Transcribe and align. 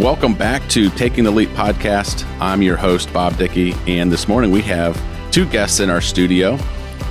Welcome 0.00 0.32
back 0.32 0.66
to 0.70 0.88
Taking 0.88 1.24
the 1.24 1.30
Leap 1.30 1.50
podcast. 1.50 2.24
I'm 2.40 2.62
your 2.62 2.78
host, 2.78 3.12
Bob 3.12 3.36
Dickie, 3.36 3.74
and 3.86 4.10
this 4.10 4.28
morning 4.28 4.50
we 4.50 4.62
have 4.62 4.98
two 5.30 5.44
guests 5.44 5.78
in 5.78 5.90
our 5.90 6.00
studio, 6.00 6.58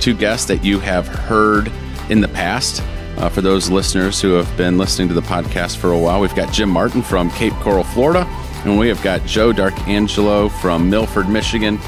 two 0.00 0.12
guests 0.12 0.46
that 0.46 0.64
you 0.64 0.80
have 0.80 1.06
heard 1.06 1.70
in 2.08 2.20
the 2.20 2.26
past. 2.26 2.82
Uh, 3.16 3.28
for 3.28 3.42
those 3.42 3.70
listeners 3.70 4.20
who 4.20 4.32
have 4.32 4.56
been 4.56 4.76
listening 4.76 5.06
to 5.06 5.14
the 5.14 5.22
podcast 5.22 5.76
for 5.76 5.92
a 5.92 5.98
while, 5.98 6.20
we've 6.20 6.34
got 6.34 6.52
Jim 6.52 6.68
Martin 6.68 7.00
from 7.00 7.30
Cape 7.30 7.52
Coral, 7.60 7.84
Florida, 7.84 8.26
and 8.64 8.76
we 8.76 8.88
have 8.88 9.00
got 9.04 9.24
Joe 9.24 9.52
Darkangelo 9.52 10.50
from 10.60 10.90
Milford, 10.90 11.28
Michigan. 11.28 11.78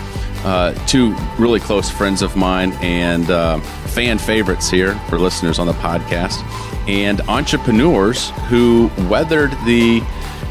Uh, 0.45 0.73
two 0.87 1.17
really 1.37 1.59
close 1.59 1.91
friends 1.91 2.23
of 2.23 2.37
mine 2.37 2.75
and 2.75 3.29
uh, 3.29 3.59
fan 3.89 4.19
favorites 4.19 4.71
here 4.71 4.95
for 5.09 5.19
listeners 5.19 5.59
on 5.59 5.67
the 5.67 5.73
podcast, 5.75 6.45
and 6.89 7.21
entrepreneurs 7.23 8.31
who 8.49 8.89
weathered 9.09 9.51
the 9.67 10.01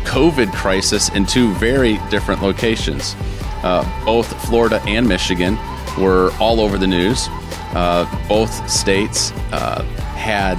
COVID 0.05 0.51
crisis 0.53 1.09
in 1.09 1.25
two 1.25 1.53
very 1.53 1.97
different 2.09 2.41
locations. 2.41 3.15
Uh, 3.63 3.83
both 4.05 4.27
Florida 4.47 4.81
and 4.87 5.07
Michigan 5.07 5.57
were 5.97 6.31
all 6.39 6.59
over 6.59 6.77
the 6.77 6.87
news. 6.87 7.27
Uh, 7.73 8.05
both 8.27 8.69
states 8.69 9.31
uh, 9.51 9.83
had 10.15 10.57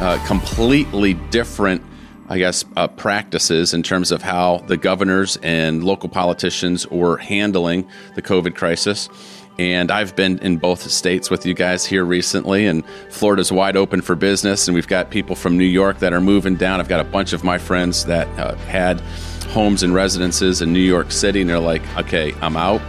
uh, 0.00 0.22
completely 0.26 1.14
different, 1.14 1.82
I 2.28 2.38
guess, 2.38 2.64
uh, 2.76 2.88
practices 2.88 3.72
in 3.74 3.82
terms 3.82 4.10
of 4.10 4.22
how 4.22 4.58
the 4.66 4.76
governors 4.76 5.38
and 5.42 5.84
local 5.84 6.08
politicians 6.08 6.86
were 6.88 7.16
handling 7.18 7.88
the 8.14 8.22
COVID 8.22 8.54
crisis. 8.54 9.08
And 9.58 9.90
I've 9.90 10.16
been 10.16 10.38
in 10.38 10.56
both 10.56 10.90
states 10.90 11.30
with 11.30 11.44
you 11.44 11.52
guys 11.52 11.84
here 11.84 12.04
recently, 12.04 12.66
and 12.66 12.84
Florida's 13.10 13.52
wide 13.52 13.76
open 13.76 14.00
for 14.00 14.14
business. 14.14 14.68
And 14.68 14.74
we've 14.74 14.88
got 14.88 15.10
people 15.10 15.36
from 15.36 15.58
New 15.58 15.64
York 15.64 15.98
that 15.98 16.12
are 16.12 16.20
moving 16.20 16.56
down. 16.56 16.80
I've 16.80 16.88
got 16.88 17.00
a 17.00 17.04
bunch 17.04 17.32
of 17.32 17.44
my 17.44 17.58
friends 17.58 18.06
that 18.06 18.26
uh, 18.38 18.54
had 18.56 19.00
homes 19.50 19.82
and 19.82 19.92
residences 19.92 20.62
in 20.62 20.72
New 20.72 20.80
York 20.80 21.10
City, 21.10 21.40
and 21.40 21.50
they're 21.50 21.58
like, 21.58 21.82
okay, 21.98 22.32
I'm 22.40 22.56
out. 22.56 22.80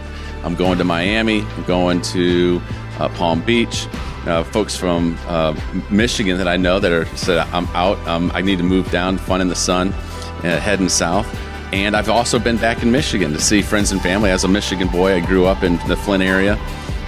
I'm 0.44 0.54
going 0.54 0.78
to 0.78 0.84
Miami. 0.84 1.42
I'm 1.42 1.64
going 1.64 2.00
to 2.02 2.60
uh, 2.98 3.08
Palm 3.10 3.42
Beach. 3.42 3.86
Uh, 4.26 4.44
folks 4.44 4.76
from 4.76 5.18
uh, 5.26 5.58
Michigan 5.90 6.38
that 6.38 6.46
I 6.46 6.56
know 6.56 6.78
that 6.78 6.92
are 6.92 7.06
said, 7.16 7.38
I'm 7.38 7.66
out. 7.74 7.98
Um, 8.06 8.30
I 8.34 8.40
need 8.40 8.58
to 8.58 8.64
move 8.64 8.88
down, 8.92 9.18
fun 9.18 9.40
in 9.40 9.48
the 9.48 9.56
sun, 9.56 9.88
uh, 9.88 10.60
heading 10.60 10.88
south. 10.88 11.26
And 11.72 11.96
I've 11.96 12.08
also 12.08 12.38
been 12.38 12.58
back 12.58 12.82
in 12.82 12.90
Michigan 12.90 13.32
to 13.32 13.40
see 13.40 13.62
friends 13.62 13.92
and 13.92 14.00
family. 14.00 14.30
As 14.30 14.44
a 14.44 14.48
Michigan 14.48 14.88
boy, 14.88 15.14
I 15.14 15.20
grew 15.20 15.46
up 15.46 15.62
in 15.62 15.76
the 15.88 15.96
Flint 15.96 16.22
area, 16.22 16.54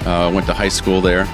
uh, 0.07 0.31
went 0.35 0.47
to 0.47 0.55
high 0.55 0.69
school 0.69 1.01
there. 1.01 1.27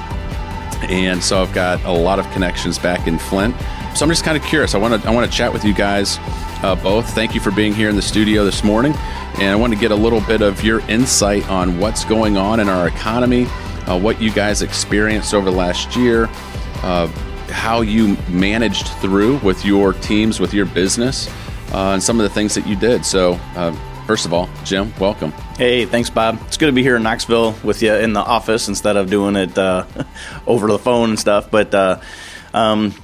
And 0.88 1.22
so 1.22 1.40
I've 1.40 1.52
got 1.52 1.84
a 1.84 1.92
lot 1.92 2.18
of 2.18 2.28
connections 2.32 2.78
back 2.78 3.06
in 3.06 3.18
Flint. 3.18 3.54
So 3.94 4.04
I'm 4.04 4.10
just 4.10 4.24
kind 4.24 4.36
of 4.36 4.42
curious. 4.44 4.74
I 4.74 4.78
want 4.78 5.00
to 5.00 5.08
I 5.08 5.12
want 5.12 5.30
to 5.30 5.36
chat 5.36 5.52
with 5.52 5.64
you 5.64 5.74
guys 5.74 6.18
uh, 6.62 6.78
both. 6.82 7.12
Thank 7.14 7.34
you 7.34 7.40
for 7.40 7.50
being 7.50 7.74
here 7.74 7.88
in 7.88 7.96
the 7.96 8.02
studio 8.02 8.44
this 8.44 8.62
morning, 8.64 8.94
and 9.34 9.48
I 9.48 9.56
want 9.56 9.72
to 9.72 9.78
get 9.78 9.90
a 9.90 9.96
little 9.96 10.20
bit 10.20 10.42
of 10.42 10.62
your 10.62 10.80
insight 10.88 11.48
on 11.50 11.78
what's 11.78 12.04
going 12.04 12.36
on 12.36 12.60
in 12.60 12.68
our 12.68 12.88
economy, 12.88 13.46
uh, 13.86 13.98
what 13.98 14.20
you 14.20 14.30
guys 14.30 14.62
experienced 14.62 15.34
over 15.34 15.50
the 15.50 15.56
last 15.56 15.96
year, 15.96 16.28
uh, 16.82 17.08
how 17.48 17.80
you 17.80 18.16
managed 18.28 18.88
through 19.00 19.38
with 19.38 19.64
your 19.64 19.92
teams, 19.94 20.38
with 20.40 20.54
your 20.54 20.66
business, 20.66 21.28
uh, 21.72 21.92
and 21.92 22.02
some 22.02 22.18
of 22.18 22.24
the 22.24 22.30
things 22.30 22.54
that 22.54 22.66
you 22.66 22.76
did. 22.76 23.04
So, 23.04 23.34
uh, 23.54 23.72
first 24.06 24.26
of 24.26 24.32
all, 24.32 24.48
Jim, 24.64 24.92
welcome. 24.98 25.32
Hey, 25.56 25.84
thanks, 25.84 26.10
Bob. 26.10 26.38
It's 26.46 26.56
good 26.56 26.66
to 26.66 26.72
be 26.72 26.82
here 26.82 26.96
in 26.96 27.02
Knoxville 27.02 27.54
with 27.62 27.82
you 27.82 27.94
in 27.94 28.12
the 28.12 28.20
office 28.20 28.68
instead 28.68 28.96
of 28.96 29.10
doing 29.10 29.36
it 29.36 29.56
uh, 29.56 29.86
over 30.46 30.68
the 30.68 30.78
phone 30.78 31.10
and 31.10 31.18
stuff. 31.18 31.50
But 31.50 31.74
uh, 31.74 32.00
um, 32.52 32.94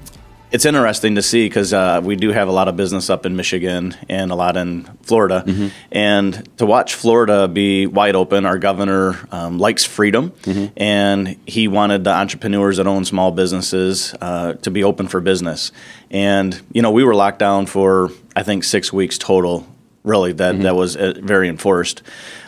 it's 0.57 0.65
interesting 0.65 1.17
to 1.17 1.23
see 1.23 1.47
because 1.47 1.75
uh, 1.75 2.01
we 2.03 2.17
do 2.17 2.33
have 2.33 2.49
a 2.49 2.51
lot 2.51 2.67
of 2.67 2.79
business 2.79 3.11
up 3.11 3.27
in 3.27 3.37
Michigan 3.37 3.95
and 4.09 4.33
a 4.33 4.35
lot 4.35 4.57
in 4.57 4.85
Florida, 5.03 5.45
mm-hmm. 5.47 5.69
and 5.93 6.49
to 6.57 6.65
watch 6.65 6.95
Florida 6.95 7.47
be 7.47 7.87
wide 7.87 8.17
open. 8.17 8.47
Our 8.47 8.57
governor 8.57 9.19
um, 9.31 9.59
likes 9.59 9.85
freedom, 9.85 10.31
mm-hmm. 10.31 10.73
and 10.79 11.37
he 11.45 11.69
wanted 11.69 12.05
the 12.05 12.11
entrepreneurs 12.11 12.79
that 12.79 12.87
own 12.87 13.05
small 13.05 13.33
businesses 13.33 14.15
uh, 14.23 14.55
to 14.55 14.71
be 14.71 14.83
open 14.83 15.09
for 15.09 15.21
business. 15.21 15.73
And 16.11 16.59
you 16.73 16.81
know, 16.81 16.91
we 16.91 17.05
were 17.05 17.15
locked 17.15 17.39
down 17.39 17.67
for 17.67 18.11
I 18.35 18.43
think 18.43 18.65
six 18.65 18.91
weeks 18.91 19.19
total. 19.19 19.67
Really, 20.05 20.33
that 20.33 20.55
mm-hmm. 20.55 20.63
that 20.63 20.75
was 20.75 20.97
uh, 20.97 21.13
very 21.21 21.51
enforced. 21.51 22.03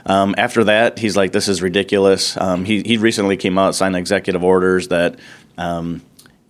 Um, 0.06 0.34
after 0.38 0.65
that, 0.65 0.99
he's 0.99 1.15
like, 1.15 1.32
"This 1.32 1.47
is 1.47 1.61
ridiculous." 1.61 2.38
Um, 2.38 2.65
he 2.65 2.82
he 2.82 2.97
recently 2.97 3.37
came 3.37 3.59
out 3.59 3.75
signed 3.75 3.97
executive 3.97 4.43
orders 4.43 4.88
that 4.88 5.19
um, 5.59 6.00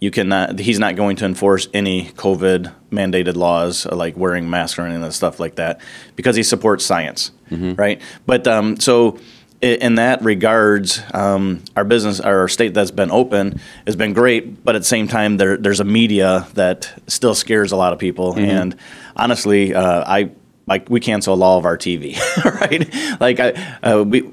you 0.00 0.10
cannot 0.10 0.58
he's 0.58 0.78
not 0.78 0.96
going 0.96 1.16
to 1.16 1.24
enforce 1.24 1.68
any 1.74 2.06
covid 2.10 2.72
mandated 2.90 3.36
laws 3.36 3.86
like 3.86 4.16
wearing 4.16 4.48
masks 4.48 4.78
or 4.78 4.82
any 4.82 4.94
of 4.94 5.02
that 5.02 5.12
stuff 5.12 5.40
like 5.40 5.56
that 5.56 5.80
because 6.16 6.36
he 6.36 6.42
supports 6.42 6.84
science 6.84 7.30
mm-hmm. 7.50 7.74
right 7.74 8.00
but 8.26 8.46
um, 8.46 8.78
so 8.78 9.18
in 9.60 9.96
that 9.96 10.22
regards 10.22 11.02
um, 11.12 11.62
our 11.74 11.84
business 11.84 12.20
our 12.20 12.46
state 12.48 12.74
that's 12.74 12.92
been 12.92 13.10
open 13.10 13.60
has 13.86 13.96
been 13.96 14.12
great 14.12 14.64
but 14.64 14.76
at 14.76 14.82
the 14.82 14.86
same 14.86 15.08
time 15.08 15.36
there, 15.36 15.56
there's 15.56 15.80
a 15.80 15.84
media 15.84 16.46
that 16.54 16.92
still 17.06 17.34
scares 17.34 17.72
a 17.72 17.76
lot 17.76 17.92
of 17.92 17.98
people 17.98 18.34
mm-hmm. 18.34 18.50
and 18.50 18.76
honestly 19.16 19.74
uh, 19.74 20.04
i 20.06 20.30
like 20.68 20.88
we 20.88 21.00
cancel 21.00 21.42
all 21.42 21.58
of 21.58 21.64
our 21.64 21.76
tv 21.76 22.16
right 22.60 23.20
like 23.20 23.40
I, 23.40 23.50
uh, 23.82 24.04
we 24.04 24.30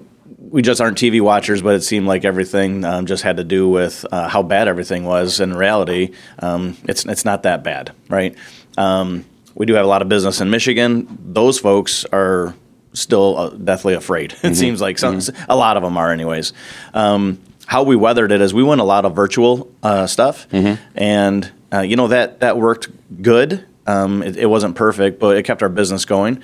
we 0.55 0.61
just 0.61 0.79
aren't 0.79 0.97
TV 0.97 1.19
watchers, 1.19 1.61
but 1.61 1.75
it 1.75 1.81
seemed 1.81 2.07
like 2.07 2.23
everything 2.23 2.85
um, 2.85 3.07
just 3.07 3.23
had 3.23 3.35
to 3.37 3.43
do 3.43 3.67
with 3.67 4.05
uh, 4.09 4.29
how 4.29 4.41
bad 4.41 4.69
everything 4.69 5.03
was. 5.03 5.41
In 5.41 5.53
reality, 5.53 6.13
um, 6.39 6.77
it's 6.87 7.05
it's 7.05 7.25
not 7.25 7.43
that 7.43 7.61
bad, 7.61 7.91
right? 8.07 8.37
Um, 8.77 9.25
we 9.53 9.65
do 9.65 9.73
have 9.73 9.83
a 9.83 9.87
lot 9.87 10.01
of 10.01 10.07
business 10.07 10.39
in 10.39 10.49
Michigan. 10.49 11.17
Those 11.25 11.59
folks 11.59 12.05
are 12.05 12.55
still 12.93 13.37
uh, 13.37 13.49
deathly 13.49 13.95
afraid. 13.95 14.31
It 14.35 14.37
mm-hmm. 14.37 14.53
seems 14.53 14.79
like 14.79 14.97
some, 14.97 15.17
mm-hmm. 15.17 15.51
a 15.51 15.57
lot 15.57 15.75
of 15.75 15.83
them 15.83 15.97
are, 15.97 16.09
anyways. 16.09 16.53
Um, 16.93 17.41
how 17.65 17.83
we 17.83 17.97
weathered 17.97 18.31
it 18.31 18.39
is 18.39 18.53
we 18.53 18.63
went 18.63 18.79
a 18.79 18.85
lot 18.85 19.03
of 19.03 19.13
virtual 19.13 19.69
uh, 19.83 20.07
stuff, 20.07 20.47
mm-hmm. 20.51 20.81
and 20.95 21.51
uh, 21.73 21.81
you 21.81 21.97
know 21.97 22.07
that 22.07 22.39
that 22.39 22.57
worked 22.57 22.87
good. 23.21 23.65
Um, 23.87 24.23
it, 24.23 24.37
it, 24.37 24.45
wasn't 24.45 24.77
perfect, 24.77 25.19
but 25.19 25.35
it 25.35 25.43
kept 25.43 25.61
our 25.61 25.69
business 25.69 26.05
going. 26.05 26.41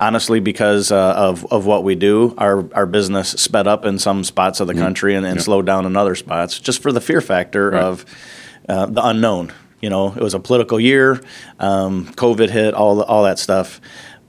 Honestly 0.00 0.38
because 0.38 0.92
uh, 0.92 1.14
of, 1.16 1.44
of 1.52 1.66
what 1.66 1.82
we 1.82 1.96
do 1.96 2.32
our, 2.38 2.72
our 2.72 2.86
business 2.86 3.30
sped 3.30 3.66
up 3.66 3.84
in 3.84 3.98
some 3.98 4.22
spots 4.22 4.60
of 4.60 4.68
the 4.68 4.72
mm-hmm. 4.72 4.82
country 4.82 5.16
and, 5.16 5.26
and 5.26 5.36
yeah. 5.36 5.42
slowed 5.42 5.66
down 5.66 5.86
in 5.86 5.96
other 5.96 6.14
spots 6.14 6.60
just 6.60 6.80
for 6.80 6.92
the 6.92 7.00
fear 7.00 7.20
factor 7.20 7.70
right. 7.70 7.82
of 7.82 8.04
uh, 8.68 8.86
the 8.86 9.04
unknown 9.04 9.52
you 9.80 9.90
know 9.90 10.12
it 10.12 10.22
was 10.22 10.34
a 10.34 10.38
political 10.38 10.78
year 10.78 11.20
um, 11.58 12.06
covid 12.14 12.48
hit 12.48 12.74
all, 12.74 13.02
all 13.02 13.24
that 13.24 13.40
stuff 13.40 13.80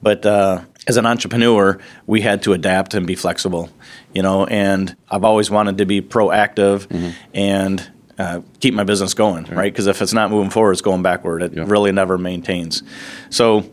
but 0.01 0.25
uh, 0.25 0.59
as 0.87 0.97
an 0.97 1.05
entrepreneur 1.05 1.77
we 2.07 2.21
had 2.21 2.41
to 2.41 2.53
adapt 2.53 2.95
and 2.95 3.05
be 3.05 3.13
flexible 3.13 3.69
you 4.11 4.23
know 4.23 4.47
and 4.47 4.95
i've 5.11 5.23
always 5.23 5.51
wanted 5.51 5.77
to 5.77 5.85
be 5.85 6.01
proactive 6.01 6.87
mm-hmm. 6.87 7.11
and 7.35 7.91
uh, 8.17 8.41
keep 8.59 8.73
my 8.73 8.83
business 8.83 9.13
going, 9.13 9.45
right? 9.45 9.71
Because 9.71 9.87
if 9.87 10.01
it's 10.01 10.11
not 10.11 10.29
moving 10.29 10.49
forward, 10.49 10.73
it's 10.73 10.81
going 10.81 11.01
backward. 11.01 11.41
It 11.41 11.53
yeah. 11.53 11.63
really 11.65 11.93
never 11.93 12.17
maintains. 12.17 12.83
So 13.29 13.71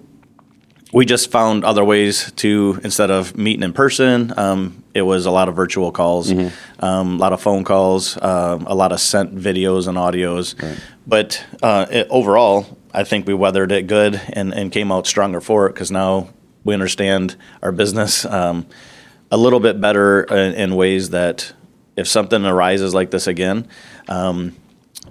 we 0.96 1.04
just 1.04 1.30
found 1.30 1.62
other 1.62 1.84
ways 1.84 2.32
to 2.36 2.80
instead 2.82 3.10
of 3.10 3.36
meeting 3.36 3.62
in 3.62 3.74
person 3.74 4.32
um, 4.38 4.82
it 4.94 5.02
was 5.02 5.26
a 5.26 5.30
lot 5.30 5.46
of 5.46 5.54
virtual 5.54 5.92
calls 5.92 6.32
mm-hmm. 6.32 6.82
um, 6.82 7.16
a 7.16 7.18
lot 7.18 7.34
of 7.34 7.40
phone 7.42 7.64
calls 7.64 8.16
uh, 8.16 8.58
a 8.64 8.74
lot 8.74 8.92
of 8.92 8.98
sent 8.98 9.36
videos 9.36 9.86
and 9.88 9.98
audios 9.98 10.60
right. 10.62 10.80
but 11.06 11.44
uh, 11.62 11.84
it, 11.90 12.06
overall 12.08 12.78
i 12.94 13.04
think 13.04 13.26
we 13.26 13.34
weathered 13.34 13.72
it 13.72 13.86
good 13.86 14.18
and, 14.32 14.54
and 14.54 14.72
came 14.72 14.90
out 14.90 15.06
stronger 15.06 15.38
for 15.38 15.66
it 15.66 15.74
because 15.74 15.90
now 15.90 16.30
we 16.64 16.72
understand 16.72 17.36
our 17.62 17.72
business 17.72 18.24
um, 18.24 18.64
a 19.30 19.36
little 19.36 19.60
bit 19.60 19.78
better 19.78 20.22
in, 20.22 20.54
in, 20.54 20.76
ways 20.76 21.10
that 21.10 21.52
if 21.94 22.08
something 22.08 22.46
arises 22.46 22.94
like 22.94 23.10
this 23.10 23.26
again 23.26 23.68
um, 24.08 24.56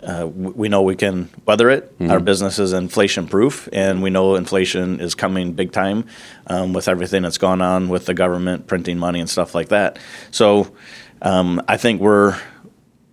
uh, 0.05 0.27
we 0.27 0.69
know 0.69 0.83
we 0.83 0.95
can 0.95 1.29
weather 1.45 1.69
it. 1.69 1.97
Mm-hmm. 1.99 2.11
Our 2.11 2.19
business 2.19 2.59
is 2.59 2.73
inflation 2.73 3.27
proof, 3.27 3.67
and 3.73 4.03
we 4.03 4.09
know 4.09 4.35
inflation 4.35 4.99
is 4.99 5.15
coming 5.15 5.53
big 5.53 5.71
time 5.71 6.05
um, 6.47 6.73
with 6.73 6.87
everything 6.87 7.23
that's 7.23 7.39
gone 7.39 7.61
on 7.61 7.89
with 7.89 8.05
the 8.05 8.13
government 8.13 8.67
printing 8.67 8.99
money 8.99 9.19
and 9.19 9.29
stuff 9.29 9.55
like 9.55 9.69
that. 9.69 9.97
So 10.31 10.73
um, 11.21 11.61
I 11.67 11.77
think 11.77 12.01
we're 12.01 12.39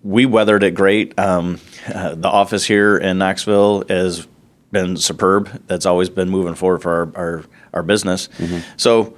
we 0.03 0.27
weathered 0.27 0.65
it 0.65 0.75
great. 0.75 1.19
Um, 1.19 1.61
uh, 1.93 2.15
the 2.15 2.29
office 2.29 2.65
here 2.65 2.97
in 2.99 3.19
Knoxville 3.19 3.85
has 3.89 4.27
been 4.71 4.97
superb. 4.97 5.67
That's 5.67 5.87
always 5.87 6.11
been 6.11 6.29
moving 6.29 6.55
forward 6.55 6.83
for 6.83 6.93
our 6.93 7.13
our, 7.17 7.45
our 7.73 7.83
business. 7.83 8.29
Mm-hmm. 8.39 8.59
So 8.77 9.17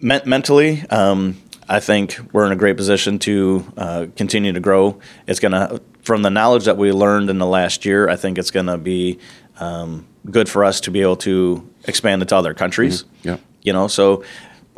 me- 0.00 0.20
mentally. 0.24 0.84
Um, 0.88 1.42
I 1.70 1.80
think 1.80 2.18
we're 2.32 2.46
in 2.46 2.52
a 2.52 2.56
great 2.56 2.78
position 2.78 3.18
to 3.20 3.72
uh, 3.76 4.06
continue 4.16 4.52
to 4.54 4.60
grow. 4.60 5.00
It's 5.26 5.38
going 5.38 5.52
to 5.52 5.82
from 6.08 6.22
the 6.22 6.30
knowledge 6.30 6.64
that 6.64 6.78
we 6.78 6.90
learned 6.90 7.28
in 7.28 7.36
the 7.36 7.44
last 7.44 7.84
year, 7.84 8.08
I 8.08 8.16
think 8.16 8.38
it's 8.38 8.50
going 8.50 8.64
to 8.64 8.78
be 8.78 9.18
um, 9.60 10.06
good 10.30 10.48
for 10.48 10.64
us 10.64 10.80
to 10.80 10.90
be 10.90 11.02
able 11.02 11.16
to 11.16 11.68
expand 11.84 12.22
it 12.22 12.28
to 12.28 12.36
other 12.36 12.54
countries. 12.54 13.02
Mm-hmm. 13.02 13.28
Yeah. 13.28 13.36
You 13.60 13.74
know, 13.74 13.88
so 13.88 14.24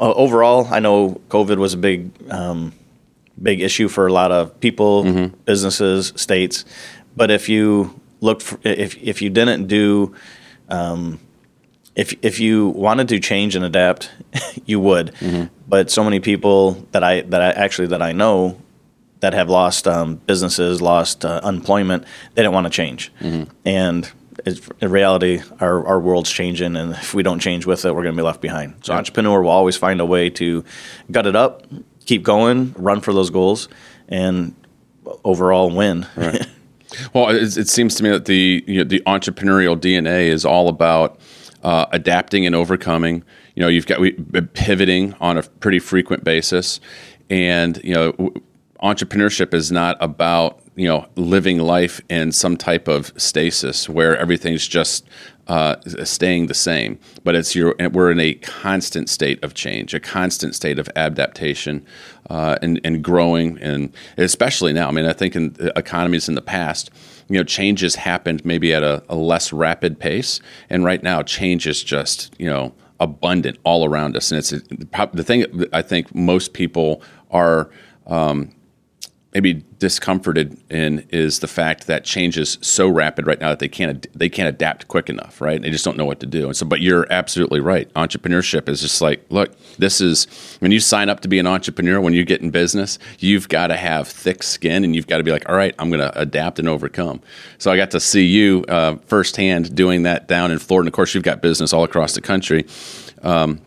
uh, 0.00 0.12
overall, 0.12 0.66
I 0.66 0.80
know 0.80 1.20
COVID 1.28 1.58
was 1.58 1.72
a 1.72 1.76
big, 1.76 2.10
um, 2.32 2.72
big 3.40 3.60
issue 3.60 3.86
for 3.86 4.08
a 4.08 4.12
lot 4.12 4.32
of 4.32 4.58
people, 4.58 5.04
mm-hmm. 5.04 5.36
businesses, 5.44 6.12
states. 6.16 6.64
But 7.14 7.30
if 7.30 7.48
you 7.48 8.00
looked, 8.20 8.42
for, 8.42 8.58
if 8.64 9.00
if 9.00 9.22
you 9.22 9.30
didn't 9.30 9.68
do 9.68 10.16
um, 10.68 11.20
if 11.94 12.12
if 12.22 12.40
you 12.40 12.70
wanted 12.70 13.06
to 13.06 13.20
change 13.20 13.54
and 13.54 13.64
adapt, 13.64 14.10
you 14.66 14.80
would. 14.80 15.12
Mm-hmm. 15.20 15.44
But 15.68 15.92
so 15.92 16.02
many 16.02 16.18
people 16.18 16.72
that 16.90 17.04
I 17.04 17.20
that 17.20 17.40
I 17.40 17.50
actually 17.50 17.86
that 17.88 18.02
I 18.02 18.10
know 18.10 18.56
that 19.20 19.34
have 19.34 19.48
lost 19.48 19.86
um, 19.86 20.16
businesses, 20.16 20.80
lost 20.80 21.24
uh, 21.24 21.40
employment, 21.44 22.04
they 22.34 22.42
don't 22.42 22.54
want 22.54 22.66
to 22.66 22.70
change. 22.70 23.12
Mm-hmm. 23.20 23.50
And 23.64 24.10
in 24.46 24.90
reality, 24.90 25.42
our, 25.60 25.86
our 25.86 26.00
world's 26.00 26.30
changing, 26.30 26.76
and 26.76 26.92
if 26.92 27.14
we 27.14 27.22
don't 27.22 27.40
change 27.40 27.66
with 27.66 27.84
it, 27.84 27.94
we're 27.94 28.02
going 28.02 28.14
to 28.14 28.20
be 28.20 28.24
left 28.24 28.40
behind. 28.40 28.74
So, 28.82 28.94
entrepreneur 28.94 29.42
will 29.42 29.50
always 29.50 29.76
find 29.76 30.00
a 30.00 30.06
way 30.06 30.30
to 30.30 30.64
gut 31.10 31.26
it 31.26 31.36
up, 31.36 31.66
keep 32.06 32.22
going, 32.22 32.74
run 32.76 33.00
for 33.00 33.12
those 33.12 33.30
goals, 33.30 33.68
and 34.08 34.54
overall 35.24 35.70
win. 35.70 36.06
Right. 36.16 36.46
well, 37.12 37.28
it, 37.30 37.56
it, 37.56 37.68
seems 37.68 37.94
to 37.96 38.02
me 38.02 38.10
that 38.10 38.24
the 38.24 38.64
you 38.66 38.78
know, 38.78 38.84
the 38.84 39.02
entrepreneurial 39.06 39.76
DNA 39.76 40.28
is 40.28 40.44
all 40.44 40.68
about 40.68 41.20
uh, 41.62 41.86
adapting 41.92 42.46
and 42.46 42.54
overcoming. 42.54 43.22
You 43.54 43.62
know, 43.62 43.68
you've 43.68 43.86
got 43.86 44.00
we, 44.00 44.12
pivoting 44.12 45.14
on 45.20 45.36
a 45.36 45.42
pretty 45.42 45.80
frequent 45.80 46.24
basis, 46.24 46.80
and 47.28 47.80
you 47.84 47.94
know 47.94 48.32
entrepreneurship 48.82 49.54
is 49.54 49.70
not 49.70 49.96
about 50.00 50.60
you 50.76 50.88
know 50.88 51.06
living 51.16 51.58
life 51.58 52.00
in 52.08 52.32
some 52.32 52.56
type 52.56 52.88
of 52.88 53.12
stasis 53.16 53.88
where 53.88 54.16
everything's 54.16 54.66
just 54.66 55.06
uh, 55.50 55.74
staying 56.04 56.46
the 56.46 56.54
same, 56.54 56.96
but 57.24 57.34
it's 57.34 57.56
your 57.56 57.74
we're 57.92 58.12
in 58.12 58.20
a 58.20 58.34
constant 58.34 59.08
state 59.08 59.42
of 59.42 59.52
change, 59.52 59.92
a 59.92 59.98
constant 59.98 60.54
state 60.54 60.78
of 60.78 60.88
adaptation, 60.94 61.84
uh, 62.30 62.56
and 62.62 62.80
and 62.84 63.02
growing, 63.02 63.58
and 63.58 63.92
especially 64.16 64.72
now. 64.72 64.86
I 64.86 64.92
mean, 64.92 65.06
I 65.06 65.12
think 65.12 65.34
in 65.34 65.56
economies 65.74 66.28
in 66.28 66.36
the 66.36 66.40
past, 66.40 66.90
you 67.28 67.36
know, 67.36 67.42
changes 67.42 67.96
happened 67.96 68.44
maybe 68.44 68.72
at 68.72 68.84
a, 68.84 69.02
a 69.08 69.16
less 69.16 69.52
rapid 69.52 69.98
pace, 69.98 70.40
and 70.70 70.84
right 70.84 71.02
now, 71.02 71.20
change 71.22 71.66
is 71.66 71.82
just 71.82 72.32
you 72.38 72.46
know 72.46 72.72
abundant 73.00 73.58
all 73.64 73.84
around 73.84 74.16
us, 74.16 74.30
and 74.30 74.38
it's 74.38 74.50
the 74.50 75.24
thing 75.24 75.66
I 75.72 75.82
think 75.82 76.14
most 76.14 76.52
people 76.52 77.02
are. 77.32 77.70
Um, 78.06 78.52
maybe 79.32 79.64
discomforted 79.78 80.60
in 80.70 81.06
is 81.10 81.38
the 81.38 81.46
fact 81.46 81.86
that 81.86 82.04
change 82.04 82.36
is 82.36 82.58
so 82.60 82.88
rapid 82.88 83.26
right 83.26 83.40
now 83.40 83.50
that 83.50 83.60
they 83.60 83.68
can't 83.68 84.06
they 84.18 84.28
can't 84.28 84.48
adapt 84.48 84.88
quick 84.88 85.08
enough, 85.08 85.40
right? 85.40 85.62
They 85.62 85.70
just 85.70 85.84
don't 85.84 85.96
know 85.96 86.04
what 86.04 86.20
to 86.20 86.26
do. 86.26 86.46
And 86.46 86.56
so, 86.56 86.66
but 86.66 86.80
you're 86.80 87.06
absolutely 87.12 87.60
right. 87.60 87.92
Entrepreneurship 87.94 88.68
is 88.68 88.80
just 88.80 89.00
like, 89.00 89.24
look, 89.30 89.56
this 89.78 90.00
is 90.00 90.26
when 90.58 90.72
you 90.72 90.80
sign 90.80 91.08
up 91.08 91.20
to 91.20 91.28
be 91.28 91.38
an 91.38 91.46
entrepreneur, 91.46 92.00
when 92.00 92.12
you 92.12 92.24
get 92.24 92.40
in 92.40 92.50
business, 92.50 92.98
you've 93.18 93.48
got 93.48 93.68
to 93.68 93.76
have 93.76 94.08
thick 94.08 94.42
skin, 94.42 94.84
and 94.84 94.96
you've 94.96 95.06
got 95.06 95.18
to 95.18 95.24
be 95.24 95.30
like, 95.30 95.48
all 95.48 95.54
right, 95.54 95.74
I'm 95.78 95.90
going 95.90 96.00
to 96.00 96.18
adapt 96.18 96.58
and 96.58 96.68
overcome. 96.68 97.20
So 97.58 97.70
I 97.70 97.76
got 97.76 97.92
to 97.92 98.00
see 98.00 98.26
you 98.26 98.64
uh, 98.68 98.96
firsthand 99.06 99.74
doing 99.74 100.02
that 100.02 100.26
down 100.26 100.50
in 100.50 100.58
Florida. 100.58 100.86
And 100.86 100.88
of 100.88 100.94
course, 100.94 101.14
you've 101.14 101.24
got 101.24 101.40
business 101.40 101.72
all 101.72 101.84
across 101.84 102.14
the 102.14 102.20
country. 102.20 102.66
Um, 103.22 103.60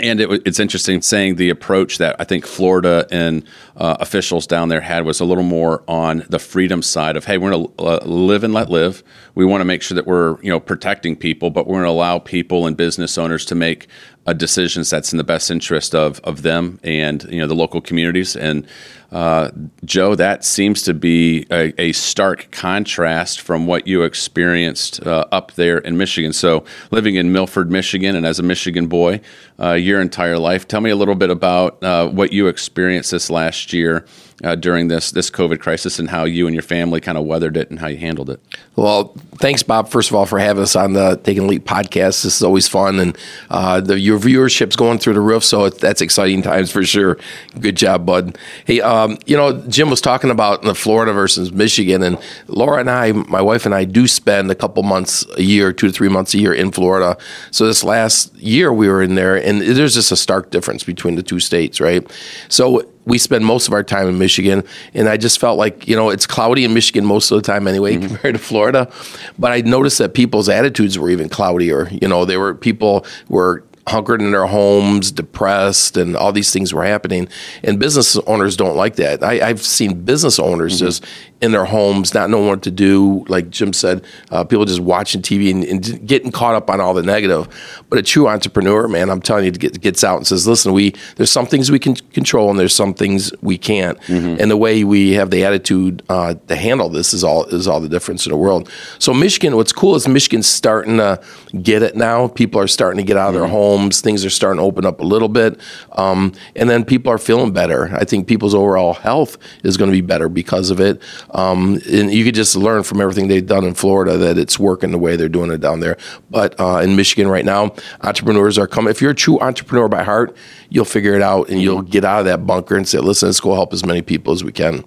and 0.00 0.20
it, 0.20 0.42
it's 0.44 0.58
interesting 0.58 1.02
saying 1.02 1.36
the 1.36 1.50
approach 1.50 1.98
that 1.98 2.16
I 2.18 2.24
think 2.24 2.46
Florida 2.46 3.06
and 3.12 3.44
uh, 3.76 3.96
officials 4.00 4.46
down 4.46 4.68
there 4.68 4.80
had 4.80 5.04
was 5.04 5.20
a 5.20 5.24
little 5.24 5.44
more 5.44 5.84
on 5.86 6.24
the 6.28 6.40
freedom 6.40 6.82
side 6.82 7.16
of 7.16 7.24
hey, 7.24 7.38
we're 7.38 7.52
going 7.52 7.66
to 7.66 7.84
uh, 7.84 8.04
live 8.04 8.42
and 8.42 8.52
let 8.52 8.70
live. 8.70 9.04
We 9.36 9.44
want 9.44 9.60
to 9.60 9.64
make 9.64 9.82
sure 9.82 9.94
that 9.94 10.06
we're 10.06 10.40
you 10.42 10.50
know 10.50 10.58
protecting 10.58 11.14
people, 11.14 11.50
but 11.50 11.66
we're 11.66 11.74
going 11.74 11.84
to 11.84 11.90
allow 11.90 12.18
people 12.18 12.66
and 12.66 12.76
business 12.76 13.16
owners 13.16 13.44
to 13.46 13.54
make 13.54 13.86
uh, 14.26 14.32
decisions 14.32 14.90
that's 14.90 15.12
in 15.12 15.18
the 15.18 15.24
best 15.24 15.50
interest 15.50 15.94
of 15.94 16.20
of 16.20 16.42
them 16.42 16.80
and 16.82 17.24
you 17.24 17.38
know 17.38 17.46
the 17.46 17.54
local 17.54 17.80
communities. 17.80 18.36
And 18.36 18.66
uh, 19.12 19.50
Joe, 19.84 20.16
that 20.16 20.44
seems 20.44 20.82
to 20.82 20.92
be 20.92 21.46
a, 21.48 21.72
a, 21.80 21.92
stark 21.92 22.48
contrast 22.50 23.40
from 23.40 23.64
what 23.64 23.86
you 23.86 24.02
experienced 24.02 25.06
uh, 25.06 25.26
up 25.30 25.52
there 25.52 25.78
in 25.78 25.96
Michigan. 25.96 26.32
So, 26.32 26.64
living 26.90 27.14
in 27.14 27.30
Milford, 27.30 27.70
Michigan, 27.70 28.16
and 28.16 28.26
as 28.26 28.40
a 28.40 28.42
Michigan 28.42 28.88
boy, 28.88 29.20
uh, 29.60 29.74
your 29.74 30.00
entire 30.00 30.36
life. 30.36 30.66
Tell 30.66 30.80
me 30.80 30.90
a 30.90 30.96
little 30.96 31.14
bit 31.14 31.30
about 31.30 31.80
uh, 31.84 32.08
what 32.08 32.32
you 32.32 32.48
experienced 32.48 33.12
this 33.12 33.30
last 33.30 33.72
year 33.72 34.04
uh, 34.42 34.54
during 34.54 34.88
this 34.88 35.10
this 35.12 35.30
COVID 35.30 35.60
crisis 35.60 35.98
and 35.98 36.10
how 36.10 36.24
you 36.24 36.46
and 36.46 36.54
your 36.54 36.62
family 36.62 37.00
kind 37.00 37.16
of 37.16 37.24
weathered 37.24 37.56
it 37.56 37.70
and 37.70 37.78
how 37.78 37.86
you 37.86 37.96
handled 37.96 38.30
it. 38.30 38.40
Well, 38.76 39.14
thanks, 39.36 39.62
Bob. 39.62 39.88
First 39.88 40.10
of 40.10 40.16
all, 40.16 40.26
for 40.26 40.38
having 40.38 40.62
us 40.62 40.74
on 40.74 40.94
the 40.94 41.20
Taking 41.22 41.46
Leap 41.46 41.64
podcast. 41.64 42.22
This 42.22 42.36
is 42.36 42.42
always 42.42 42.66
fun, 42.66 42.98
and 42.98 43.18
uh, 43.50 43.80
the, 43.80 43.98
your 43.98 44.18
viewership's 44.18 44.76
going 44.76 44.98
through 44.98 45.14
the 45.14 45.20
roof, 45.20 45.44
so 45.44 45.66
it, 45.66 45.78
that's 45.78 46.00
exciting 46.00 46.42
times 46.42 46.70
for 46.70 46.84
sure. 46.84 47.18
Good 47.60 47.76
job, 47.76 48.06
bud. 48.06 48.38
Hey, 48.64 48.80
um, 48.80 49.18
you 49.26 49.36
know, 49.36 49.60
Jim 49.68 49.90
was 49.90 50.00
talking 50.00 50.30
about 50.30 50.62
the 50.62 50.74
Florida 50.74 51.12
versus 51.12 51.52
Michigan, 51.52 52.02
and 52.02 52.18
Laura 52.48 52.80
and 52.80 52.90
I, 52.90 53.12
my 53.12 53.42
wife 53.42 53.66
and 53.66 53.74
I, 53.74 53.84
do 53.84 54.08
spend 54.08 54.50
a 54.50 54.54
couple 54.54 54.82
months 54.82 55.24
a 55.36 55.42
year, 55.42 55.72
two 55.72 55.88
to 55.88 55.92
three 55.92 56.08
months 56.08 56.34
a 56.34 56.38
year 56.38 56.52
in 56.52 56.72
Florida. 56.72 57.16
So 57.50 57.66
this 57.66 57.84
last 57.84 58.34
year 58.36 58.72
we 58.72 58.88
were 58.88 59.02
in 59.02 59.14
there, 59.14 59.36
and 59.36 59.60
there's 59.60 59.94
just 59.94 60.10
a 60.10 60.16
stark 60.16 60.50
difference 60.50 60.82
between 60.84 61.14
the 61.14 61.22
two 61.22 61.40
states, 61.40 61.80
right? 61.80 62.10
So 62.48 62.88
we 63.06 63.18
spend 63.18 63.44
most 63.44 63.68
of 63.68 63.74
our 63.74 63.82
time 63.82 64.08
in 64.08 64.18
Michigan, 64.18 64.64
and 64.94 65.08
I 65.08 65.16
just 65.16 65.38
felt 65.38 65.58
like 65.58 65.86
you 65.86 65.96
know 65.96 66.10
it's 66.10 66.26
cloudy 66.26 66.64
in 66.64 66.74
Michigan 66.74 67.04
most 67.04 67.30
of 67.30 67.36
the 67.36 67.42
time 67.42 67.68
anyway 67.68 67.96
mm-hmm. 67.96 68.08
compared 68.08 68.34
to 68.34 68.38
Florida. 68.38 68.90
But 69.38 69.52
I 69.52 69.60
noticed 69.60 69.98
that 69.98 70.14
people's 70.14 70.48
attitudes 70.48 70.98
were 70.98 71.10
even 71.10 71.28
cloudier. 71.28 71.88
You 71.90 72.08
know, 72.08 72.24
they 72.24 72.36
were 72.36 72.54
people 72.54 73.04
were 73.28 73.64
hunkered 73.86 74.22
in 74.22 74.30
their 74.30 74.46
homes, 74.46 75.12
depressed, 75.12 75.96
and 75.96 76.16
all 76.16 76.32
these 76.32 76.52
things 76.52 76.72
were 76.72 76.84
happening. 76.84 77.28
And 77.62 77.78
business 77.78 78.16
owners 78.26 78.56
don't 78.56 78.76
like 78.76 78.96
that. 78.96 79.22
I, 79.22 79.46
have 79.46 79.60
seen 79.60 80.04
business 80.04 80.38
owners 80.38 80.76
mm-hmm. 80.76 80.86
just 80.86 81.04
in 81.42 81.52
their 81.52 81.66
homes, 81.66 82.14
not 82.14 82.30
knowing 82.30 82.46
what 82.46 82.62
to 82.62 82.70
do. 82.70 83.26
Like 83.28 83.50
Jim 83.50 83.74
said, 83.74 84.02
uh, 84.30 84.44
people 84.44 84.64
just 84.64 84.80
watching 84.80 85.20
TV 85.20 85.50
and, 85.50 85.64
and, 85.64 86.06
getting 86.06 86.32
caught 86.32 86.54
up 86.54 86.70
on 86.70 86.80
all 86.80 86.94
the 86.94 87.02
negative. 87.02 87.46
But 87.90 87.98
a 87.98 88.02
true 88.02 88.26
entrepreneur, 88.26 88.88
man, 88.88 89.10
I'm 89.10 89.20
telling 89.20 89.44
you, 89.44 89.50
get, 89.50 89.78
gets 89.80 90.02
out 90.02 90.16
and 90.16 90.26
says, 90.26 90.46
"Listen, 90.46 90.72
we 90.72 90.94
there's 91.16 91.30
some 91.30 91.44
things 91.44 91.70
we 91.70 91.78
can 91.78 91.96
control, 91.96 92.48
and 92.48 92.58
there's 92.58 92.74
some 92.74 92.94
things 92.94 93.32
we 93.42 93.58
can't." 93.58 94.00
Mm-hmm. 94.02 94.40
And 94.40 94.50
the 94.50 94.56
way 94.56 94.84
we 94.84 95.12
have 95.12 95.30
the 95.30 95.44
attitude 95.44 96.02
uh, 96.08 96.34
to 96.48 96.56
handle 96.56 96.88
this 96.88 97.12
is 97.12 97.22
all 97.22 97.44
is 97.46 97.68
all 97.68 97.80
the 97.80 97.90
difference 97.90 98.24
in 98.24 98.30
the 98.30 98.38
world. 98.38 98.70
So 98.98 99.12
Michigan, 99.12 99.56
what's 99.56 99.72
cool 99.72 99.94
is 99.94 100.08
Michigan's 100.08 100.46
starting 100.46 100.96
to 100.96 101.22
get 101.62 101.82
it 101.82 101.96
now. 101.96 102.28
People 102.28 102.60
are 102.60 102.66
starting 102.66 103.04
to 103.04 103.06
get 103.06 103.18
out 103.18 103.28
of 103.28 103.34
their 103.34 103.46
homes 103.46 103.73
homes. 103.74 104.00
Things 104.00 104.24
are 104.24 104.30
starting 104.30 104.58
to 104.58 104.64
open 104.64 104.84
up 104.84 105.00
a 105.00 105.04
little 105.04 105.28
bit, 105.28 105.60
um, 105.92 106.32
and 106.56 106.68
then 106.68 106.84
people 106.84 107.12
are 107.12 107.18
feeling 107.18 107.52
better. 107.52 107.94
I 107.94 108.04
think 108.04 108.26
people's 108.26 108.54
overall 108.54 108.94
health 108.94 109.36
is 109.62 109.76
going 109.76 109.90
to 109.90 109.96
be 109.96 110.00
better 110.00 110.28
because 110.28 110.70
of 110.70 110.80
it. 110.80 111.00
Um, 111.30 111.80
and 111.90 112.12
you 112.12 112.24
could 112.24 112.34
just 112.34 112.56
learn 112.56 112.82
from 112.82 113.00
everything 113.00 113.28
they've 113.28 113.46
done 113.46 113.64
in 113.64 113.74
Florida 113.74 114.16
that 114.18 114.38
it's 114.38 114.58
working 114.58 114.90
the 114.90 114.98
way 114.98 115.16
they're 115.16 115.28
doing 115.28 115.50
it 115.50 115.60
down 115.60 115.80
there. 115.80 115.96
But 116.30 116.58
uh, 116.58 116.78
in 116.78 116.96
Michigan 116.96 117.28
right 117.28 117.44
now, 117.44 117.74
entrepreneurs 118.02 118.58
are 118.58 118.66
coming. 118.66 118.90
If 118.90 119.00
you're 119.00 119.12
a 119.12 119.14
true 119.14 119.38
entrepreneur 119.40 119.88
by 119.88 120.02
heart, 120.02 120.36
you'll 120.70 120.84
figure 120.84 121.14
it 121.14 121.22
out 121.22 121.48
and 121.48 121.60
you'll 121.60 121.82
get 121.82 122.04
out 122.04 122.20
of 122.20 122.26
that 122.26 122.46
bunker 122.46 122.76
and 122.76 122.86
say, 122.88 122.98
"Listen, 122.98 123.28
let's 123.28 123.40
go 123.40 123.54
help 123.54 123.72
as 123.72 123.84
many 123.84 124.02
people 124.02 124.32
as 124.32 124.44
we 124.44 124.52
can." 124.52 124.84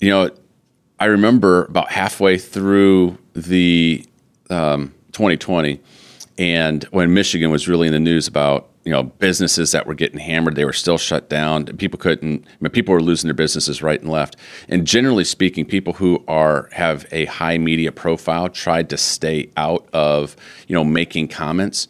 You 0.00 0.10
know, 0.10 0.30
I 1.00 1.06
remember 1.06 1.64
about 1.64 1.90
halfway 1.90 2.38
through 2.38 3.18
the 3.34 4.04
um, 4.50 4.94
2020 5.12 5.80
and 6.38 6.84
when 6.84 7.12
Michigan 7.12 7.50
was 7.50 7.66
really 7.66 7.88
in 7.88 7.92
the 7.92 7.98
news 7.98 8.28
about 8.28 8.70
you 8.84 8.92
know 8.92 9.02
businesses 9.02 9.72
that 9.72 9.86
were 9.86 9.94
getting 9.94 10.20
hammered, 10.20 10.54
they 10.54 10.64
were 10.64 10.72
still 10.72 10.96
shut 10.96 11.28
down. 11.28 11.66
People 11.76 11.98
couldn't. 11.98 12.44
I 12.46 12.56
mean, 12.60 12.70
people 12.70 12.94
were 12.94 13.02
losing 13.02 13.26
their 13.26 13.34
businesses 13.34 13.82
right 13.82 14.00
and 14.00 14.10
left. 14.10 14.36
And 14.68 14.86
generally 14.86 15.24
speaking, 15.24 15.66
people 15.66 15.94
who 15.94 16.24
are 16.28 16.68
have 16.72 17.06
a 17.10 17.24
high 17.26 17.58
media 17.58 17.90
profile 17.90 18.48
tried 18.48 18.88
to 18.90 18.96
stay 18.96 19.50
out 19.56 19.88
of 19.92 20.36
you 20.68 20.74
know 20.74 20.84
making 20.84 21.28
comments 21.28 21.88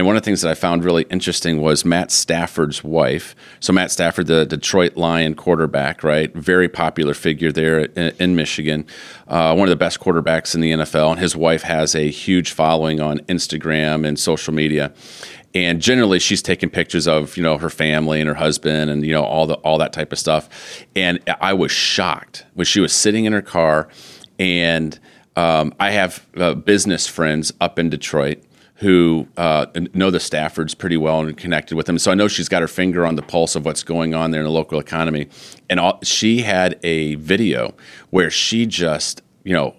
and 0.00 0.06
one 0.06 0.16
of 0.16 0.22
the 0.22 0.24
things 0.24 0.40
that 0.40 0.50
I 0.50 0.54
found 0.54 0.82
really 0.82 1.02
interesting 1.10 1.60
was 1.60 1.84
Matt 1.84 2.10
Stafford's 2.10 2.82
wife. 2.82 3.36
So 3.60 3.74
Matt 3.74 3.90
Stafford, 3.90 4.28
the 4.28 4.46
Detroit 4.46 4.96
Lion 4.96 5.34
quarterback, 5.34 6.02
right? 6.02 6.34
Very 6.34 6.70
popular 6.70 7.12
figure 7.12 7.52
there 7.52 7.80
in, 7.80 8.14
in 8.18 8.34
Michigan. 8.34 8.86
Uh, 9.28 9.54
one 9.54 9.68
of 9.68 9.70
the 9.70 9.76
best 9.76 10.00
quarterbacks 10.00 10.54
in 10.54 10.62
the 10.62 10.70
NFL. 10.70 11.10
And 11.10 11.20
his 11.20 11.36
wife 11.36 11.64
has 11.64 11.94
a 11.94 12.08
huge 12.08 12.52
following 12.52 12.98
on 12.98 13.18
Instagram 13.28 14.08
and 14.08 14.18
social 14.18 14.54
media. 14.54 14.94
And 15.54 15.82
generally, 15.82 16.18
she's 16.18 16.40
taking 16.40 16.70
pictures 16.70 17.06
of 17.06 17.36
you 17.36 17.42
know 17.42 17.58
her 17.58 17.68
family 17.68 18.20
and 18.20 18.28
her 18.28 18.36
husband 18.36 18.88
and 18.88 19.04
you 19.04 19.12
know 19.12 19.24
all 19.24 19.46
the 19.46 19.56
all 19.56 19.76
that 19.76 19.92
type 19.92 20.12
of 20.12 20.18
stuff. 20.18 20.82
And 20.96 21.20
I 21.42 21.52
was 21.52 21.72
shocked 21.72 22.46
when 22.54 22.64
she 22.64 22.80
was 22.80 22.94
sitting 22.94 23.26
in 23.26 23.34
her 23.34 23.42
car, 23.42 23.88
and 24.38 24.98
um, 25.36 25.74
I 25.78 25.90
have 25.90 26.26
uh, 26.38 26.54
business 26.54 27.06
friends 27.06 27.52
up 27.60 27.78
in 27.78 27.90
Detroit 27.90 28.42
who 28.80 29.28
uh, 29.36 29.66
know 29.92 30.10
the 30.10 30.18
Staffords 30.18 30.76
pretty 30.76 30.96
well 30.96 31.20
and 31.20 31.36
connected 31.36 31.76
with 31.76 31.84
them. 31.84 31.98
So 31.98 32.10
I 32.10 32.14
know 32.14 32.28
she's 32.28 32.48
got 32.48 32.62
her 32.62 32.68
finger 32.68 33.04
on 33.04 33.14
the 33.14 33.22
pulse 33.22 33.54
of 33.54 33.66
what's 33.66 33.82
going 33.82 34.14
on 34.14 34.30
there 34.30 34.40
in 34.40 34.46
the 34.46 34.50
local 34.50 34.80
economy. 34.80 35.28
And 35.68 35.78
all, 35.78 36.00
she 36.02 36.40
had 36.40 36.80
a 36.82 37.16
video 37.16 37.74
where 38.08 38.30
she 38.30 38.64
just, 38.64 39.20
you 39.44 39.52
know, 39.52 39.76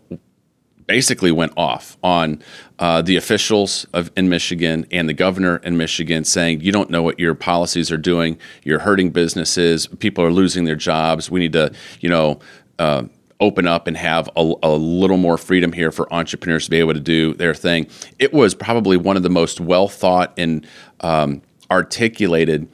basically 0.86 1.32
went 1.32 1.54
off 1.58 1.98
on 2.04 2.44
uh, 2.78 3.02
the 3.02 3.16
officials 3.16 3.88
of 3.92 4.12
in 4.16 4.30
Michigan 4.30 4.86
and 4.92 5.10
the 5.10 5.16
governor 5.16 5.58
in 5.58 5.78
Michigan, 5.78 6.24
saying 6.24 6.62
you 6.62 6.72
don't 6.72 6.92
know 6.92 7.02
what 7.02 7.20
your 7.20 7.34
policies 7.34 7.92
are 7.92 7.98
doing. 7.98 8.38
You're 8.64 8.80
hurting 8.80 9.10
businesses. 9.10 9.88
People 9.88 10.24
are 10.24 10.32
losing 10.32 10.66
their 10.66 10.76
jobs. 10.76 11.32
We 11.32 11.40
need 11.40 11.54
to, 11.54 11.74
you 12.02 12.10
know. 12.10 12.40
Uh, 12.78 13.06
open 13.42 13.68
up 13.68 13.88
and 13.88 13.98
have 13.98 14.30
a, 14.38 14.54
a, 14.64 14.70
little 14.70 15.18
more 15.18 15.38
freedom 15.38 15.74
here 15.74 15.92
for 15.92 16.12
entrepreneurs 16.14 16.66
to 16.66 16.72
be 16.72 16.78
able 16.78 16.94
to 16.94 17.00
do 17.00 17.34
their 17.34 17.56
thing. 17.56 17.88
It 18.20 18.32
was 18.32 18.54
probably 18.54 18.96
one 18.96 19.18
of 19.18 19.24
the 19.24 19.30
most 19.30 19.60
well 19.60 19.88
thought 19.88 20.34
and 20.38 20.66
um, 21.02 21.42
articulated 21.70 22.70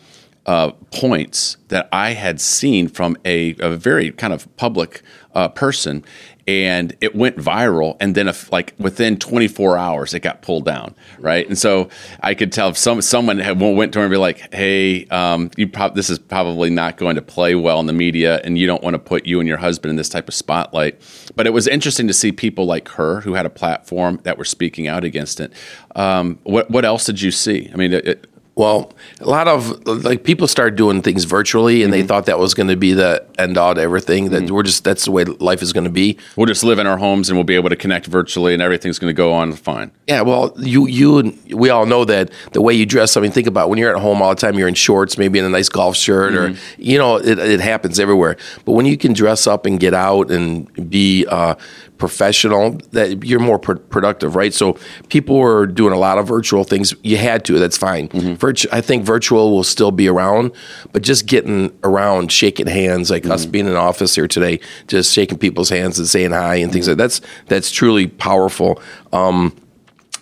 uh, 0.46 0.72
points 0.92 1.58
that 1.70 1.90
I 1.92 2.12
had 2.12 2.40
seen 2.40 2.88
from 2.88 3.18
a, 3.26 3.56
a 3.60 3.76
very 3.76 4.12
kind 4.12 4.34
of 4.34 4.54
public 4.58 5.02
uh, 5.38 5.48
person, 5.50 6.04
and 6.48 6.96
it 7.00 7.16
went 7.16 7.38
viral. 7.38 7.96
And 8.00 8.16
then, 8.16 8.28
if, 8.28 8.52
like 8.52 8.74
within 8.80 9.18
24 9.18 9.78
hours, 9.78 10.16
it 10.16 10.22
got 10.22 10.42
pulled 10.42 10.66
down, 10.66 10.96
right? 11.20 11.48
And 11.48 11.56
so 11.58 11.90
I 12.22 12.34
could 12.34 12.52
tell 12.52 12.70
if 12.70 12.78
some 12.78 13.02
someone 13.04 13.38
had, 13.38 13.60
went 13.60 13.94
to 13.94 14.00
her 14.00 14.06
and 14.06 14.12
be 14.12 14.18
like, 14.18 14.52
"Hey, 14.52 15.06
um, 15.08 15.52
you 15.56 15.68
prob- 15.68 15.96
this 15.96 16.10
is 16.10 16.18
probably 16.18 16.72
not 16.72 16.98
going 16.98 17.16
to 17.18 17.22
play 17.22 17.54
well 17.54 17.80
in 17.80 17.86
the 17.86 17.94
media, 17.94 18.42
and 18.44 18.58
you 18.58 18.66
don't 18.66 18.82
want 18.82 18.96
to 18.96 19.00
put 19.00 19.28
you 19.28 19.40
and 19.40 19.48
your 19.48 19.60
husband 19.60 19.92
in 19.92 19.96
this 19.96 20.10
type 20.10 20.28
of 20.28 20.34
spotlight." 20.34 21.00
But 21.36 21.46
it 21.46 21.54
was 21.54 21.68
interesting 21.68 22.08
to 22.08 22.14
see 22.16 22.32
people 22.32 22.66
like 22.66 22.90
her 22.90 23.22
who 23.22 23.36
had 23.36 23.46
a 23.46 23.52
platform 23.52 24.20
that 24.24 24.40
were 24.40 24.46
speaking 24.46 24.88
out 24.88 25.04
against 25.04 25.40
it. 25.40 25.54
Um, 25.96 26.40
what 26.44 26.72
what 26.72 26.84
else 26.84 27.06
did 27.06 27.22
you 27.22 27.30
see? 27.30 27.70
I 27.72 27.78
mean, 27.78 27.94
it, 27.94 28.28
well, 28.58 28.92
a 29.22 29.30
lot 29.30 29.48
of 29.48 29.86
like 29.86 30.24
people 30.24 30.48
started 30.48 30.76
doing 30.76 31.04
things 31.04 31.26
virtually, 31.26 31.84
and 31.84 31.94
mm-hmm. 31.94 32.02
they 32.02 32.08
thought 32.08 32.26
that 32.26 32.40
was 32.40 32.56
going 32.56 32.70
to 32.70 32.76
be 32.76 32.92
the 32.92 33.24
end 33.38 33.56
all 33.56 33.76
to 33.76 33.80
everything. 33.80 34.32
That 34.32 34.46
mm-hmm. 34.46 34.56
we're 34.56 34.64
just 34.64 34.84
that's 34.84 35.06
the 35.06 35.12
way 35.12 35.26
life 35.26 35.62
is 35.62 35.74
going 35.74 35.84
to 35.84 35.92
be. 35.92 36.18
We'll 36.36 36.48
just 36.48 36.64
live 36.64 36.80
in 36.80 36.88
our 36.88 36.98
homes, 36.98 37.30
and 37.30 37.38
we'll 37.38 37.44
be 37.44 37.54
able 37.54 37.70
to 37.70 37.76
connect 37.76 38.08
virtually, 38.08 38.54
and 38.54 38.62
everything's 38.64 38.98
going 38.98 39.12
to 39.12 39.18
go 39.18 39.32
on 39.32 39.54
fine. 39.54 39.92
Yeah, 40.08 40.22
well, 40.22 40.56
you 40.58 40.88
you 40.88 41.20
and 41.20 41.54
we 41.54 41.70
all 41.70 41.86
know 41.86 42.04
that 42.06 42.32
the 42.54 42.62
way 42.64 42.74
you 42.74 42.88
dress. 42.88 43.16
I 43.16 43.22
mean, 43.22 43.30
think 43.30 43.46
about 43.46 43.70
when 43.70 43.78
you're 43.78 43.96
at 43.96 44.02
home 44.02 44.24
all 44.24 44.30
the 44.30 44.42
time. 44.42 44.58
You're 44.58 44.68
in 44.68 44.74
shorts, 44.74 45.20
maybe 45.20 45.38
in 45.38 45.46
a 45.46 45.50
nice 45.50 45.70
golf 45.70 45.96
shirt, 45.96 46.34
mm-hmm. 46.34 46.56
or 46.56 46.60
you 46.80 46.98
know, 46.98 47.18
it, 47.18 47.38
it 47.38 47.60
happens 47.60 48.00
everywhere. 48.00 48.38
But 48.66 48.72
when 48.72 48.88
you 48.88 48.98
can 48.98 49.14
dress 49.14 49.46
up 49.46 49.68
and 49.68 49.80
get 49.80 49.94
out 49.94 50.32
and 50.32 50.90
be 50.90 51.28
uh, 51.28 51.54
professional, 51.98 52.72
that 52.92 53.24
you're 53.24 53.40
more 53.40 53.60
pr- 53.60 53.76
productive, 53.76 54.36
right? 54.36 54.54
So 54.54 54.78
people 55.10 55.38
were 55.38 55.66
doing 55.66 55.94
a 55.94 55.98
lot 55.98 56.18
of 56.18 56.28
virtual 56.28 56.64
things. 56.64 56.94
You 57.04 57.18
had 57.18 57.46
to. 57.46 57.60
That's 57.60 57.78
fine. 57.78 58.10
Mm-hmm. 58.10 58.34
Virtu- 58.36 58.70
I 58.72 58.82
think 58.82 59.06
virtual 59.06 59.52
will 59.52 59.64
still 59.64 59.92
be 59.92 60.08
around, 60.08 60.52
but 60.92 61.02
just 61.02 61.26
getting 61.26 61.78
around, 61.84 62.32
shaking 62.32 62.68
hands, 62.68 63.10
like 63.10 63.24
mm-hmm. 63.24 63.32
us 63.32 63.46
being 63.46 63.68
in 63.68 63.76
office 63.76 64.16
here 64.16 64.28
today, 64.28 64.60
just 64.88 65.14
shaking 65.14 65.38
people's 65.38 65.70
hands 65.70 66.00
and 66.00 66.08
saying 66.08 66.32
hi 66.32 66.56
and 66.56 66.72
things 66.72 66.86
mm-hmm. 66.86 66.92
like 66.92 66.98
that's 66.98 67.22
that's 67.48 67.72
truly 67.72 68.08
powerful. 68.08 68.82
Um, 69.14 69.56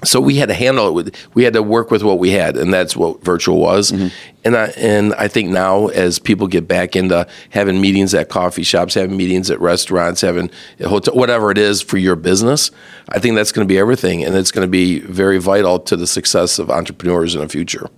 so 0.03 0.19
we 0.19 0.35
had 0.35 0.49
to 0.49 0.53
handle 0.53 0.87
it 0.87 0.91
with 0.91 1.15
we 1.33 1.43
had 1.43 1.53
to 1.53 1.63
work 1.63 1.91
with 1.91 2.03
what 2.03 2.19
we 2.19 2.31
had 2.31 2.57
and 2.57 2.73
that's 2.73 2.95
what 2.95 3.23
virtual 3.23 3.59
was 3.59 3.91
mm-hmm. 3.91 4.07
and 4.43 4.57
I 4.57 4.65
and 4.77 5.13
I 5.15 5.27
think 5.27 5.49
now 5.49 5.87
as 5.87 6.19
people 6.19 6.47
get 6.47 6.67
back 6.67 6.95
into 6.95 7.27
having 7.49 7.79
meetings 7.79 8.13
at 8.13 8.29
coffee 8.29 8.63
shops 8.63 8.93
having 8.93 9.15
meetings 9.15 9.49
at 9.49 9.59
restaurants 9.61 10.21
having 10.21 10.49
hotel 10.81 11.15
whatever 11.15 11.51
it 11.51 11.57
is 11.57 11.81
for 11.81 11.97
your 11.97 12.15
business 12.15 12.71
I 13.09 13.19
think 13.19 13.35
that's 13.35 13.51
going 13.51 13.67
to 13.67 13.71
be 13.71 13.77
everything 13.77 14.23
and 14.23 14.35
it's 14.35 14.51
going 14.51 14.67
to 14.67 14.71
be 14.71 14.99
very 14.99 15.37
vital 15.37 15.79
to 15.79 15.95
the 15.95 16.07
success 16.07 16.59
of 16.59 16.69
entrepreneurs 16.69 17.35
in 17.35 17.41
the 17.41 17.49
future 17.49 17.89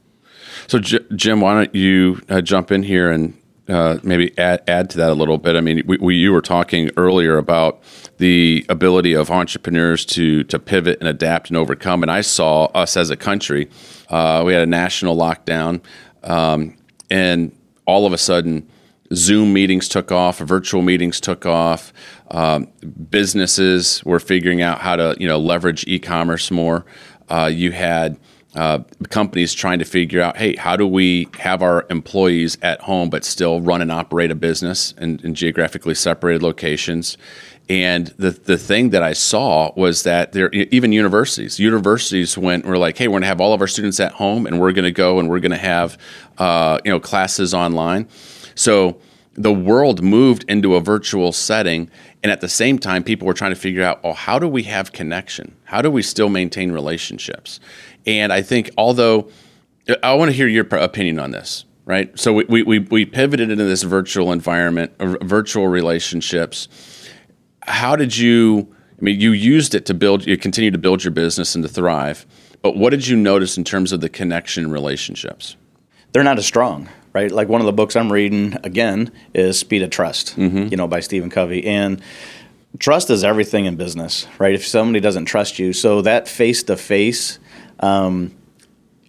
so 0.67 0.79
J- 0.79 1.05
Jim 1.15 1.41
why 1.41 1.55
don't 1.55 1.75
you 1.75 2.21
uh, 2.29 2.41
jump 2.41 2.71
in 2.71 2.83
here 2.83 3.11
and 3.11 3.37
uh, 3.69 3.97
maybe 4.03 4.37
add, 4.37 4.61
add 4.67 4.89
to 4.91 4.97
that 4.97 5.09
a 5.09 5.13
little 5.13 5.37
bit. 5.37 5.55
I 5.55 5.61
mean, 5.61 5.83
we, 5.85 5.97
we, 5.97 6.15
you 6.15 6.31
were 6.31 6.41
talking 6.41 6.89
earlier 6.95 7.37
about 7.37 7.81
the 8.17 8.65
ability 8.69 9.13
of 9.13 9.29
entrepreneurs 9.29 10.05
to 10.05 10.43
to 10.45 10.59
pivot 10.59 10.99
and 10.99 11.07
adapt 11.07 11.49
and 11.49 11.57
overcome. 11.57 12.01
And 12.01 12.11
I 12.11 12.21
saw 12.21 12.65
us 12.65 12.95
as 12.95 13.09
a 13.09 13.17
country. 13.17 13.69
Uh, 14.09 14.43
we 14.45 14.53
had 14.53 14.61
a 14.61 14.67
national 14.67 15.17
lockdown, 15.17 15.81
um, 16.23 16.77
and 17.09 17.51
all 17.85 18.05
of 18.05 18.13
a 18.13 18.17
sudden, 18.17 18.69
Zoom 19.13 19.53
meetings 19.53 19.87
took 19.87 20.11
off, 20.11 20.39
virtual 20.39 20.81
meetings 20.81 21.19
took 21.19 21.45
off. 21.45 21.93
Um, 22.31 22.67
businesses 23.09 24.03
were 24.05 24.19
figuring 24.19 24.61
out 24.61 24.79
how 24.79 24.95
to 24.95 25.15
you 25.19 25.27
know 25.27 25.39
leverage 25.39 25.85
e-commerce 25.87 26.51
more. 26.51 26.85
Uh, 27.29 27.51
you 27.53 27.71
had 27.73 28.17
uh, 28.55 28.79
companies 29.09 29.53
trying 29.53 29.79
to 29.79 29.85
figure 29.85 30.21
out, 30.21 30.37
hey, 30.37 30.55
how 30.55 30.75
do 30.75 30.87
we 30.87 31.27
have 31.39 31.61
our 31.61 31.85
employees 31.89 32.57
at 32.61 32.81
home 32.81 33.09
but 33.09 33.23
still 33.23 33.61
run 33.61 33.81
and 33.81 33.91
operate 33.91 34.31
a 34.31 34.35
business 34.35 34.93
in, 34.93 35.19
in 35.23 35.35
geographically 35.35 35.95
separated 35.95 36.41
locations? 36.41 37.17
And 37.69 38.07
the 38.17 38.31
the 38.31 38.57
thing 38.57 38.91
that 38.91 39.03
I 39.03 39.11
saw 39.11 39.73
was 39.75 40.03
that 40.03 40.31
there 40.31 40.49
even 40.51 40.93
universities 40.93 41.59
universities 41.59 42.37
went 42.37 42.65
were 42.65 42.77
like, 42.77 42.97
hey, 42.97 43.09
we're 43.09 43.13
going 43.13 43.23
to 43.23 43.27
have 43.27 43.41
all 43.41 43.53
of 43.53 43.59
our 43.59 43.67
students 43.67 43.99
at 43.99 44.13
home, 44.13 44.45
and 44.45 44.59
we're 44.59 44.71
going 44.71 44.85
to 44.85 44.91
go 44.91 45.19
and 45.19 45.29
we're 45.29 45.41
going 45.41 45.51
to 45.51 45.57
have 45.57 45.97
uh, 46.37 46.79
you 46.85 46.91
know 46.91 46.99
classes 46.99 47.53
online. 47.53 48.07
So 48.55 49.01
the 49.33 49.53
world 49.53 50.01
moved 50.01 50.45
into 50.47 50.75
a 50.75 50.81
virtual 50.81 51.31
setting, 51.31 51.91
and 52.23 52.31
at 52.31 52.41
the 52.41 52.49
same 52.49 52.79
time, 52.79 53.03
people 53.03 53.27
were 53.27 53.35
trying 53.35 53.51
to 53.51 53.59
figure 53.59 53.83
out, 53.83 53.99
oh, 54.03 54.13
how 54.13 54.39
do 54.39 54.47
we 54.47 54.63
have 54.63 54.91
connection? 54.91 55.55
How 55.65 55.81
do 55.81 55.91
we 55.91 56.01
still 56.01 56.29
maintain 56.29 56.71
relationships? 56.71 57.59
And 58.07 58.31
I 58.33 58.41
think, 58.41 58.71
although 58.77 59.29
I 60.01 60.13
want 60.15 60.31
to 60.31 60.35
hear 60.35 60.47
your 60.47 60.65
opinion 60.65 61.19
on 61.19 61.31
this, 61.31 61.65
right? 61.85 62.17
So 62.17 62.33
we, 62.33 62.63
we, 62.63 62.79
we 62.79 63.05
pivoted 63.05 63.51
into 63.51 63.65
this 63.65 63.83
virtual 63.83 64.31
environment, 64.31 64.93
virtual 64.99 65.67
relationships. 65.67 66.67
How 67.61 67.95
did 67.95 68.17
you, 68.17 68.73
I 68.99 69.01
mean, 69.03 69.19
you 69.19 69.31
used 69.31 69.75
it 69.75 69.85
to 69.85 69.93
build, 69.93 70.25
you 70.25 70.37
continue 70.37 70.71
to 70.71 70.77
build 70.77 71.03
your 71.03 71.11
business 71.11 71.53
and 71.53 71.63
to 71.63 71.69
thrive, 71.69 72.25
but 72.61 72.75
what 72.75 72.89
did 72.89 73.07
you 73.07 73.15
notice 73.15 73.57
in 73.57 73.63
terms 73.63 73.91
of 73.91 74.01
the 74.01 74.09
connection 74.09 74.71
relationships? 74.71 75.55
They're 76.11 76.23
not 76.23 76.37
as 76.37 76.45
strong, 76.45 76.89
right? 77.13 77.31
Like 77.31 77.49
one 77.49 77.61
of 77.61 77.65
the 77.65 77.73
books 77.73 77.95
I'm 77.95 78.11
reading 78.11 78.57
again 78.63 79.11
is 79.33 79.59
Speed 79.59 79.83
of 79.83 79.89
Trust, 79.89 80.35
mm-hmm. 80.37 80.67
you 80.69 80.77
know, 80.77 80.87
by 80.87 81.01
Stephen 81.01 81.29
Covey. 81.29 81.65
And 81.65 82.01
trust 82.79 83.09
is 83.09 83.23
everything 83.23 83.65
in 83.65 83.75
business, 83.75 84.27
right? 84.39 84.55
If 84.55 84.65
somebody 84.65 84.99
doesn't 84.99 85.25
trust 85.25 85.59
you, 85.59 85.73
so 85.73 86.01
that 86.01 86.27
face 86.27 86.63
to 86.63 86.75
face 86.75 87.39
um, 87.79 88.35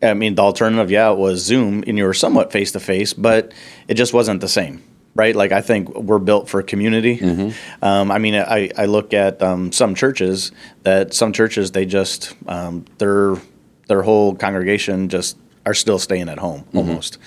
I 0.02 0.14
mean, 0.14 0.34
the 0.34 0.42
alternative, 0.42 0.90
yeah, 0.90 1.10
was 1.10 1.40
Zoom, 1.40 1.82
and 1.86 1.98
you 1.98 2.04
were 2.04 2.14
somewhat 2.14 2.52
face 2.52 2.72
to 2.72 2.80
face, 2.80 3.12
but 3.12 3.52
it 3.88 3.94
just 3.94 4.12
wasn't 4.12 4.40
the 4.40 4.48
same, 4.48 4.82
right? 5.14 5.34
Like 5.34 5.52
I 5.52 5.60
think 5.60 5.94
we're 5.94 6.18
built 6.18 6.48
for 6.48 6.62
community. 6.62 7.18
Mm-hmm. 7.18 7.84
Um, 7.84 8.10
I 8.10 8.18
mean, 8.18 8.34
I, 8.34 8.70
I 8.76 8.86
look 8.86 9.12
at 9.12 9.42
um, 9.42 9.72
some 9.72 9.94
churches 9.94 10.52
that 10.84 11.14
some 11.14 11.32
churches 11.32 11.72
they 11.72 11.84
just 11.84 12.34
um, 12.46 12.84
their 12.98 13.36
their 13.88 14.02
whole 14.02 14.34
congregation 14.34 15.08
just 15.08 15.36
are 15.66 15.74
still 15.74 15.98
staying 15.98 16.28
at 16.28 16.38
home 16.38 16.60
mm-hmm. 16.62 16.78
almost. 16.78 17.18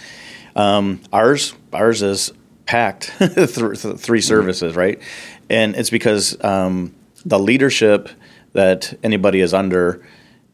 Um, 0.55 1.01
ours 1.12 1.53
ours 1.74 2.01
is 2.01 2.31
packed 2.65 3.05
through 3.48 3.75
three 3.75 4.21
services, 4.21 4.75
right? 4.75 5.01
And 5.50 5.75
it's 5.75 5.89
because 5.89 6.41
um, 6.43 6.95
the 7.25 7.39
leadership 7.39 8.10
that 8.53 8.98
anybody 9.03 9.41
is 9.41 9.53
under 9.53 10.05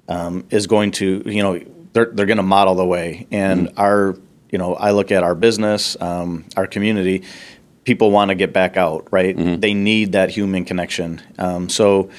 um, 0.08 0.46
is 0.50 0.68
going 0.68 0.92
to, 0.92 1.24
you 1.26 1.44
know, 1.44 1.60
they're, 1.94 2.06
they're 2.06 2.26
going 2.26 2.38
to 2.38 2.44
model 2.44 2.76
the 2.76 2.86
way. 2.86 3.28
And 3.32 3.68
mm-hmm. 3.68 3.80
our, 3.80 4.18
you 4.52 4.58
know, 4.58 4.76
I 4.76 4.92
look 4.92 5.12
at 5.12 5.24
our 5.24 5.36
business, 5.36 6.00
um, 6.00 6.46
our 6.56 6.68
community, 6.68 7.24
people 7.84 8.12
want 8.12 8.30
to 8.30 8.36
get 8.36 8.54
back 8.54 8.78
out, 8.78 9.08
right? 9.12 9.36
Mm-hmm. 9.36 9.60
They 9.60 9.74
need 9.74 10.12
that 10.12 10.30
human 10.30 10.66
connection. 10.66 11.22
Um, 11.38 11.70
so, 11.70 12.10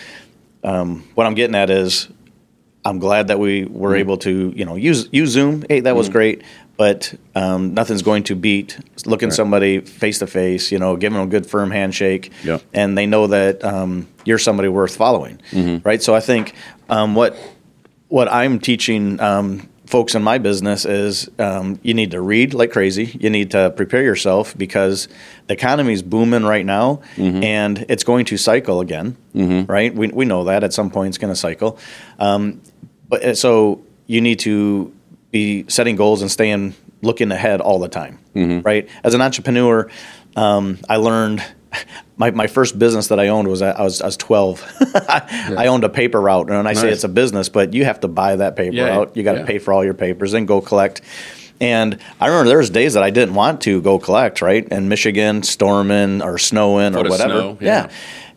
um, 0.65 1.09
what 1.15 1.27
I'm 1.27 1.35
getting 1.35 1.55
at 1.55 1.71
is, 1.71 2.09
I'm 2.85 2.99
glad 2.99 3.29
that 3.29 3.39
we 3.39 3.65
were 3.65 3.91
mm-hmm. 3.91 3.99
able 3.99 4.17
to, 4.19 4.53
you 4.57 4.65
know, 4.65 4.77
use 4.77 5.09
use 5.13 5.31
Zoom. 5.31 5.65
Hey, 5.69 5.81
that 5.81 5.95
was 5.95 6.07
mm-hmm. 6.07 6.13
great, 6.15 6.43
but 6.77 7.15
um, 7.35 7.75
nothing's 7.75 8.03
going 8.03 8.23
to 8.25 8.35
beat 8.35 8.79
looking 9.05 9.29
right. 9.29 9.37
somebody 9.37 9.81
face 9.81 10.21
to 10.21 10.27
face. 10.27 10.73
You 10.73 10.79
know, 10.79 10.97
giving 10.97 11.19
them 11.19 11.27
a 11.29 11.31
good 11.31 11.47
firm 11.47 11.71
handshake, 11.71 12.33
and 12.73 12.97
they 12.97 13.07
know 13.07 13.27
that 13.27 13.63
um, 13.63 14.09
you're 14.25 14.39
somebody 14.39 14.69
worth 14.69 14.97
following, 14.97 15.41
mm-hmm. 15.51 15.87
right? 15.87 16.03
So 16.03 16.15
I 16.15 16.21
think 16.21 16.55
um, 16.89 17.15
what 17.15 17.37
what 18.09 18.31
I'm 18.31 18.59
teaching 18.59 19.21
um, 19.21 19.69
folks 19.87 20.15
in 20.15 20.23
my 20.23 20.39
business 20.39 20.85
is 20.85 21.31
um, 21.39 21.79
you 21.83 21.95
need 21.95 22.11
to 22.11 22.21
read 22.21 22.55
like 22.55 22.71
crazy. 22.71 23.07
You 23.19 23.31
need 23.31 23.51
to 23.53 23.71
prepare 23.71 24.03
yourself 24.03 24.57
because 24.57 25.09
the 25.47 25.55
economy 25.55 25.93
is 25.93 26.03
booming 26.03 26.45
right 26.45 26.65
now, 26.65 27.01
mm-hmm. 27.17 27.43
and 27.43 27.85
it's 27.89 28.05
going 28.05 28.27
to 28.27 28.37
cycle 28.37 28.81
again. 28.81 29.17
Mm-hmm. 29.35 29.71
Right? 29.71 29.95
We 29.95 30.09
we 30.09 30.25
know 30.25 30.45
that 30.45 30.65
at 30.65 30.73
some 30.73 30.91
point 30.91 31.09
it's 31.09 31.19
going 31.19 31.33
to 31.33 31.39
cycle. 31.39 31.79
Um, 32.19 32.61
but 33.09 33.25
uh, 33.25 33.35
so 33.35 33.83
you 34.07 34.21
need 34.21 34.41
to 34.41 34.93
be 35.31 35.65
setting 35.69 35.97
goals 35.97 36.23
and 36.23 36.31
staying 36.31 36.75
looking 37.03 37.31
ahead 37.31 37.61
all 37.61 37.79
the 37.79 37.89
time. 37.89 38.19
Mm-hmm. 38.35 38.67
Right? 38.67 38.89
As 39.05 39.15
an 39.15 39.21
entrepreneur, 39.21 39.91
um, 40.37 40.79
I 40.89 40.97
learned 40.97 41.45
my, 42.17 42.31
my 42.31 42.47
first 42.47 42.79
business 42.79 43.09
that 43.09 43.21
I 43.21 43.29
owned 43.29 43.49
was 43.49 43.63
I 43.63 43.81
was, 43.83 44.01
I 44.03 44.07
was 44.07 44.17
12. 44.17 44.65
yeah. 44.95 45.55
I 45.59 45.67
owned 45.67 45.85
a 45.85 45.89
paper 45.89 46.21
route. 46.21 46.49
And 46.49 46.57
I 46.57 46.63
nice. 46.63 46.81
say 46.81 46.91
it's 46.91 47.05
a 47.05 47.09
business, 47.09 47.49
but 47.49 47.75
you 47.75 47.85
have 47.85 48.01
to 48.01 48.09
buy 48.09 48.37
that 48.37 48.57
paper 48.57 48.77
yeah, 48.77 48.97
route. 48.97 49.17
You 49.17 49.23
got 49.23 49.35
to 49.35 49.41
yeah. 49.41 49.47
pay 49.47 49.59
for 49.59 49.73
all 49.73 49.85
your 49.85 49.95
papers 49.95 50.35
and 50.35 50.47
go 50.47 50.61
collect. 50.61 51.01
And 51.61 51.99
I 52.21 52.29
remember 52.29 52.49
there 52.49 52.59
was 52.59 52.71
days 52.71 52.95
that 52.95 53.03
I 53.03 53.11
didn't 53.11 53.35
want 53.35 53.63
to 53.63 53.81
go 53.83 53.99
collect, 53.99 54.43
right? 54.43 54.67
In 54.69 54.89
Michigan, 54.89 55.43
storming 55.43 56.23
or 56.23 56.39
snowing 56.39 56.95
or 56.95 57.03
whatever. 57.03 57.41
Snow, 57.41 57.59
yeah. 57.61 57.91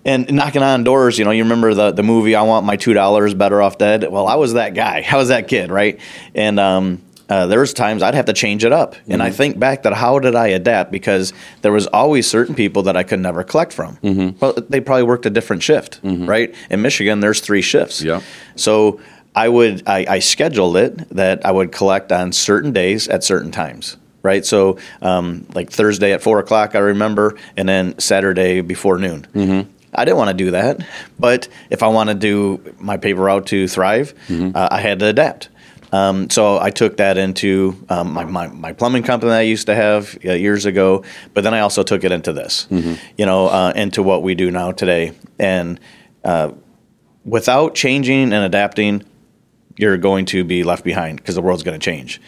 And 0.03 0.31
knocking 0.33 0.63
on 0.63 0.83
doors, 0.83 1.19
you 1.19 1.25
know, 1.25 1.31
you 1.31 1.43
remember 1.43 1.75
the, 1.75 1.91
the 1.91 2.01
movie, 2.01 2.35
I 2.35 2.41
Want 2.41 2.65
My 2.65 2.75
$2 2.75 3.37
Better 3.37 3.61
Off 3.61 3.77
Dead? 3.77 4.09
Well, 4.09 4.27
I 4.27 4.35
was 4.35 4.53
that 4.53 4.73
guy. 4.73 5.05
I 5.11 5.15
was 5.17 5.27
that 5.27 5.47
kid, 5.47 5.69
right? 5.69 5.99
And 6.33 6.59
um, 6.59 7.03
uh, 7.31 7.47
there 7.47 7.59
was 7.61 7.73
times 7.73 8.03
I'd 8.03 8.13
have 8.15 8.25
to 8.25 8.33
change 8.33 8.65
it 8.65 8.73
up, 8.73 8.95
and 9.07 9.23
I 9.23 9.27
Mm-hmm. 9.29 9.35
think 9.37 9.59
back 9.59 9.83
that 9.83 9.93
how 9.93 10.19
did 10.19 10.35
I 10.35 10.47
adapt 10.47 10.91
because 10.91 11.33
there 11.61 11.71
was 11.71 11.87
always 11.87 12.27
certain 12.27 12.55
people 12.55 12.83
that 12.83 12.95
I 12.97 13.03
could 13.03 13.19
never 13.21 13.43
collect 13.43 13.71
from. 13.73 13.95
Mm-hmm. 14.03 14.37
Well, 14.39 14.53
they 14.69 14.81
probably 14.81 15.03
worked 15.03 15.25
a 15.25 15.29
different 15.29 15.63
shift, 15.63 15.99
right? 16.03 16.53
In 16.69 16.81
Michigan, 16.81 17.21
there's 17.21 17.39
three 17.39 17.61
shifts. 17.61 18.01
Yeah. 18.01 18.21
So 18.55 18.99
I 19.33 19.47
would 19.47 19.83
I, 19.87 20.05
I 20.17 20.19
scheduled 20.19 20.75
it 20.75 20.93
that 21.15 21.45
I 21.45 21.51
would 21.51 21.71
collect 21.71 22.11
on 22.11 22.33
certain 22.33 22.73
days 22.73 23.07
at 23.07 23.23
certain 23.23 23.51
times. 23.51 23.97
Right, 24.23 24.45
so 24.45 24.77
um, 25.01 25.47
like 25.55 25.71
Thursday 25.71 26.13
at 26.13 26.21
four 26.21 26.37
o'clock, 26.37 26.75
I 26.75 26.79
remember, 26.93 27.35
and 27.57 27.67
then 27.67 27.97
Saturday 27.97 28.61
before 28.61 28.99
noon. 28.99 29.25
Mm-hmm. 29.33 29.69
I 29.95 30.05
didn't 30.05 30.17
want 30.17 30.29
to 30.37 30.45
do 30.45 30.51
that, 30.51 30.85
but 31.17 31.47
if 31.71 31.81
I 31.81 31.87
want 31.87 32.09
to 32.09 32.15
do 32.15 32.61
my 32.79 32.97
paper 32.97 33.21
route 33.21 33.47
to 33.47 33.67
thrive, 33.67 34.13
uh, 34.29 34.67
I 34.71 34.79
had 34.79 34.99
to 34.99 35.07
adapt. 35.07 35.49
Um, 35.91 36.29
so 36.29 36.57
I 36.57 36.69
took 36.69 36.97
that 36.97 37.17
into 37.17 37.75
um, 37.89 38.13
my, 38.13 38.23
my, 38.25 38.47
my 38.47 38.71
plumbing 38.73 39.03
company 39.03 39.31
that 39.31 39.39
I 39.39 39.41
used 39.41 39.65
to 39.67 39.75
have 39.75 40.17
uh, 40.25 40.31
years 40.33 40.65
ago, 40.65 41.03
but 41.33 41.43
then 41.43 41.53
I 41.53 41.59
also 41.59 41.83
took 41.83 42.03
it 42.03 42.11
into 42.11 42.31
this, 42.31 42.67
you 42.71 43.25
know, 43.25 43.47
uh, 43.47 43.73
into 43.75 44.01
what 44.01 44.23
we 44.23 44.33
do 44.35 44.51
now 44.51 44.71
today. 44.71 45.11
And 45.37 45.79
uh, 46.23 46.51
without 47.25 47.75
changing 47.75 48.31
and 48.31 48.45
adapting, 48.45 49.03
you're 49.77 49.97
going 49.97 50.25
to 50.27 50.43
be 50.43 50.63
left 50.63 50.83
behind 50.83 51.17
because 51.17 51.35
the 51.35 51.41
world's 51.41 51.63
going 51.63 51.79
to 51.79 51.83
change. 51.83 52.21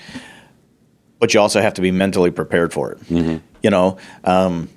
But 1.19 1.33
you 1.33 1.39
also 1.39 1.61
have 1.61 1.73
to 1.75 1.81
be 1.81 1.91
mentally 1.91 2.31
prepared 2.31 2.73
for 2.73 2.91
it. 2.91 2.99
You 3.61 3.69
know, 3.69 3.97
um, 4.25 4.67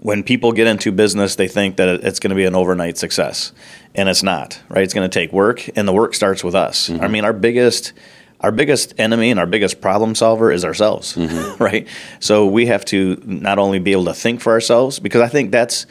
when 0.00 0.22
people 0.22 0.52
get 0.52 0.66
into 0.66 0.92
business, 0.92 1.36
they 1.36 1.48
think 1.48 1.76
that 1.76 1.88
it's 2.04 2.18
going 2.18 2.30
to 2.30 2.36
be 2.36 2.44
an 2.44 2.54
overnight 2.54 2.98
success, 2.98 3.52
and 3.94 4.08
it's 4.08 4.22
not. 4.22 4.60
Right? 4.68 4.82
It's 4.82 4.94
going 4.94 5.08
to 5.08 5.20
take 5.20 5.32
work, 5.32 5.68
and 5.76 5.86
the 5.86 5.92
work 5.92 6.14
starts 6.14 6.42
with 6.42 6.54
us. 6.54 6.90
I 6.90 7.08
mean, 7.08 7.24
our 7.24 7.32
biggest 7.32 7.92
our 8.40 8.52
biggest 8.52 8.94
enemy 8.98 9.30
and 9.30 9.40
our 9.40 9.46
biggest 9.46 9.80
problem 9.80 10.14
solver 10.14 10.52
is 10.52 10.66
ourselves, 10.66 11.16
right? 11.58 11.88
So 12.20 12.46
we 12.46 12.66
have 12.66 12.84
to 12.86 13.20
not 13.24 13.58
only 13.58 13.78
be 13.78 13.92
able 13.92 14.04
to 14.04 14.14
think 14.14 14.42
for 14.42 14.52
ourselves, 14.52 14.98
because 14.98 15.22
I 15.22 15.28
think 15.28 15.50
that's 15.50 15.86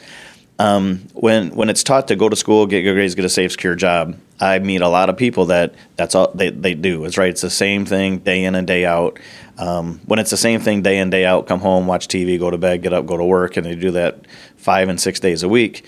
um, 0.58 1.00
when 1.14 1.50
when 1.50 1.68
it's 1.68 1.82
taught 1.82 2.08
to 2.08 2.16
go 2.16 2.28
to 2.28 2.36
school, 2.36 2.66
get 2.66 2.82
good 2.82 2.94
grades, 2.94 3.14
get 3.14 3.24
a 3.24 3.28
safe, 3.28 3.52
secure 3.52 3.74
job. 3.74 4.16
I 4.40 4.58
meet 4.58 4.80
a 4.80 4.88
lot 4.88 5.10
of 5.10 5.16
people 5.16 5.46
that 5.46 5.74
that's 5.96 6.14
all 6.14 6.30
they, 6.34 6.50
they 6.50 6.74
do. 6.74 7.04
It's 7.04 7.16
right. 7.16 7.30
It's 7.30 7.40
the 7.40 7.50
same 7.50 7.84
thing 7.84 8.18
day 8.18 8.44
in 8.44 8.54
and 8.54 8.66
day 8.66 8.84
out. 8.84 9.18
Um, 9.58 10.00
when 10.06 10.18
it's 10.18 10.30
the 10.30 10.36
same 10.36 10.60
thing 10.60 10.82
day 10.82 10.98
in 10.98 11.10
day 11.10 11.24
out, 11.24 11.46
come 11.46 11.60
home, 11.60 11.86
watch 11.86 12.08
TV, 12.08 12.38
go 12.38 12.50
to 12.50 12.58
bed, 12.58 12.82
get 12.82 12.92
up, 12.92 13.06
go 13.06 13.16
to 13.16 13.24
work, 13.24 13.56
and 13.56 13.64
they 13.64 13.76
do 13.76 13.92
that 13.92 14.26
five 14.56 14.88
and 14.88 15.00
six 15.00 15.20
days 15.20 15.42
a 15.44 15.48
week. 15.48 15.84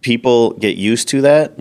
People 0.00 0.52
get 0.52 0.76
used 0.76 1.08
to 1.08 1.20
that, 1.22 1.58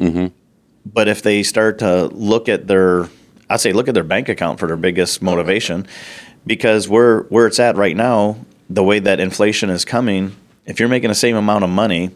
but 0.86 1.08
if 1.08 1.22
they 1.22 1.44
start 1.44 1.80
to 1.80 2.06
look 2.08 2.48
at 2.48 2.68
their, 2.68 3.10
I 3.50 3.58
say 3.58 3.74
look 3.74 3.88
at 3.88 3.94
their 3.94 4.04
bank 4.04 4.30
account 4.30 4.60
for 4.60 4.68
their 4.68 4.78
biggest 4.78 5.22
motivation, 5.22 5.86
because 6.46 6.88
where 6.88 7.22
where 7.24 7.48
it's 7.48 7.60
at 7.60 7.76
right 7.76 7.98
now, 7.98 8.38
the 8.70 8.84
way 8.84 9.00
that 9.00 9.20
inflation 9.20 9.70
is 9.70 9.84
coming, 9.84 10.36
if 10.66 10.80
you're 10.80 10.90
making 10.90 11.10
the 11.10 11.16
same 11.16 11.36
amount 11.36 11.64
of 11.66 11.70
money 11.70 12.12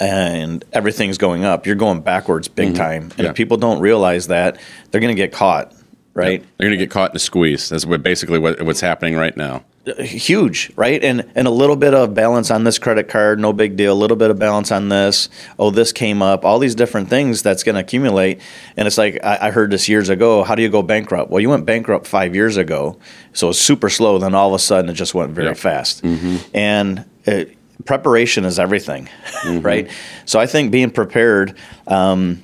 and 0.00 0.64
everything's 0.72 1.18
going 1.18 1.44
up, 1.44 1.66
you're 1.66 1.74
going 1.76 2.00
backwards 2.00 2.48
big 2.48 2.68
mm-hmm. 2.68 2.76
time. 2.76 3.02
And 3.16 3.18
Yeah. 3.20 3.30
if 3.30 3.34
people 3.36 3.56
don't 3.56 3.80
realize 3.80 4.26
that, 4.28 4.58
they're 4.90 5.00
going 5.00 5.14
to 5.14 5.20
get 5.20 5.32
caught, 5.32 5.72
right? 6.14 6.44
They're 6.58 6.68
going 6.68 6.78
to 6.78 6.84
get 6.84 6.90
caught 6.90 7.10
in 7.10 7.16
a 7.16 7.20
squeeze. 7.20 7.68
That's 7.68 7.86
what 7.86 8.02
basically 8.02 8.38
what, 8.38 8.60
what's 8.62 8.80
happening 8.80 9.16
right 9.16 9.36
now. 9.36 9.64
Uh, 9.86 10.02
huge, 10.02 10.72
right? 10.74 11.04
And 11.04 11.30
and 11.36 11.46
a 11.46 11.50
little 11.50 11.76
bit 11.76 11.94
of 11.94 12.12
balance 12.12 12.50
on 12.50 12.64
this 12.64 12.76
credit 12.76 13.06
card, 13.08 13.38
no 13.38 13.52
big 13.52 13.76
deal. 13.76 13.92
A 13.92 13.94
little 13.94 14.16
bit 14.16 14.32
of 14.32 14.38
balance 14.38 14.72
on 14.72 14.88
this. 14.88 15.28
Oh, 15.60 15.70
this 15.70 15.92
came 15.92 16.22
up. 16.22 16.44
All 16.44 16.58
these 16.58 16.74
different 16.74 17.08
things 17.08 17.40
that's 17.40 17.62
going 17.62 17.76
to 17.76 17.82
accumulate. 17.82 18.40
And 18.76 18.88
it's 18.88 18.98
like 18.98 19.20
I, 19.22 19.38
I 19.42 19.50
heard 19.52 19.70
this 19.70 19.88
years 19.88 20.08
ago. 20.08 20.42
How 20.42 20.56
do 20.56 20.62
you 20.62 20.68
go 20.70 20.82
bankrupt? 20.82 21.30
Well, 21.30 21.40
you 21.40 21.50
went 21.50 21.66
bankrupt 21.66 22.08
five 22.08 22.34
years 22.34 22.56
ago, 22.56 22.98
so 23.32 23.50
it's 23.50 23.60
super 23.60 23.88
slow. 23.88 24.18
Then 24.18 24.34
all 24.34 24.48
of 24.48 24.54
a 24.54 24.58
sudden, 24.58 24.90
it 24.90 24.94
just 24.94 25.14
went 25.14 25.30
very 25.30 25.48
Yeah. 25.48 25.54
fast. 25.54 26.02
Mm-hmm. 26.02 26.36
And 26.52 27.04
it, 27.24 27.56
preparation 27.84 28.44
is 28.44 28.58
everything, 28.58 29.08
right? 29.46 29.90
So 30.24 30.40
I 30.40 30.46
think 30.46 30.70
being 30.70 30.90
prepared. 30.90 31.56
Um, 31.86 32.42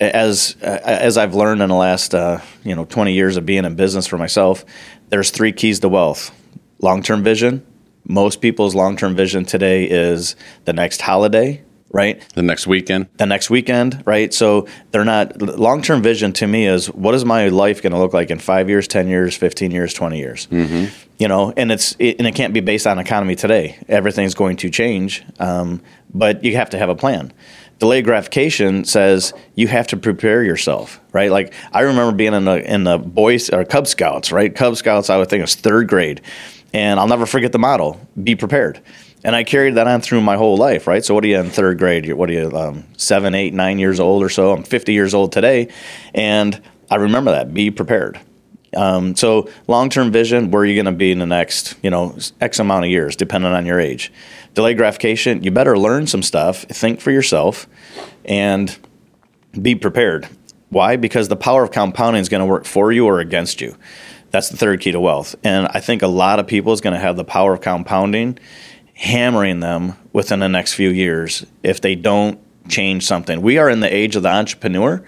as 0.00 0.56
uh, 0.62 0.78
as 0.84 1.16
I've 1.16 1.34
learned 1.34 1.60
in 1.60 1.68
the 1.68 1.74
last 1.74 2.14
uh, 2.14 2.40
you 2.64 2.74
know 2.74 2.84
20 2.84 3.12
years 3.12 3.36
of 3.36 3.44
being 3.44 3.64
in 3.64 3.74
business 3.74 4.06
for 4.06 4.16
myself, 4.16 4.64
there's 5.08 5.30
three 5.30 5.52
keys 5.52 5.80
to 5.80 5.88
wealth: 5.88 6.30
long-term 6.80 7.22
vision. 7.22 7.66
Most 8.04 8.40
people's 8.40 8.74
long-term 8.74 9.16
vision 9.16 9.44
today 9.44 9.84
is 9.84 10.36
the 10.64 10.72
next 10.72 11.02
holiday, 11.02 11.62
right? 11.90 12.22
The 12.34 12.42
next 12.42 12.66
weekend. 12.66 13.08
The 13.16 13.26
next 13.26 13.50
weekend, 13.50 14.02
right? 14.06 14.32
So 14.32 14.66
they're 14.90 15.04
not 15.04 15.40
long-term 15.40 16.02
vision 16.02 16.32
to 16.34 16.46
me 16.46 16.66
is 16.66 16.86
what 16.88 17.14
is 17.14 17.24
my 17.24 17.48
life 17.48 17.82
going 17.82 17.92
to 17.92 17.98
look 17.98 18.12
like 18.12 18.30
in 18.30 18.38
five 18.38 18.68
years, 18.68 18.86
10 18.88 19.08
years, 19.08 19.36
15 19.36 19.70
years, 19.70 19.94
20 19.94 20.18
years? 20.18 20.48
You 21.18 21.28
know, 21.28 21.52
and 21.56 21.72
it's 21.72 21.96
it, 21.98 22.18
and 22.18 22.26
it 22.28 22.34
can't 22.34 22.54
be 22.54 22.60
based 22.60 22.86
on 22.86 22.98
economy 22.98 23.34
today. 23.34 23.78
Everything's 23.88 24.34
going 24.34 24.56
to 24.58 24.70
change, 24.70 25.24
um, 25.40 25.82
but 26.12 26.44
you 26.44 26.56
have 26.56 26.70
to 26.70 26.78
have 26.78 26.88
a 26.88 26.94
plan 26.94 27.32
delayed 27.78 28.04
gratification 28.04 28.84
says 28.84 29.32
you 29.54 29.68
have 29.68 29.86
to 29.88 29.96
prepare 29.96 30.42
yourself, 30.42 31.00
right? 31.12 31.30
Like 31.30 31.54
I 31.72 31.82
remember 31.82 32.16
being 32.16 32.34
in 32.34 32.44
the 32.44 32.72
in 32.72 32.84
the 32.84 32.98
boys 32.98 33.50
or 33.50 33.64
Cub 33.64 33.86
Scouts, 33.86 34.32
right? 34.32 34.54
Cub 34.54 34.76
Scouts, 34.76 35.10
I 35.10 35.16
would 35.16 35.28
think 35.28 35.40
it 35.40 35.44
was 35.44 35.54
third 35.54 35.88
grade, 35.88 36.20
and 36.72 36.98
I'll 36.98 37.08
never 37.08 37.26
forget 37.26 37.52
the 37.52 37.58
motto: 37.58 38.00
"Be 38.22 38.34
prepared." 38.34 38.80
And 39.24 39.34
I 39.34 39.44
carried 39.44 39.74
that 39.74 39.88
on 39.88 40.00
through 40.00 40.20
my 40.20 40.36
whole 40.36 40.56
life, 40.56 40.86
right? 40.86 41.04
So 41.04 41.14
what 41.14 41.24
are 41.24 41.26
you 41.26 41.38
in 41.38 41.50
third 41.50 41.78
grade? 41.78 42.12
What 42.12 42.30
are 42.30 42.32
you, 42.32 42.50
um, 42.52 42.84
seven, 42.96 43.34
eight, 43.34 43.52
nine 43.52 43.78
years 43.78 43.98
old 43.98 44.22
or 44.22 44.28
so? 44.28 44.52
I'm 44.52 44.62
50 44.62 44.92
years 44.92 45.12
old 45.12 45.32
today, 45.32 45.68
and 46.14 46.60
I 46.90 46.96
remember 46.96 47.32
that: 47.32 47.52
be 47.52 47.70
prepared. 47.70 48.20
Um, 48.76 49.16
so 49.16 49.50
long-term 49.66 50.12
vision, 50.12 50.50
where 50.50 50.62
are 50.62 50.66
you 50.66 50.74
going 50.74 50.92
to 50.92 50.92
be 50.92 51.10
in 51.10 51.18
the 51.18 51.26
next, 51.26 51.76
you 51.82 51.90
know, 51.90 52.16
X 52.40 52.58
amount 52.58 52.84
of 52.84 52.90
years, 52.90 53.16
depending 53.16 53.52
on 53.52 53.64
your 53.66 53.80
age. 53.80 54.12
Delayed 54.54 54.76
gratification, 54.76 55.42
you 55.42 55.50
better 55.50 55.78
learn 55.78 56.06
some 56.06 56.22
stuff, 56.22 56.62
think 56.64 57.00
for 57.00 57.10
yourself, 57.10 57.66
and 58.24 58.76
be 59.60 59.74
prepared. 59.74 60.28
Why? 60.68 60.96
Because 60.96 61.28
the 61.28 61.36
power 61.36 61.62
of 61.62 61.70
compounding 61.70 62.20
is 62.20 62.28
going 62.28 62.40
to 62.40 62.46
work 62.46 62.66
for 62.66 62.92
you 62.92 63.06
or 63.06 63.20
against 63.20 63.60
you. 63.60 63.76
That's 64.30 64.50
the 64.50 64.58
third 64.58 64.80
key 64.80 64.92
to 64.92 65.00
wealth. 65.00 65.34
And 65.42 65.68
I 65.68 65.80
think 65.80 66.02
a 66.02 66.08
lot 66.08 66.38
of 66.38 66.46
people 66.46 66.74
is 66.74 66.82
going 66.82 66.92
to 66.92 67.00
have 67.00 67.16
the 67.16 67.24
power 67.24 67.54
of 67.54 67.62
compounding 67.62 68.38
hammering 68.98 69.60
them 69.60 69.94
within 70.12 70.40
the 70.40 70.48
next 70.48 70.74
few 70.74 70.90
years 70.90 71.46
if 71.62 71.80
they 71.80 71.94
don't 71.94 72.38
change 72.68 73.06
something. 73.06 73.40
We 73.40 73.58
are 73.58 73.70
in 73.70 73.80
the 73.80 73.92
age 73.92 74.16
of 74.16 74.22
the 74.22 74.28
entrepreneur 74.28 75.04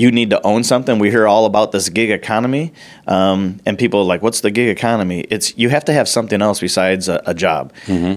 you 0.00 0.10
need 0.10 0.30
to 0.30 0.44
own 0.46 0.64
something. 0.64 0.98
We 0.98 1.10
hear 1.10 1.26
all 1.26 1.44
about 1.44 1.72
this 1.72 1.90
gig 1.90 2.10
economy, 2.10 2.72
um, 3.06 3.60
and 3.66 3.78
people 3.78 4.00
are 4.00 4.04
like, 4.04 4.22
"What's 4.22 4.40
the 4.40 4.50
gig 4.50 4.68
economy?" 4.68 5.20
It's 5.28 5.56
you 5.58 5.68
have 5.68 5.84
to 5.86 5.92
have 5.92 6.08
something 6.08 6.40
else 6.40 6.58
besides 6.60 7.08
a, 7.08 7.22
a 7.26 7.34
job. 7.34 7.72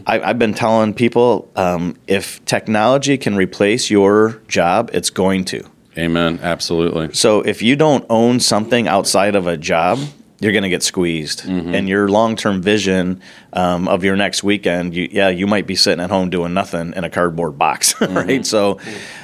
I, 0.07 0.21
I've 0.21 0.39
been 0.39 0.53
telling 0.53 0.93
people 0.93 1.51
um, 1.57 1.97
if 2.07 2.43
technology 2.45 3.17
can 3.17 3.35
replace 3.35 3.89
your 3.89 4.41
job, 4.47 4.91
it's 4.93 5.09
going 5.09 5.43
to. 5.45 5.63
Amen. 5.97 6.39
Absolutely. 6.41 7.13
So 7.13 7.41
if 7.41 7.61
you 7.61 7.75
don't 7.75 8.05
own 8.09 8.39
something 8.39 8.87
outside 8.87 9.35
of 9.35 9.45
a 9.45 9.57
job, 9.57 9.99
you're 10.43 10.51
going 10.51 10.63
to 10.63 10.69
get 10.69 10.83
squeezed. 10.83 11.45
And 11.45 11.87
your 11.87 12.09
long 12.09 12.35
term 12.35 12.61
vision 12.61 13.21
um, 13.53 13.87
of 13.87 14.03
your 14.03 14.15
next 14.15 14.43
weekend, 14.43 14.93
you, 14.93 15.07
yeah, 15.11 15.29
you 15.29 15.47
might 15.47 15.65
be 15.65 15.75
sitting 15.75 16.03
at 16.03 16.09
home 16.09 16.29
doing 16.29 16.53
nothing 16.53 16.93
in 16.93 17.03
a 17.03 17.09
cardboard 17.09 17.57
box, 17.57 17.99
right? 18.01 18.45
So 18.45 18.79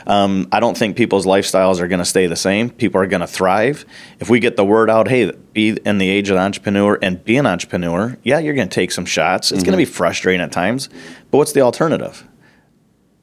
um, 0.08 0.48
I 0.52 0.60
don't 0.60 0.78
think 0.78 0.96
people's 0.98 1.26
lifestyles 1.26 1.80
are 1.80 1.88
going 1.88 2.00
to 2.00 2.06
stay 2.06 2.28
the 2.28 2.36
same. 2.36 2.70
People 2.70 3.02
are 3.02 3.08
going 3.08 3.22
to 3.22 3.28
thrive. 3.28 3.86
If 4.20 4.30
we 4.30 4.40
get 4.40 4.56
the 4.56 4.66
word 4.66 4.90
out, 4.90 5.08
hey, 5.08 5.32
be 5.54 5.78
in 5.86 5.98
the 5.98 6.10
age 6.10 6.30
of 6.30 6.36
the 6.36 6.42
entrepreneur 6.42 6.98
and 7.02 7.24
be 7.24 7.38
an 7.38 7.46
entrepreneur, 7.46 8.18
yeah, 8.24 8.40
you're 8.40 8.56
going 8.56 8.70
to 8.70 8.74
take 8.74 8.92
some 8.92 9.06
shots. 9.06 9.52
It's 9.52 9.64
going 9.64 9.74
to 9.74 9.78
be 9.78 9.86
frustrating 9.86 10.42
at 10.42 10.52
times, 10.52 10.90
but 11.32 11.38
what's 11.38 11.52
the 11.54 11.62
alternative? 11.62 12.26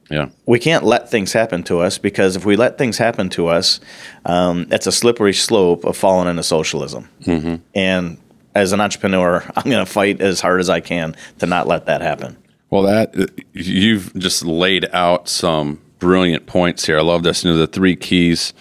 Yeah. 0.09 0.29
we 0.45 0.59
can't 0.59 0.85
let 0.85 1.09
things 1.11 1.33
happen 1.33 1.63
to 1.63 1.79
us 1.79 1.97
because 1.97 2.35
if 2.35 2.45
we 2.45 2.55
let 2.55 2.77
things 2.77 2.97
happen 2.97 3.29
to 3.29 3.47
us, 3.47 3.79
um, 4.25 4.67
it's 4.71 4.87
a 4.87 4.91
slippery 4.91 5.33
slope 5.33 5.83
of 5.83 5.97
falling 5.97 6.29
into 6.29 6.43
socialism. 6.43 7.09
Mm-hmm. 7.23 7.55
And 7.75 8.17
as 8.55 8.71
an 8.71 8.81
entrepreneur, 8.81 9.43
I'm 9.55 9.69
going 9.69 9.85
to 9.85 9.91
fight 9.91 10.21
as 10.21 10.39
hard 10.41 10.59
as 10.59 10.69
I 10.69 10.79
can 10.79 11.15
to 11.39 11.45
not 11.45 11.67
let 11.67 11.85
that 11.87 12.01
happen. 12.01 12.37
Well, 12.69 12.83
that 12.83 13.31
you've 13.53 14.13
just 14.15 14.43
laid 14.43 14.87
out 14.93 15.29
some 15.29 15.81
brilliant 15.99 16.45
points 16.47 16.85
here. 16.85 16.97
I 16.97 17.01
love 17.01 17.23
this. 17.23 17.43
You 17.43 17.51
know, 17.51 17.57
the 17.57 17.67
three 17.67 17.95
keys 17.95 18.53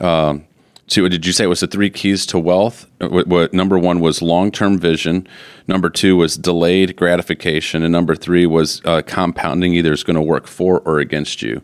um, 0.00 0.44
to 0.92 1.08
did 1.08 1.26
you 1.26 1.32
say 1.32 1.44
it 1.44 1.48
was 1.48 1.60
the 1.60 1.66
three 1.66 1.90
keys 1.90 2.24
to 2.26 2.38
wealth? 2.38 2.86
What, 2.98 3.26
what 3.26 3.52
number 3.52 3.78
one 3.78 4.00
was 4.00 4.22
long 4.22 4.50
term 4.50 4.78
vision. 4.78 5.26
Number 5.66 5.90
two 5.90 6.16
was 6.16 6.36
delayed 6.36 6.96
gratification, 6.96 7.82
and 7.82 7.92
number 7.92 8.14
three 8.14 8.46
was 8.46 8.80
uh, 8.84 9.02
compounding. 9.02 9.74
Either 9.74 9.92
is 9.92 10.04
going 10.04 10.16
to 10.16 10.22
work 10.22 10.46
for 10.46 10.80
or 10.80 10.98
against 10.98 11.42
you, 11.42 11.62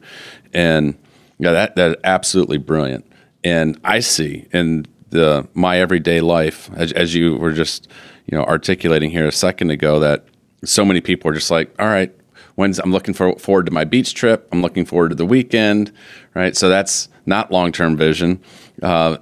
and 0.53 0.99
yeah, 1.39 1.53
that 1.53 1.77
that 1.77 2.01
absolutely 2.05 2.59
brilliant. 2.59 3.11
And 3.45 3.81
I 3.85 4.01
see 4.01 4.47
in 4.53 4.87
the 5.11 5.49
my 5.55 5.79
everyday 5.79 6.21
life, 6.21 6.71
as, 6.75 6.93
as 6.93 7.15
you 7.15 7.37
were 7.37 7.53
just 7.53 7.89
you 8.27 8.37
know 8.37 8.45
articulating 8.45 9.11
here 9.11 9.27
a 9.27 9.33
second 9.33 9.71
ago, 9.71 10.01
that 10.01 10.27
so 10.65 10.85
many 10.85 11.01
people 11.01 11.31
are 11.31 11.35
just 11.35 11.51
like, 11.51 11.75
all 11.79 11.87
right, 11.87 12.13
when's 12.57 12.79
I'm 12.79 12.91
looking 12.91 13.15
for, 13.15 13.37
forward 13.39 13.67
to 13.67 13.73
my 13.73 13.85
beach 13.85 14.15
trip. 14.15 14.49
I'm 14.51 14.63
looking 14.63 14.85
forward 14.85 15.11
to 15.11 15.15
the 15.15 15.27
weekend, 15.27 15.93
right? 16.35 16.57
So 16.57 16.69
that's 16.69 17.09
not 17.25 17.53
long 17.53 17.73
term 17.73 17.97
vision. 17.97 18.43
Uh, 18.83 19.17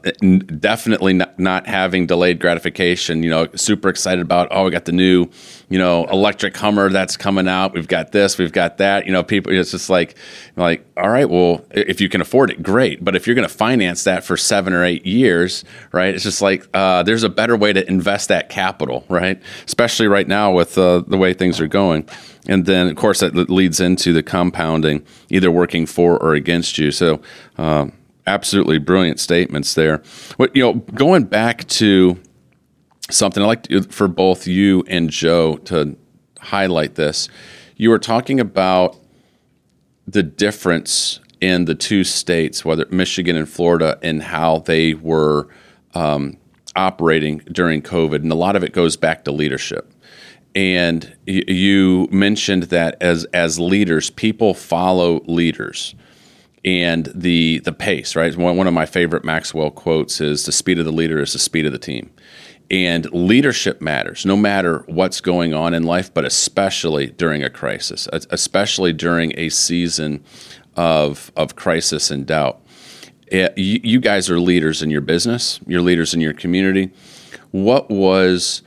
definitely 0.58 1.14
not, 1.14 1.38
not 1.38 1.66
having 1.66 2.06
delayed 2.06 2.40
gratification. 2.40 3.22
You 3.22 3.30
know, 3.30 3.48
super 3.54 3.88
excited 3.88 4.20
about 4.20 4.48
oh, 4.50 4.64
we 4.64 4.70
got 4.70 4.84
the 4.84 4.92
new, 4.92 5.28
you 5.68 5.78
know, 5.78 6.04
electric 6.06 6.56
Hummer 6.56 6.90
that's 6.90 7.16
coming 7.16 7.48
out. 7.48 7.72
We've 7.72 7.88
got 7.88 8.12
this, 8.12 8.38
we've 8.38 8.52
got 8.52 8.78
that. 8.78 9.06
You 9.06 9.12
know, 9.12 9.22
people. 9.22 9.52
It's 9.52 9.70
just 9.70 9.88
like, 9.88 10.16
like, 10.56 10.86
all 10.96 11.08
right, 11.08 11.28
well, 11.28 11.64
if 11.70 12.00
you 12.00 12.08
can 12.08 12.20
afford 12.20 12.50
it, 12.50 12.62
great. 12.62 13.04
But 13.04 13.16
if 13.16 13.26
you're 13.26 13.34
going 13.34 13.48
to 13.48 13.54
finance 13.54 14.04
that 14.04 14.24
for 14.24 14.36
seven 14.36 14.72
or 14.72 14.84
eight 14.84 15.06
years, 15.06 15.64
right? 15.92 16.14
It's 16.14 16.24
just 16.24 16.42
like 16.42 16.66
uh, 16.74 17.02
there's 17.02 17.22
a 17.22 17.30
better 17.30 17.56
way 17.56 17.72
to 17.72 17.88
invest 17.88 18.28
that 18.28 18.48
capital, 18.50 19.04
right? 19.08 19.40
Especially 19.64 20.06
right 20.06 20.28
now 20.28 20.52
with 20.52 20.76
uh, 20.76 21.02
the 21.06 21.16
way 21.16 21.32
things 21.32 21.60
are 21.60 21.66
going. 21.66 22.08
And 22.48 22.66
then, 22.66 22.88
of 22.88 22.96
course, 22.96 23.20
that 23.20 23.34
leads 23.34 23.80
into 23.80 24.12
the 24.12 24.22
compounding, 24.22 25.04
either 25.30 25.50
working 25.50 25.86
for 25.86 26.22
or 26.22 26.34
against 26.34 26.76
you. 26.76 26.90
So. 26.90 27.22
Um, 27.56 27.92
absolutely 28.26 28.78
brilliant 28.78 29.20
statements 29.20 29.74
there. 29.74 30.02
But 30.38 30.54
you 30.56 30.62
know, 30.62 30.74
going 30.74 31.24
back 31.24 31.66
to 31.68 32.18
something 33.10 33.42
I 33.42 33.46
like 33.46 33.62
to, 33.64 33.82
for 33.82 34.08
both 34.08 34.46
you 34.46 34.84
and 34.88 35.10
Joe 35.10 35.56
to 35.58 35.96
highlight 36.40 36.94
this. 36.94 37.28
You 37.76 37.90
were 37.90 37.98
talking 37.98 38.40
about 38.40 38.96
the 40.06 40.22
difference 40.22 41.20
in 41.40 41.66
the 41.66 41.74
two 41.74 42.04
states, 42.04 42.64
whether 42.64 42.86
Michigan 42.90 43.36
and 43.36 43.48
Florida, 43.48 43.98
and 44.02 44.22
how 44.22 44.60
they 44.60 44.94
were 44.94 45.48
um, 45.94 46.38
operating 46.74 47.38
during 47.38 47.82
COVID, 47.82 48.16
and 48.16 48.32
a 48.32 48.36
lot 48.36 48.56
of 48.56 48.64
it 48.64 48.72
goes 48.72 48.96
back 48.96 49.24
to 49.24 49.32
leadership. 49.32 49.92
And 50.54 51.14
you 51.26 52.08
mentioned 52.10 52.64
that 52.64 52.96
as 53.02 53.24
as 53.26 53.58
leaders, 53.58 54.08
people 54.08 54.54
follow 54.54 55.20
leaders 55.26 55.94
and 56.66 57.08
the 57.14 57.60
the 57.60 57.72
pace, 57.72 58.16
right? 58.16 58.36
One, 58.36 58.56
one 58.56 58.66
of 58.66 58.74
my 58.74 58.84
favorite 58.84 59.24
Maxwell 59.24 59.70
quotes 59.70 60.20
is 60.20 60.44
the 60.44 60.52
speed 60.52 60.78
of 60.78 60.84
the 60.84 60.92
leader 60.92 61.20
is 61.22 61.32
the 61.32 61.38
speed 61.38 61.64
of 61.64 61.72
the 61.72 61.78
team. 61.78 62.10
And 62.68 63.08
leadership 63.12 63.80
matters 63.80 64.26
no 64.26 64.36
matter 64.36 64.82
what's 64.88 65.20
going 65.20 65.54
on 65.54 65.72
in 65.72 65.84
life, 65.84 66.12
but 66.12 66.24
especially 66.24 67.06
during 67.06 67.44
a 67.44 67.48
crisis, 67.48 68.08
especially 68.12 68.92
during 68.92 69.32
a 69.38 69.50
season 69.50 70.24
of, 70.74 71.30
of 71.36 71.54
crisis 71.54 72.10
and 72.10 72.26
doubt. 72.26 72.60
It, 73.28 73.56
you, 73.56 73.80
you 73.84 74.00
guys 74.00 74.28
are 74.30 74.40
leaders 74.40 74.82
in 74.82 74.90
your 74.90 75.00
business, 75.00 75.60
you're 75.64 75.80
leaders 75.80 76.12
in 76.12 76.20
your 76.20 76.32
community. 76.32 76.92
What 77.52 77.88
was, 77.88 78.62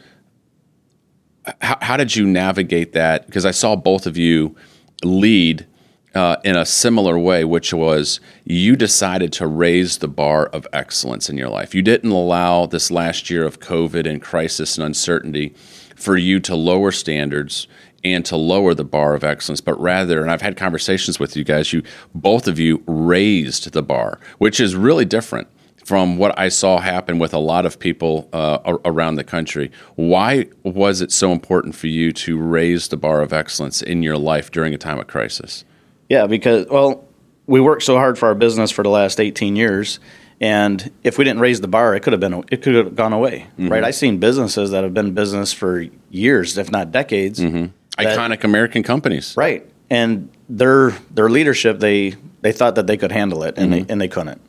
how, 1.61 1.77
how 1.81 1.97
did 1.97 2.15
you 2.15 2.25
navigate 2.25 2.93
that? 2.93 3.25
Because 3.25 3.45
I 3.45 3.51
saw 3.51 3.75
both 3.75 4.07
of 4.07 4.15
you 4.15 4.55
lead 5.03 5.67
uh, 6.15 6.37
in 6.43 6.55
a 6.55 6.65
similar 6.65 7.17
way, 7.17 7.43
which 7.43 7.73
was 7.73 8.19
you 8.43 8.75
decided 8.75 9.31
to 9.33 9.47
raise 9.47 9.99
the 9.99 10.07
bar 10.07 10.47
of 10.47 10.67
excellence 10.73 11.29
in 11.29 11.37
your 11.37 11.49
life. 11.49 11.75
You 11.75 11.81
didn't 11.81 12.11
allow 12.11 12.65
this 12.65 12.89
last 12.89 13.29
year 13.29 13.45
of 13.45 13.59
COVID 13.59 14.09
and 14.09 14.21
crisis 14.21 14.77
and 14.77 14.85
uncertainty 14.85 15.53
for 15.95 16.17
you 16.17 16.39
to 16.39 16.55
lower 16.55 16.91
standards 16.91 17.67
and 18.03 18.25
to 18.25 18.37
lower 18.37 18.73
the 18.73 18.85
bar 18.85 19.13
of 19.13 19.23
excellence, 19.23 19.61
but 19.61 19.79
rather, 19.79 20.21
and 20.21 20.31
I've 20.31 20.41
had 20.41 20.55
conversations 20.55 21.19
with 21.19 21.35
you 21.35 21.43
guys, 21.43 21.73
you 21.73 21.83
both 22.15 22.47
of 22.47 22.57
you 22.57 22.81
raised 22.87 23.71
the 23.73 23.83
bar, 23.83 24.19
which 24.37 24.59
is 24.59 24.75
really 24.75 25.05
different 25.05 25.49
from 25.83 26.17
what 26.17 26.37
I 26.37 26.49
saw 26.49 26.79
happen 26.79 27.19
with 27.19 27.33
a 27.33 27.39
lot 27.39 27.65
of 27.65 27.79
people 27.79 28.29
uh, 28.31 28.77
around 28.85 29.15
the 29.15 29.23
country. 29.23 29.71
Why 29.95 30.45
was 30.63 31.01
it 31.01 31.11
so 31.11 31.31
important 31.31 31.75
for 31.75 31.87
you 31.87 32.13
to 32.13 32.39
raise 32.39 32.87
the 32.87 32.97
bar 32.97 33.21
of 33.21 33.33
excellence 33.33 33.81
in 33.81 34.03
your 34.03 34.17
life 34.17 34.51
during 34.51 34.73
a 34.73 34.77
time 34.77 34.99
of 34.99 35.07
crisis? 35.07 35.65
Yeah, 36.09 36.25
because 36.25 36.65
well, 36.67 37.07
we 37.45 37.61
worked 37.61 37.83
so 37.83 37.95
hard 37.95 38.17
for 38.17 38.27
our 38.27 38.35
business 38.35 38.71
for 38.71 38.83
the 38.83 38.89
last 38.89 39.19
18 39.19 39.55
years, 39.55 39.99
and 40.41 40.91
if 41.03 41.17
we 41.17 41.23
didn't 41.23 41.39
raise 41.39 41.61
the 41.61 41.67
bar, 41.67 41.95
it 41.95 42.01
could 42.01 42.13
have 42.13 42.19
been 42.19 42.43
it 42.49 42.61
could 42.61 42.75
have 42.75 42.95
gone 42.95 43.13
away, 43.13 43.47
mm-hmm. 43.53 43.69
right? 43.69 43.83
I've 43.83 43.95
seen 43.95 44.17
businesses 44.17 44.71
that 44.71 44.83
have 44.83 44.93
been 44.93 45.13
business 45.13 45.53
for 45.53 45.85
years, 46.09 46.57
if 46.57 46.71
not 46.71 46.91
decades. 46.91 47.39
Mm-hmm. 47.39 47.67
That, 47.97 48.17
Iconic 48.17 48.43
American 48.43 48.81
companies, 48.81 49.35
right? 49.37 49.69
And 49.89 50.29
their 50.47 50.91
their 51.11 51.29
leadership, 51.29 51.79
they 51.79 52.15
they 52.41 52.53
thought 52.53 52.75
that 52.75 52.87
they 52.87 52.97
could 52.97 53.11
handle 53.11 53.43
it, 53.43 53.57
and 53.57 53.71
mm-hmm. 53.71 53.85
they 53.85 53.91
and 53.93 54.01
they 54.01 54.07
couldn't, 54.07 54.41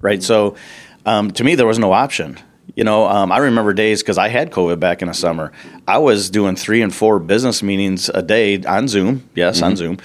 right? 0.00 0.22
So, 0.22 0.56
um, 1.06 1.30
to 1.32 1.44
me, 1.44 1.54
there 1.54 1.66
was 1.66 1.78
no 1.78 1.92
option. 1.92 2.38
You 2.74 2.84
know, 2.84 3.06
um, 3.06 3.32
I 3.32 3.38
remember 3.38 3.72
days 3.72 4.02
because 4.02 4.18
I 4.18 4.28
had 4.28 4.50
COVID 4.50 4.78
back 4.78 5.00
in 5.00 5.08
the 5.08 5.14
summer. 5.14 5.52
I 5.86 5.98
was 5.98 6.28
doing 6.28 6.54
three 6.54 6.82
and 6.82 6.94
four 6.94 7.18
business 7.18 7.62
meetings 7.62 8.08
a 8.10 8.22
day 8.22 8.62
on 8.64 8.88
Zoom. 8.88 9.28
Yes, 9.34 9.62
on 9.62 9.72
mm-hmm. 9.72 9.76
Zoom 9.76 9.98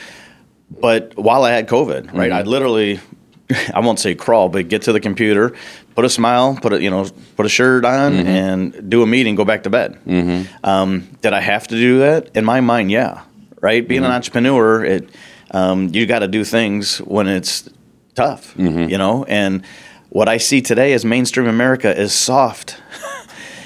but 0.80 1.16
while 1.18 1.44
I 1.44 1.52
had 1.52 1.68
COVID, 1.68 2.14
right, 2.14 2.30
mm-hmm. 2.30 2.34
I'd 2.34 2.48
literally, 2.48 3.00
I 3.74 3.80
won't 3.80 4.00
say 4.00 4.16
crawl, 4.16 4.50
but 4.50 4.68
get 4.68 4.84
to 4.84 4.94
the 4.94 5.00
computer, 5.00 5.56
put 5.96 6.06
a 6.06 6.10
smile, 6.10 6.58
put 6.62 6.74
a 6.74 6.82
you 6.82 6.90
know, 6.90 7.08
put 7.36 7.46
a 7.46 7.50
shirt 7.50 7.86
on, 7.86 8.14
mm-hmm. 8.14 8.28
and 8.28 8.90
do 8.90 9.02
a 9.02 9.08
meeting, 9.08 9.36
go 9.36 9.46
back 9.46 9.64
to 9.64 9.70
bed. 9.70 10.00
Mm-hmm. 10.06 10.66
Um, 10.66 11.08
did 11.22 11.34
I 11.34 11.42
have 11.42 11.68
to 11.68 11.76
do 11.76 12.00
that? 12.00 12.36
In 12.36 12.46
my 12.46 12.62
mind, 12.62 12.92
yeah. 12.92 13.24
Right, 13.62 13.88
being 13.88 14.00
an 14.00 14.08
mm-hmm. 14.08 14.16
entrepreneur, 14.16 14.84
it 14.84 15.10
um, 15.52 15.90
you 15.94 16.06
got 16.06 16.20
to 16.20 16.28
do 16.28 16.44
things 16.44 16.98
when 16.98 17.28
it's 17.28 17.70
tough, 18.16 18.54
mm-hmm. 18.56 18.90
you 18.90 18.98
know. 18.98 19.24
And 19.24 19.64
what 20.10 20.28
I 20.28 20.38
see 20.38 20.62
today 20.62 20.94
as 20.94 21.06
mainstream 21.06 21.48
America 21.48 21.98
is 21.98 22.14
soft. 22.14 22.82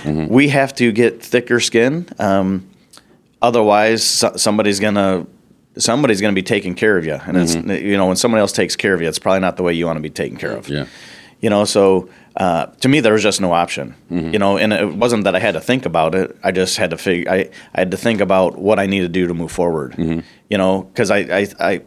Mm-hmm. 0.03 0.31
we 0.31 0.49
have 0.49 0.75
to 0.75 0.91
get 0.91 1.23
thicker 1.23 1.59
skin. 1.59 2.07
Um, 2.19 2.69
otherwise, 3.41 4.03
so- 4.03 4.37
somebody's 4.37 4.79
gonna 4.79 5.25
somebody's 5.79 6.21
going 6.21 6.33
to 6.33 6.39
be 6.39 6.43
taking 6.43 6.75
care 6.75 6.97
of 6.97 7.05
you, 7.05 7.13
and 7.13 7.37
mm-hmm. 7.37 7.71
it's 7.71 7.81
you 7.83 7.97
know 7.97 8.07
when 8.07 8.15
someone 8.15 8.39
else 8.39 8.51
takes 8.51 8.75
care 8.75 8.93
of 8.93 9.01
you, 9.01 9.07
it's 9.07 9.19
probably 9.19 9.39
not 9.39 9.57
the 9.57 9.63
way 9.63 9.73
you 9.73 9.85
want 9.85 9.97
to 9.97 10.01
be 10.01 10.09
taken 10.09 10.37
care 10.37 10.51
of. 10.51 10.69
Yeah, 10.69 10.85
you 11.41 11.49
know. 11.49 11.65
So 11.65 12.09
uh, 12.35 12.67
to 12.67 12.87
me, 12.87 12.99
there 12.99 13.13
was 13.13 13.23
just 13.23 13.41
no 13.41 13.51
option. 13.51 13.95
Mm-hmm. 14.11 14.33
You 14.33 14.39
know, 14.39 14.57
and 14.57 14.71
it 14.73 14.93
wasn't 14.93 15.23
that 15.23 15.35
I 15.35 15.39
had 15.39 15.53
to 15.53 15.61
think 15.61 15.85
about 15.85 16.15
it. 16.15 16.37
I 16.43 16.51
just 16.51 16.77
had 16.77 16.91
to 16.91 16.97
figure. 16.97 17.31
I, 17.31 17.49
I 17.73 17.79
had 17.79 17.91
to 17.91 17.97
think 17.97 18.21
about 18.21 18.57
what 18.57 18.79
I 18.79 18.85
need 18.85 19.01
to 19.01 19.09
do 19.09 19.27
to 19.27 19.33
move 19.33 19.51
forward. 19.51 19.93
Mm-hmm. 19.93 20.19
You 20.49 20.57
know, 20.57 20.83
because 20.83 21.11
I, 21.11 21.19
I 21.19 21.47
I 21.59 21.81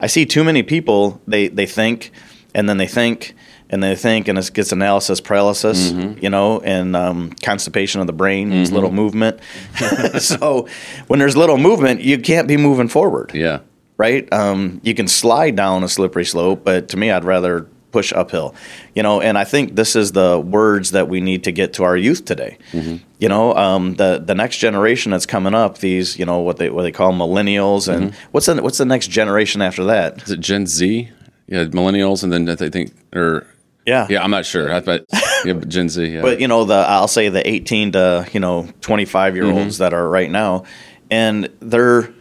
I 0.00 0.06
see 0.06 0.26
too 0.26 0.44
many 0.44 0.62
people. 0.62 1.20
They 1.26 1.48
they 1.48 1.66
think, 1.66 2.12
and 2.54 2.68
then 2.68 2.76
they 2.76 2.86
think 2.86 3.34
and 3.70 3.82
they 3.82 3.96
think, 3.96 4.28
and 4.28 4.38
it 4.38 4.50
gets 4.52 4.72
analysis 4.72 5.20
paralysis, 5.20 5.92
mm-hmm. 5.92 6.22
you 6.22 6.30
know, 6.30 6.60
and 6.60 6.94
um, 6.94 7.32
constipation 7.42 8.00
of 8.00 8.06
the 8.06 8.12
brain, 8.12 8.50
mm-hmm. 8.50 8.74
little 8.74 8.92
movement. 8.92 9.40
so 10.18 10.68
when 11.06 11.18
there's 11.18 11.36
little 11.36 11.58
movement, 11.58 12.00
you 12.00 12.18
can't 12.18 12.48
be 12.48 12.56
moving 12.56 12.88
forward. 12.88 13.32
Yeah. 13.34 13.60
Right? 13.98 14.30
Um, 14.32 14.80
you 14.84 14.94
can 14.94 15.08
slide 15.08 15.56
down 15.56 15.82
a 15.82 15.88
slippery 15.88 16.24
slope, 16.24 16.64
but 16.64 16.88
to 16.90 16.96
me, 16.96 17.10
I'd 17.10 17.24
rather 17.24 17.66
push 17.96 18.12
uphill. 18.12 18.54
You 18.94 19.02
know, 19.02 19.22
and 19.22 19.38
I 19.38 19.44
think 19.44 19.74
this 19.74 19.96
is 19.96 20.12
the 20.12 20.38
words 20.38 20.90
that 20.90 21.08
we 21.08 21.20
need 21.22 21.44
to 21.44 21.52
get 21.52 21.72
to 21.74 21.84
our 21.84 21.96
youth 21.96 22.26
today. 22.26 22.58
Mm-hmm. 22.72 22.96
You 23.18 23.28
know, 23.30 23.54
um, 23.54 23.94
the 23.94 24.22
the 24.24 24.34
next 24.34 24.58
generation 24.58 25.12
that's 25.12 25.24
coming 25.24 25.54
up, 25.54 25.78
these, 25.78 26.18
you 26.18 26.26
know, 26.26 26.40
what 26.40 26.58
they 26.58 26.68
what 26.68 26.82
they 26.82 26.92
call 26.92 27.12
millennials, 27.12 27.88
and 27.88 28.12
mm-hmm. 28.12 28.30
what's 28.32 28.46
the 28.46 28.62
what's 28.62 28.78
the 28.78 28.84
next 28.84 29.08
generation 29.08 29.62
after 29.62 29.84
that? 29.84 30.22
Is 30.24 30.30
it 30.30 30.40
Gen 30.40 30.66
Z? 30.66 31.08
Yeah, 31.48 31.64
millennials, 31.64 32.22
and 32.22 32.32
then 32.32 32.48
I 32.48 32.68
think 32.68 32.92
or 33.14 33.46
yeah, 33.86 34.06
yeah, 34.10 34.22
I'm 34.22 34.30
not 34.30 34.44
sure, 34.44 34.80
but 34.80 35.06
yeah, 35.44 35.52
Gen 35.52 35.88
Z. 35.88 36.04
Yeah. 36.04 36.20
But 36.26 36.40
you 36.40 36.48
know, 36.48 36.64
the 36.64 36.74
I'll 36.74 37.08
say 37.08 37.28
the 37.28 37.48
18 37.48 37.92
to 37.92 38.28
you 38.32 38.40
know 38.40 38.68
25 38.80 39.36
year 39.36 39.44
olds 39.44 39.76
mm-hmm. 39.76 39.84
that 39.84 39.94
are 39.94 40.08
right 40.08 40.30
now, 40.30 40.64
and 41.08 41.48
they're 41.60 42.12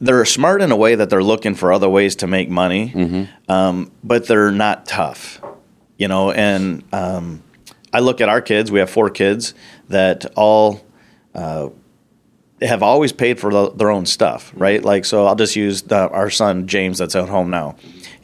they're 0.00 0.24
smart 0.24 0.60
in 0.60 0.72
a 0.72 0.76
way 0.76 0.96
that 0.96 1.08
they're 1.08 1.22
looking 1.22 1.54
for 1.54 1.72
other 1.72 1.88
ways 1.88 2.16
to 2.16 2.26
make 2.26 2.50
money, 2.50 2.90
mm-hmm. 2.90 3.50
um, 3.50 3.92
but 4.02 4.26
they're 4.26 4.50
not 4.50 4.86
tough, 4.86 5.40
you 5.96 6.08
know. 6.08 6.32
And 6.32 6.82
um, 6.92 7.44
I 7.92 8.00
look 8.00 8.20
at 8.20 8.28
our 8.28 8.40
kids. 8.40 8.72
We 8.72 8.80
have 8.80 8.90
four 8.90 9.08
kids 9.08 9.54
that 9.88 10.26
all. 10.36 10.84
Uh, 11.34 11.70
have 12.60 12.82
always 12.82 13.12
paid 13.12 13.38
for 13.38 13.52
the, 13.52 13.70
their 13.70 13.88
own 13.88 14.04
stuff, 14.04 14.52
right? 14.56 14.82
Like, 14.82 15.04
so 15.04 15.26
I'll 15.26 15.36
just 15.36 15.54
use 15.54 15.82
the, 15.82 16.08
our 16.08 16.28
son 16.28 16.66
James, 16.66 16.98
that's 16.98 17.14
at 17.14 17.28
home 17.28 17.50
now. 17.50 17.76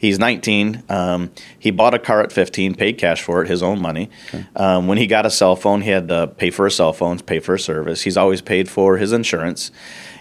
He's 0.05 0.19
19. 0.19 0.83
Um, 0.89 1.31
he 1.57 1.71
bought 1.71 1.93
a 1.93 1.99
car 1.99 2.21
at 2.21 2.31
15, 2.31 2.75
paid 2.75 2.97
cash 2.97 3.21
for 3.21 3.41
it, 3.41 3.49
his 3.49 3.63
own 3.63 3.81
money. 3.81 4.09
Okay. 4.27 4.45
Um, 4.55 4.87
when 4.87 4.97
he 4.97 5.07
got 5.07 5.25
a 5.25 5.31
cell 5.31 5.55
phone, 5.55 5.81
he 5.81 5.89
had 5.89 6.07
to 6.09 6.27
pay 6.27 6.51
for 6.51 6.65
his 6.65 6.75
cell 6.75 6.93
phones, 6.93 7.21
pay 7.21 7.39
for 7.39 7.55
a 7.55 7.59
service. 7.59 8.01
He's 8.03 8.17
always 8.17 8.41
paid 8.41 8.69
for 8.69 8.97
his 8.97 9.11
insurance, 9.11 9.71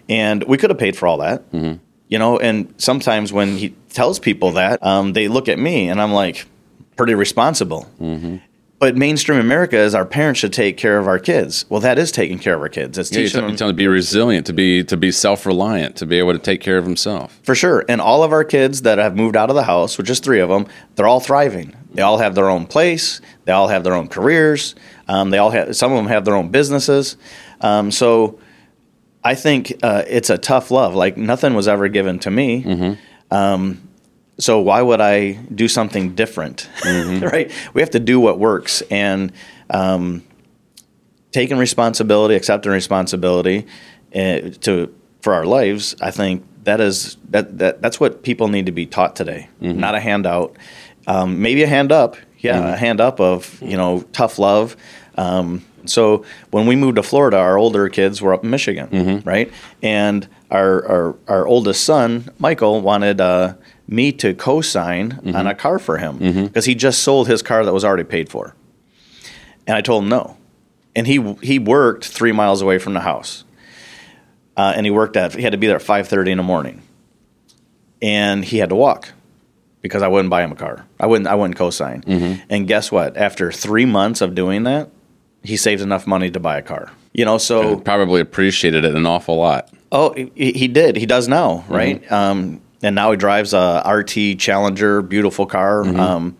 and 0.09 0.42
we 0.44 0.57
could 0.57 0.70
have 0.70 0.79
paid 0.79 0.97
for 0.97 1.07
all 1.07 1.18
that. 1.18 1.51
Mm-hmm. 1.53 1.79
You 2.09 2.18
know, 2.18 2.38
and 2.38 2.73
sometimes 2.79 3.33
when 3.33 3.57
he 3.57 3.75
tells 3.90 4.18
people 4.18 4.53
that, 4.53 4.85
um, 4.85 5.12
they 5.12 5.29
look 5.29 5.49
at 5.49 5.59
me, 5.59 5.88
and 5.88 6.01
I'm 6.01 6.12
like, 6.12 6.47
pretty 6.97 7.14
responsible. 7.14 7.88
Mm-hmm. 8.01 8.37
But 8.79 8.97
mainstream 8.97 9.39
America 9.39 9.79
is 9.79 9.95
our 9.95 10.05
parents 10.05 10.41
should 10.41 10.53
take 10.53 10.77
care 10.77 10.99
of 10.99 11.07
our 11.07 11.19
kids. 11.19 11.65
Well, 11.69 11.81
that 11.81 11.99
is 11.99 12.11
taking 12.11 12.39
care 12.39 12.55
of 12.55 12.61
our 12.61 12.69
kids. 12.69 12.99
It's 12.99 13.11
yeah, 13.11 13.23
teaching 13.23 13.47
them 13.47 13.57
to 13.57 13.73
be 13.73 13.87
resilient, 13.87 14.47
to 14.47 14.53
be 14.53 14.85
to 14.85 14.97
be 14.97 15.11
self 15.11 15.47
reliant, 15.47 15.97
to 15.97 16.07
be 16.07 16.19
able 16.19 16.33
to 16.33 16.39
take 16.39 16.61
care 16.61 16.77
of 16.77 16.85
himself. 16.85 17.41
For 17.45 17.55
sure. 17.55 17.85
And 17.89 18.01
all 18.01 18.23
of 18.23 18.33
our 18.33 18.45
kids 18.45 18.83
that 18.83 18.99
have 18.99 19.17
moved 19.17 19.37
out 19.37 19.49
of 19.49 19.57
the 19.57 19.63
house, 19.63 19.97
which 19.97 20.11
is 20.11 20.19
three 20.21 20.41
of 20.41 20.49
them, 20.49 20.67
they're 20.97 21.07
all 21.07 21.21
thriving. 21.21 21.75
They 21.95 22.03
all 22.03 22.19
have 22.19 22.35
their 22.35 22.51
own 22.51 22.67
place. 22.67 23.21
They 23.45 23.53
all 23.53 23.69
have 23.69 23.85
their 23.85 23.95
own 23.95 24.09
careers. 24.09 24.75
Um, 25.07 25.31
they 25.31 25.39
all 25.39 25.51
have 25.51 25.77
some 25.77 25.93
of 25.93 25.97
them 25.97 26.07
have 26.09 26.25
their 26.25 26.35
own 26.35 26.49
businesses. 26.49 27.17
Um, 27.61 27.91
so 27.91 28.39
I 29.23 29.35
think 29.35 29.73
uh, 29.83 30.03
it's 30.07 30.31
a 30.31 30.37
tough 30.37 30.71
love. 30.71 30.95
Like 30.95 31.17
nothing 31.17 31.55
was 31.55 31.69
ever 31.69 31.89
given 31.89 32.19
to 32.21 32.31
me. 32.31 32.65
Mm-hmm. 32.65 33.35
Um, 33.35 33.89
so 34.38 34.61
why 34.61 34.83
would 34.83 35.01
I 35.01 35.33
do 35.33 35.68
something 35.68 36.14
different? 36.14 36.68
right? 36.85 37.51
We 37.73 37.81
have 37.83 37.90
to 37.90 38.01
do 38.01 38.18
what 38.20 38.38
works 38.38 38.83
and 38.90 39.33
um, 39.70 40.25
taking 41.33 41.59
responsibility, 41.59 42.35
accepting 42.35 42.73
responsibility 42.73 43.66
uh, 44.14 44.51
to 44.62 44.94
for 45.20 45.35
our 45.35 45.47
lives. 45.47 45.97
I 46.01 46.11
think 46.11 46.44
that 46.64 46.81
is 46.81 47.16
that, 47.31 47.59
that 47.59 47.83
that's 47.83 48.01
what 48.01 48.23
people 48.23 48.49
need 48.49 48.66
to 48.66 48.73
be 48.73 48.87
taught 48.87 49.16
today. 49.16 49.49
Not 49.79 49.94
a 49.94 50.01
handout, 50.01 50.57
um, 51.07 51.40
maybe 51.42 51.62
a 51.62 51.66
hand 51.68 51.92
up. 51.92 52.16
Yeah, 52.38 52.75
a 52.75 52.77
hand 52.77 53.01
up 53.01 53.20
of 53.20 53.61
you 53.62 53.77
know 53.77 54.03
tough 54.12 54.38
love. 54.38 54.77
Um, 55.16 55.64
so 55.87 56.25
when 56.51 56.66
we 56.66 56.77
moved 56.77 56.97
to 56.97 57.03
Florida, 57.03 57.38
our 57.38 57.57
older 57.59 57.88
kids 57.88 58.20
were 58.20 58.35
up 58.35 58.44
in 58.44 58.51
Michigan, 58.51 58.88
right? 59.25 59.51
And 59.83 60.29
our, 60.51 60.87
our 60.87 61.16
our 61.27 61.47
oldest 61.47 61.85
son, 61.85 62.29
Michael, 62.38 62.83
wanted 62.83 63.20
uh, 63.20 63.55
me 63.87 64.12
to 64.12 64.35
co-sign 64.35 65.20
on 65.35 65.47
a 65.47 65.55
car 65.55 65.79
for 65.79 65.99
him 65.99 66.18
because 66.47 66.64
he 66.64 66.75
just 66.75 67.03
sold 67.03 67.29
his 67.29 67.42
car 67.42 67.64
that 67.64 67.73
was 67.75 67.85
already 67.85 68.05
paid 68.05 68.29
for, 68.29 68.55
and 69.66 69.77
I 69.77 69.81
told 69.81 70.05
him 70.05 70.09
no. 70.09 70.37
And 70.97 71.07
he 71.07 71.35
he 71.42 71.59
worked 71.59 72.05
three 72.07 72.33
miles 72.33 72.62
away 72.62 72.79
from 72.79 72.94
the 72.94 73.01
house, 73.01 73.44
uh, 74.57 74.73
and 74.77 74.87
he 74.87 74.90
worked 74.90 75.16
at 75.16 75.35
he 75.35 75.42
had 75.42 75.53
to 75.53 75.59
be 75.59 75.66
there 75.66 75.77
at 75.77 75.83
five 75.83 76.07
thirty 76.09 76.31
in 76.31 76.37
the 76.38 76.44
morning, 76.44 76.83
and 78.03 78.44
he 78.44 78.59
had 78.59 78.68
to 78.70 78.75
walk 78.77 79.11
because 79.83 80.03
I 80.03 80.09
wouldn't 80.09 80.31
buy 80.31 80.42
him 80.42 80.53
a 80.53 80.57
car. 80.57 80.87
I 81.01 81.07
wouldn't 81.07 81.27
I 81.29 81.35
wouldn't 81.35 81.57
co-sign. 81.57 82.05
And 82.49 82.66
guess 82.66 82.90
what? 82.92 83.16
After 83.16 83.51
three 83.53 83.85
months 83.85 84.20
of 84.20 84.35
doing 84.35 84.62
that, 84.64 84.90
he 85.42 85.57
saved 85.57 85.83
enough 85.83 86.07
money 86.07 86.31
to 86.31 86.40
buy 86.40 86.59
a 86.59 86.62
car. 86.62 86.90
You 87.12 87.25
know, 87.25 87.38
so 87.38 87.77
Probably 87.79 88.20
appreciated 88.20 88.85
it 88.85 88.94
an 88.94 89.07
awful 89.07 89.37
lot. 89.37 89.68
Oh, 89.92 90.12
he, 90.14 90.53
he 90.53 90.66
did. 90.68 90.97
He 90.97 91.07
does 91.07 91.29
now, 91.29 91.59
Mm-hmm. 91.68 91.73
right? 91.73 92.12
Um, 92.12 92.61
and 92.85 92.94
now 92.94 93.11
he 93.11 93.16
drives 93.16 93.53
a 93.53 93.83
RT 93.85 94.38
Challenger, 94.38 95.03
beautiful 95.03 95.47
car. 95.47 95.83
Um, 95.85 96.37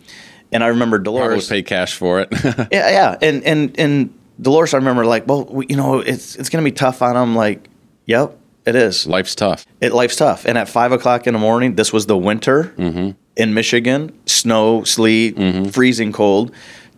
and 0.51 0.63
I 0.63 0.67
remember 0.67 0.97
Mm-hmm. 0.99 1.03
Probably 1.05 1.19
Dolores. 1.27 1.49
paid 1.49 1.65
cash 1.65 1.95
for 1.95 2.21
it. 2.21 2.29
Yeah, 2.71 2.89
yeah. 2.89 3.17
And 3.21 3.43
and 3.43 3.79
and 3.79 4.19
Dolores, 4.41 4.73
I 4.73 4.77
remember 4.77 5.05
like, 5.05 5.27
well, 5.27 5.43
we, 5.45 5.65
you 5.69 5.75
know, 5.75 5.99
it's 5.99 6.35
it's 6.37 6.49
gonna 6.49 6.63
be 6.63 6.71
tough 6.71 7.01
on 7.01 7.15
him. 7.17 7.35
Like, 7.35 7.67
yep, 8.05 8.37
it 8.65 8.75
is. 8.75 9.05
Life's 9.07 9.35
tough. 9.35 9.65
It 9.81 9.91
life's 9.93 10.15
tough. 10.15 10.45
And 10.45 10.57
at 10.57 10.69
five 10.69 10.91
o'clock 10.93 11.27
in 11.27 11.33
the 11.33 11.39
morning, 11.39 11.75
this 11.75 11.91
was 11.91 12.05
the 12.05 12.17
winter 12.17 12.73
Mm-hmm. 12.77 13.11
in 13.35 13.53
Michigan, 13.53 14.17
snow, 14.25 14.83
sleet, 14.83 15.35
freezing 15.73 16.11
cold. 16.13 16.51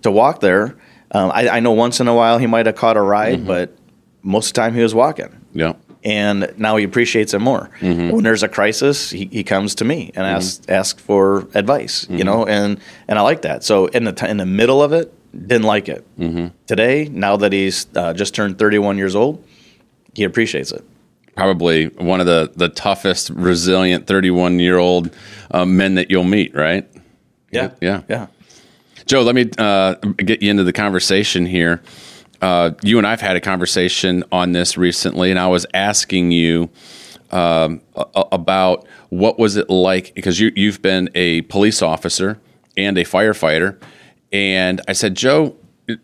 To 0.03 0.11
walk 0.11 0.41
there, 0.41 0.75
um, 1.11 1.31
I, 1.33 1.49
I 1.49 1.59
know 1.59 1.71
once 1.71 1.99
in 1.99 2.07
a 2.07 2.13
while 2.13 2.37
he 2.37 2.45
might 2.45 2.67
have 2.67 2.75
caught 2.75 2.97
a 2.97 3.01
ride, 3.01 3.39
Mm-hmm. 3.39 3.47
but 3.47 3.75
most 4.21 4.49
of 4.49 4.53
the 4.53 4.61
time 4.61 4.73
he 4.75 4.81
was 4.83 4.93
walking 4.93 5.29
Yeah. 5.53 5.73
And 6.07 6.53
now 6.57 6.77
he 6.77 6.83
appreciates 6.85 7.33
it 7.33 7.39
more. 7.39 7.69
Mm-hmm. 7.81 8.11
When 8.11 8.23
there's 8.23 8.43
a 8.43 8.47
crisis, 8.47 9.09
he, 9.09 9.25
he 9.31 9.43
comes 9.43 9.75
to 9.75 9.85
me 9.85 10.11
and 10.15 10.25
asks 10.25 10.67
asks 10.69 11.01
for 11.01 11.47
advice, 11.53 12.05
Mm-hmm. 12.05 12.15
you 12.17 12.23
know, 12.23 12.45
and 12.45 12.79
and 13.07 13.19
I 13.19 13.21
like 13.21 13.41
that. 13.41 13.63
So 13.63 13.87
in 13.87 14.03
the 14.05 14.13
t- 14.13 14.27
in 14.27 14.37
the 14.37 14.45
middle 14.45 14.81
of 14.81 14.93
it, 14.93 15.13
didn't 15.33 15.65
like 15.67 15.89
it. 15.89 16.03
Mm-hmm. 16.17 16.47
Today, 16.65 17.09
now 17.11 17.37
that 17.37 17.51
he's 17.53 17.85
uh, 17.95 18.13
just 18.13 18.33
turned 18.33 18.57
31 18.57 18.97
years 18.97 19.15
old, 19.15 19.43
he 20.15 20.23
appreciates 20.23 20.71
it. 20.71 20.83
Probably 21.35 21.87
one 21.87 22.19
of 22.19 22.25
the, 22.25 22.51
the 22.55 22.69
toughest, 22.69 23.29
resilient 23.29 24.07
31 24.07 24.59
year 24.59 24.77
old 24.79 25.13
uh, 25.51 25.65
men 25.65 25.95
that 25.95 26.09
you'll 26.09 26.23
meet, 26.23 26.55
right? 26.55 26.87
Yeah, 27.51 27.71
Yeah. 27.81 28.01
yeah. 28.09 28.27
Joe, 29.05 29.21
let 29.21 29.35
me 29.35 29.49
uh, 29.57 29.93
get 30.17 30.41
you 30.41 30.49
into 30.49 30.63
the 30.63 30.73
conversation 30.73 31.45
here. 31.45 31.81
Uh, 32.41 32.71
you 32.83 32.97
and 32.97 33.07
I've 33.07 33.21
had 33.21 33.35
a 33.35 33.41
conversation 33.41 34.23
on 34.31 34.51
this 34.51 34.77
recently, 34.77 35.31
and 35.31 35.39
I 35.39 35.47
was 35.47 35.65
asking 35.73 36.31
you 36.31 36.69
um, 37.31 37.81
about 38.31 38.87
what 39.09 39.39
was 39.39 39.57
it 39.57 39.69
like 39.69 40.13
because 40.13 40.39
you 40.39 40.51
you've 40.55 40.81
been 40.81 41.09
a 41.15 41.41
police 41.43 41.81
officer 41.81 42.39
and 42.75 42.97
a 42.97 43.03
firefighter, 43.03 43.79
and 44.31 44.81
I 44.87 44.93
said, 44.93 45.15
Joe, 45.15 45.55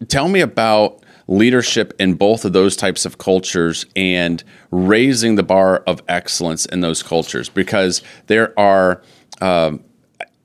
tell 0.08 0.28
me 0.28 0.42
about 0.42 1.04
leadership 1.28 1.94
in 2.00 2.16
both 2.16 2.44
of 2.46 2.54
those 2.54 2.76
types 2.76 3.06
of 3.06 3.18
cultures 3.18 3.86
and 3.96 4.44
raising 4.72 5.36
the 5.36 5.44
bar 5.44 5.78
of 5.88 6.02
excellence 6.08 6.66
in 6.66 6.82
those 6.82 7.04
cultures 7.04 7.50
because 7.50 8.02
there 8.28 8.58
are. 8.60 9.02
Um, 9.42 9.84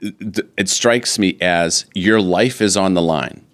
it 0.01 0.69
strikes 0.69 1.19
me 1.19 1.37
as 1.41 1.85
your 1.93 2.21
life 2.21 2.63
is 2.63 2.77
on 2.77 2.95
the 2.95 3.03
line 3.03 3.45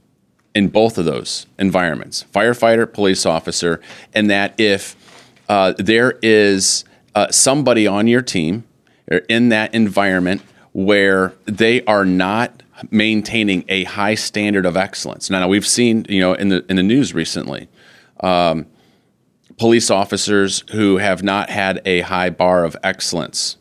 in 0.54 0.68
both 0.68 0.98
of 0.98 1.04
those 1.04 1.46
environments 1.58 2.24
firefighter 2.32 2.90
police 2.90 3.26
officer 3.26 3.80
and 4.12 4.30
that 4.30 4.54
if 4.58 4.96
uh, 5.48 5.74
there 5.78 6.18
is 6.22 6.84
uh, 7.14 7.30
somebody 7.30 7.86
on 7.86 8.06
your 8.06 8.22
team 8.22 8.64
or 9.10 9.18
in 9.28 9.50
that 9.50 9.74
environment 9.74 10.42
where 10.72 11.32
they 11.44 11.84
are 11.84 12.04
not 12.04 12.62
maintaining 12.90 13.64
a 13.68 13.84
high 13.84 14.14
standard 14.14 14.66
of 14.66 14.76
excellence. 14.76 15.30
Now 15.30 15.46
we've 15.48 15.66
seen 15.66 16.06
you 16.08 16.20
know 16.20 16.34
in 16.34 16.48
the 16.48 16.64
in 16.68 16.76
the 16.76 16.82
news 16.82 17.14
recently 17.14 17.68
um, 18.20 18.66
police 19.58 19.90
officers 19.90 20.64
who 20.72 20.98
have 20.98 21.22
not 21.22 21.50
had 21.50 21.80
a 21.84 22.00
high 22.00 22.30
bar 22.30 22.64
of 22.64 22.76
excellence 22.82 23.56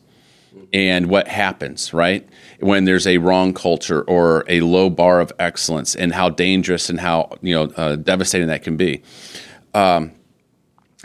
and 0.74 1.06
what 1.06 1.28
happens, 1.28 1.94
right? 1.94 2.28
When 2.58 2.84
there's 2.84 3.06
a 3.06 3.18
wrong 3.18 3.54
culture 3.54 4.02
or 4.02 4.44
a 4.48 4.60
low 4.60 4.90
bar 4.90 5.20
of 5.20 5.32
excellence, 5.38 5.94
and 5.94 6.12
how 6.12 6.28
dangerous 6.28 6.90
and 6.90 7.00
how 7.00 7.38
you 7.40 7.54
know 7.54 7.72
uh, 7.76 7.96
devastating 7.96 8.48
that 8.48 8.64
can 8.64 8.76
be. 8.76 9.02
Um, 9.72 10.12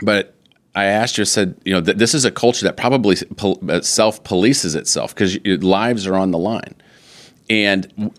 but 0.02 0.34
I 0.74 0.86
asked 0.86 1.18
you, 1.18 1.22
I 1.22 1.24
said, 1.24 1.60
you 1.64 1.72
know, 1.72 1.80
that 1.80 1.98
this 1.98 2.14
is 2.14 2.24
a 2.24 2.30
culture 2.32 2.64
that 2.64 2.76
probably 2.76 3.16
self 3.16 4.22
polices 4.24 4.74
itself 4.74 5.14
because 5.14 5.38
lives 5.44 6.06
are 6.06 6.16
on 6.16 6.32
the 6.32 6.38
line. 6.38 6.74
And 7.48 8.12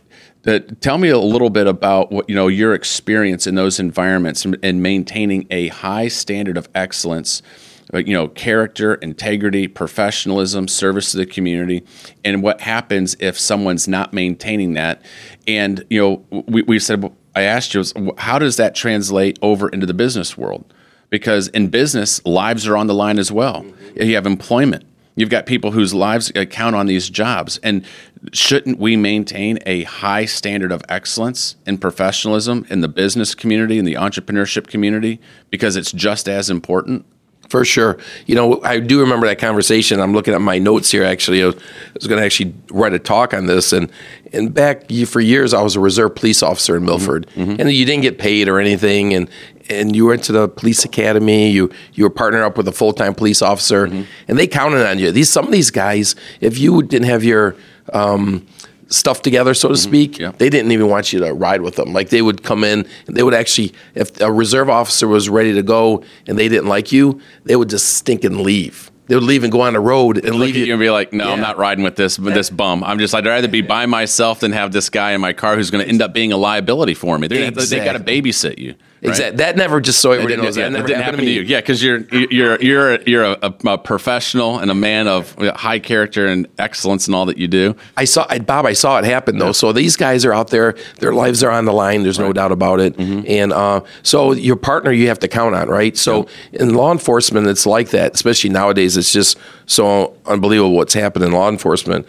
tell 0.80 0.98
me 0.98 1.10
a 1.10 1.20
little 1.20 1.50
bit 1.50 1.68
about 1.68 2.12
what 2.12 2.30
you 2.30 2.36
know 2.36 2.48
your 2.48 2.74
experience 2.74 3.46
in 3.46 3.56
those 3.56 3.78
environments 3.78 4.46
and, 4.46 4.58
and 4.64 4.82
maintaining 4.82 5.48
a 5.52 5.68
high 5.68 6.08
standard 6.08 6.58
of 6.58 6.70
excellence 6.74 7.42
uh, 7.42 7.71
Uh, 7.94 8.00
you 8.00 8.14
know, 8.14 8.28
character, 8.30 8.96
integrity, 8.96 9.68
professionalism, 9.68 10.68
service 10.68 11.12
to 11.12 11.18
the 11.18 11.26
community, 11.26 11.84
and 12.24 12.42
what 12.42 12.62
happens 12.62 13.16
if 13.20 13.38
someone's 13.38 13.88
not 13.88 14.14
maintaining 14.14 14.74
that. 14.74 15.02
And 15.48 15.86
you 15.90 16.02
know, 16.02 16.44
we, 16.48 16.62
we 16.64 16.80
said, 16.80 17.12
I 17.36 17.42
asked 17.44 17.74
you, 17.74 17.84
how 18.18 18.40
does 18.40 18.58
that 18.58 18.76
translate 18.76 19.40
over 19.42 19.70
into 19.70 19.86
the 19.86 19.94
business 19.94 20.38
world? 20.38 20.74
Because 21.10 21.50
in 21.50 21.68
business, 21.68 22.26
lives 22.26 22.66
are 22.68 22.78
on 22.78 22.88
the 22.88 22.94
line 22.94 23.20
as 23.20 23.32
well. 23.32 23.64
Mm-hmm. 23.64 24.02
You 24.04 24.16
have 24.16 24.26
employment. 24.26 24.86
You've 25.16 25.30
got 25.30 25.46
people 25.46 25.72
whose 25.72 25.94
lives 25.94 26.32
uh, 26.36 26.46
count 26.46 26.76
on 26.76 26.86
these 26.86 27.10
jobs. 27.10 27.60
And 27.62 27.86
shouldn't 28.32 28.80
we 28.80 28.96
maintain 28.96 29.60
a 29.66 29.84
high 29.84 30.26
standard 30.26 30.72
of 30.72 30.82
excellence 30.88 31.58
and 31.66 31.82
professionalism 31.82 32.66
in 32.70 32.82
the 32.82 32.88
business 32.88 33.36
community, 33.36 33.78
in 33.78 33.86
the 33.86 33.96
entrepreneurship 33.96 34.68
community, 34.68 35.20
because 35.50 35.76
it's 35.76 35.92
just 35.92 36.30
as 36.30 36.50
important? 36.50 37.06
For 37.52 37.66
sure. 37.66 37.98
You 38.28 38.36
know, 38.36 38.62
I 38.64 38.80
do 38.80 39.02
remember 39.02 39.28
that 39.28 39.38
conversation. 39.38 40.00
I'm 40.00 40.14
looking 40.14 40.34
at 40.34 40.40
my 40.40 40.58
notes 40.58 40.90
here. 40.90 41.04
Actually, 41.04 41.44
I 41.44 41.48
was, 41.48 41.56
was 41.96 42.08
going 42.08 42.18
to 42.18 42.26
actually 42.26 42.54
write 42.72 42.94
a 42.94 43.00
talk 43.00 43.34
on 43.34 43.48
this. 43.48 43.74
And 43.74 43.92
and 44.32 44.54
back 44.54 44.90
for 45.06 45.20
years, 45.20 45.54
I 45.54 45.62
was 45.62 45.76
a 45.76 45.82
reserve 45.82 46.16
police 46.16 46.42
officer 46.42 46.78
in 46.78 46.86
Milford, 46.86 47.28
mm-hmm. 47.28 47.42
Mm-hmm. 47.42 47.60
and 47.60 47.70
you 47.74 47.84
didn't 47.84 48.04
get 48.04 48.20
paid 48.20 48.48
or 48.48 48.58
anything. 48.58 49.14
And 49.14 49.30
and 49.70 49.94
you 49.94 50.06
went 50.06 50.24
to 50.24 50.32
the 50.32 50.48
police 50.48 50.86
academy. 50.86 51.50
You 51.50 51.70
you 51.94 52.06
were 52.06 52.10
partnered 52.10 52.44
up 52.44 52.56
with 52.56 52.70
a 52.70 52.72
full 52.72 52.94
time 52.94 53.14
police 53.14 53.42
officer, 53.42 53.88
mm-hmm. 53.88 54.04
and 54.30 54.40
they 54.40 54.48
counted 54.48 54.88
on 54.88 54.98
you. 54.98 55.12
These 55.12 55.30
some 55.30 55.44
of 55.44 55.52
these 55.52 55.72
guys, 55.72 56.16
if 56.40 56.58
you 56.58 56.82
didn't 56.84 57.10
have 57.10 57.22
your 57.22 57.58
um, 57.92 58.48
stuff 58.92 59.22
together, 59.22 59.54
so 59.54 59.70
to 59.70 59.74
mm-hmm. 59.74 59.90
speak, 59.90 60.20
Yeah. 60.20 60.32
they 60.38 60.50
didn't 60.50 60.72
even 60.72 60.88
want 60.88 61.14
you 61.14 61.20
to 61.22 61.34
ride 61.34 61.62
with 61.62 61.76
them. 61.76 61.94
Like 61.94 62.10
they 62.10 62.22
would 62.22 62.44
come 62.44 62.64
in, 62.64 62.86
and 63.08 63.16
they 63.16 63.24
would 63.24 63.34
actually, 63.34 63.74
if 63.96 64.20
a 64.22 64.32
reserve 64.32 64.70
officer 64.70 65.08
was 65.08 65.30
ready 65.30 65.54
to 65.54 65.64
go 65.64 66.04
and 66.28 66.38
they 66.38 66.50
didn't 66.50 66.68
like 66.68 66.92
you, 66.92 67.20
they 67.46 67.56
would 67.56 67.70
just 67.70 67.94
stink 67.94 68.24
and 68.24 68.42
leave. 68.42 68.92
They 69.08 69.16
would 69.16 69.26
leave 69.26 69.44
and 69.44 69.52
go 69.52 69.62
on 69.62 69.74
the 69.74 69.80
road 69.82 70.24
and 70.24 70.36
leave 70.36 70.56
you 70.56 70.72
and 70.72 70.80
be 70.80 70.90
like, 70.90 71.12
no, 71.12 71.32
I'm 71.34 71.42
not 71.42 71.58
riding 71.58 71.84
with 71.84 71.98
this 71.98 72.18
with 72.18 72.34
this 72.34 72.50
bum. 72.50 72.82
I'm 72.82 72.98
just 72.98 73.14
I'd 73.14 73.26
rather 73.26 73.50
be 73.50 73.62
by 73.62 73.86
myself 73.86 74.40
than 74.40 74.54
have 74.54 74.72
this 74.72 74.90
guy 74.90 75.12
in 75.12 75.20
my 75.20 75.34
car 75.34 75.58
who's 75.58 75.70
going 75.70 75.84
to 75.84 75.90
end 75.90 76.02
up 76.02 76.14
being 76.14 76.32
a 76.32 76.38
liability 76.38 76.94
for 76.94 77.18
me. 77.18 77.28
They're, 77.28 77.52
They 77.52 77.84
got 77.84 77.94
to 77.94 78.00
babysit 78.00 78.58
you. 78.58 78.76
Right? 79.02 79.10
Exactly. 79.10 79.38
That 79.38 79.58
never 79.58 79.82
just 79.82 80.00
so 80.00 80.12
It 80.12 80.22
everybody 80.22 80.42
knows 80.42 80.58
yeah, 80.58 80.70
that. 80.70 80.86
didn't 80.86 80.90
happened 80.90 81.04
happen 81.04 81.26
to 81.26 81.32
you. 81.32 81.42
Yeah, 81.42 81.60
because 81.60 81.84
you're 81.84 82.00
you're 82.12 82.62
you're 82.62 83.02
you're 83.02 83.24
a, 83.24 83.38
a 83.42 83.78
professional 83.78 84.60
and 84.60 84.70
a 84.70 84.76
man 84.76 85.08
of 85.08 85.36
high 85.56 85.80
character 85.80 86.28
and 86.28 86.48
excellence 86.60 87.08
in 87.08 87.14
all 87.14 87.26
that 87.26 87.38
you 87.38 87.48
do. 87.48 87.76
I 87.98 88.06
saw 88.06 88.26
I, 88.30 88.40
Bob. 88.40 88.66
I 88.66 88.74
saw 88.74 89.00
it 89.00 89.06
happen 89.06 89.38
though. 89.38 89.52
So 89.52 89.74
these 89.74 89.96
guys 89.96 90.24
are 90.26 90.34
out 90.34 90.50
there; 90.50 90.76
their 91.00 91.14
lives 91.14 91.44
are 91.44 91.52
on 91.52 91.66
the 91.66 91.74
line. 91.74 92.04
There's 92.04 92.20
no 92.20 92.32
doubt 92.34 92.52
about 92.52 92.80
it. 92.80 92.96
Mm-hmm. 92.96 93.26
And 93.28 93.54
uh, 93.54 93.82
so 94.04 94.34
your 94.34 94.56
partner, 94.56 94.92
you 94.92 95.08
have 95.08 95.20
to 95.20 95.28
count 95.28 95.56
on, 95.56 95.68
right? 95.68 95.98
So 95.98 96.28
in 96.54 96.74
law 96.76 96.92
enforcement, 96.92 97.48
it's 97.48 97.66
like 97.66 97.90
that. 97.90 98.14
Especially 98.14 98.50
nowadays, 98.50 98.98
it's 98.98 99.12
just 99.12 99.38
so 99.66 100.16
unbelievable 100.26 100.76
what's 100.76 100.94
happened 100.94 101.26
in 101.26 101.32
law 101.32 101.50
enforcement. 101.50 102.06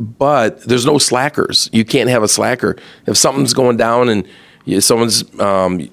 But 0.00 0.62
there's 0.62 0.86
no 0.86 0.98
slackers. 0.98 1.70
You 1.72 1.84
can't 1.84 2.10
have 2.10 2.22
a 2.22 2.28
slacker 2.28 2.76
if 3.06 3.16
something's 3.16 3.54
going 3.54 3.76
down 3.76 4.08
and 4.08 4.26
you, 4.64 4.80
someone's 4.80 5.22
um, 5.40 5.88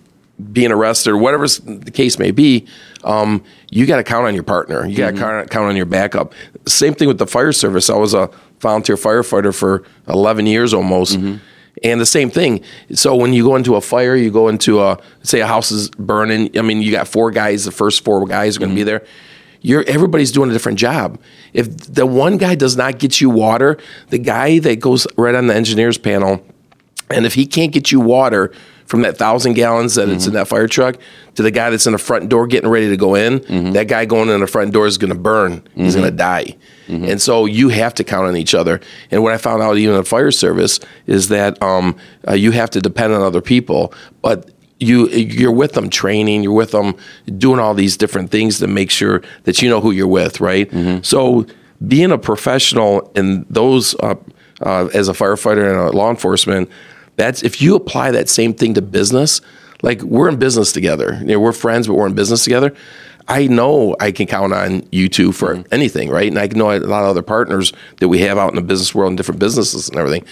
being 0.51 0.71
arrested 0.71 1.11
or 1.11 1.17
whatever 1.17 1.47
the 1.47 1.91
case 1.91 2.17
may 2.17 2.31
be, 2.31 2.67
um, 3.03 3.43
you 3.69 3.85
got 3.85 3.97
to 3.97 4.03
count 4.03 4.25
on 4.25 4.33
your 4.33 4.43
partner. 4.43 4.85
You 4.85 4.97
got 4.97 5.07
to 5.07 5.13
mm-hmm. 5.13 5.23
count, 5.23 5.49
count 5.49 5.65
on 5.69 5.75
your 5.75 5.85
backup. 5.85 6.33
Same 6.67 6.93
thing 6.93 7.07
with 7.07 7.17
the 7.17 7.27
fire 7.27 7.51
service. 7.51 7.89
I 7.89 7.95
was 7.95 8.13
a 8.13 8.29
volunteer 8.59 8.95
firefighter 8.95 9.55
for 9.55 9.83
11 10.07 10.45
years 10.45 10.73
almost. 10.73 11.17
Mm-hmm. 11.17 11.37
And 11.83 12.01
the 12.01 12.05
same 12.05 12.29
thing. 12.29 12.61
So 12.93 13.15
when 13.15 13.31
you 13.31 13.43
go 13.43 13.55
into 13.55 13.75
a 13.75 13.81
fire, 13.81 14.15
you 14.15 14.31
go 14.31 14.49
into 14.49 14.81
a 14.81 14.99
say 15.23 15.39
a 15.39 15.47
house 15.47 15.71
is 15.71 15.89
burning. 15.91 16.57
I 16.57 16.61
mean, 16.61 16.81
you 16.81 16.91
got 16.91 17.07
four 17.07 17.31
guys. 17.31 17.63
The 17.63 17.71
first 17.71 18.03
four 18.03 18.25
guys 18.25 18.57
are 18.57 18.59
going 18.59 18.71
to 18.71 18.75
be 18.75 18.81
mm-hmm. 18.81 18.87
there. 18.87 19.05
You're 19.61 19.83
everybody's 19.87 20.31
doing 20.31 20.49
a 20.49 20.53
different 20.53 20.77
job. 20.77 21.19
If 21.53 21.77
the 21.93 22.05
one 22.05 22.37
guy 22.37 22.55
does 22.55 22.75
not 22.75 22.99
get 22.99 23.21
you 23.21 23.29
water, 23.29 23.77
the 24.09 24.17
guy 24.17 24.59
that 24.59 24.79
goes 24.79 25.07
right 25.15 25.35
on 25.35 25.47
the 25.47 25.55
engineer's 25.55 25.97
panel, 25.97 26.45
and 27.09 27.25
if 27.25 27.33
he 27.33 27.45
can't 27.45 27.71
get 27.71 27.91
you 27.91 27.99
water 27.99 28.51
from 28.89 29.03
that 29.03 29.17
thousand 29.17 29.53
gallons 29.53 29.95
that 29.95 30.09
it's 30.09 30.25
in 30.25 30.33
that 30.33 30.47
fire 30.47 30.67
truck 30.67 30.95
to 31.35 31.43
the 31.43 31.51
guy 31.51 31.69
that's 31.69 31.85
in 31.85 31.93
the 31.93 31.99
front 31.99 32.27
door 32.27 32.47
getting 32.47 32.69
ready 32.69 32.89
to 32.89 32.97
go 32.97 33.13
in, 33.15 33.73
that 33.73 33.87
guy 33.87 34.03
going 34.05 34.29
in 34.29 34.39
the 34.41 34.47
front 34.47 34.73
door 34.73 34.87
is 34.87 34.97
going 34.97 35.13
to 35.13 35.19
burn. 35.19 35.61
He's 35.75 35.95
going 35.95 36.09
to 36.09 36.15
die. 36.17 36.57
And 36.87 37.21
so 37.21 37.45
you 37.45 37.69
have 37.69 37.93
to 37.93 38.03
count 38.03 38.25
on 38.27 38.35
each 38.35 38.55
other. 38.55 38.81
And 39.11 39.21
what 39.21 39.31
I 39.31 39.37
found 39.37 39.61
out 39.61 39.77
even 39.77 39.93
in 39.95 40.01
the 40.01 40.05
fire 40.09 40.31
service 40.31 40.79
is 41.05 41.29
that 41.29 41.61
um, 41.61 41.95
uh, 42.27 42.33
you 42.33 42.49
have 42.51 42.71
to 42.71 42.81
depend 42.81 43.13
on 43.13 43.21
other 43.21 43.41
people, 43.41 43.93
but 44.23 44.49
you 44.79 45.07
you're 45.09 45.51
with 45.51 45.73
them 45.73 45.89
training, 45.91 46.41
you're 46.41 46.53
with 46.53 46.71
them 46.71 46.95
doing 47.37 47.59
all 47.59 47.75
these 47.75 47.95
different 47.95 48.31
things 48.31 48.57
to 48.59 48.65
make 48.67 48.89
sure 48.89 49.21
that 49.43 49.61
you 49.61 49.69
know 49.69 49.81
who 49.81 49.91
you're 49.91 50.07
with, 50.07 50.41
right? 50.41 50.67
So 51.03 51.45
being 51.87 52.11
a 52.11 52.17
professional 52.17 53.11
in 53.15 53.45
those 53.51 53.93
uh, 54.01 54.15
uh, 54.61 54.89
as 54.93 55.07
a 55.09 55.13
firefighter 55.13 55.69
and 55.69 55.79
a 55.79 55.91
law 55.95 56.09
enforcement, 56.09 56.69
that's 57.19 57.43
if 57.43 57.61
you 57.61 57.75
apply 57.75 58.11
that 58.11 58.29
same 58.29 58.53
thing 58.53 58.73
to 58.75 58.81
business, 58.81 59.41
like 59.81 60.01
we're 60.01 60.29
in 60.29 60.37
business 60.37 60.71
together. 60.71 61.17
You 61.21 61.27
know, 61.27 61.39
we're 61.39 61.51
friends, 61.51 61.87
but 61.87 61.93
we're 61.95 62.07
in 62.07 62.15
business 62.15 62.43
together. 62.43 62.73
I 63.27 63.45
know 63.47 63.95
I 63.99 64.11
can 64.11 64.25
count 64.25 64.53
on 64.53 64.87
you 64.91 65.07
two 65.07 65.31
for 65.31 65.63
anything, 65.71 66.09
right? 66.09 66.27
And 66.27 66.39
I 66.39 66.47
know 66.47 66.71
a 66.71 66.79
lot 66.79 67.03
of 67.03 67.09
other 67.09 67.21
partners 67.21 67.73
that 67.99 68.07
we 68.07 68.19
have 68.19 68.37
out 68.37 68.49
in 68.49 68.55
the 68.55 68.61
business 68.61 68.95
world 68.95 69.09
and 69.09 69.17
different 69.17 69.39
businesses 69.39 69.87
and 69.87 69.99
everything. 69.99 70.25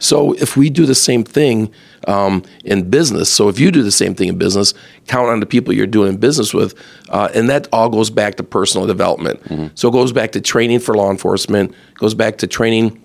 So 0.00 0.32
if 0.32 0.56
we 0.56 0.68
do 0.68 0.84
the 0.84 0.96
same 0.96 1.22
thing 1.22 1.72
um, 2.08 2.42
in 2.64 2.90
business, 2.90 3.30
so 3.30 3.48
if 3.48 3.60
you 3.60 3.70
do 3.70 3.84
the 3.84 3.92
same 3.92 4.16
thing 4.16 4.28
in 4.28 4.36
business, 4.36 4.74
count 5.06 5.28
on 5.28 5.38
the 5.38 5.46
people 5.46 5.72
you're 5.72 5.86
doing 5.86 6.16
business 6.16 6.52
with, 6.52 6.74
uh, 7.08 7.28
and 7.34 7.48
that 7.48 7.68
all 7.72 7.88
goes 7.88 8.10
back 8.10 8.34
to 8.34 8.42
personal 8.42 8.86
development. 8.86 9.40
So 9.78 9.88
it 9.88 9.92
goes 9.92 10.12
back 10.12 10.32
to 10.32 10.40
training 10.40 10.80
for 10.80 10.94
law 10.94 11.10
enforcement, 11.10 11.72
goes 11.94 12.14
back 12.14 12.38
to 12.38 12.48
training 12.48 13.00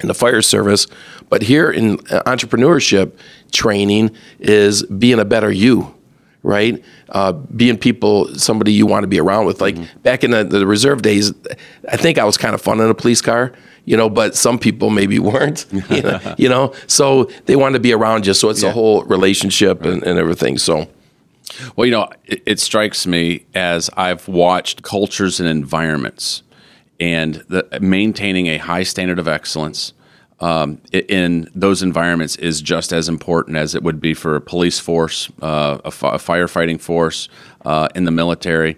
in 0.00 0.08
the 0.08 0.14
fire 0.14 0.42
service. 0.42 0.86
But 1.28 1.42
here 1.42 1.70
in 1.70 1.94
uh, 2.10 2.22
entrepreneurship, 2.26 3.12
training 3.52 4.16
is 4.38 4.82
being 4.84 5.18
a 5.18 5.24
better 5.24 5.50
you, 5.50 5.94
right? 6.42 6.82
Uh, 7.08 7.32
being 7.32 7.78
people, 7.78 8.34
somebody 8.34 8.72
you 8.72 8.86
want 8.86 9.04
to 9.04 9.08
be 9.08 9.18
around 9.20 9.46
with. 9.46 9.60
Like 9.60 9.76
back 10.02 10.24
in 10.24 10.30
the, 10.30 10.44
the 10.44 10.66
reserve 10.66 11.02
days, 11.02 11.32
I 11.90 11.96
think 11.96 12.18
I 12.18 12.24
was 12.24 12.36
kind 12.36 12.54
of 12.54 12.62
fun 12.62 12.80
in 12.80 12.88
a 12.88 12.94
police 12.94 13.20
car, 13.20 13.52
you 13.84 13.96
know, 13.96 14.08
but 14.08 14.34
some 14.36 14.58
people 14.58 14.90
maybe 14.90 15.18
weren't, 15.30 15.66
you 15.90 16.02
know, 16.02 16.34
you 16.38 16.48
know? 16.48 16.74
so 16.86 17.24
they 17.46 17.56
want 17.56 17.74
to 17.74 17.80
be 17.80 17.92
around 17.92 18.26
you. 18.26 18.34
So 18.34 18.50
it's 18.50 18.62
a 18.62 18.72
whole 18.72 19.02
relationship 19.04 19.82
and, 19.82 20.02
and 20.02 20.18
everything. 20.18 20.58
So. 20.58 20.88
Well, 21.74 21.86
you 21.86 21.92
know, 21.92 22.08
it, 22.26 22.42
it 22.46 22.60
strikes 22.60 23.06
me 23.06 23.46
as 23.54 23.90
I've 23.96 24.28
watched 24.28 24.82
cultures 24.82 25.40
and 25.40 25.48
environments, 25.48 26.42
and 27.00 27.36
the, 27.48 27.66
maintaining 27.80 28.46
a 28.48 28.58
high 28.58 28.82
standard 28.82 29.18
of 29.18 29.28
excellence 29.28 29.92
um, 30.40 30.80
in 30.92 31.50
those 31.54 31.82
environments 31.82 32.36
is 32.36 32.60
just 32.60 32.92
as 32.92 33.08
important 33.08 33.56
as 33.56 33.74
it 33.74 33.82
would 33.82 34.00
be 34.00 34.14
for 34.14 34.36
a 34.36 34.40
police 34.40 34.78
force, 34.78 35.30
uh, 35.42 35.78
a, 35.84 35.90
fi- 35.90 36.14
a 36.14 36.18
firefighting 36.18 36.80
force, 36.80 37.28
uh, 37.64 37.88
in 37.94 38.04
the 38.04 38.10
military. 38.10 38.76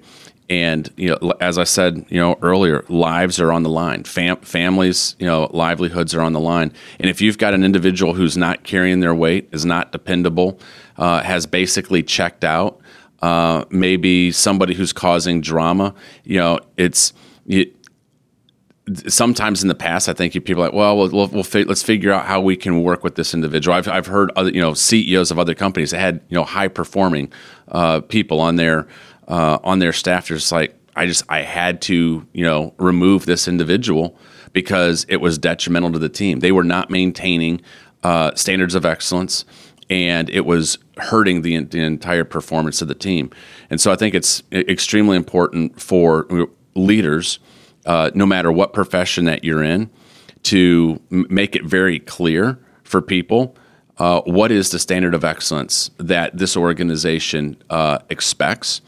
And 0.48 0.90
you 0.96 1.10
know, 1.10 1.32
as 1.40 1.58
I 1.58 1.64
said, 1.64 2.04
you 2.08 2.18
know 2.20 2.36
earlier, 2.42 2.84
lives 2.88 3.38
are 3.38 3.52
on 3.52 3.62
the 3.62 3.68
line. 3.68 4.02
Fam- 4.04 4.40
families, 4.40 5.14
you 5.18 5.26
know, 5.26 5.48
livelihoods 5.52 6.12
are 6.14 6.22
on 6.22 6.32
the 6.32 6.40
line. 6.40 6.72
And 6.98 7.08
if 7.08 7.20
you've 7.20 7.38
got 7.38 7.54
an 7.54 7.62
individual 7.62 8.14
who's 8.14 8.36
not 8.36 8.64
carrying 8.64 8.98
their 9.00 9.14
weight, 9.14 9.48
is 9.52 9.64
not 9.64 9.92
dependable, 9.92 10.58
uh, 10.96 11.22
has 11.22 11.46
basically 11.46 12.02
checked 12.02 12.42
out, 12.42 12.80
uh, 13.22 13.64
maybe 13.70 14.32
somebody 14.32 14.74
who's 14.74 14.92
causing 14.92 15.40
drama, 15.40 15.94
you 16.24 16.38
know, 16.38 16.58
it's 16.76 17.12
you, 17.46 17.72
sometimes 19.08 19.62
in 19.62 19.68
the 19.68 19.74
past, 19.74 20.08
I 20.08 20.12
think 20.12 20.32
people 20.32 20.62
are 20.62 20.66
like, 20.66 20.72
well, 20.72 20.96
we'll, 20.96 21.28
we'll, 21.28 21.42
fi- 21.42 21.64
let's 21.64 21.82
figure 21.82 22.12
out 22.12 22.26
how 22.26 22.40
we 22.40 22.56
can 22.56 22.82
work 22.82 23.04
with 23.04 23.14
this 23.14 23.34
individual. 23.34 23.76
I've, 23.76 23.88
I've 23.88 24.06
heard 24.06 24.30
other, 24.36 24.50
you 24.50 24.60
know, 24.60 24.74
CEOs 24.74 25.30
of 25.30 25.38
other 25.38 25.54
companies 25.54 25.90
that 25.90 25.98
had, 25.98 26.20
you 26.28 26.34
know, 26.34 26.44
high 26.44 26.68
performing 26.68 27.32
uh, 27.68 28.00
people 28.00 28.40
on 28.40 28.56
their 28.56 28.86
uh, 29.28 29.58
on 29.62 29.78
their 29.78 29.92
staff. 29.92 30.28
They're 30.28 30.36
just 30.36 30.52
like, 30.52 30.76
I 30.96 31.06
just, 31.06 31.22
I 31.28 31.42
had 31.42 31.80
to, 31.82 32.26
you 32.32 32.44
know, 32.44 32.74
remove 32.78 33.26
this 33.26 33.46
individual 33.46 34.18
because 34.52 35.06
it 35.08 35.16
was 35.18 35.38
detrimental 35.38 35.92
to 35.92 35.98
the 35.98 36.08
team. 36.08 36.40
They 36.40 36.52
were 36.52 36.64
not 36.64 36.90
maintaining 36.90 37.60
uh, 38.02 38.34
standards 38.34 38.74
of 38.74 38.84
excellence, 38.84 39.44
and 39.88 40.28
it 40.30 40.44
was 40.46 40.78
hurting 40.96 41.42
the, 41.42 41.64
the 41.64 41.80
entire 41.80 42.24
performance 42.24 42.82
of 42.82 42.88
the 42.88 42.94
team. 42.94 43.30
And 43.70 43.80
so 43.80 43.92
I 43.92 43.96
think 43.96 44.14
it's 44.14 44.42
extremely 44.52 45.16
important 45.16 45.80
for 45.80 46.48
leaders 46.74 47.38
uh, 47.86 48.10
no 48.14 48.26
matter 48.26 48.50
what 48.52 48.72
profession 48.72 49.24
that 49.24 49.44
you're 49.44 49.62
in, 49.62 49.90
to 50.44 51.00
m- 51.10 51.26
make 51.28 51.54
it 51.56 51.64
very 51.64 51.98
clear 51.98 52.58
for 52.82 53.00
people 53.02 53.56
uh, 54.00 54.22
what 54.22 54.50
is 54.50 54.70
the 54.70 54.78
standard 54.78 55.14
of 55.14 55.24
excellence 55.24 55.90
that 55.98 56.36
this 56.36 56.56
organization 56.56 57.54
uh, 57.68 57.98
expects, 58.08 58.80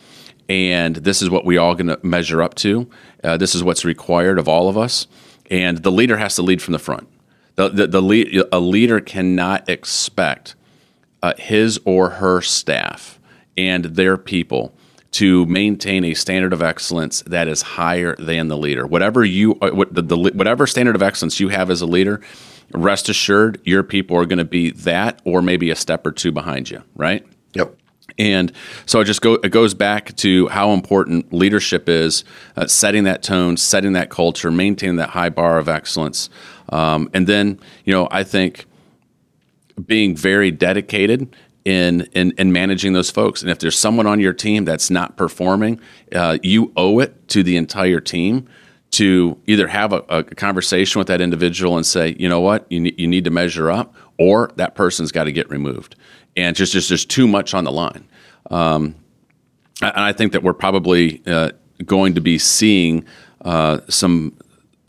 and 0.49 0.97
this 0.97 1.21
is 1.21 1.29
what 1.29 1.45
we 1.45 1.59
all 1.59 1.75
going 1.75 1.87
to 1.87 2.01
measure 2.03 2.43
up 2.43 2.55
to. 2.55 2.89
Uh, 3.23 3.37
this 3.37 3.55
is 3.55 3.63
what's 3.63 3.85
required 3.85 4.39
of 4.39 4.49
all 4.49 4.71
of 4.71 4.79
us, 4.79 5.07
and 5.51 5.79
the 5.83 5.93
leader 5.93 6.17
has 6.17 6.35
to 6.37 6.43
lead 6.43 6.63
from 6.63 6.73
the 6.73 6.79
front. 6.79 7.07
The, 7.57 7.69
the, 7.69 7.87
the 7.87 8.01
lead, 8.01 8.43
a 8.51 8.59
leader 8.59 9.01
cannot 9.01 9.69
expect 9.69 10.55
uh, 11.23 11.35
his 11.37 11.79
or 11.85 12.09
her 12.09 12.41
staff 12.41 13.21
and 13.59 13.85
their 13.85 14.17
people 14.17 14.75
to 15.13 15.45
maintain 15.47 16.05
a 16.05 16.15
standard 16.15 16.53
of 16.53 16.63
excellence 16.63 17.23
that 17.23 17.47
is 17.47 17.63
higher 17.63 18.17
than 18.17 18.49
the 18.49 18.57
leader. 18.57 18.87
Whatever 18.87 19.25
you, 19.25 19.59
uh, 19.61 19.71
what 19.71 19.95
the, 19.95 20.03
the, 20.03 20.17
whatever 20.17 20.67
standard 20.67 20.95
of 20.95 21.03
excellence 21.03 21.39
you 21.39 21.49
have 21.49 21.71
as 21.71 21.81
a 21.83 21.87
leader, 21.87 22.21
rest 22.73 23.09
assured, 23.09 23.61
your 23.65 23.83
people 23.83 24.17
are 24.17 24.25
going 24.25 24.39
to 24.39 24.45
be 24.45 24.71
that 24.71 25.21
or 25.25 25.43
maybe 25.43 25.71
a 25.71 25.77
step 25.77 26.07
or 26.07 26.13
two 26.13 26.33
behind 26.33 26.71
you. 26.71 26.83
Right. 26.97 27.27
Yep. 27.53 27.77
And 28.19 28.53
so 28.87 29.01
it 29.01 29.05
just 29.05 29.21
go, 29.21 29.35
it 29.35 29.51
goes 29.51 29.75
back 29.75 30.17
to 30.17 30.49
how 30.49 30.73
important 30.73 31.33
leadership 31.33 31.89
is, 31.89 32.25
uh, 32.57 32.67
setting 32.67 33.05
that 33.05 33.23
tone, 33.23 33.57
setting 33.57 33.93
that 33.93 34.11
culture, 34.11 34.51
maintaining 34.51 34.97
that 34.97 35.11
high 35.11 35.31
bar 35.31 35.59
of 35.59 35.69
excellence, 35.69 36.29
um, 36.71 37.11
and 37.15 37.27
then 37.27 37.61
you 37.85 37.93
know 37.93 38.09
I 38.11 38.25
think 38.25 38.67
being 39.87 40.17
very 40.17 40.51
dedicated 40.51 41.35
in, 41.65 42.03
in 42.13 42.33
in 42.39 42.53
managing 42.53 42.93
those 42.93 43.11
folks. 43.11 43.43
And 43.43 43.51
if 43.51 43.59
there's 43.59 43.79
someone 43.79 44.07
on 44.07 44.21
your 44.21 44.33
team 44.33 44.65
that's 44.65 44.91
not 44.91 45.17
performing, 45.17 45.81
uh, 46.15 46.39
you 46.43 46.73
owe 46.77 46.99
it 47.01 47.29
to 47.29 47.43
the 47.43 47.57
entire 47.57 48.01
team 48.01 48.49
to 48.93 49.39
either 49.47 49.69
have 49.69 49.93
a, 49.93 50.05
a 50.09 50.23
conversation 50.23 50.99
with 50.99 51.09
that 51.09 51.21
individual 51.21 51.77
and 51.77 51.87
say, 51.87 52.15
you 52.19 52.29
know 52.29 52.41
what, 52.41 52.67
you 52.71 52.81
need, 52.81 53.01
you 53.01 53.09
need 53.09 53.25
to 53.25 53.31
measure 53.31 53.71
up, 53.71 53.95
or 54.19 54.51
that 54.57 54.75
person's 54.75 55.11
got 55.13 55.25
to 55.25 55.33
get 55.33 55.49
removed. 55.49 55.97
And 56.37 56.57
just 56.57 56.73
just 56.73 56.89
there's 56.89 57.05
too 57.05 57.27
much 57.27 57.55
on 57.55 57.65
the 57.65 57.73
line. 57.73 58.09
Um, 58.51 58.95
and 59.81 59.93
I 59.97 60.13
think 60.13 60.33
that 60.33 60.43
we're 60.43 60.53
probably 60.53 61.23
uh, 61.27 61.51
going 61.85 62.15
to 62.15 62.21
be 62.21 62.39
seeing 62.39 63.05
uh, 63.45 63.81
some 63.89 64.37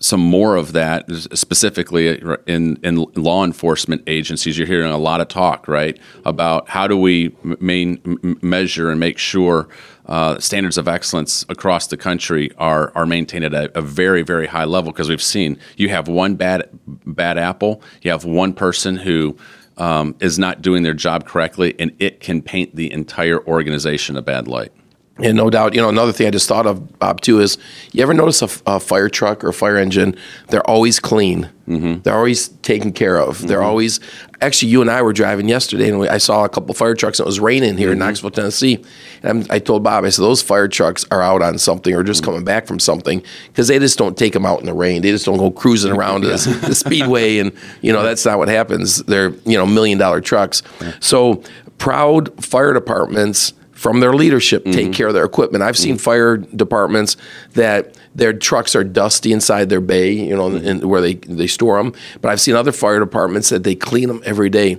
some 0.03 0.19
more 0.19 0.57
of 0.57 0.73
that, 0.73 1.09
specifically 1.33 2.21
in 2.45 2.77
in 2.83 2.95
law 3.15 3.45
enforcement 3.45 4.03
agencies. 4.05 4.57
You're 4.57 4.67
hearing 4.67 4.91
a 4.91 4.97
lot 4.97 5.21
of 5.21 5.29
talk, 5.29 5.65
right, 5.69 5.97
about 6.25 6.67
how 6.67 6.87
do 6.87 6.97
we 6.97 7.33
main, 7.61 8.01
measure 8.41 8.91
and 8.91 8.99
make 8.99 9.17
sure 9.17 9.69
uh, 10.07 10.37
standards 10.39 10.77
of 10.77 10.89
excellence 10.89 11.45
across 11.47 11.87
the 11.87 11.95
country 11.95 12.51
are 12.57 12.91
are 12.95 13.05
maintained 13.05 13.45
at 13.45 13.53
a, 13.53 13.77
a 13.77 13.81
very 13.81 14.23
very 14.23 14.47
high 14.47 14.65
level. 14.65 14.91
Because 14.91 15.07
we've 15.07 15.23
seen 15.23 15.57
you 15.77 15.87
have 15.87 16.09
one 16.09 16.35
bad 16.35 16.67
bad 16.85 17.37
apple, 17.37 17.81
you 18.01 18.11
have 18.11 18.25
one 18.25 18.53
person 18.53 18.97
who. 18.97 19.37
Um, 19.75 20.15
is 20.19 20.37
not 20.37 20.61
doing 20.61 20.83
their 20.83 20.93
job 20.93 21.25
correctly, 21.25 21.73
and 21.79 21.95
it 21.97 22.19
can 22.19 22.43
paint 22.43 22.75
the 22.75 22.93
entire 22.93 23.43
organization 23.47 24.15
a 24.15 24.21
bad 24.21 24.47
light. 24.47 24.71
And 25.17 25.37
no 25.37 25.51
doubt, 25.51 25.75
you 25.75 25.81
know, 25.81 25.89
another 25.89 26.11
thing 26.11 26.25
I 26.25 26.31
just 26.31 26.47
thought 26.47 26.65
of, 26.65 26.97
Bob, 26.97 27.21
too, 27.21 27.39
is 27.39 27.59
you 27.91 28.01
ever 28.01 28.15
notice 28.15 28.41
a 28.41 28.79
fire 28.79 29.09
truck 29.09 29.43
or 29.43 29.49
a 29.49 29.53
fire 29.53 29.77
engine? 29.77 30.15
They're 30.47 30.67
always 30.67 30.99
clean. 30.99 31.51
Mm-hmm. 31.67 32.01
They're 32.01 32.15
always 32.15 32.47
taken 32.47 32.91
care 32.91 33.17
of. 33.19 33.47
They're 33.47 33.59
mm-hmm. 33.59 33.67
always, 33.67 33.99
actually, 34.41 34.71
you 34.71 34.81
and 34.81 34.89
I 34.89 35.03
were 35.03 35.13
driving 35.13 35.47
yesterday 35.47 35.89
and 35.89 35.99
we, 35.99 36.09
I 36.09 36.17
saw 36.17 36.45
a 36.45 36.49
couple 36.49 36.73
fire 36.73 36.95
trucks 36.95 37.19
and 37.19 37.25
it 37.25 37.27
was 37.27 37.39
raining 37.39 37.77
here 37.77 37.91
in 37.91 37.99
mm-hmm. 37.99 38.07
Knoxville, 38.07 38.31
Tennessee. 38.31 38.83
And 39.21 39.43
I'm, 39.43 39.51
I 39.51 39.59
told 39.59 39.83
Bob, 39.83 40.03
I 40.03 40.09
said, 40.09 40.23
those 40.23 40.41
fire 40.41 40.67
trucks 40.67 41.05
are 41.11 41.21
out 41.21 41.43
on 41.43 41.59
something 41.59 41.93
or 41.93 42.01
just 42.01 42.23
coming 42.23 42.43
back 42.43 42.65
from 42.65 42.79
something 42.79 43.21
because 43.49 43.67
they 43.67 43.77
just 43.77 43.99
don't 43.99 44.17
take 44.17 44.33
them 44.33 44.47
out 44.47 44.61
in 44.61 44.65
the 44.65 44.73
rain. 44.73 45.03
They 45.03 45.11
just 45.11 45.27
don't 45.27 45.37
go 45.37 45.51
cruising 45.51 45.91
around 45.91 46.21
the, 46.21 46.29
the 46.65 46.73
speedway. 46.73 47.37
And, 47.37 47.51
you 47.81 47.93
know, 47.93 48.01
that's 48.01 48.25
not 48.25 48.39
what 48.39 48.47
happens. 48.47 49.03
They're, 49.03 49.29
you 49.45 49.59
know, 49.59 49.67
million 49.67 49.99
dollar 49.99 50.21
trucks. 50.21 50.63
So 51.01 51.43
proud 51.77 52.43
fire 52.43 52.73
departments 52.73 53.53
from 53.83 53.99
their 53.99 54.13
leadership 54.13 54.63
take 54.63 54.75
mm-hmm. 54.75 54.91
care 54.93 55.07
of 55.07 55.13
their 55.13 55.25
equipment. 55.25 55.61
I've 55.61 55.77
seen 55.77 55.95
mm-hmm. 55.95 56.03
fire 56.03 56.37
departments 56.37 57.17
that 57.51 57.97
their 58.15 58.31
trucks 58.31 58.77
are 58.77 58.83
dusty 58.85 59.33
inside 59.33 59.67
their 59.67 59.81
bay, 59.81 60.13
you 60.13 60.33
know, 60.37 60.49
mm-hmm. 60.49 60.65
in, 60.65 60.87
where 60.87 61.01
they 61.01 61.15
they 61.15 61.47
store 61.47 61.83
them. 61.83 61.93
But 62.21 62.31
I've 62.31 62.39
seen 62.39 62.55
other 62.55 62.71
fire 62.71 63.01
departments 63.01 63.49
that 63.49 63.65
they 63.65 63.75
clean 63.75 64.07
them 64.07 64.23
every 64.25 64.49
day 64.49 64.77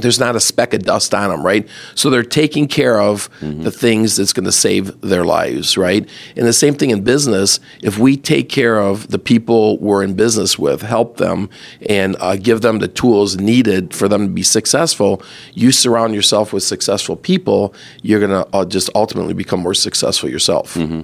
there's 0.00 0.18
not 0.18 0.36
a 0.36 0.40
speck 0.40 0.74
of 0.74 0.82
dust 0.82 1.14
on 1.14 1.30
them, 1.30 1.44
right? 1.44 1.68
So 1.94 2.10
they're 2.10 2.22
taking 2.22 2.68
care 2.68 3.00
of 3.00 3.30
mm-hmm. 3.40 3.62
the 3.62 3.70
things 3.70 4.16
that's 4.16 4.32
going 4.32 4.44
to 4.44 4.52
save 4.52 5.00
their 5.00 5.24
lives, 5.24 5.76
right? 5.76 6.08
And 6.36 6.46
the 6.46 6.52
same 6.52 6.74
thing 6.74 6.90
in 6.90 7.02
business. 7.04 7.60
If 7.82 7.98
we 7.98 8.16
take 8.16 8.48
care 8.48 8.78
of 8.78 9.08
the 9.08 9.18
people 9.18 9.78
we're 9.78 10.02
in 10.02 10.14
business 10.14 10.58
with, 10.58 10.82
help 10.82 11.16
them, 11.16 11.50
and 11.88 12.16
uh, 12.20 12.36
give 12.36 12.60
them 12.60 12.78
the 12.78 12.88
tools 12.88 13.36
needed 13.36 13.94
for 13.94 14.08
them 14.08 14.28
to 14.28 14.32
be 14.32 14.42
successful, 14.42 15.22
you 15.54 15.72
surround 15.72 16.14
yourself 16.14 16.52
with 16.52 16.62
successful 16.62 17.16
people, 17.16 17.74
you're 18.02 18.20
going 18.20 18.30
to 18.30 18.48
uh, 18.56 18.64
just 18.64 18.90
ultimately 18.94 19.34
become 19.34 19.60
more 19.60 19.74
successful 19.74 20.28
yourself. 20.28 20.74
Mm-hmm. 20.74 21.02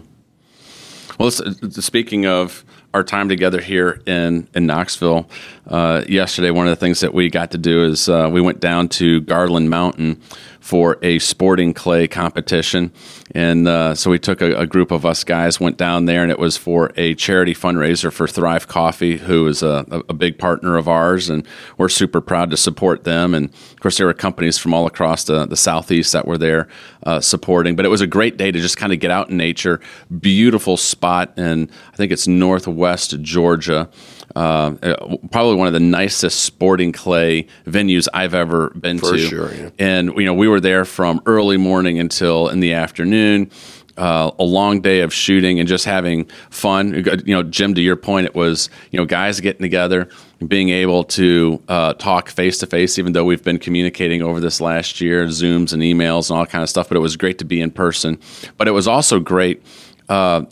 Well, 1.19 1.31
speaking 1.31 2.27
of 2.27 2.65
our 2.95 3.05
time 3.05 3.29
together 3.29 3.61
here 3.61 4.01
in 4.07 4.49
in 4.55 4.67
Knoxville 4.67 5.29
uh, 5.67 6.05
yesterday, 6.09 6.51
one 6.51 6.67
of 6.67 6.71
the 6.71 6.77
things 6.77 7.01
that 7.01 7.13
we 7.13 7.29
got 7.29 7.51
to 7.51 7.59
do 7.59 7.85
is 7.85 8.09
uh, 8.09 8.31
we 8.33 8.41
went 8.41 8.61
down 8.61 8.89
to 8.89 9.21
Garland 9.23 9.69
Mountain 9.69 10.21
for 10.61 10.99
a 11.03 11.19
sporting 11.19 11.75
clay 11.75 12.07
competition. 12.09 12.93
And 13.35 13.67
uh, 13.67 13.97
so 13.97 14.11
we 14.11 14.21
took 14.21 14.41
a, 14.41 14.61
a, 14.61 14.67
group 14.67 14.93
of 14.93 15.05
us 15.05 15.25
guys, 15.25 15.59
went 15.59 15.77
down 15.77 16.05
there, 16.05 16.23
and 16.23 16.31
it 16.31 16.39
was 16.39 16.57
for 16.57 16.93
a 16.97 17.17
charity 17.17 17.53
fundraiser 17.53 18.13
for 18.13 18.29
Thrive 18.29 18.69
Coffee, 18.69 19.17
who 19.17 19.49
is 19.49 19.61
a, 19.61 19.85
a, 20.09 20.15
big 20.15 20.39
partner 20.39 20.77
of 20.77 20.89
ours. 20.89 21.29
And 21.29 21.45
we're 21.77 21.89
super 21.89 22.21
proud 22.21 22.51
to 22.51 22.57
support 22.57 23.03
them. 23.03 23.35
And 23.35 23.51
of 23.51 23.81
course, 23.81 23.97
there 23.97 24.07
were 24.07 24.15
companies 24.15 24.57
from 24.57 24.73
all 24.73 24.87
across 24.87 25.25
the, 25.25 25.47
the 25.47 25.57
Southeast 25.57 26.13
that 26.13 26.29
were 26.29 26.39
there 26.39 26.69
uh, 27.03 27.21
supporting. 27.21 27.75
But 27.75 27.85
it 27.85 27.89
was 27.89 28.01
a 28.01 28.07
great 28.07 28.37
day 28.37 28.53
to 28.53 28.61
just 28.61 28.77
kind 28.77 28.93
of 28.93 29.01
get 29.01 29.11
out 29.11 29.31
in 29.31 29.37
nature. 29.37 29.81
Beautiful 30.21 30.77
spot, 30.77 31.33
and 31.37 31.69
I 31.93 31.97
think 31.97 32.13
it's 32.13 32.29
northwest 32.29 33.21
Georgia. 33.21 33.91
Uh, 34.37 34.75
uh, 34.83 35.17
probably 35.31 35.55
one 35.55 35.69
of 35.69 35.73
the 35.73 35.81
nicest 35.81 36.41
sporting 36.41 36.91
clay 36.91 37.47
venues 37.67 38.09
I've 38.13 38.35
ever 38.35 38.71
been 38.71 38.99
For 38.99 39.13
to. 39.13 39.19
Sure, 39.19 39.55
yeah. 39.55 39.71
And 39.79 40.13
you 40.17 40.25
know, 40.25 40.35
we 40.35 40.49
were 40.49 40.61
there 40.61 40.85
from 40.85 41.23
early 41.27 41.57
morning 41.57 41.99
until 41.99 42.49
in 42.49 42.61
the 42.61 42.73
afternoon. 42.73 43.51
Uh, 43.97 44.33
a 44.41 44.43
long 44.43 44.81
day 44.81 45.03
of 45.03 45.15
shooting 45.15 45.61
and 45.61 45.69
just 45.69 45.85
having 45.85 46.25
fun. 46.51 46.95
You 47.25 47.33
know, 47.37 47.45
Jim, 47.45 47.75
to 47.75 47.81
your 47.81 47.95
point, 47.95 48.27
it 48.27 48.35
was 48.35 48.69
you 48.91 48.99
know 48.99 49.05
guys 49.05 49.39
getting 49.39 49.63
together, 49.63 50.09
being 50.49 50.71
able 50.71 51.05
to 51.05 51.63
uh, 51.69 51.93
talk 51.95 52.29
face 52.29 52.59
to 52.59 52.67
face, 52.67 52.99
even 52.99 53.13
though 53.13 53.25
we've 53.25 53.45
been 53.45 53.61
communicating 53.61 54.21
over 54.21 54.41
this 54.41 54.61
last 54.61 55.01
year, 55.01 55.27
Zooms 55.27 55.73
and 55.73 55.81
emails 55.81 56.29
and 56.29 56.41
all 56.41 56.45
kind 56.45 56.65
of 56.65 56.69
stuff. 56.69 56.89
But 56.89 56.97
it 56.97 57.01
was 57.01 57.17
great 57.17 57.39
to 57.39 57.45
be 57.45 57.61
in 57.61 57.71
person. 57.71 58.19
But 58.57 58.67
it 58.67 58.73
was 58.73 58.89
also 58.89 59.21
great 59.21 59.63
uh, 60.09 60.43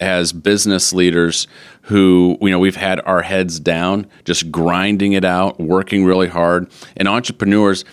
as 0.00 0.32
business 0.32 0.94
leaders 0.94 1.46
who 1.82 2.38
you 2.40 2.50
know 2.50 2.58
we've 2.58 2.76
had 2.76 3.00
our 3.06 3.22
heads 3.22 3.58
down 3.58 4.06
just 4.24 4.50
grinding 4.50 5.12
it 5.12 5.24
out 5.24 5.58
working 5.60 6.04
really 6.04 6.28
hard. 6.28 6.70
And 6.96 7.08
entrepreneurs 7.08 7.84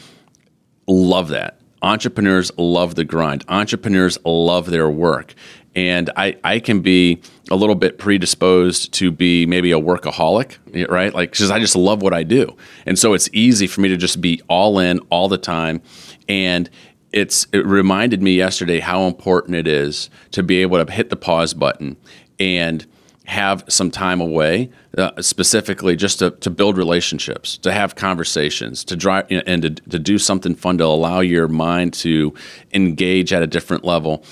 love 0.87 1.29
that. 1.29 1.59
Entrepreneurs 1.81 2.51
love 2.57 2.95
the 2.95 3.03
grind. 3.03 3.45
Entrepreneurs 3.47 4.17
love 4.25 4.69
their 4.69 4.89
work. 4.89 5.35
And 5.75 6.09
I, 6.17 6.37
I 6.43 6.59
can 6.59 6.81
be 6.81 7.21
a 7.51 7.55
little 7.55 7.75
bit 7.75 7.99
predisposed 7.99 8.93
to 8.93 9.11
be 9.11 9.45
maybe 9.45 9.71
a 9.71 9.79
workaholic 9.79 10.57
right? 10.89 11.13
Like 11.13 11.31
because 11.31 11.51
i 11.51 11.59
just 11.59 11.75
love 11.75 12.01
what 12.01 12.13
i 12.13 12.23
do. 12.23 12.55
And 12.85 12.97
so 12.97 13.13
it's 13.13 13.29
easy 13.31 13.67
for 13.67 13.81
me 13.81 13.89
to 13.89 13.97
just 13.97 14.19
be 14.19 14.41
all 14.47 14.79
in 14.79 14.99
all 15.11 15.27
the 15.27 15.37
time. 15.37 15.81
And 16.27 16.69
it's 17.13 17.47
it 17.53 17.65
reminded 17.65 18.21
me 18.21 18.35
yesterday 18.35 18.79
how 18.79 19.03
important 19.03 19.55
it 19.55 19.67
is 19.67 20.09
to 20.31 20.43
be 20.43 20.61
able 20.61 20.83
to 20.83 20.91
hit 20.91 21.09
the 21.09 21.15
pause 21.15 21.53
button 21.53 21.95
and 22.39 22.85
have 23.27 23.63
some 23.67 23.91
time 23.91 24.21
away, 24.21 24.69
uh, 24.97 25.11
specifically 25.21 25.97
just 25.97 26.19
to, 26.19 26.31
to 26.31 26.49
build 26.49 26.77
relationships, 26.77 27.57
to 27.57 27.73
have 27.73 27.93
conversations, 27.95 28.85
to 28.85 28.95
drive, 28.95 29.29
you 29.29 29.37
know, 29.37 29.43
and 29.45 29.61
to, 29.61 29.69
to 29.69 29.99
do 29.99 30.17
something 30.17 30.55
fun 30.55 30.77
to 30.77 30.85
allow 30.85 31.19
your 31.19 31.49
mind 31.49 31.93
to 31.93 32.33
engage 32.73 33.33
at 33.33 33.43
a 33.43 33.47
different 33.47 33.83
level. 33.83 34.23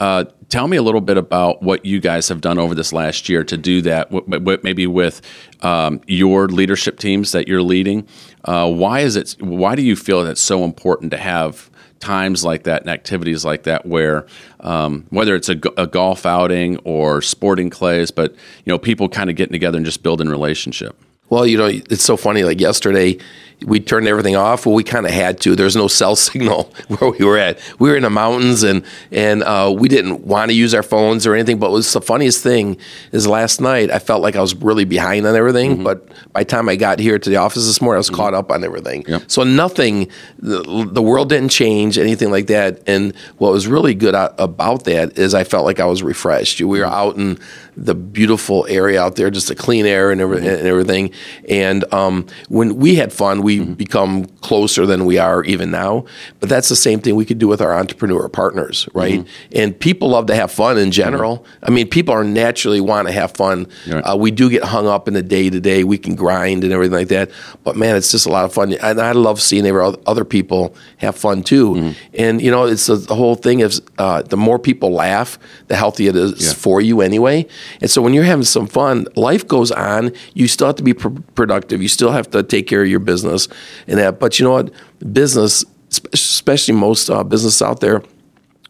Uh, 0.00 0.24
tell 0.50 0.68
me 0.68 0.76
a 0.76 0.82
little 0.82 1.00
bit 1.00 1.16
about 1.16 1.62
what 1.62 1.86
you 1.86 1.98
guys 1.98 2.28
have 2.28 2.42
done 2.42 2.58
over 2.58 2.74
this 2.74 2.92
last 2.92 3.26
year 3.28 3.42
to 3.42 3.56
do 3.56 3.80
that, 3.80 4.10
w- 4.10 4.38
w- 4.38 4.58
maybe 4.62 4.86
with 4.86 5.22
um, 5.62 6.00
your 6.06 6.46
leadership 6.48 6.98
teams 6.98 7.32
that 7.32 7.48
you're 7.48 7.62
leading. 7.62 8.06
Uh, 8.44 8.70
why 8.70 9.00
is 9.00 9.16
it? 9.16 9.34
Why 9.40 9.76
do 9.76 9.82
you 9.82 9.96
feel 9.96 10.24
that 10.24 10.32
it's 10.32 10.42
so 10.42 10.64
important 10.64 11.10
to 11.12 11.16
have 11.16 11.70
times 12.02 12.44
like 12.44 12.64
that 12.64 12.82
and 12.82 12.90
activities 12.90 13.44
like 13.44 13.62
that 13.62 13.86
where 13.86 14.26
um, 14.60 15.06
whether 15.10 15.36
it's 15.36 15.48
a, 15.48 15.58
a, 15.76 15.86
golf 15.86 16.26
outing 16.26 16.76
or 16.78 17.22
sporting 17.22 17.70
clays 17.70 18.10
but 18.10 18.32
you 18.32 18.72
know 18.72 18.78
people 18.78 19.08
kind 19.08 19.30
of 19.30 19.36
getting 19.36 19.52
together 19.52 19.76
and 19.76 19.86
just 19.86 20.02
building 20.02 20.28
relationship. 20.28 20.98
Well 21.30 21.46
you 21.46 21.56
know 21.56 21.66
it's 21.66 22.02
so 22.02 22.16
funny 22.16 22.42
like 22.42 22.60
yesterday 22.60 23.18
we 23.64 23.80
turned 23.80 24.08
everything 24.08 24.36
off. 24.36 24.66
Well, 24.66 24.74
we 24.74 24.84
kind 24.84 25.06
of 25.06 25.12
had 25.12 25.40
to. 25.42 25.56
There's 25.56 25.76
no 25.76 25.88
cell 25.88 26.16
signal 26.28 26.72
where 26.88 27.10
we 27.10 27.24
were 27.24 27.38
at. 27.38 27.58
We 27.78 27.90
were 27.90 27.96
in 27.96 28.02
the 28.02 28.10
mountains, 28.10 28.62
and 28.62 28.84
and 29.10 29.42
uh, 29.42 29.74
we 29.76 29.88
didn't 29.88 30.26
want 30.26 30.50
to 30.50 30.56
use 30.56 30.74
our 30.74 30.82
phones 30.82 31.26
or 31.26 31.34
anything. 31.34 31.58
But 31.58 31.70
what 31.70 31.76
was 31.76 31.92
the 31.92 32.00
funniest 32.00 32.42
thing 32.42 32.76
is 33.12 33.26
last 33.26 33.60
night 33.60 33.90
I 33.90 33.98
felt 33.98 34.22
like 34.22 34.36
I 34.36 34.40
was 34.40 34.54
really 34.54 34.84
behind 34.84 35.26
on 35.26 35.36
everything. 35.36 35.74
Mm-hmm. 35.74 35.84
But 35.84 36.08
by 36.32 36.40
the 36.40 36.50
time 36.50 36.68
I 36.68 36.76
got 36.76 36.98
here 36.98 37.18
to 37.18 37.30
the 37.30 37.36
office 37.36 37.66
this 37.66 37.80
morning, 37.80 37.96
I 37.96 37.98
was 37.98 38.08
mm-hmm. 38.08 38.16
caught 38.16 38.34
up 38.34 38.50
on 38.50 38.64
everything. 38.64 39.04
Yep. 39.06 39.24
So 39.26 39.42
nothing, 39.44 40.10
the, 40.38 40.88
the, 40.90 41.02
world 41.02 41.28
didn't 41.28 41.50
change 41.50 41.98
anything 41.98 42.30
like 42.30 42.46
that. 42.46 42.80
And 42.86 43.14
what 43.38 43.52
was 43.52 43.66
really 43.66 43.94
good 43.94 44.14
about 44.14 44.84
that 44.84 45.18
is 45.18 45.34
I 45.34 45.44
felt 45.44 45.64
like 45.64 45.80
I 45.80 45.84
was 45.84 46.02
refreshed. 46.02 46.60
We 46.60 46.78
were 46.78 46.84
mm-hmm. 46.84 46.94
out 46.94 47.16
in 47.16 47.38
the 47.76 47.94
beautiful 47.94 48.66
area 48.68 49.02
out 49.02 49.16
there, 49.16 49.30
just 49.30 49.48
the 49.48 49.54
clean 49.54 49.86
air 49.86 50.10
and, 50.10 50.20
mm-hmm. 50.20 50.34
and 50.36 50.66
everything. 50.66 51.10
And 51.48 51.84
um, 51.92 52.26
when 52.48 52.76
we 52.76 52.96
had 52.96 53.12
fun, 53.12 53.42
we 53.42 53.51
we 53.52 53.64
mm-hmm. 53.64 53.74
become 53.74 54.26
closer 54.40 54.86
than 54.86 55.04
we 55.04 55.18
are 55.18 55.44
even 55.44 55.70
now. 55.70 56.04
But 56.40 56.48
that's 56.48 56.68
the 56.68 56.76
same 56.76 57.00
thing 57.00 57.14
we 57.14 57.24
could 57.24 57.38
do 57.38 57.48
with 57.48 57.60
our 57.60 57.74
entrepreneur 57.74 58.28
partners, 58.28 58.88
right? 58.94 59.20
Mm-hmm. 59.20 59.58
And 59.58 59.78
people 59.78 60.08
love 60.08 60.26
to 60.26 60.34
have 60.34 60.50
fun 60.50 60.78
in 60.78 60.90
general. 60.90 61.38
Mm-hmm. 61.38 61.64
I 61.64 61.70
mean, 61.70 61.88
people 61.88 62.14
are 62.14 62.24
naturally 62.24 62.80
want 62.80 63.08
to 63.08 63.12
have 63.12 63.32
fun. 63.32 63.66
Right. 63.86 64.00
Uh, 64.00 64.16
we 64.16 64.30
do 64.30 64.50
get 64.50 64.64
hung 64.64 64.86
up 64.86 65.08
in 65.08 65.14
the 65.14 65.22
day 65.22 65.50
to 65.50 65.60
day. 65.60 65.84
We 65.84 65.98
can 65.98 66.14
grind 66.14 66.64
and 66.64 66.72
everything 66.72 66.98
like 66.98 67.08
that. 67.08 67.30
But 67.64 67.76
man, 67.76 67.96
it's 67.96 68.10
just 68.10 68.26
a 68.26 68.30
lot 68.30 68.44
of 68.44 68.52
fun. 68.52 68.72
And 68.72 69.00
I 69.00 69.12
love 69.12 69.40
seeing 69.40 69.66
other 70.06 70.24
people 70.24 70.74
have 70.98 71.16
fun 71.16 71.42
too. 71.42 71.74
Mm-hmm. 71.74 72.14
And 72.14 72.42
you 72.42 72.50
know, 72.50 72.64
it's 72.64 72.88
a, 72.88 72.96
the 72.96 73.14
whole 73.14 73.34
thing 73.34 73.60
is 73.60 73.82
uh, 73.98 74.22
the 74.22 74.36
more 74.36 74.58
people 74.58 74.90
laugh, 74.92 75.38
the 75.68 75.76
healthier 75.76 76.10
it 76.10 76.16
is 76.16 76.46
yeah. 76.46 76.52
for 76.54 76.80
you 76.80 77.00
anyway. 77.00 77.46
And 77.80 77.90
so 77.90 78.02
when 78.02 78.12
you're 78.14 78.24
having 78.24 78.44
some 78.44 78.66
fun, 78.66 79.06
life 79.16 79.46
goes 79.46 79.70
on. 79.70 80.12
You 80.34 80.48
still 80.48 80.66
have 80.66 80.76
to 80.76 80.82
be 80.82 80.94
pr- 80.94 81.20
productive. 81.34 81.80
You 81.82 81.88
still 81.88 82.12
have 82.12 82.30
to 82.30 82.42
take 82.42 82.66
care 82.66 82.82
of 82.82 82.88
your 82.88 83.00
business 83.00 83.41
business 83.46 83.84
and 83.86 83.98
that. 83.98 84.20
But 84.20 84.38
you 84.38 84.44
know 84.44 84.52
what? 84.52 84.72
Business, 85.12 85.64
especially 86.12 86.74
most 86.74 87.10
uh, 87.10 87.24
business 87.24 87.62
out 87.62 87.80
there, 87.80 88.02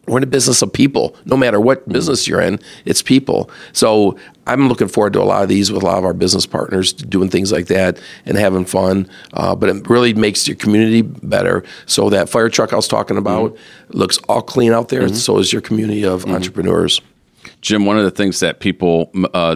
we're 0.05 0.17
in 0.17 0.21
the 0.21 0.27
business 0.27 0.61
of 0.61 0.73
people. 0.73 1.15
No 1.23 1.37
matter 1.37 1.61
what 1.61 1.87
business 1.87 2.27
you're 2.27 2.41
in, 2.41 2.59
it's 2.83 3.01
people. 3.01 3.49
So 3.71 4.17
I'm 4.45 4.67
looking 4.67 4.89
forward 4.89 5.13
to 5.13 5.21
a 5.21 5.23
lot 5.23 5.43
of 5.43 5.49
these 5.49 5.71
with 5.71 5.81
a 5.81 5.85
lot 5.85 5.97
of 5.97 6.03
our 6.03 6.13
business 6.13 6.45
partners, 6.45 6.91
doing 6.91 7.29
things 7.29 7.53
like 7.53 7.67
that 7.67 8.01
and 8.25 8.37
having 8.37 8.65
fun. 8.65 9.07
Uh, 9.31 9.55
but 9.55 9.69
it 9.69 9.89
really 9.89 10.13
makes 10.13 10.45
your 10.45 10.57
community 10.57 11.01
better. 11.03 11.63
So 11.85 12.09
that 12.09 12.27
fire 12.27 12.49
truck 12.49 12.73
I 12.73 12.75
was 12.75 12.89
talking 12.89 13.15
about 13.15 13.53
mm-hmm. 13.53 13.97
looks 13.97 14.17
all 14.27 14.41
clean 14.41 14.73
out 14.73 14.89
there. 14.89 15.03
Mm-hmm. 15.03 15.15
So 15.15 15.37
is 15.37 15.53
your 15.53 15.61
community 15.61 16.03
of 16.03 16.23
mm-hmm. 16.23 16.35
entrepreneurs. 16.35 16.99
Jim, 17.61 17.85
one 17.85 17.97
of 17.97 18.03
the 18.03 18.11
things 18.11 18.41
that 18.41 18.59
people 18.59 19.09
uh, 19.33 19.55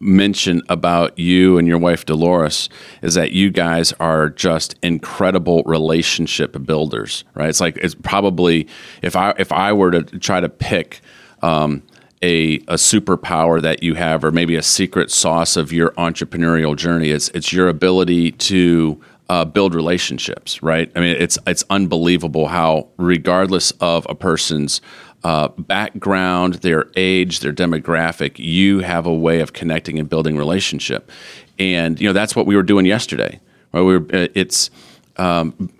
mention 0.00 0.62
about 0.68 1.18
you 1.18 1.58
and 1.58 1.68
your 1.68 1.78
wife 1.78 2.06
Dolores 2.06 2.70
is 3.02 3.14
that 3.14 3.32
you 3.32 3.50
guys 3.50 3.92
are 4.00 4.30
just 4.30 4.76
incredible 4.82 5.62
relationship 5.64 6.56
builders, 6.64 7.24
right? 7.34 7.50
It's 7.50 7.60
like 7.60 7.76
it's 7.76 7.94
probably 7.94 8.66
if 9.02 9.14
I 9.14 9.34
if 9.38 9.52
I 9.52 9.72
were 9.72 9.90
to 9.90 10.02
try 10.18 10.40
to 10.40 10.48
pick 10.48 11.00
um, 11.42 11.82
a 12.22 12.56
a 12.56 12.74
superpower 12.74 13.60
that 13.60 13.82
you 13.82 13.94
have, 13.94 14.24
or 14.24 14.30
maybe 14.30 14.56
a 14.56 14.62
secret 14.62 15.10
sauce 15.10 15.56
of 15.56 15.72
your 15.72 15.90
entrepreneurial 15.92 16.76
journey, 16.76 17.10
it's 17.10 17.28
it's 17.30 17.52
your 17.52 17.68
ability 17.68 18.32
to 18.32 19.00
uh, 19.28 19.44
build 19.44 19.74
relationships, 19.74 20.62
right? 20.62 20.90
I 20.96 21.00
mean, 21.00 21.16
it's 21.18 21.38
it's 21.46 21.64
unbelievable 21.70 22.48
how, 22.48 22.88
regardless 22.96 23.70
of 23.80 24.06
a 24.08 24.14
person's 24.14 24.80
uh, 25.24 25.48
background, 25.48 26.54
their 26.54 26.86
age, 26.96 27.40
their 27.40 27.52
demographic, 27.52 28.38
you 28.38 28.80
have 28.80 29.06
a 29.06 29.14
way 29.14 29.40
of 29.40 29.52
connecting 29.52 29.98
and 29.98 30.08
building 30.08 30.36
relationship. 30.36 31.10
And 31.58 32.00
you 32.00 32.08
know 32.08 32.12
that's 32.12 32.34
what 32.34 32.46
we 32.46 32.56
were 32.56 32.62
doing 32.62 32.86
yesterday. 32.86 33.40
Right? 33.72 33.82
We 33.82 33.98
were, 33.98 34.06
uh, 34.12 34.28
it's 34.34 34.70
um, 35.16 35.70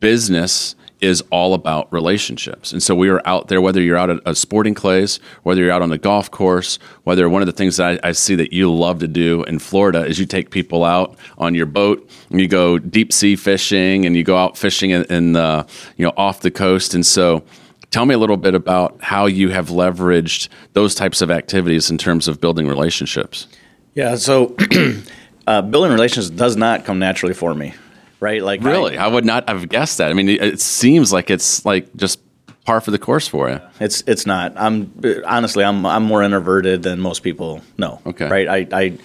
business 0.00 0.74
is 1.00 1.22
all 1.30 1.54
about 1.54 1.92
relationships. 1.92 2.72
And 2.72 2.82
so 2.82 2.94
we 2.94 3.08
are 3.08 3.22
out 3.24 3.48
there, 3.48 3.60
whether 3.60 3.80
you're 3.80 3.96
out 3.96 4.10
at 4.10 4.20
a 4.26 4.34
sporting 4.34 4.74
clays, 4.74 5.20
whether 5.44 5.62
you're 5.62 5.70
out 5.70 5.82
on 5.82 5.90
the 5.90 5.98
golf 5.98 6.30
course, 6.30 6.78
whether 7.04 7.28
one 7.28 7.40
of 7.40 7.46
the 7.46 7.52
things 7.52 7.76
that 7.76 8.04
I, 8.04 8.08
I, 8.08 8.12
see 8.12 8.34
that 8.34 8.52
you 8.52 8.72
love 8.72 8.98
to 9.00 9.08
do 9.08 9.44
in 9.44 9.60
Florida 9.60 10.04
is 10.04 10.18
you 10.18 10.26
take 10.26 10.50
people 10.50 10.84
out 10.84 11.16
on 11.36 11.54
your 11.54 11.66
boat 11.66 12.08
and 12.30 12.40
you 12.40 12.48
go 12.48 12.78
deep 12.78 13.12
sea 13.12 13.36
fishing 13.36 14.06
and 14.06 14.16
you 14.16 14.24
go 14.24 14.36
out 14.36 14.58
fishing 14.58 14.90
in, 14.90 15.04
in 15.04 15.32
the, 15.34 15.66
you 15.96 16.04
know, 16.04 16.12
off 16.16 16.40
the 16.40 16.50
coast. 16.50 16.94
And 16.94 17.06
so 17.06 17.44
Tell 17.90 18.04
me 18.04 18.14
a 18.14 18.18
little 18.18 18.36
bit 18.36 18.54
about 18.54 19.02
how 19.02 19.26
you 19.26 19.48
have 19.48 19.68
leveraged 19.68 20.48
those 20.74 20.94
types 20.94 21.22
of 21.22 21.30
activities 21.30 21.90
in 21.90 21.96
terms 21.96 22.28
of 22.28 22.40
building 22.40 22.66
relationships. 22.66 23.46
Yeah, 23.94 24.16
so 24.16 24.54
uh, 25.46 25.62
building 25.62 25.90
relationships 25.92 26.30
does 26.30 26.56
not 26.56 26.84
come 26.84 26.98
naturally 26.98 27.34
for 27.34 27.54
me, 27.54 27.74
right? 28.20 28.42
Like 28.42 28.62
really, 28.62 28.98
I, 28.98 29.06
I, 29.06 29.08
would 29.08 29.24
not 29.24 29.48
have 29.48 29.68
guessed 29.68 29.98
that. 29.98 30.10
I 30.10 30.14
mean, 30.14 30.28
it 30.28 30.60
seems 30.60 31.12
like 31.12 31.30
it's 31.30 31.64
like 31.64 31.94
just 31.96 32.20
par 32.64 32.82
for 32.82 32.90
the 32.90 32.98
course 32.98 33.26
for 33.26 33.48
you. 33.48 33.60
It's 33.80 34.02
it's 34.06 34.26
not. 34.26 34.52
I'm 34.56 34.92
honestly, 35.26 35.64
I'm 35.64 35.86
I'm 35.86 36.04
more 36.04 36.22
introverted 36.22 36.82
than 36.82 37.00
most 37.00 37.20
people 37.20 37.62
know. 37.78 38.00
Okay, 38.04 38.28
right? 38.28 38.48
I, 38.48 38.78
I 38.78 38.98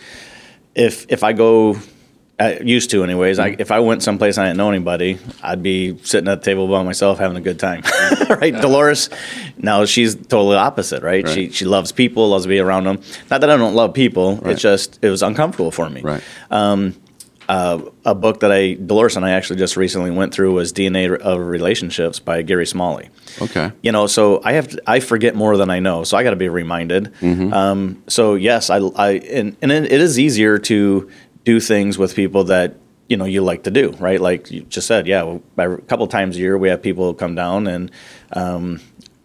if 0.76 1.06
if 1.10 1.24
I 1.24 1.32
go 1.32 1.78
I 2.40 2.60
used 2.60 2.90
to, 2.92 3.04
anyways. 3.04 3.38
I, 3.38 3.56
if 3.60 3.72
I 3.72 3.80
went 3.80 4.02
someplace 4.02 4.38
I 4.38 4.46
didn't 4.46 4.58
know 4.58 4.70
anybody, 4.70 5.20
I'd 5.44 5.62
be 5.62 5.98
sitting 6.00 6.28
at 6.28 6.42
the 6.42 6.46
table 6.46 6.68
by 6.68 6.82
myself 6.82 7.20
having 7.20 7.38
a 7.38 7.42
good 7.42 7.60
time, 7.60 7.84
right? 8.30 8.54
Dolores, 8.54 9.10
now 9.58 9.86
she's 9.86 10.16
totally 10.16 10.58
opposite, 10.58 11.04
right? 11.04 11.24
right? 11.24 11.34
She 11.34 11.52
she 11.52 11.66
loves 11.66 11.92
people, 11.92 12.30
loves 12.30 12.46
to 12.46 12.50
be 12.50 12.60
around 12.60 12.86
them. 12.86 13.02
Not 13.30 13.42
that 13.42 13.50
I 13.50 13.58
don't 13.58 13.76
love 13.76 13.94
people. 13.94 14.38
Right. 14.38 14.54
It's 14.54 14.62
just 14.62 15.00
it 15.04 15.10
was 15.10 15.22
uncomfortable 15.22 15.70
for 15.70 15.90
me. 15.90 16.02
Right. 16.02 16.24
Um, 16.50 16.96
uh, 17.50 17.82
a 18.06 18.16
book 18.16 18.40
that 18.40 18.52
I 18.52 18.74
Dolores 18.74 19.16
and 19.16 19.26
I 19.26 19.32
actually 19.32 19.60
just 19.60 19.78
recently 19.78 20.12
went 20.12 20.34
through 20.34 20.54
was 20.54 20.74
DNA 20.74 21.16
of 21.16 21.40
Relationships 21.40 22.20
by 22.20 22.42
Gary 22.42 22.66
Smalley. 22.66 23.10
Okay. 23.42 23.72
You 23.82 23.92
know, 23.92 24.08
so 24.08 24.42
I 24.44 24.54
have 24.54 24.70
to, 24.70 24.82
I 24.88 25.02
forget 25.02 25.36
more 25.36 25.58
than 25.58 25.70
I 25.70 25.80
know, 25.80 26.04
so 26.04 26.18
I 26.18 26.24
got 26.24 26.32
to 26.32 26.36
be 26.36 26.50
reminded. 26.50 27.14
Mm-hmm. 27.22 27.54
Um, 27.54 28.04
so 28.08 28.36
yes, 28.36 28.70
I, 28.70 28.78
I 28.78 29.12
and, 29.12 29.58
and 29.62 29.72
it 29.72 29.92
is 29.92 30.18
easier 30.18 30.58
to 30.60 31.12
do 31.44 31.60
things 31.60 31.98
with 31.98 32.16
people 32.16 32.46
that 32.46 32.76
you 33.08 33.18
know 33.18 33.26
you 33.26 33.42
like 33.42 33.64
to 33.64 33.72
do, 33.72 33.92
right? 34.00 34.20
Like 34.20 34.52
you 34.52 34.62
just 34.62 34.88
said, 34.88 35.08
yeah. 35.08 35.38
A 35.58 35.78
couple 35.78 36.08
times 36.08 36.38
a 36.38 36.40
year, 36.40 36.58
we 36.58 36.70
have 36.70 36.82
people 36.82 37.14
come 37.14 37.36
down 37.36 37.68
and 37.68 37.92
um, 38.32 38.80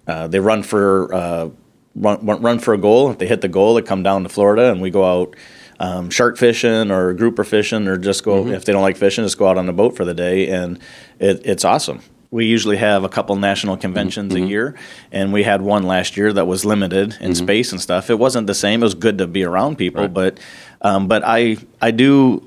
uh, 0.06 0.28
they 0.28 0.40
run 0.40 0.62
for 0.62 1.14
uh, 1.14 1.50
run, 1.94 2.26
run 2.26 2.58
for 2.58 2.74
a 2.74 2.78
goal. 2.78 3.10
If 3.10 3.18
they 3.18 3.26
hit 3.26 3.40
the 3.40 3.48
goal, 3.48 3.74
they 3.74 3.82
come 3.82 4.02
down 4.02 4.22
to 4.24 4.28
Florida 4.28 4.70
and 4.70 4.80
we 4.80 4.90
go 4.90 5.04
out 5.04 5.36
um, 5.80 6.10
shark 6.10 6.36
fishing 6.36 6.90
or 6.90 7.12
grouper 7.14 7.44
fishing, 7.44 7.86
or 7.86 7.96
just 7.96 8.24
go 8.24 8.44
mm-hmm. 8.44 8.52
if 8.52 8.64
they 8.64 8.72
don't 8.72 8.82
like 8.82 8.96
fishing, 8.96 9.24
just 9.24 9.38
go 9.38 9.46
out 9.46 9.58
on 9.58 9.66
the 9.66 9.72
boat 9.72 9.96
for 9.96 10.04
the 10.04 10.14
day, 10.14 10.48
and 10.48 10.78
it, 11.18 11.40
it's 11.44 11.64
awesome. 11.64 12.00
We 12.30 12.44
usually 12.44 12.76
have 12.76 13.04
a 13.04 13.08
couple 13.08 13.36
national 13.36 13.78
conventions 13.78 14.34
mm-hmm. 14.34 14.44
a 14.44 14.46
year, 14.46 14.74
and 15.10 15.32
we 15.32 15.44
had 15.44 15.62
one 15.62 15.84
last 15.84 16.16
year 16.16 16.32
that 16.32 16.46
was 16.46 16.64
limited 16.64 17.16
in 17.20 17.32
mm-hmm. 17.32 17.32
space 17.32 17.72
and 17.72 17.80
stuff. 17.80 18.10
It 18.10 18.18
wasn't 18.18 18.46
the 18.46 18.54
same. 18.54 18.82
It 18.82 18.84
was 18.84 18.94
good 18.94 19.18
to 19.18 19.26
be 19.26 19.44
around 19.44 19.76
people, 19.76 20.02
right. 20.02 20.12
but 20.12 20.38
um, 20.82 21.08
but 21.08 21.22
I 21.24 21.56
I 21.80 21.90
do 21.90 22.46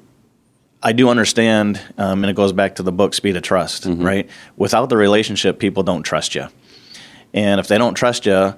I 0.83 0.93
do 0.93 1.09
understand, 1.09 1.81
um, 1.97 2.23
and 2.23 2.29
it 2.29 2.35
goes 2.35 2.53
back 2.53 2.75
to 2.75 2.83
the 2.83 2.91
book 2.91 3.15
Speed 3.15 3.35
of 3.37 3.43
Trust, 3.43 3.87
mm-hmm. 3.87 4.03
right? 4.03 4.29
Without 4.55 4.89
the 4.89 4.97
relationship, 4.97 5.57
people 5.57 5.81
don't 5.81 6.03
trust 6.03 6.35
you, 6.35 6.47
and 7.33 7.59
if 7.59 7.67
they 7.67 7.79
don't 7.79 7.95
trust 7.95 8.27
you, 8.27 8.53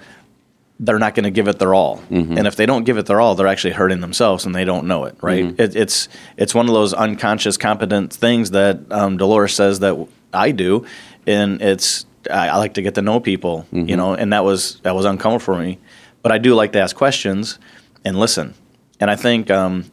they're 0.79 0.99
not 0.99 1.15
going 1.15 1.23
to 1.23 1.31
give 1.31 1.47
it 1.47 1.59
their 1.59 1.73
all. 1.73 1.97
Mm-hmm. 2.09 2.37
And 2.37 2.47
if 2.47 2.55
they 2.55 2.65
don't 2.65 2.83
give 2.83 2.97
it 2.97 3.05
their 3.05 3.21
all, 3.21 3.35
they're 3.35 3.47
actually 3.47 3.73
hurting 3.73 4.01
themselves 4.01 4.45
and 4.45 4.53
they 4.53 4.65
don't 4.65 4.87
know 4.87 5.05
it, 5.05 5.15
right? 5.21 5.45
Mm-hmm. 5.45 5.61
It, 5.61 5.75
it's 5.75 6.09
it's 6.35 6.53
one 6.53 6.67
of 6.67 6.73
those 6.73 6.93
unconscious, 6.93 7.57
competent 7.57 8.11
things 8.11 8.51
that 8.51 8.79
um, 8.91 9.17
Dolores 9.17 9.53
says 9.53 9.79
that 9.79 9.95
I 10.33 10.51
do, 10.51 10.85
and 11.27 11.61
it's 11.61 12.05
I, 12.29 12.49
I 12.49 12.57
like 12.57 12.75
to 12.75 12.81
get 12.81 12.95
to 12.95 13.01
know 13.01 13.19
people, 13.19 13.65
mm-hmm. 13.71 13.89
you 13.89 13.97
know, 13.97 14.13
and 14.13 14.33
that 14.33 14.43
was 14.43 14.79
that 14.81 14.95
was 14.95 15.05
uncomfortable 15.05 15.39
for 15.39 15.61
me. 15.61 15.79
But 16.21 16.31
I 16.31 16.37
do 16.37 16.55
like 16.55 16.71
to 16.73 16.79
ask 16.79 16.95
questions 16.95 17.59
and 18.05 18.17
listen. 18.17 18.53
And 18.99 19.11
I 19.11 19.15
think 19.15 19.51
um, 19.51 19.85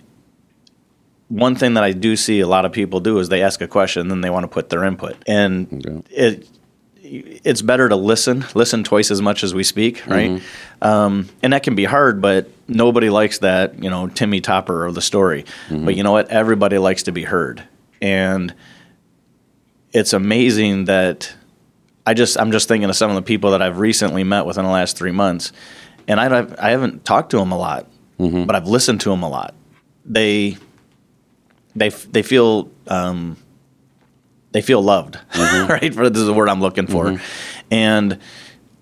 one 1.28 1.56
thing 1.56 1.74
that 1.74 1.84
I 1.84 1.92
do 1.92 2.16
see 2.16 2.40
a 2.40 2.46
lot 2.46 2.64
of 2.64 2.72
people 2.72 3.00
do 3.00 3.18
is 3.18 3.28
they 3.28 3.42
ask 3.42 3.60
a 3.60 3.68
question, 3.68 4.02
and 4.02 4.10
then 4.10 4.20
they 4.20 4.30
want 4.30 4.44
to 4.44 4.48
put 4.48 4.68
their 4.68 4.84
input, 4.84 5.16
and 5.26 5.86
okay. 5.86 6.02
it 6.10 6.48
it's 7.12 7.60
better 7.60 7.88
to 7.88 7.96
listen, 7.96 8.44
listen 8.54 8.84
twice 8.84 9.10
as 9.10 9.20
much 9.20 9.42
as 9.42 9.52
we 9.52 9.64
speak, 9.64 10.06
right? 10.06 10.30
Mm-hmm. 10.30 10.86
Um, 10.86 11.28
and 11.42 11.52
that 11.52 11.64
can 11.64 11.74
be 11.74 11.84
hard, 11.84 12.20
but 12.20 12.48
nobody 12.68 13.10
likes 13.10 13.38
that, 13.38 13.82
you 13.82 13.90
know, 13.90 14.06
Timmy 14.06 14.40
Topper 14.40 14.86
of 14.86 14.94
the 14.94 15.02
story. 15.02 15.44
Mm-hmm. 15.68 15.86
But 15.86 15.96
you 15.96 16.04
know 16.04 16.12
what? 16.12 16.28
Everybody 16.28 16.78
likes 16.78 17.02
to 17.04 17.12
be 17.12 17.24
heard, 17.24 17.64
and 18.00 18.54
it's 19.92 20.12
amazing 20.12 20.84
that 20.86 21.32
I 22.06 22.14
just 22.14 22.38
I'm 22.38 22.52
just 22.52 22.68
thinking 22.68 22.88
of 22.88 22.96
some 22.96 23.10
of 23.10 23.16
the 23.16 23.22
people 23.22 23.50
that 23.52 23.62
I've 23.62 23.78
recently 23.78 24.24
met 24.24 24.46
within 24.46 24.64
the 24.64 24.70
last 24.70 24.96
three 24.96 25.12
months, 25.12 25.52
and 26.08 26.20
I 26.20 26.46
I 26.58 26.70
haven't 26.70 27.04
talked 27.04 27.30
to 27.30 27.38
them 27.38 27.52
a 27.52 27.58
lot, 27.58 27.86
mm-hmm. 28.18 28.44
but 28.44 28.56
I've 28.56 28.66
listened 28.66 29.00
to 29.02 29.10
them 29.10 29.22
a 29.22 29.28
lot. 29.28 29.54
They 30.04 30.56
they 31.76 31.90
they 31.90 32.22
feel 32.22 32.70
um, 32.88 33.36
they 34.52 34.62
feel 34.62 34.82
loved, 34.82 35.18
mm-hmm. 35.32 35.70
right? 35.70 35.94
For 35.94 36.08
this 36.08 36.20
is 36.20 36.26
the 36.26 36.34
word 36.34 36.48
I'm 36.48 36.60
looking 36.60 36.86
for, 36.86 37.06
mm-hmm. 37.06 37.24
and 37.70 38.18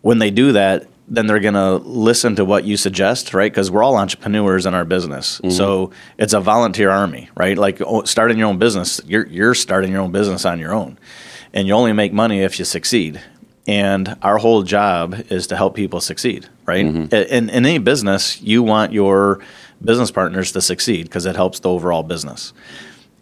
when 0.03 0.19
they 0.19 0.31
do 0.31 0.53
that, 0.53 0.87
then 1.11 1.27
they're 1.27 1.41
going 1.41 1.55
to 1.55 1.77
listen 1.77 2.37
to 2.37 2.45
what 2.45 2.65
you 2.65 2.77
suggest, 2.77 3.33
right? 3.33 3.51
Because 3.51 3.71
we're 3.71 3.83
all 3.83 3.97
entrepreneurs 3.97 4.67
in 4.67 4.75
our 4.75 4.85
business, 4.85 5.39
mm-hmm. 5.39 5.51
so 5.51 5.91
it's 6.19 6.33
a 6.33 6.41
volunteer 6.41 6.91
army, 6.91 7.31
right? 7.37 7.57
Like 7.57 7.81
starting 8.05 8.39
your 8.39 8.49
own 8.49 8.59
business, 8.59 9.01
you're 9.07 9.27
you're 9.27 9.55
starting 9.55 9.93
your 9.93 10.03
own 10.03 10.13
business 10.13 10.45
on 10.45 10.59
your 10.59 10.75
own, 10.75 10.99
and 11.53 11.67
you 11.67 11.75
only 11.75 11.93
make 11.93 12.13
money 12.13 12.41
if 12.41 12.59
you 12.59 12.65
succeed. 12.65 13.21
And 13.67 14.17
our 14.23 14.39
whole 14.39 14.63
job 14.63 15.15
is 15.29 15.47
to 15.49 15.57
help 15.57 15.75
people 15.75 16.01
succeed, 16.01 16.49
right? 16.65 16.87
Mm-hmm. 16.87 17.15
In, 17.15 17.51
in 17.51 17.67
any 17.67 17.79
business, 17.79 18.41
you 18.41 18.63
want 18.63 18.95
your 18.95 19.41
business 19.85 20.11
partners 20.11 20.53
to 20.53 20.63
succeed 20.63 21.05
because 21.05 21.27
it 21.27 21.37
helps 21.37 21.61
the 21.61 21.69
overall 21.69 22.03
business. 22.03 22.55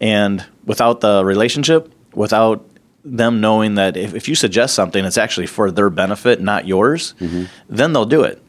And 0.01 0.45
without 0.64 1.01
the 1.01 1.24
relationship, 1.24 1.93
without 2.14 2.64
them 3.07 3.40
knowing 3.40 3.76
that 3.76 3.96
if, 3.96 4.14
if 4.14 4.28
you 4.28 4.34
suggest 4.34 4.74
something, 4.74 5.04
it's 5.04 5.16
actually 5.16 5.46
for 5.46 5.70
their 5.70 5.90
benefit, 5.90 6.40
not 6.40 6.66
yours, 6.66 7.14
mm-hmm. 7.20 7.44
then 7.68 7.92
they'll 7.92 8.04
do 8.04 8.22
it. 8.22 8.42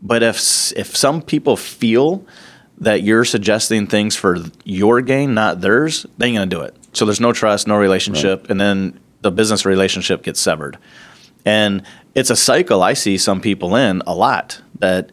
But 0.00 0.22
if 0.22 0.72
if 0.76 0.96
some 0.96 1.20
people 1.20 1.56
feel 1.56 2.24
that 2.78 3.02
you're 3.02 3.24
suggesting 3.24 3.86
things 3.86 4.16
for 4.16 4.38
your 4.64 5.00
gain, 5.00 5.34
not 5.34 5.60
theirs, 5.60 6.06
they 6.16 6.28
ain't 6.28 6.36
gonna 6.36 6.46
do 6.46 6.60
it. 6.62 6.74
So 6.92 7.04
there's 7.04 7.20
no 7.20 7.32
trust, 7.32 7.66
no 7.66 7.76
relationship, 7.76 8.42
right. 8.42 8.50
and 8.50 8.60
then 8.60 8.98
the 9.20 9.30
business 9.30 9.66
relationship 9.66 10.22
gets 10.22 10.40
severed. 10.40 10.78
And 11.44 11.82
it's 12.14 12.30
a 12.30 12.36
cycle 12.36 12.82
I 12.82 12.94
see 12.94 13.18
some 13.18 13.40
people 13.40 13.76
in 13.76 14.02
a 14.06 14.14
lot 14.14 14.60
that 14.78 15.10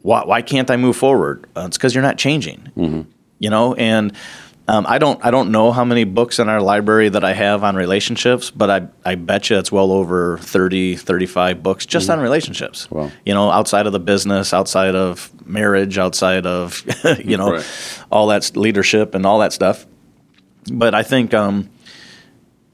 why, 0.00 0.24
why 0.24 0.42
can't 0.42 0.70
I 0.70 0.76
move 0.76 0.96
forward? 0.96 1.46
Uh, 1.56 1.64
it's 1.66 1.76
because 1.76 1.94
you're 1.94 2.02
not 2.02 2.18
changing, 2.18 2.72
mm-hmm. 2.76 3.02
you 3.38 3.50
know, 3.50 3.74
and 3.74 4.12
um, 4.68 4.86
I 4.88 4.98
don't 4.98 5.22
I 5.24 5.32
don't 5.32 5.50
know 5.50 5.72
how 5.72 5.84
many 5.84 6.04
books 6.04 6.38
in 6.38 6.48
our 6.48 6.60
library 6.60 7.08
that 7.08 7.24
I 7.24 7.32
have 7.32 7.64
on 7.64 7.74
relationships, 7.74 8.50
but 8.50 8.70
I 8.70 8.88
I 9.04 9.16
bet 9.16 9.50
you 9.50 9.58
it's 9.58 9.72
well 9.72 9.90
over 9.90 10.38
30, 10.38 10.96
35 10.96 11.62
books 11.62 11.84
just 11.84 12.04
mm-hmm. 12.04 12.18
on 12.18 12.20
relationships. 12.20 12.88
Wow. 12.90 13.10
You 13.26 13.34
know, 13.34 13.50
outside 13.50 13.86
of 13.86 13.92
the 13.92 14.00
business, 14.00 14.54
outside 14.54 14.94
of 14.94 15.32
marriage, 15.46 15.98
outside 15.98 16.46
of 16.46 16.84
you 17.24 17.36
know 17.36 17.52
right. 17.52 18.04
all 18.10 18.28
that 18.28 18.56
leadership 18.56 19.16
and 19.16 19.26
all 19.26 19.40
that 19.40 19.52
stuff. 19.52 19.84
But 20.72 20.94
I 20.94 21.02
think 21.02 21.34
um, 21.34 21.68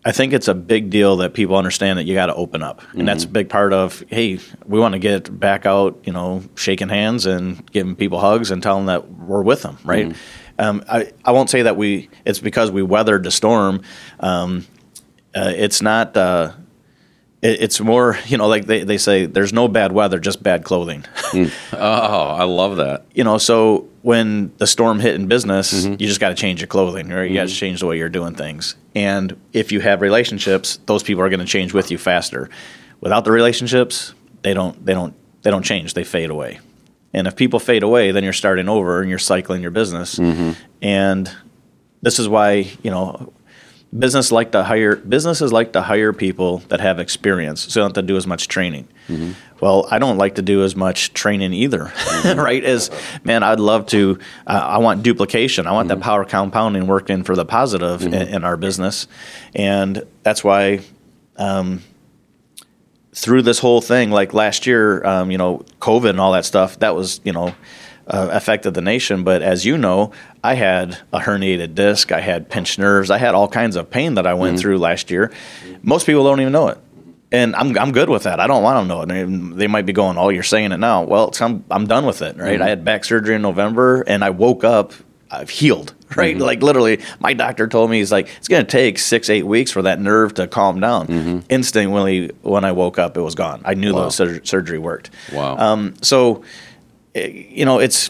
I 0.04 0.12
think 0.12 0.34
it's 0.34 0.48
a 0.48 0.54
big 0.54 0.90
deal 0.90 1.16
that 1.16 1.32
people 1.32 1.56
understand 1.56 1.98
that 1.98 2.04
you 2.04 2.12
got 2.12 2.26
to 2.26 2.34
open 2.34 2.62
up, 2.62 2.82
and 2.82 2.90
mm-hmm. 2.90 3.06
that's 3.06 3.24
a 3.24 3.28
big 3.28 3.48
part 3.48 3.72
of. 3.72 4.04
Hey, 4.08 4.40
we 4.66 4.78
want 4.78 4.92
to 4.92 4.98
get 4.98 5.40
back 5.40 5.64
out, 5.64 5.98
you 6.04 6.12
know, 6.12 6.42
shaking 6.54 6.90
hands 6.90 7.24
and 7.24 7.64
giving 7.72 7.96
people 7.96 8.20
hugs 8.20 8.50
and 8.50 8.62
telling 8.62 8.84
them 8.84 8.94
that 8.94 9.10
we're 9.10 9.42
with 9.42 9.62
them, 9.62 9.78
right? 9.84 10.08
Mm-hmm 10.08 10.44
um, 10.58 10.84
I, 10.88 11.12
I 11.24 11.32
won't 11.32 11.50
say 11.50 11.62
that 11.62 11.76
we 11.76 12.08
it's 12.24 12.40
because 12.40 12.70
we 12.70 12.82
weathered 12.82 13.24
the 13.24 13.30
storm. 13.30 13.82
Um, 14.20 14.66
uh, 15.34 15.52
it's 15.54 15.82
not. 15.82 16.16
Uh, 16.16 16.52
it, 17.42 17.62
it's 17.62 17.80
more, 17.80 18.18
you 18.26 18.36
know, 18.36 18.48
like 18.48 18.66
they, 18.66 18.84
they 18.84 18.98
say, 18.98 19.26
there's 19.26 19.52
no 19.52 19.68
bad 19.68 19.92
weather, 19.92 20.18
just 20.18 20.42
bad 20.42 20.64
clothing. 20.64 21.02
mm. 21.30 21.52
Oh, 21.72 22.28
I 22.30 22.44
love 22.44 22.78
that. 22.78 23.04
You 23.14 23.24
know, 23.24 23.38
so 23.38 23.88
when 24.02 24.52
the 24.58 24.66
storm 24.66 24.98
hit 24.98 25.14
in 25.14 25.28
business, 25.28 25.72
mm-hmm. 25.72 25.92
you 25.92 26.08
just 26.08 26.20
got 26.20 26.30
to 26.30 26.34
change 26.34 26.60
your 26.60 26.66
clothing, 26.66 27.12
or 27.12 27.22
you 27.22 27.28
mm-hmm. 27.28 27.34
got 27.36 27.48
to 27.48 27.54
change 27.54 27.80
the 27.80 27.86
way 27.86 27.98
you're 27.98 28.08
doing 28.08 28.34
things. 28.34 28.74
And 28.94 29.40
if 29.52 29.70
you 29.70 29.80
have 29.80 30.00
relationships, 30.00 30.80
those 30.86 31.02
people 31.02 31.22
are 31.22 31.28
going 31.28 31.40
to 31.40 31.46
change 31.46 31.72
with 31.72 31.90
you 31.90 31.98
faster. 31.98 32.50
Without 33.00 33.24
the 33.24 33.30
relationships, 33.30 34.14
they 34.42 34.54
don't. 34.54 34.84
They 34.84 34.94
don't. 34.94 35.14
They 35.42 35.50
don't 35.52 35.62
change. 35.62 35.94
They 35.94 36.04
fade 36.04 36.30
away. 36.30 36.58
And 37.12 37.26
if 37.26 37.36
people 37.36 37.58
fade 37.58 37.82
away, 37.82 38.10
then 38.10 38.24
you're 38.24 38.32
starting 38.32 38.68
over 38.68 39.00
and 39.00 39.08
you're 39.08 39.18
cycling 39.18 39.62
your 39.62 39.70
business. 39.70 40.16
Mm-hmm. 40.16 40.52
And 40.82 41.30
this 42.02 42.18
is 42.18 42.28
why, 42.28 42.70
you 42.82 42.90
know, 42.90 43.32
business 43.96 44.30
like 44.30 44.52
to 44.52 44.62
hire 44.62 44.96
businesses 44.96 45.50
like 45.50 45.72
to 45.72 45.80
hire 45.80 46.12
people 46.12 46.58
that 46.68 46.80
have 46.80 46.98
experience 46.98 47.62
so 47.62 47.80
they 47.80 47.84
don't 47.84 47.96
have 47.96 48.04
to 48.04 48.06
do 48.06 48.16
as 48.16 48.26
much 48.26 48.48
training. 48.48 48.86
Mm-hmm. 49.08 49.32
Well, 49.60 49.88
I 49.90 49.98
don't 49.98 50.18
like 50.18 50.36
to 50.36 50.42
do 50.42 50.62
as 50.62 50.76
much 50.76 51.14
training 51.14 51.52
either, 51.52 51.84
mm-hmm. 51.94 52.38
right? 52.38 52.62
As 52.62 52.90
man, 53.24 53.42
I'd 53.42 53.60
love 53.60 53.86
to. 53.86 54.18
Uh, 54.46 54.50
I 54.50 54.78
want 54.78 55.02
duplication. 55.02 55.66
I 55.66 55.72
want 55.72 55.88
that 55.88 55.94
mm-hmm. 55.94 56.02
power 56.02 56.24
compounding 56.24 56.86
working 56.86 57.24
for 57.24 57.34
the 57.34 57.44
positive 57.44 58.02
in, 58.02 58.12
mm-hmm. 58.12 58.34
in, 58.34 58.44
our 58.44 58.56
business, 58.56 59.08
and 59.54 60.04
that's 60.22 60.44
why 60.44 60.80
um, 61.36 61.82
through 63.12 63.42
this 63.42 63.58
whole 63.58 63.80
thing, 63.80 64.10
like 64.10 64.32
last 64.34 64.66
year, 64.66 65.04
um, 65.04 65.30
you 65.30 65.38
know, 65.38 65.64
COVID 65.80 66.10
and 66.10 66.20
all 66.20 66.32
that 66.32 66.44
stuff, 66.44 66.78
that 66.80 66.94
was, 66.94 67.20
you 67.24 67.32
know, 67.32 67.54
uh, 68.06 68.28
affected 68.32 68.74
the 68.74 68.80
nation. 68.80 69.24
But 69.24 69.42
as 69.42 69.64
you 69.64 69.76
know, 69.76 70.12
I 70.42 70.54
had 70.54 70.98
a 71.12 71.18
herniated 71.18 71.74
disc, 71.74 72.12
I 72.12 72.20
had 72.20 72.48
pinched 72.48 72.78
nerves, 72.78 73.10
I 73.10 73.18
had 73.18 73.34
all 73.34 73.48
kinds 73.48 73.76
of 73.76 73.90
pain 73.90 74.14
that 74.14 74.26
I 74.26 74.34
went 74.34 74.54
mm-hmm. 74.54 74.62
through 74.62 74.78
last 74.78 75.10
year. 75.10 75.32
Most 75.82 76.06
people 76.06 76.24
don't 76.24 76.40
even 76.40 76.52
know 76.52 76.68
it. 76.68 76.78
and 77.30 77.54
I'm 77.56 77.76
I'm 77.78 77.92
good 77.92 78.08
with 78.08 78.22
that. 78.22 78.40
I 78.40 78.46
don't 78.46 78.62
want 78.62 78.78
them 78.78 78.88
to 78.88 78.94
know 78.94 79.02
it. 79.02 79.52
They, 79.52 79.56
they 79.56 79.66
might 79.66 79.84
be 79.84 79.92
going, 79.92 80.16
"Oh, 80.16 80.30
you're 80.30 80.42
saying 80.42 80.72
it 80.72 80.78
now." 80.78 81.02
Well, 81.02 81.30
I'm 81.40 81.64
I'm 81.70 81.86
done 81.86 82.06
with 82.06 82.22
it. 82.22 82.36
Right? 82.36 82.60
I 82.60 82.68
had 82.68 82.84
back 82.84 83.04
surgery 83.04 83.34
in 83.34 83.42
November, 83.42 84.02
and 84.06 84.24
I 84.24 84.30
woke 84.30 84.64
up. 84.64 84.92
I've 85.30 85.50
healed, 85.50 85.92
right? 86.16 86.36
Like 86.36 86.62
literally, 86.62 87.00
my 87.20 87.32
doctor 87.34 87.66
told 87.68 87.90
me 87.90 87.98
he's 87.98 88.12
like, 88.12 88.28
it's 88.38 88.48
going 88.48 88.64
to 88.64 88.70
take 88.70 88.98
six, 88.98 89.28
eight 89.30 89.44
weeks 89.46 89.70
for 89.70 89.82
that 89.82 90.00
nerve 90.00 90.34
to 90.34 90.46
calm 90.46 90.80
down. 90.80 91.44
Instantly, 91.48 92.28
when 92.42 92.64
I 92.64 92.72
woke 92.72 92.98
up, 92.98 93.16
it 93.16 93.20
was 93.22 93.34
gone. 93.34 93.62
I 93.64 93.74
knew 93.74 93.94
Wow. 93.94 94.04
the 94.04 94.10
sur- 94.10 94.44
surgery 94.44 94.78
worked. 94.78 95.10
Wow. 95.32 95.56
Um, 95.56 95.94
so, 96.02 96.44
eh, 97.14 97.26
you 97.50 97.64
know, 97.64 97.78
it's 97.78 98.08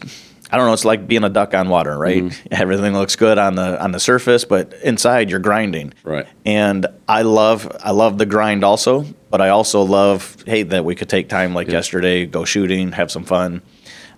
I 0.51 0.57
don't 0.57 0.67
know. 0.67 0.73
It's 0.73 0.85
like 0.87 1.07
being 1.07 1.25
a 1.25 1.29
duck 1.29 1.53
on 1.53 1.69
water, 1.69 1.99
right? 1.99 2.23
Mm-hmm. 2.23 2.49
Everything 2.53 2.95
looks 2.95 3.17
good 3.17 3.37
on 3.37 3.55
the 3.57 3.83
on 3.83 3.93
the 3.93 4.01
surface, 4.01 4.45
but 4.47 4.73
inside 4.83 5.29
you're 5.29 5.41
grinding. 5.41 5.93
Right. 6.05 6.27
And 6.47 6.87
I 7.07 7.23
love 7.23 7.71
I 7.85 7.91
love 7.91 8.17
the 8.17 8.25
grind 8.27 8.65
also, 8.65 9.05
but 9.31 9.41
I 9.43 9.51
also 9.51 9.83
love 9.83 10.37
hey 10.47 10.63
that 10.63 10.85
we 10.87 10.95
could 10.95 11.09
take 11.11 11.29
time 11.29 11.53
like 11.55 11.69
yesterday, 11.69 12.25
go 12.27 12.45
shooting, 12.47 12.93
have 12.93 13.11
some 13.11 13.25
fun. 13.25 13.61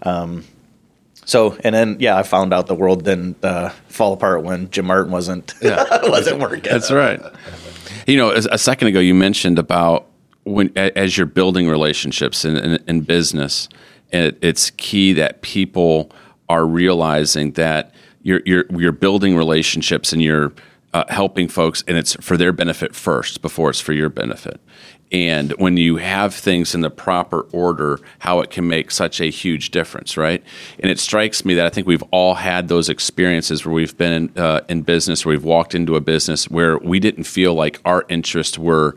Um, 0.02 0.44
so 1.24 1.56
and 1.62 1.74
then 1.74 1.96
yeah, 2.00 2.16
I 2.16 2.22
found 2.22 2.52
out 2.52 2.66
the 2.66 2.74
world 2.74 3.04
didn't 3.04 3.44
uh, 3.44 3.70
fall 3.88 4.12
apart 4.12 4.42
when 4.42 4.70
Jim 4.70 4.86
Martin 4.86 5.12
wasn't 5.12 5.54
wasn't 5.62 6.40
working. 6.40 6.70
That's 6.70 6.90
right. 6.90 7.20
You 8.06 8.16
know, 8.16 8.30
a 8.32 8.58
second 8.58 8.88
ago, 8.88 9.00
you 9.00 9.14
mentioned 9.14 9.58
about 9.58 10.06
when 10.44 10.76
as 10.76 11.16
you're 11.16 11.26
building 11.26 11.68
relationships 11.68 12.44
in, 12.44 12.56
in, 12.56 12.82
in 12.88 13.00
business, 13.02 13.68
it, 14.10 14.38
it's 14.40 14.70
key 14.70 15.12
that 15.14 15.42
people 15.42 16.10
are 16.48 16.66
realizing 16.66 17.52
that 17.52 17.94
you're 18.22 18.40
you're 18.44 18.64
you're 18.70 18.92
building 18.92 19.36
relationships 19.36 20.12
and 20.12 20.22
you're 20.22 20.52
uh, 20.92 21.04
helping 21.08 21.48
folks, 21.48 21.84
and 21.86 21.96
it's 21.96 22.14
for 22.16 22.36
their 22.36 22.52
benefit 22.52 22.94
first 22.94 23.42
before 23.42 23.70
it's 23.70 23.80
for 23.80 23.92
your 23.92 24.08
benefit. 24.08 24.60
And 25.12 25.52
when 25.52 25.76
you 25.76 25.96
have 25.96 26.34
things 26.34 26.74
in 26.74 26.82
the 26.82 26.90
proper 26.90 27.40
order, 27.52 27.98
how 28.20 28.40
it 28.40 28.50
can 28.50 28.68
make 28.68 28.90
such 28.90 29.20
a 29.20 29.30
huge 29.30 29.70
difference, 29.70 30.16
right? 30.16 30.42
And 30.78 30.90
it 30.90 31.00
strikes 31.00 31.44
me 31.44 31.54
that 31.54 31.66
I 31.66 31.70
think 31.70 31.86
we've 31.86 32.04
all 32.12 32.34
had 32.34 32.68
those 32.68 32.88
experiences 32.88 33.64
where 33.66 33.74
we've 33.74 33.96
been 33.96 34.12
in, 34.12 34.38
uh, 34.38 34.60
in 34.68 34.82
business, 34.82 35.26
where 35.26 35.34
we've 35.34 35.44
walked 35.44 35.74
into 35.74 35.96
a 35.96 36.00
business 36.00 36.48
where 36.48 36.78
we 36.78 37.00
didn't 37.00 37.24
feel 37.24 37.54
like 37.54 37.80
our 37.84 38.04
interests 38.08 38.56
were 38.56 38.94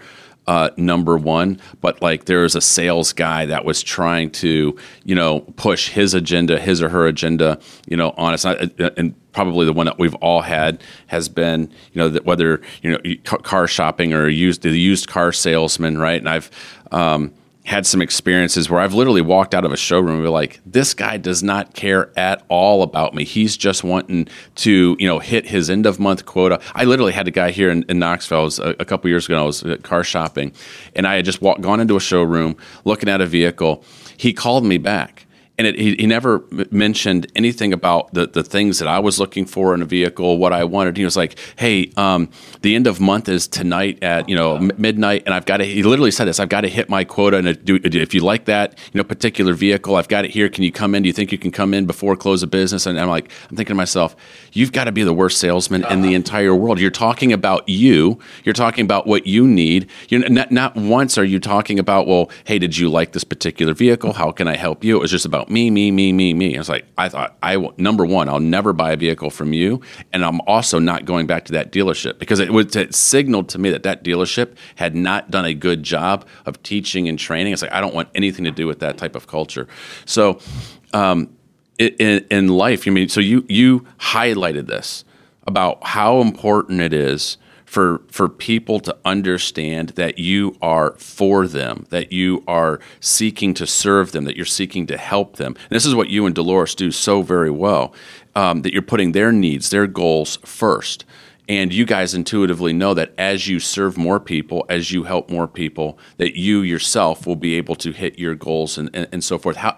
uh, 0.48 0.70
number 0.78 1.18
one, 1.18 1.60
but 1.82 2.02
like 2.02 2.26
there 2.26 2.42
was 2.42 2.56
a 2.56 2.62
sales 2.62 3.14
guy 3.14 3.46
that 3.46 3.64
was 3.66 3.82
trying 3.82 4.30
to, 4.32 4.78
you 5.04 5.16
know, 5.16 5.42
push 5.42 5.90
his 5.90 6.14
agenda, 6.14 6.60
his 6.60 6.82
or 6.82 6.90
her 6.90 7.08
agenda, 7.08 7.60
you 7.88 7.96
know, 7.96 8.14
on 8.18 8.34
us. 8.34 8.44
And 8.46 9.16
probably 9.32 9.66
the 9.66 9.74
one 9.74 9.86
that 9.86 9.98
we've 9.98 10.16
all 10.16 10.42
had 10.42 10.82
has 11.08 11.30
been, 11.30 11.72
you 11.94 12.00
know, 12.00 12.10
that 12.10 12.26
whether 12.26 12.62
you 12.82 12.92
know 12.92 13.16
car 13.24 13.68
shopping 13.68 14.14
or 14.14 14.28
used 14.28 14.62
the 14.64 14.78
used 14.78 15.08
car 15.08 15.32
salesman, 15.32 15.98
right? 15.98 16.20
And 16.20 16.30
I've 16.30 16.52
um, 16.92 17.34
had 17.66 17.86
some 17.86 18.02
experiences 18.02 18.70
where 18.70 18.82
I've 18.82 18.94
literally 18.94 19.22
walked 19.22 19.56
out 19.56 19.64
of 19.64 19.72
a 19.72 19.78
showroom 19.78 20.16
and 20.16 20.24
be 20.24 20.30
like, 20.30 20.60
this 20.66 20.94
guy 20.94 21.16
does 21.16 21.42
not 21.42 21.74
care 21.74 22.12
at 22.18 22.44
all 22.50 22.84
about 22.84 23.14
me. 23.14 23.24
He's 23.24 23.56
just 23.56 23.86
wanting 23.86 24.28
to, 24.56 24.98
you 25.00 25.08
know, 25.08 25.20
hit 25.20 25.46
his 25.48 25.70
end 25.70 25.86
of 25.86 25.98
month 25.98 26.26
quota. 26.26 26.60
I 26.76 26.84
literally 26.84 27.14
had 27.14 27.28
a 27.28 27.32
guy 27.32 27.52
here 27.52 27.70
in, 27.70 27.84
in 27.88 28.00
Knoxville. 28.00 28.44
Was 28.44 28.60
a, 28.60 28.76
a 28.80 28.86
couple 28.86 29.10
years 29.10 29.26
ago. 29.28 29.42
I 29.42 29.46
was 29.46 29.64
at 29.64 29.84
car 29.84 30.04
shopping, 30.04 30.52
and 30.94 31.08
I 31.08 31.16
had 31.16 31.26
just 31.26 31.42
walked, 31.42 31.62
gone 31.62 31.80
into 31.80 31.96
a 31.96 32.02
showroom 32.02 32.58
looking 32.84 33.08
at 33.08 33.22
a 33.22 33.26
vehicle. 33.26 33.84
He 34.18 34.34
called 34.34 34.66
me 34.66 34.78
back. 34.78 35.26
And 35.56 35.68
it, 35.68 35.78
he, 35.78 35.96
he 35.96 36.08
never 36.08 36.44
mentioned 36.72 37.28
anything 37.36 37.74
about 37.74 38.12
the, 38.14 38.26
the 38.26 38.44
things 38.44 38.80
that 38.80 38.88
I 38.88 38.98
was 39.00 39.20
looking 39.20 39.46
for 39.46 39.76
in 39.76 39.84
a 39.84 39.86
vehicle, 39.86 40.40
what 40.40 40.52
I 40.52 40.64
wanted. 40.64 40.98
He 40.98 41.04
was 41.04 41.16
like, 41.16 41.38
"Hey, 41.58 41.92
um, 41.96 42.30
the 42.62 42.74
end 42.74 42.88
of 42.88 43.00
month 43.00 43.30
is 43.30 43.48
tonight 43.48 44.00
at 44.02 44.28
you 44.28 44.36
know 44.36 44.56
m- 44.56 44.72
midnight, 44.78 45.24
and 45.26 45.36
I've 45.36 45.46
got 45.46 45.58
to." 45.58 45.66
He 45.66 45.84
literally 45.84 46.10
said 46.10 46.26
this: 46.26 46.40
"I've 46.40 46.50
got 46.50 46.62
to 46.62 46.70
hit 46.70 46.90
my 46.90 47.04
quota, 47.04 47.38
and 47.38 47.48
if 47.70 48.14
you 48.16 48.22
like 48.22 48.46
that, 48.46 48.80
you 48.92 48.98
know, 48.98 49.04
particular 49.04 49.54
vehicle, 49.54 49.96
I've 49.96 50.08
got 50.08 50.26
it 50.26 50.32
here. 50.32 50.50
Can 50.50 50.64
you 50.64 50.72
come 50.72 50.96
in? 50.96 51.04
Do 51.04 51.08
you 51.08 51.14
think 51.14 51.32
you 51.32 51.38
can 51.38 51.52
come 51.52 51.76
in 51.76 51.86
before 51.86 52.16
close 52.16 52.42
of 52.42 52.50
business?" 52.50 52.88
And 52.88 53.00
I'm 53.00 53.10
like, 53.10 53.32
I'm 53.52 53.56
thinking 53.56 53.74
to 53.74 53.76
myself, 53.76 54.16
"You've 54.54 54.72
got 54.72 54.86
to 54.86 54.92
be 54.92 55.04
the 55.04 55.14
worst 55.14 55.40
salesman 55.40 55.86
in 55.90 56.02
the 56.02 56.14
entire 56.14 56.56
world. 56.56 56.80
You're 56.80 56.92
talking 56.92 57.34
about 57.34 57.68
you. 57.68 58.20
You're 58.44 58.54
talking 58.54 58.86
about 58.86 59.08
what 59.08 59.28
you 59.28 59.48
need. 59.48 59.90
You 60.10 60.20
not 60.30 60.52
not 60.52 60.76
once 60.76 61.18
are 61.18 61.24
you 61.24 61.40
talking 61.40 61.80
about, 61.80 62.08
well, 62.08 62.30
hey, 62.46 62.60
did 62.60 62.78
you 62.78 62.90
like 62.90 63.12
this 63.12 63.24
particular 63.24 63.74
vehicle? 63.74 64.14
How 64.14 64.32
can 64.32 64.48
I 64.48 64.56
help 64.56 64.84
you? 64.84 64.98
It 64.98 65.02
was 65.02 65.12
just 65.12 65.26
about 65.26 65.50
me, 65.50 65.70
me, 65.70 65.92
me, 65.92 66.14
me, 66.14 66.34
me. 66.34 66.56
I 66.56 66.60
was 66.60 66.70
like, 66.70 66.86
I 66.98 67.10
thought, 67.10 67.36
I 67.42 67.58
will, 67.58 67.74
number 67.78 68.06
one, 68.06 68.30
I'll 68.30 68.40
never 68.40 68.74
buy 68.74 68.92
a 68.92 68.98
vehicle 68.98 69.30
from 69.30 69.54
you, 69.54 69.82
and 70.12 70.24
I'm 70.24 70.40
also 70.42 70.80
not 70.80 71.06
going 71.06 71.28
back 71.28 71.46
to 71.46 71.54
that 71.54 71.72
dealership 71.72 72.20
because 72.20 72.40
it 72.40 72.52
would 72.54 72.76
it 72.76 72.96
signaled 72.96 73.50
to 73.50 73.60
me 73.60 73.70
that 73.72 73.84
that 73.84 74.04
dealership 74.04 74.56
had 74.76 74.96
not 74.96 75.32
done 75.32 75.46
a 75.46 75.54
good 75.54 75.84
job 75.84 76.26
of 76.46 76.62
teaching 76.64 77.08
and 77.08 77.18
training. 77.18 77.54
It's 77.54 77.62
like 77.62 77.74
I 77.74 77.82
don't 77.82 77.94
want 77.94 78.10
anything 78.16 78.46
to 78.46 78.52
do 78.52 78.68
with 78.68 78.80
that 78.80 78.98
type 78.98 79.16
of 79.16 79.28
culture. 79.28 79.68
So. 80.06 80.40
Um, 80.94 81.36
in, 81.78 82.26
in 82.30 82.48
life, 82.48 82.86
you 82.86 82.92
mean 82.92 83.10
so 83.10 83.20
you 83.20 83.46
you 83.50 83.86
highlighted 84.00 84.68
this 84.68 85.06
about 85.46 85.84
how 85.84 86.22
important 86.22 86.82
it 86.82 86.94
is 86.94 87.38
for 87.66 88.02
for 88.08 88.30
people 88.30 88.80
to 88.80 88.96
understand 89.04 89.90
that 89.90 90.20
you 90.20 90.56
are 90.62 90.94
for 90.98 91.48
them, 91.48 91.86
that 91.90 92.12
you 92.12 92.44
are 92.48 92.80
seeking 93.00 93.54
to 93.56 93.66
serve 93.66 94.12
them, 94.12 94.26
that 94.26 94.36
you're 94.36 94.46
seeking 94.46 94.86
to 94.88 94.98
help 94.98 95.38
them. 95.38 95.56
And 95.56 95.72
this 95.76 95.86
is 95.86 95.96
what 95.96 96.10
you 96.10 96.26
and 96.26 96.36
Dolores 96.36 96.76
do 96.76 96.92
so 96.92 97.22
very 97.22 97.50
well. 97.50 97.94
Um, 98.36 98.64
that 98.64 98.74
you're 98.74 98.82
putting 98.82 99.12
their 99.12 99.32
needs, 99.32 99.70
their 99.70 99.86
goals 99.86 100.38
first. 100.44 101.06
And 101.54 101.72
you 101.72 101.86
guys 101.86 102.14
intuitively 102.14 102.74
know 102.74 102.94
that 102.96 103.14
as 103.18 103.48
you 103.48 103.60
serve 103.60 103.98
more 103.98 104.20
people, 104.20 104.66
as 104.70 104.92
you 104.92 105.04
help 105.04 105.30
more 105.30 105.48
people, 105.48 106.00
that 106.18 106.38
you 106.38 106.62
yourself 106.62 107.28
will 107.28 107.36
be 107.36 107.56
able 107.56 107.76
to 107.76 107.92
hit 107.92 108.18
your 108.18 108.34
goals 108.34 108.78
and, 108.78 108.90
and, 108.94 109.08
and 109.12 109.24
so 109.24 109.38
forth. 109.38 109.58
How, 109.58 109.76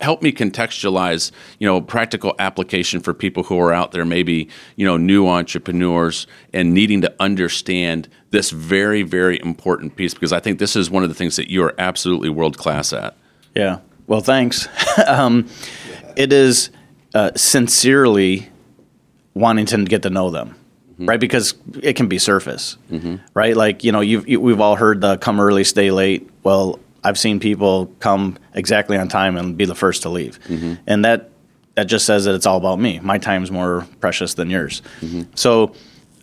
help, 0.00 0.22
me 0.22 0.32
contextualize, 0.32 1.32
you 1.58 1.66
know, 1.66 1.80
practical 1.80 2.34
application 2.38 3.00
for 3.00 3.14
people 3.14 3.42
who 3.42 3.58
are 3.58 3.72
out 3.72 3.92
there, 3.92 4.04
maybe, 4.04 4.48
you 4.76 4.84
know, 4.84 4.96
new 4.96 5.26
entrepreneurs 5.26 6.26
and 6.52 6.74
needing 6.74 7.00
to 7.00 7.14
understand 7.18 8.08
this 8.30 8.50
very, 8.50 9.02
very 9.02 9.40
important 9.40 9.96
piece 9.96 10.12
because 10.12 10.32
I 10.32 10.40
think 10.40 10.58
this 10.58 10.76
is 10.76 10.90
one 10.90 11.02
of 11.02 11.08
the 11.08 11.14
things 11.14 11.36
that 11.36 11.50
you 11.50 11.62
are 11.64 11.74
absolutely 11.78 12.28
world 12.28 12.58
class 12.58 12.92
at. 12.92 13.16
Yeah. 13.54 13.78
Well, 14.06 14.20
thanks. 14.20 14.68
um, 15.06 15.48
it 16.16 16.32
is 16.32 16.70
uh, 17.14 17.30
sincerely 17.34 18.50
wanting 19.34 19.66
to 19.66 19.84
get 19.84 20.02
to 20.02 20.10
know 20.10 20.30
them, 20.30 20.54
Mm-hmm. 21.02 21.08
right? 21.08 21.20
Because 21.20 21.54
it 21.82 21.94
can 21.94 22.06
be 22.06 22.18
surface, 22.18 22.76
mm-hmm. 22.90 23.16
right? 23.34 23.56
Like 23.56 23.82
you 23.82 23.90
know, 23.90 24.00
you've, 24.00 24.28
you, 24.28 24.40
we've 24.40 24.60
all 24.60 24.76
heard 24.76 25.00
the 25.00 25.18
"come 25.18 25.40
early, 25.40 25.64
stay 25.64 25.90
late." 25.90 26.30
Well, 26.44 26.78
I've 27.02 27.18
seen 27.18 27.40
people 27.40 27.86
come 27.98 28.38
exactly 28.54 28.96
on 28.96 29.08
time 29.08 29.36
and 29.36 29.56
be 29.56 29.64
the 29.64 29.74
first 29.74 30.02
to 30.02 30.08
leave, 30.08 30.38
mm-hmm. 30.44 30.74
and 30.86 31.04
that 31.04 31.30
that 31.74 31.84
just 31.84 32.06
says 32.06 32.26
that 32.26 32.34
it's 32.34 32.46
all 32.46 32.56
about 32.56 32.78
me. 32.78 33.00
My 33.00 33.18
time's 33.18 33.50
more 33.50 33.86
precious 34.00 34.34
than 34.34 34.50
yours. 34.50 34.82
So. 35.34 35.74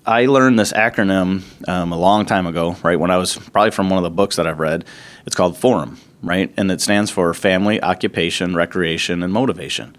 I 0.05 0.25
learned 0.25 0.57
this 0.57 0.73
acronym 0.73 1.43
um, 1.67 1.91
a 1.91 1.97
long 1.97 2.25
time 2.25 2.47
ago, 2.47 2.75
right? 2.81 2.99
When 2.99 3.11
I 3.11 3.17
was 3.17 3.35
probably 3.35 3.69
from 3.69 3.91
one 3.91 3.97
of 3.97 4.03
the 4.03 4.09
books 4.09 4.37
that 4.37 4.47
I've 4.47 4.59
read. 4.59 4.85
It's 5.27 5.35
called 5.35 5.55
FORM, 5.55 5.99
right? 6.23 6.51
And 6.57 6.71
it 6.71 6.81
stands 6.81 7.11
for 7.11 7.31
Family, 7.35 7.83
Occupation, 7.83 8.55
Recreation, 8.55 9.21
and 9.21 9.31
Motivation. 9.31 9.95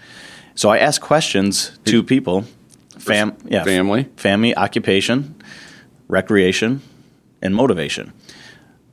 So 0.56 0.68
I 0.68 0.78
ask 0.78 1.00
questions 1.00 1.78
to 1.84 2.02
people. 2.02 2.44
Fam, 3.00 3.36
yeah, 3.46 3.64
Family. 3.64 4.04
family, 4.16 4.56
occupation, 4.56 5.34
recreation, 6.08 6.82
and 7.42 7.54
motivation. 7.54 8.12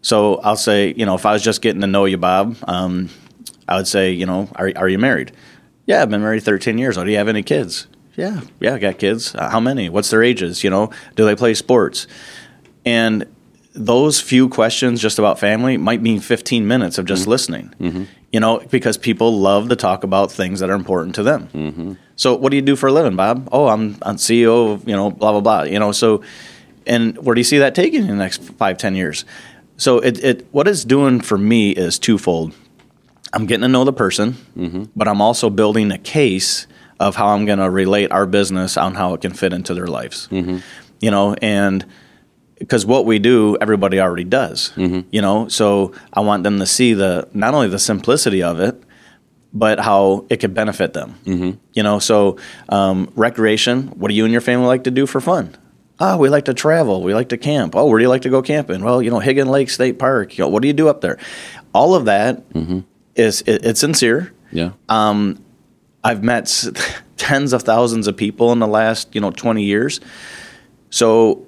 So 0.02 0.36
I'll 0.38 0.56
say, 0.56 0.94
you 0.96 1.06
know, 1.06 1.16
if 1.16 1.26
I 1.26 1.34
was 1.34 1.44
just 1.44 1.62
getting 1.62 1.82
to 1.82 1.88
know 1.88 2.06
you, 2.06 2.18
Bob, 2.18 2.56
um, 2.68 3.10
I 3.68 3.76
would 3.76 3.88
say, 3.88 4.12
you 4.12 4.26
know, 4.26 4.50
are, 4.56 4.72
are 4.76 4.88
you 4.88 4.98
married? 5.00 5.32
Yeah, 5.86 6.02
I've 6.02 6.10
been 6.10 6.22
married 6.22 6.44
13 6.44 6.78
years. 6.78 6.98
Oh, 6.98 7.04
do 7.04 7.12
you 7.12 7.18
have 7.18 7.28
any 7.28 7.44
kids? 7.44 7.88
Yeah, 8.16 8.42
yeah, 8.60 8.76
I 8.76 8.80
got 8.80 8.98
kids. 8.98 9.36
Uh, 9.36 9.50
how 9.50 9.60
many? 9.60 9.90
What's 9.90 10.10
their 10.10 10.24
ages? 10.24 10.64
You 10.64 10.70
know, 10.70 10.92
do 11.16 11.26
they 11.26 11.36
play 11.36 11.54
sports? 11.54 12.08
And 12.86 13.26
those 13.74 14.20
few 14.20 14.50
questions 14.50 15.02
just 15.02 15.20
about 15.20 15.38
family 15.40 15.78
might 15.78 16.02
mean 16.02 16.20
15 16.20 16.68
minutes 16.68 16.98
of 16.98 17.06
just 17.06 17.28
listening. 17.28 18.10
You 18.32 18.42
know, 18.42 18.60
because 18.60 18.98
people 18.98 19.40
love 19.40 19.70
to 19.70 19.76
talk 19.76 20.04
about 20.04 20.32
things 20.32 20.60
that 20.60 20.70
are 20.70 20.76
important 20.76 21.16
to 21.16 21.24
them. 21.24 21.48
Mm-hmm. 21.54 21.94
So, 22.18 22.36
what 22.36 22.50
do 22.50 22.58
you 22.58 22.62
do 22.62 22.76
for 22.76 22.88
a 22.88 22.92
living, 22.92 23.16
Bob? 23.16 23.48
Oh, 23.52 23.68
I'm, 23.68 23.98
I'm 24.02 24.18
CEO 24.18 24.74
of, 24.74 24.88
you 24.88 24.96
know, 24.96 25.12
blah, 25.12 25.32
blah, 25.32 25.40
blah. 25.40 25.64
You 25.64 25.80
know, 25.80 25.94
so, 25.94 26.24
and 26.86 27.18
where 27.20 27.36
do 27.36 27.40
you 27.40 27.46
see 27.46 27.60
that 27.60 27.74
taking 27.74 28.02
in 28.02 28.08
the 28.08 28.16
next 28.16 28.44
five, 28.44 28.78
ten 28.78 28.96
years? 28.96 29.24
So, 29.78 30.00
it, 30.00 30.22
it 30.24 30.48
what 30.52 30.68
it's 30.68 30.84
doing 30.84 31.22
for 31.22 31.38
me 31.38 31.72
is 31.72 31.98
twofold. 31.98 32.54
I'm 33.34 33.46
getting 33.46 33.62
to 33.62 33.68
know 33.68 33.86
the 33.86 33.94
person, 33.94 34.34
mm-hmm. 34.58 34.86
but 34.96 35.08
I'm 35.08 35.22
also 35.22 35.50
building 35.50 35.92
a 35.92 35.98
case 35.98 36.68
of 37.00 37.16
how 37.16 37.28
I'm 37.28 37.46
going 37.46 37.60
to 37.60 37.70
relate 37.70 38.12
our 38.12 38.26
business 38.26 38.78
on 38.78 38.96
how 38.96 39.14
it 39.14 39.22
can 39.22 39.34
fit 39.34 39.54
into 39.54 39.74
their 39.74 39.88
lives. 39.88 40.28
Mm-hmm. 40.32 40.58
You 41.00 41.12
know, 41.12 41.36
and 41.42 41.86
because 42.60 42.86
what 42.86 43.06
we 43.06 43.20
do, 43.20 43.58
everybody 43.62 44.00
already 44.00 44.24
does. 44.24 44.72
You 45.12 45.22
know, 45.22 45.48
so 45.48 45.94
I 46.14 46.22
want 46.22 46.44
them 46.44 46.60
to 46.60 46.66
see 46.66 46.94
the 46.94 47.28
not 47.34 47.54
only 47.54 47.68
the 47.68 47.80
simplicity 47.80 48.42
of 48.44 48.60
it, 48.60 48.82
but 49.54 49.80
how 49.80 50.26
it 50.30 50.38
could 50.38 50.54
benefit 50.54 50.94
them. 50.94 51.16
You 51.74 51.84
know, 51.84 52.00
so 52.00 52.38
um, 52.70 53.12
recreation. 53.16 53.88
What 53.90 54.10
do 54.10 54.16
you 54.16 54.24
and 54.26 54.32
your 54.32 54.42
family 54.42 54.68
like 54.68 54.84
to 54.86 54.92
do 54.92 55.06
for 55.06 55.22
fun? 55.22 55.56
Oh, 56.00 56.18
we 56.18 56.30
like 56.30 56.46
to 56.46 56.54
travel. 56.54 57.02
We 57.02 57.16
like 57.16 57.30
to 57.30 57.38
camp. 57.38 57.76
Oh, 57.76 57.88
where 57.88 57.98
do 57.98 58.04
you 58.04 58.10
like 58.10 58.22
to 58.24 58.30
go 58.30 58.42
camping? 58.44 58.84
Well, 58.84 59.02
you 59.02 59.10
know, 59.10 59.20
Higgins 59.20 59.50
Lake 59.50 59.70
State 59.70 59.98
Park. 59.98 60.38
You 60.38 60.44
know, 60.44 60.50
what 60.50 60.62
do 60.62 60.68
you 60.68 60.74
do 60.74 60.90
up 60.90 61.02
there? 61.02 61.18
All 61.74 61.96
of 61.96 62.06
that 62.06 62.44
is 63.16 63.42
it, 63.48 63.66
it's 63.66 63.80
sincere. 63.80 64.32
Yeah. 64.52 64.72
Um, 64.90 65.44
I've 66.04 66.24
met 66.24 66.66
tens 67.18 67.52
of 67.52 67.64
thousands 67.64 68.08
of 68.08 68.16
people 68.16 68.52
in 68.52 68.60
the 68.60 68.68
last, 68.68 69.16
you 69.16 69.22
know, 69.22 69.32
20 69.32 69.64
years. 69.64 70.00
So 70.92 71.47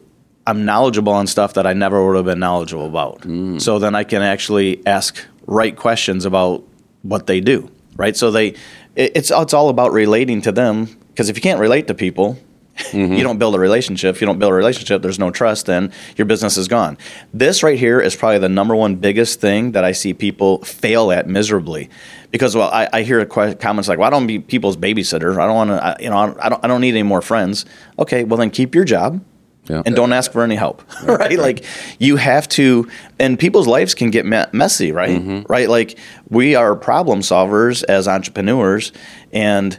I'm 0.50 0.66
knowledgeable 0.66 1.14
on 1.14 1.28
stuff 1.28 1.54
that 1.54 1.68
I 1.68 1.74
never 1.74 2.04
would 2.04 2.16
have 2.16 2.26
been 2.26 2.40
knowledgeable 2.40 2.88
about. 2.88 3.22
Mm. 3.22 3.62
So 3.62 3.78
then 3.78 3.94
I 3.94 4.04
can 4.04 4.24
actually 4.24 4.82
ask 4.88 5.24
right 5.46 5.76
questions 5.76 6.26
about 6.26 6.64
what 7.04 7.28
they 7.28 7.40
do, 7.40 7.70
right? 7.98 8.18
So 8.18 8.32
they 8.32 8.48
it, 8.96 9.12
it's 9.16 9.32
it's 9.32 9.54
all 9.54 9.70
about 9.70 9.92
relating 9.92 10.42
to 10.42 10.52
them 10.52 10.86
because 11.10 11.30
if 11.30 11.36
you 11.36 11.42
can't 11.44 11.60
relate 11.60 11.86
to 11.88 11.94
people, 11.94 12.36
mm-hmm. 12.78 13.14
you 13.14 13.22
don't 13.22 13.38
build 13.38 13.54
a 13.54 13.60
relationship. 13.60 14.16
If 14.16 14.22
you 14.22 14.26
don't 14.26 14.40
build 14.40 14.52
a 14.52 14.56
relationship, 14.56 15.04
there's 15.04 15.20
no 15.20 15.30
trust, 15.30 15.68
then 15.68 15.92
your 16.18 16.26
business 16.26 16.58
is 16.58 16.68
gone. 16.68 16.98
This 17.32 17.62
right 17.62 17.78
here 17.78 18.02
is 18.02 18.16
probably 18.16 18.40
the 18.40 18.50
number 18.50 18.76
one 18.76 18.96
biggest 18.96 19.40
thing 19.40 19.74
that 19.74 19.84
I 19.84 19.92
see 19.92 20.16
people 20.16 20.64
fail 20.64 21.12
at 21.12 21.28
miserably. 21.28 21.92
Because 22.32 22.56
well, 22.56 22.72
I, 22.72 22.90
I 22.92 23.04
hear 23.04 23.24
que- 23.28 23.54
comments 23.54 23.88
like, 23.88 24.00
"Well, 24.00 24.08
I 24.08 24.10
don't 24.10 24.26
be 24.26 24.40
people's 24.40 24.78
babysitter. 24.78 25.40
I 25.40 25.46
don't 25.46 25.56
want 25.56 25.70
to. 25.70 26.04
You 26.04 26.10
know, 26.10 26.18
I 26.18 26.50
don't. 26.50 26.66
I 26.66 26.68
don't 26.68 26.82
need 26.82 26.96
any 26.96 27.04
more 27.04 27.22
friends." 27.22 27.68
Okay, 28.00 28.24
well 28.24 28.38
then 28.38 28.50
keep 28.50 28.74
your 28.74 28.84
job 28.84 29.24
Yeah. 29.70 29.84
and 29.86 29.96
don't 29.96 30.12
ask 30.14 30.32
for 30.32 30.42
any 30.42 30.56
help 30.56 30.84
right, 31.04 31.38
like 31.38 31.64
you 32.00 32.16
have 32.16 32.50
to 32.50 32.90
and 33.20 33.38
people's 33.38 33.68
lives 33.68 33.94
can 33.94 34.10
get 34.10 34.26
me- 34.26 34.46
messy 34.52 34.92
right? 34.92 35.22
Mm-hmm. 35.22 35.52
Right? 35.52 35.70
Like 35.70 35.98
we 36.30 36.56
are 36.56 36.76
problem 36.76 37.20
solvers 37.20 37.84
as 37.88 38.08
entrepreneurs 38.08 38.92
and 39.32 39.78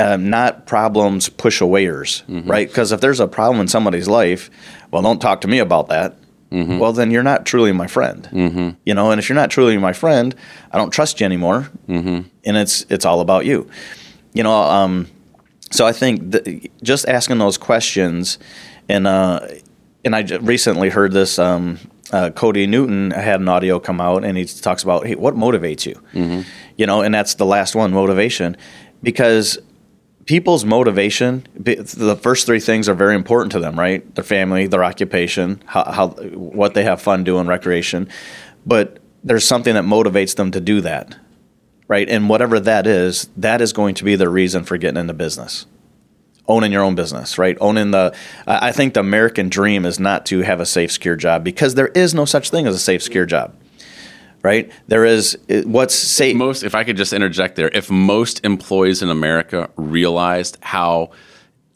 um, 0.00 0.28
not 0.28 0.66
problems 0.66 1.28
push 1.28 1.60
awayers 1.60 2.24
mm-hmm. 2.28 2.50
right? 2.50 2.66
Because 2.66 2.90
if 2.90 3.00
there's 3.00 3.20
a 3.20 3.28
problem 3.28 3.60
in 3.60 3.68
somebody's 3.68 4.08
life 4.08 4.50
well 4.90 5.02
don't 5.02 5.20
talk 5.20 5.40
to 5.42 5.48
me 5.48 5.60
about 5.60 5.88
that. 5.88 6.16
Mm-hmm. 6.50 6.78
Well 6.78 6.92
then 6.92 7.10
you're 7.12 7.22
not 7.22 7.46
truly 7.46 7.70
my 7.72 7.86
friend. 7.86 8.28
You 8.84 8.94
know 8.94 9.12
and 9.12 9.20
if 9.20 9.28
you're 9.28 9.36
not 9.36 9.50
truly 9.50 9.78
my 9.78 9.92
friend 9.92 10.34
i 10.72 10.78
don't 10.78 10.90
trust 10.90 11.20
you 11.20 11.26
anymore. 11.26 11.70
And 12.44 12.56
it's 12.56 12.84
it's 12.90 13.04
all 13.04 13.20
about 13.20 13.46
you. 13.46 13.70
You 14.32 14.42
know 14.42 14.52
um, 14.52 15.06
so 15.70 15.86
I 15.86 15.92
think 15.92 16.70
just 16.82 17.06
asking 17.08 17.38
those 17.38 17.58
questions, 17.58 18.38
and 18.88 19.06
uh, 19.06 19.40
and 20.04 20.14
I 20.16 20.22
j- 20.22 20.38
recently 20.38 20.88
heard 20.90 21.12
this. 21.12 21.38
Um, 21.38 21.78
uh, 22.10 22.30
Cody 22.30 22.66
Newton 22.66 23.10
had 23.10 23.40
an 23.40 23.48
audio 23.48 23.78
come 23.78 24.00
out, 24.00 24.24
and 24.24 24.38
he 24.38 24.44
talks 24.46 24.82
about 24.82 25.06
hey, 25.06 25.14
what 25.14 25.34
motivates 25.34 25.84
you, 25.86 26.00
you 26.76 26.86
know, 26.86 27.02
and 27.02 27.14
that's 27.14 27.34
the 27.34 27.44
last 27.44 27.74
one, 27.74 27.92
motivation, 27.92 28.56
because 29.02 29.58
people's 30.24 30.64
motivation, 30.64 31.46
the 31.54 32.18
first 32.22 32.46
three 32.46 32.60
things 32.60 32.88
are 32.88 32.94
very 32.94 33.14
important 33.14 33.52
to 33.52 33.60
them, 33.60 33.78
right? 33.78 34.14
Their 34.14 34.24
family, 34.24 34.66
their 34.66 34.84
occupation, 34.84 35.62
how, 35.66 35.84
how 35.84 36.08
what 36.08 36.74
they 36.74 36.84
have 36.84 37.02
fun 37.02 37.24
doing, 37.24 37.46
recreation, 37.46 38.08
but 38.64 38.98
there's 39.22 39.44
something 39.44 39.74
that 39.74 39.84
motivates 39.84 40.34
them 40.36 40.50
to 40.52 40.60
do 40.60 40.80
that 40.80 41.16
right? 41.88 42.08
And 42.08 42.28
whatever 42.28 42.60
that 42.60 42.86
is, 42.86 43.28
that 43.36 43.60
is 43.60 43.72
going 43.72 43.94
to 43.96 44.04
be 44.04 44.14
the 44.14 44.28
reason 44.28 44.62
for 44.62 44.76
getting 44.76 45.00
into 45.00 45.14
business. 45.14 45.66
Owning 46.48 46.72
your 46.72 46.82
own 46.82 46.94
business, 46.94 47.38
right? 47.38 47.56
Owning 47.60 47.90
the, 47.90 48.14
I 48.46 48.72
think 48.72 48.94
the 48.94 49.00
American 49.00 49.48
dream 49.50 49.84
is 49.84 50.00
not 50.00 50.24
to 50.26 50.40
have 50.40 50.60
a 50.60 50.66
safe, 50.66 50.90
secure 50.90 51.14
job 51.14 51.44
because 51.44 51.74
there 51.74 51.88
is 51.88 52.14
no 52.14 52.24
such 52.24 52.50
thing 52.50 52.66
as 52.66 52.74
a 52.74 52.78
safe, 52.78 53.02
secure 53.02 53.26
job, 53.26 53.54
right? 54.42 54.70
There 54.86 55.04
is 55.04 55.36
what's 55.64 55.94
safe. 55.94 56.36
most 56.36 56.62
if 56.62 56.74
i 56.74 56.84
could 56.84 56.96
just 56.96 57.12
interject 57.12 57.56
there 57.56 57.70
if 57.74 57.90
most 57.90 58.44
employees 58.44 59.02
in 59.02 59.10
america 59.10 59.68
realized 59.76 60.56
how 60.60 61.10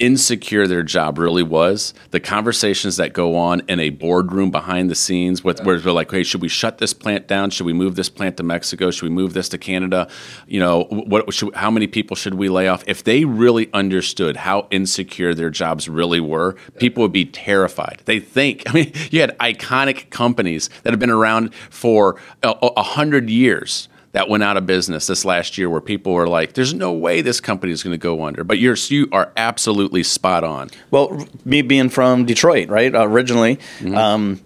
insecure 0.03 0.67
their 0.67 0.83
job 0.83 1.17
really 1.17 1.45
was 1.45 1.95
the 2.11 2.19
conversations 2.19 2.97
that 2.97 3.13
go 3.13 3.37
on 3.37 3.63
in 3.69 3.79
a 3.79 3.89
boardroom 3.89 4.51
behind 4.51 4.91
the 4.91 4.97
scenes 4.97 5.45
with 5.45 5.65
where 5.65 5.79
they're 5.79 5.93
like 5.93 6.11
hey 6.11 6.25
should 6.25 6.43
we 6.43 6.49
shut 6.49 6.79
this 6.79 6.93
plant 6.93 7.29
down? 7.29 7.51
Should 7.51 7.67
we 7.67 7.73
move 7.73 7.95
this 7.95 8.09
plant 8.09 8.37
to 8.39 8.43
mexico? 8.43 8.91
Should 8.91 9.05
we 9.05 9.15
move 9.15 9.33
this 9.33 9.49
to 9.51 9.59
canada? 9.59 10.09
You 10.49 10.59
know 10.59 10.83
what 10.85 11.33
should, 11.33 11.55
how 11.55 11.71
many 11.71 11.87
people 11.87 12.17
should 12.17 12.35
we 12.35 12.49
lay 12.49 12.67
off? 12.67 12.83
If 12.89 13.05
they 13.05 13.25
really 13.25 13.71
understood 13.73 14.39
how 14.39 14.67
insecure 14.73 15.35
their 15.35 15.51
jobs 15.51 15.89
really 15.89 16.21
were 16.21 16.57
people 16.79 17.03
would 17.03 17.13
be 17.13 17.25
terrified. 17.25 18.03
They 18.05 18.19
think 18.19 18.65
i 18.69 18.73
mean 18.73 18.93
you 19.13 19.21
had 19.21 19.39
iconic 19.39 20.11
companies 20.11 20.69
that 20.83 20.93
have 20.93 21.01
been 21.01 21.11
around 21.11 21.55
for 21.55 22.21
a, 22.43 22.51
a 22.77 22.83
hundred 22.83 23.31
years 23.31 23.89
that 24.13 24.29
went 24.29 24.43
out 24.43 24.57
of 24.57 24.67
business 24.67 25.07
this 25.07 25.25
last 25.25 25.57
year 25.59 25.69
where 25.71 25.81
people 25.81 26.13
were 26.13 26.27
like 26.27 26.53
there's 26.53 26.75
no 26.75 26.93
way 26.93 27.23
this 27.23 27.41
company 27.41 27.73
is 27.73 27.83
going 27.83 27.93
to 27.93 27.99
go 27.99 28.25
under 28.25 28.45
but 28.45 28.59
you're 28.59 28.77
you 28.89 29.09
are 29.13 29.33
absolutely 29.37 30.03
spot 30.03 30.45
on 30.45 30.69
Well, 30.91 31.27
me 31.45 31.63
being 31.63 31.89
from 31.89 32.25
Detroit, 32.27 32.69
right? 32.69 32.93
Originally, 32.95 33.59
um, 33.95 34.41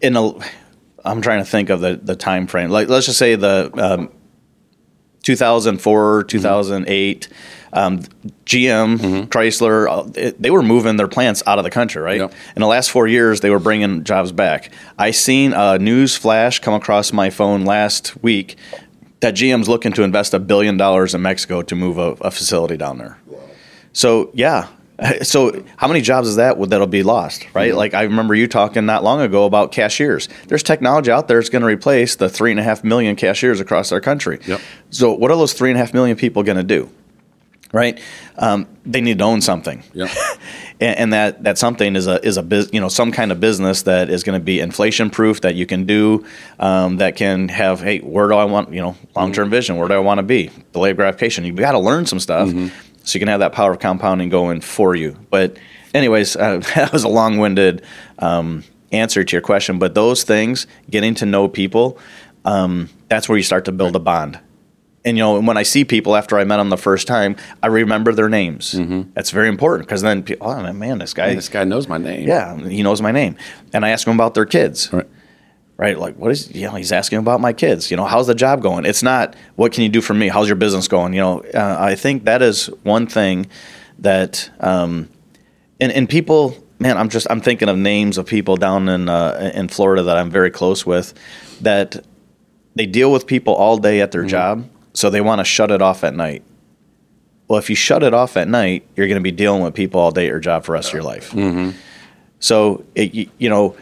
in 0.00 0.16
a, 0.16 0.32
I'm 1.04 1.20
trying 1.22 1.44
to 1.44 1.50
think 1.50 1.70
of 1.70 1.80
the 1.80 1.96
the 2.02 2.16
time 2.16 2.46
frame. 2.46 2.70
Like, 2.70 2.88
let's 2.88 3.06
just 3.06 3.18
say 3.18 3.34
the 3.34 3.70
um, 3.74 4.10
2004, 5.22 6.24
2008. 6.24 7.28
Um, 7.72 8.00
GM, 8.44 9.26
Chrysler, 9.28 9.88
uh, 9.90 10.10
it- 10.14 10.40
they 10.42 10.50
were 10.50 10.62
moving 10.62 10.96
their 10.96 11.08
plants 11.08 11.42
out 11.46 11.58
of 11.58 11.64
the 11.64 11.70
country, 11.70 12.02
right? 12.02 12.18
Yep. 12.20 12.32
In 12.56 12.60
the 12.60 12.66
last 12.66 12.90
four 12.90 13.06
years, 13.06 13.40
they 13.40 13.50
were 13.50 13.58
bringing 13.58 14.04
jobs 14.04 14.30
back. 14.32 14.70
I 14.98 15.10
seen 15.10 15.52
a 15.54 15.78
news 15.78 16.16
flash 16.16 16.58
come 16.58 16.74
across 16.74 17.12
my 17.12 17.30
phone 17.30 17.64
last 17.64 18.22
week 18.22 18.56
that 19.20 19.34
GM's 19.34 19.68
looking 19.68 19.92
to 19.92 20.02
invest 20.02 20.34
a 20.34 20.38
billion 20.38 20.76
dollars 20.76 21.14
in 21.14 21.22
Mexico 21.22 21.62
to 21.62 21.74
move 21.74 21.96
a, 21.98 22.12
a 22.20 22.30
facility 22.30 22.76
down 22.76 22.98
there. 22.98 23.18
So 23.92 24.30
yeah. 24.34 24.68
So 25.22 25.64
how 25.78 25.88
many 25.88 26.00
jobs 26.00 26.28
is 26.28 26.36
that 26.36 26.60
that'll 26.68 26.86
be 26.86 27.02
lost, 27.02 27.44
right? 27.54 27.74
Like 27.74 27.92
I 27.92 28.02
remember 28.02 28.34
you 28.36 28.46
talking 28.46 28.86
not 28.86 29.02
long 29.02 29.20
ago 29.20 29.46
about 29.46 29.72
cashiers. 29.72 30.28
There's 30.46 30.62
technology 30.62 31.10
out 31.10 31.26
there 31.26 31.38
that's 31.38 31.48
going 31.48 31.62
to 31.62 31.66
replace 31.66 32.14
the 32.14 32.28
three 32.28 32.52
and 32.52 32.60
a 32.60 32.62
half 32.62 32.84
million 32.84 33.16
cashiers 33.16 33.58
across 33.58 33.90
our 33.90 34.00
country. 34.00 34.38
Yep. 34.46 34.60
So 34.90 35.12
what 35.12 35.32
are 35.32 35.36
those 35.36 35.54
three 35.54 35.70
and 35.70 35.76
a 35.76 35.80
half 35.80 35.92
million 35.92 36.16
people 36.16 36.44
going 36.44 36.58
to 36.58 36.62
do? 36.62 36.88
Right? 37.72 37.98
Um, 38.36 38.66
they 38.84 39.00
need 39.00 39.18
to 39.18 39.24
own 39.24 39.40
something. 39.40 39.82
Yeah. 39.94 40.12
And, 40.82 40.98
and 40.98 41.12
that 41.12 41.44
that 41.44 41.58
something 41.58 41.94
is 41.94 42.08
a 42.08 42.24
is 42.26 42.36
a 42.36 42.42
bus, 42.42 42.68
you 42.72 42.80
know 42.80 42.88
some 42.88 43.12
kind 43.12 43.30
of 43.30 43.38
business 43.38 43.82
that 43.82 44.10
is 44.10 44.24
going 44.24 44.38
to 44.38 44.44
be 44.44 44.58
inflation 44.58 45.10
proof 45.10 45.42
that 45.42 45.54
you 45.54 45.64
can 45.64 45.84
do 45.86 46.26
um, 46.58 46.96
that 46.96 47.14
can 47.14 47.48
have 47.50 47.80
hey 47.80 48.00
where 48.00 48.26
do 48.26 48.34
I 48.34 48.44
want 48.44 48.72
you 48.72 48.80
know 48.82 48.96
long 49.14 49.32
term 49.32 49.48
vision 49.48 49.76
where 49.76 49.86
do 49.86 49.94
I 49.94 50.00
want 50.00 50.18
to 50.18 50.24
be? 50.24 50.50
Delayed 50.72 50.96
gratification. 50.96 51.44
You 51.44 51.52
got 51.52 51.72
to 51.72 51.78
learn 51.78 52.06
some 52.06 52.18
stuff 52.18 52.48
so 53.04 53.16
you 53.16 53.20
can 53.20 53.28
have 53.28 53.38
that 53.40 53.52
power 53.52 53.70
of 53.72 53.78
compounding 53.78 54.28
going 54.28 54.60
for 54.60 54.96
you. 54.96 55.16
But 55.30 55.56
anyways 55.94 56.34
uh, 56.34 56.58
that 56.74 56.92
was 56.92 57.04
a 57.04 57.08
long 57.08 57.38
winded 57.38 57.82
um, 58.18 58.64
answer 58.90 59.22
to 59.22 59.36
your 59.36 59.42
question 59.42 59.78
but 59.78 59.94
those 59.94 60.24
things 60.24 60.66
getting 60.90 61.14
to 61.14 61.26
know 61.26 61.46
people 61.48 61.96
um, 62.44 62.88
that's 63.08 63.28
where 63.28 63.38
you 63.38 63.44
start 63.44 63.66
to 63.66 63.72
build 63.72 63.94
a 63.94 64.00
bond 64.00 64.38
and 65.04 65.16
you 65.16 65.22
know 65.22 65.40
when 65.40 65.56
I 65.56 65.62
see 65.62 65.84
people 65.84 66.16
after 66.16 66.38
I 66.38 66.44
met 66.44 66.58
them 66.58 66.70
the 66.70 66.76
first 66.76 67.06
time, 67.06 67.36
I 67.62 67.66
remember 67.66 68.12
their 68.12 68.28
names. 68.28 68.72
That's 69.14 69.30
very 69.30 69.48
important 69.48 69.88
because 69.88 70.02
then, 70.02 70.22
people, 70.22 70.48
oh 70.48 70.72
man, 70.72 70.98
this 70.98 71.14
guy, 71.14 71.34
this 71.34 71.48
guy 71.48 71.64
knows 71.64 71.88
my 71.88 71.98
name 71.98 72.26
yeah, 72.26 72.56
he 72.68 72.82
knows 72.82 73.02
my 73.02 73.12
name, 73.12 73.36
and 73.72 73.84
I 73.84 73.90
ask 73.90 74.06
him 74.06 74.14
about 74.14 74.34
their 74.34 74.46
kids. 74.46 74.92
Right. 74.92 75.06
Right, 75.78 75.98
like 75.98 76.16
what 76.16 76.30
is 76.30 76.54
you 76.54 76.66
know 76.68 76.74
he's 76.74 76.92
asking 76.92 77.18
about 77.18 77.40
my 77.40 77.52
kids. 77.52 77.90
You 77.90 77.96
know, 77.96 78.04
how's 78.04 78.28
the 78.28 78.36
job 78.36 78.62
going? 78.62 78.84
It's 78.84 79.02
not 79.02 79.34
what 79.56 79.72
can 79.72 79.82
you 79.82 79.88
do 79.88 80.00
for 80.00 80.14
me. 80.14 80.28
How's 80.28 80.46
your 80.46 80.54
business 80.54 80.86
going? 80.86 81.12
You 81.12 81.20
know, 81.20 81.40
uh, 81.54 81.76
I 81.80 81.96
think 81.96 82.24
that 82.24 82.40
is 82.40 82.66
one 82.84 83.08
thing 83.08 83.48
that 83.98 84.48
um, 84.60 85.08
and 85.80 85.90
and 85.90 86.08
people, 86.08 86.56
man, 86.78 86.96
I'm 86.98 87.08
just 87.08 87.26
I'm 87.30 87.40
thinking 87.40 87.68
of 87.68 87.76
names 87.76 88.16
of 88.16 88.26
people 88.26 88.56
down 88.56 88.88
in 88.88 89.08
uh, 89.08 89.50
in 89.54 89.66
Florida 89.66 90.04
that 90.04 90.16
I'm 90.16 90.30
very 90.30 90.50
close 90.50 90.86
with 90.86 91.14
that 91.62 92.04
they 92.76 92.86
deal 92.86 93.10
with 93.10 93.26
people 93.26 93.54
all 93.54 93.76
day 93.76 94.00
at 94.00 94.12
their 94.12 94.24
job, 94.24 94.68
so 94.94 95.10
they 95.10 95.20
want 95.20 95.38
to 95.40 95.44
shut 95.44 95.70
it 95.70 95.82
off 95.82 96.04
at 96.04 96.14
night. 96.14 96.42
Well, 97.48 97.58
if 97.58 97.68
you 97.68 97.76
shut 97.76 98.02
it 98.02 98.14
off 98.14 98.36
at 98.36 98.48
night, 98.48 98.86
you're 98.96 99.08
going 99.08 99.18
to 99.20 99.22
be 99.22 99.30
dealing 99.32 99.62
with 99.62 99.74
people 99.74 100.00
all 100.00 100.10
day 100.10 100.24
at 100.24 100.28
your 100.28 100.40
job 100.40 100.64
for 100.64 100.68
the 100.72 100.74
rest 100.74 100.88
of 100.88 100.94
your 100.94 101.02
life. 101.02 101.30
Mm-hmm. 101.32 101.76
So, 102.40 102.84
it, 102.94 103.14
you, 103.38 103.48
know, 103.48 103.76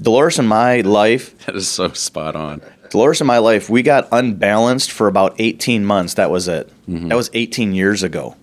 Dolores 0.00 0.38
in 0.38 0.46
my 0.46 0.80
life, 0.82 1.36
that 1.46 1.56
is 1.56 1.68
so 1.68 1.88
spot 1.92 2.36
on 2.36 2.62
Dolores 2.90 3.20
in 3.20 3.26
my 3.26 3.38
life, 3.38 3.70
we 3.70 3.82
got 3.82 4.08
unbalanced 4.12 4.90
for 4.90 5.06
about 5.06 5.34
18 5.38 5.84
months. 5.84 6.14
That 6.14 6.30
was 6.30 6.48
it. 6.48 6.68
Mm-hmm. 6.88 7.08
That 7.08 7.14
was 7.16 7.30
18 7.32 7.72
years 7.72 8.02
ago. 8.02 8.36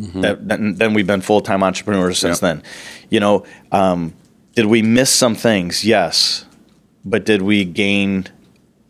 Mm-hmm. 0.00 0.20
That, 0.22 0.48
that- 0.48 0.78
then 0.78 0.94
we've 0.94 1.06
been 1.06 1.20
full 1.20 1.40
time 1.40 1.62
entrepreneurs 1.62 2.18
since 2.18 2.40
Yep. 2.40 2.40
then. 2.40 2.62
You 3.10 3.20
know, 3.20 3.46
um, 3.72 4.14
did 4.54 4.66
we 4.66 4.82
miss 4.82 5.10
some 5.10 5.34
things? 5.34 5.84
Yes. 5.84 6.44
But 7.04 7.24
did 7.24 7.42
we 7.42 7.64
gain 7.64 8.26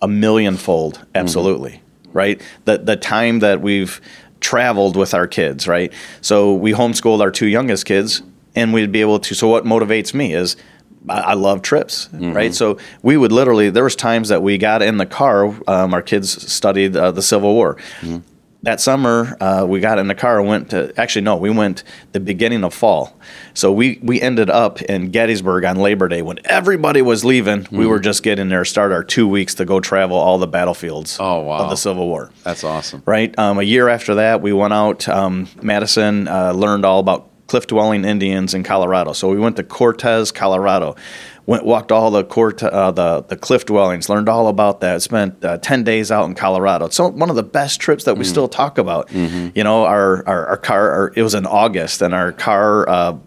a 0.00 0.08
millionfold? 0.08 1.04
Absolutely. 1.14 1.82
Right? 2.12 2.40
The, 2.64 2.78
the 2.78 2.96
time 2.96 3.40
that 3.40 3.60
we've 3.60 4.00
traveled 4.40 4.96
with 4.96 5.14
our 5.14 5.26
kids, 5.26 5.66
right? 5.66 5.92
So 6.20 6.54
we 6.54 6.72
homeschooled 6.72 7.20
our 7.20 7.30
two 7.30 7.46
youngest 7.46 7.84
kids, 7.86 8.22
and 8.54 8.72
we'd 8.72 8.92
be 8.92 9.00
able 9.00 9.18
to. 9.20 9.34
So 9.34 9.48
what 9.48 9.64
motivates 9.64 10.14
me 10.14 10.32
is 10.34 10.56
I 11.08 11.20
I 11.20 11.34
love 11.34 11.62
trips, 11.62 12.08
right? 12.12 12.54
So 12.54 12.78
we 13.02 13.16
would 13.16 13.32
literally. 13.32 13.70
There 13.70 13.84
was 13.84 13.96
times 13.96 14.28
that 14.28 14.42
we 14.42 14.58
got 14.58 14.82
in 14.82 14.96
the 14.98 15.06
car. 15.06 15.54
Um, 15.66 15.94
our 15.94 16.02
kids 16.02 16.50
studied 16.52 16.96
uh, 16.96 17.10
the 17.12 17.22
Civil 17.22 17.54
War. 17.54 17.76
That 18.62 18.80
summer, 18.80 19.36
uh, 19.40 19.64
we 19.68 19.78
got 19.78 19.98
in 19.98 20.08
the 20.08 20.14
car 20.14 20.40
and 20.40 20.48
went 20.48 20.70
to. 20.70 20.92
Actually, 21.00 21.22
no, 21.22 21.36
we 21.36 21.48
went 21.50 21.84
the 22.12 22.18
beginning 22.20 22.64
of 22.64 22.74
fall. 22.74 23.16
So 23.54 23.70
we 23.70 24.00
we 24.02 24.20
ended 24.20 24.50
up 24.50 24.82
in 24.82 25.10
Gettysburg 25.10 25.64
on 25.64 25.76
Labor 25.76 26.08
Day 26.08 26.22
when 26.22 26.38
everybody 26.44 27.00
was 27.00 27.24
leaving. 27.24 27.66
We 27.70 27.84
Hmm. 27.84 27.90
were 27.90 28.00
just 28.00 28.22
getting 28.24 28.48
there, 28.48 28.64
start 28.64 28.90
our 28.90 29.04
two 29.04 29.28
weeks 29.28 29.54
to 29.56 29.64
go 29.64 29.78
travel 29.78 30.16
all 30.16 30.38
the 30.38 30.48
battlefields 30.48 31.18
Oh, 31.20 31.40
wow. 31.40 31.58
of 31.58 31.70
the 31.70 31.76
Civil 31.76 32.08
War. 32.08 32.30
That's 32.42 32.64
awesome. 32.64 33.02
Right. 33.06 33.36
Um, 33.38 33.58
a 33.58 33.62
year 33.62 33.88
after 33.88 34.16
that, 34.16 34.42
we 34.42 34.52
went 34.52 34.72
out. 34.74 35.08
Um, 35.08 35.48
Madison 35.62 36.26
uh, 36.26 36.52
learned 36.52 36.84
all 36.84 36.98
about 36.98 37.30
cliff 37.46 37.66
dwelling 37.68 38.04
Indians 38.04 38.54
in 38.54 38.62
Colorado. 38.64 39.12
So 39.12 39.28
we 39.30 39.38
went 39.38 39.56
to 39.56 39.62
Cortez, 39.62 40.32
Colorado. 40.32 40.96
Went 41.48 41.64
walked 41.64 41.90
all 41.90 42.10
the 42.10 42.24
Corte- 42.24 42.62
uh, 42.62 42.90
the 42.90 43.22
the 43.22 43.34
cliff 43.34 43.64
dwellings. 43.64 44.10
Learned 44.10 44.28
all 44.28 44.48
about 44.48 44.82
that. 44.82 45.00
Spent 45.00 45.42
uh, 45.42 45.56
ten 45.56 45.82
days 45.82 46.12
out 46.12 46.26
in 46.26 46.34
Colorado. 46.34 46.84
It's 46.84 46.98
one 46.98 47.30
of 47.30 47.36
the 47.36 47.42
best 47.42 47.80
trips 47.80 48.04
that 48.04 48.18
we 48.18 48.24
still 48.24 48.48
talk 48.48 48.76
about. 48.76 49.10
You 49.10 49.64
know, 49.64 49.86
our 49.86 50.22
our, 50.28 50.46
our 50.46 50.56
car. 50.58 50.90
Our, 50.90 51.12
it 51.16 51.22
was 51.22 51.32
in 51.32 51.46
August, 51.46 52.02
and 52.02 52.12
our 52.12 52.32
car. 52.32 52.86
Uh, 52.86 53.18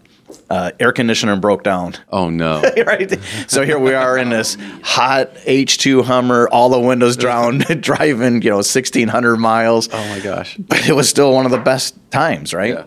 uh, 0.48 0.70
air 0.78 0.92
conditioner 0.92 1.34
broke 1.34 1.64
down. 1.64 1.94
Oh 2.10 2.30
no. 2.30 2.62
right? 2.86 3.18
So 3.48 3.64
here 3.64 3.78
we 3.80 3.92
are 3.92 4.16
in 4.16 4.28
this 4.28 4.56
hot 4.84 5.34
H2 5.34 6.04
Hummer, 6.04 6.48
all 6.50 6.68
the 6.68 6.80
windows 6.80 7.16
down, 7.16 7.58
driving, 7.80 8.40
you 8.40 8.50
know, 8.50 8.56
1,600 8.56 9.36
miles. 9.36 9.88
Oh 9.92 10.08
my 10.08 10.20
gosh. 10.20 10.56
But 10.58 10.88
it 10.88 10.94
was 10.94 11.08
still 11.08 11.34
one 11.34 11.44
of 11.44 11.50
the 11.50 11.58
best 11.58 11.96
times, 12.10 12.54
right? 12.54 12.74
Yeah. 12.74 12.84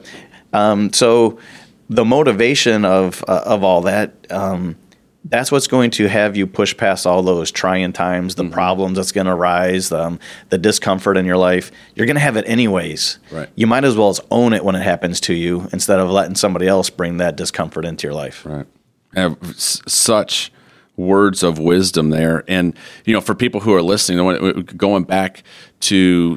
Um, 0.54 0.94
so 0.94 1.38
the 1.90 2.06
motivation 2.06 2.86
of 2.86 3.24
uh, 3.28 3.44
of 3.46 3.64
all 3.64 3.82
that, 3.82 4.32
um, 4.32 4.76
that's 5.28 5.51
what's 5.51 5.67
going 5.67 5.89
to 5.91 6.07
have 6.07 6.38
you 6.38 6.45
push 6.45 6.78
past 6.78 7.07
all 7.07 7.23
those 7.23 7.51
trying 7.51 7.91
times, 7.93 8.36
the 8.36 8.43
Mm-hmm. 8.43 8.53
problems 8.53 8.97
that's 8.97 9.11
going 9.11 9.26
to 9.26 9.34
arise, 9.34 9.91
um, 9.91 10.19
the 10.49 10.57
discomfort 10.57 11.17
in 11.17 11.26
your 11.26 11.38
life. 11.38 11.71
You're 11.95 12.05
going 12.05 12.15
to 12.15 12.21
have 12.21 12.38
it 12.38 12.45
anyways. 12.47 13.17
Right. 13.32 13.49
You 13.55 13.65
might 13.67 13.84
as 13.86 13.97
well 13.97 14.09
as 14.09 14.19
own 14.30 14.53
it 14.53 14.63
when 14.63 14.76
it 14.76 14.84
happens 14.84 15.19
to 15.21 15.34
you 15.34 15.67
instead 15.73 15.99
of 15.99 16.09
letting 16.11 16.36
somebody 16.36 16.67
else 16.67 16.89
bring 16.89 17.17
that 17.17 17.36
discomfort 17.36 17.86
into 17.86 18.05
your 18.07 18.13
life. 18.13 18.45
Right. 18.45 18.67
Have 19.15 19.38
s- 19.43 19.82
such 19.88 20.51
words 20.98 21.43
of 21.43 21.60
wisdom 21.60 22.10
there, 22.10 22.43
and 22.48 22.76
you 23.06 23.14
know, 23.14 23.22
for 23.22 23.36
people 23.36 23.62
who 23.62 23.74
are 23.74 23.82
listening, 23.82 24.64
going 24.78 25.04
back 25.04 25.43
to 25.82 26.36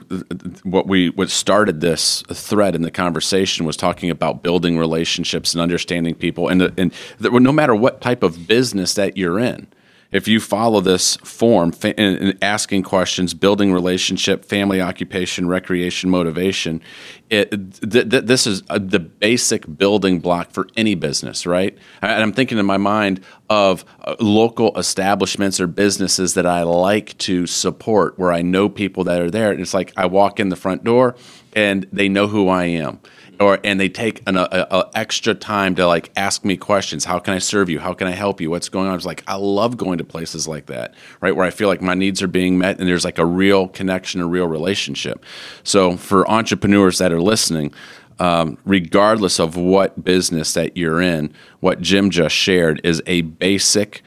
what 0.65 0.87
we 0.87 1.11
what 1.11 1.31
started 1.31 1.81
this 1.81 2.23
thread 2.33 2.75
in 2.75 2.83
the 2.83 2.91
conversation 2.91 3.65
was 3.65 3.77
talking 3.77 4.11
about 4.11 4.43
building 4.43 4.79
relationships 4.79 5.55
and 5.55 5.61
understanding 5.61 6.15
people, 6.15 6.49
and 6.49 6.63
and 6.79 6.93
no 7.21 7.53
matter 7.53 7.75
what 7.75 8.01
type 8.01 8.23
of 8.23 8.47
business 8.47 8.95
that 8.95 9.17
you're 9.17 9.39
in. 9.39 9.67
If 10.11 10.27
you 10.27 10.41
follow 10.41 10.81
this 10.81 11.17
form 11.17 11.71
fa- 11.71 12.35
asking 12.43 12.85
questions, 12.85 13.35
building 13.35 13.75
relationship, 13.75 14.43
family, 14.45 14.81
occupation, 14.81 15.49
recreation, 15.49 16.09
motivation, 16.09 16.81
it, 17.29 17.51
th- 17.51 18.09
th- 18.09 18.25
this 18.25 18.47
is 18.47 18.63
uh 18.71 18.79
the 18.79 19.01
basic 19.01 19.77
building 19.77 20.19
block 20.19 20.51
for 20.51 20.67
any 20.79 20.95
business, 20.95 21.45
right? 21.45 21.77
And 22.01 22.23
I'm 22.23 22.33
thinking 22.33 22.57
in 22.57 22.65
my 22.65 22.79
mind 22.79 23.21
of 23.51 23.85
uh, 24.01 24.17
local 24.19 24.77
establishments 24.79 25.61
or 25.61 25.67
businesses 25.67 26.33
that 26.35 26.47
I 26.47 26.63
like 26.63 27.17
to 27.19 27.47
support, 27.47 28.19
where 28.19 28.33
I 28.33 28.41
know 28.41 28.71
people 28.71 29.05
that 29.05 29.21
are 29.21 29.31
there. 29.31 29.51
And 29.51 29.61
it's 29.61 29.75
like 29.75 29.93
I 29.95 30.07
walk 30.07 30.41
in 30.41 30.49
the 30.49 30.57
front 30.57 30.85
door 30.85 31.17
and 31.55 31.87
they 31.93 32.09
know 32.09 32.29
who 32.29 32.49
I 32.49 32.65
am 32.65 33.01
or 33.41 33.59
and 33.65 33.81
they 33.81 33.89
take 33.89 34.23
an 34.27 34.37
a, 34.37 34.49
a 34.51 34.91
extra 34.95 35.35
time 35.35 35.75
to 35.77 35.87
like 35.87 36.11
ask 36.17 36.45
me 36.45 36.57
questions. 36.57 37.05
How 37.05 37.19
can 37.19 37.35
I 37.35 37.39
serve 37.39 37.69
you? 37.69 37.79
How 37.79 37.95
can 37.95 38.07
I 38.07 38.13
help 38.13 38.41
you? 38.41 38.51
What's 38.51 38.69
going 38.69 38.89
on? 38.89 38.95
It's 38.97 39.05
like 39.07 39.23
I 39.27 39.37
love 39.37 39.77
going 39.77 39.99
to 39.99 40.05
places 40.05 40.49
like 40.49 40.67
that, 40.67 40.95
right, 41.21 41.35
where 41.35 41.47
I 41.47 41.51
feel 41.51 41.69
like 41.69 41.83
my 41.83 41.95
needs 41.95 42.23
are 42.23 42.29
being 42.29 42.59
met 42.59 42.79
and 42.79 42.89
there's 42.89 43.05
like 43.05 43.19
a 43.19 43.27
real 43.27 43.69
connection, 43.69 44.21
a 44.21 44.27
real 44.27 44.47
relationship. 44.47 45.25
So 45.63 45.97
for 45.97 46.29
entrepreneurs 46.31 46.99
that 46.99 47.13
are 47.13 47.23
listening. 47.23 47.73
Um, 48.21 48.59
regardless 48.65 49.39
of 49.39 49.57
what 49.57 50.03
business 50.03 50.53
that 50.55 50.77
you're 50.77 51.01
in, 51.01 51.33
what 51.61 51.81
Jim 51.81 52.11
just 52.11 52.35
shared 52.35 52.81
is 52.83 53.01
a 53.07 53.21
basic 53.21 54.03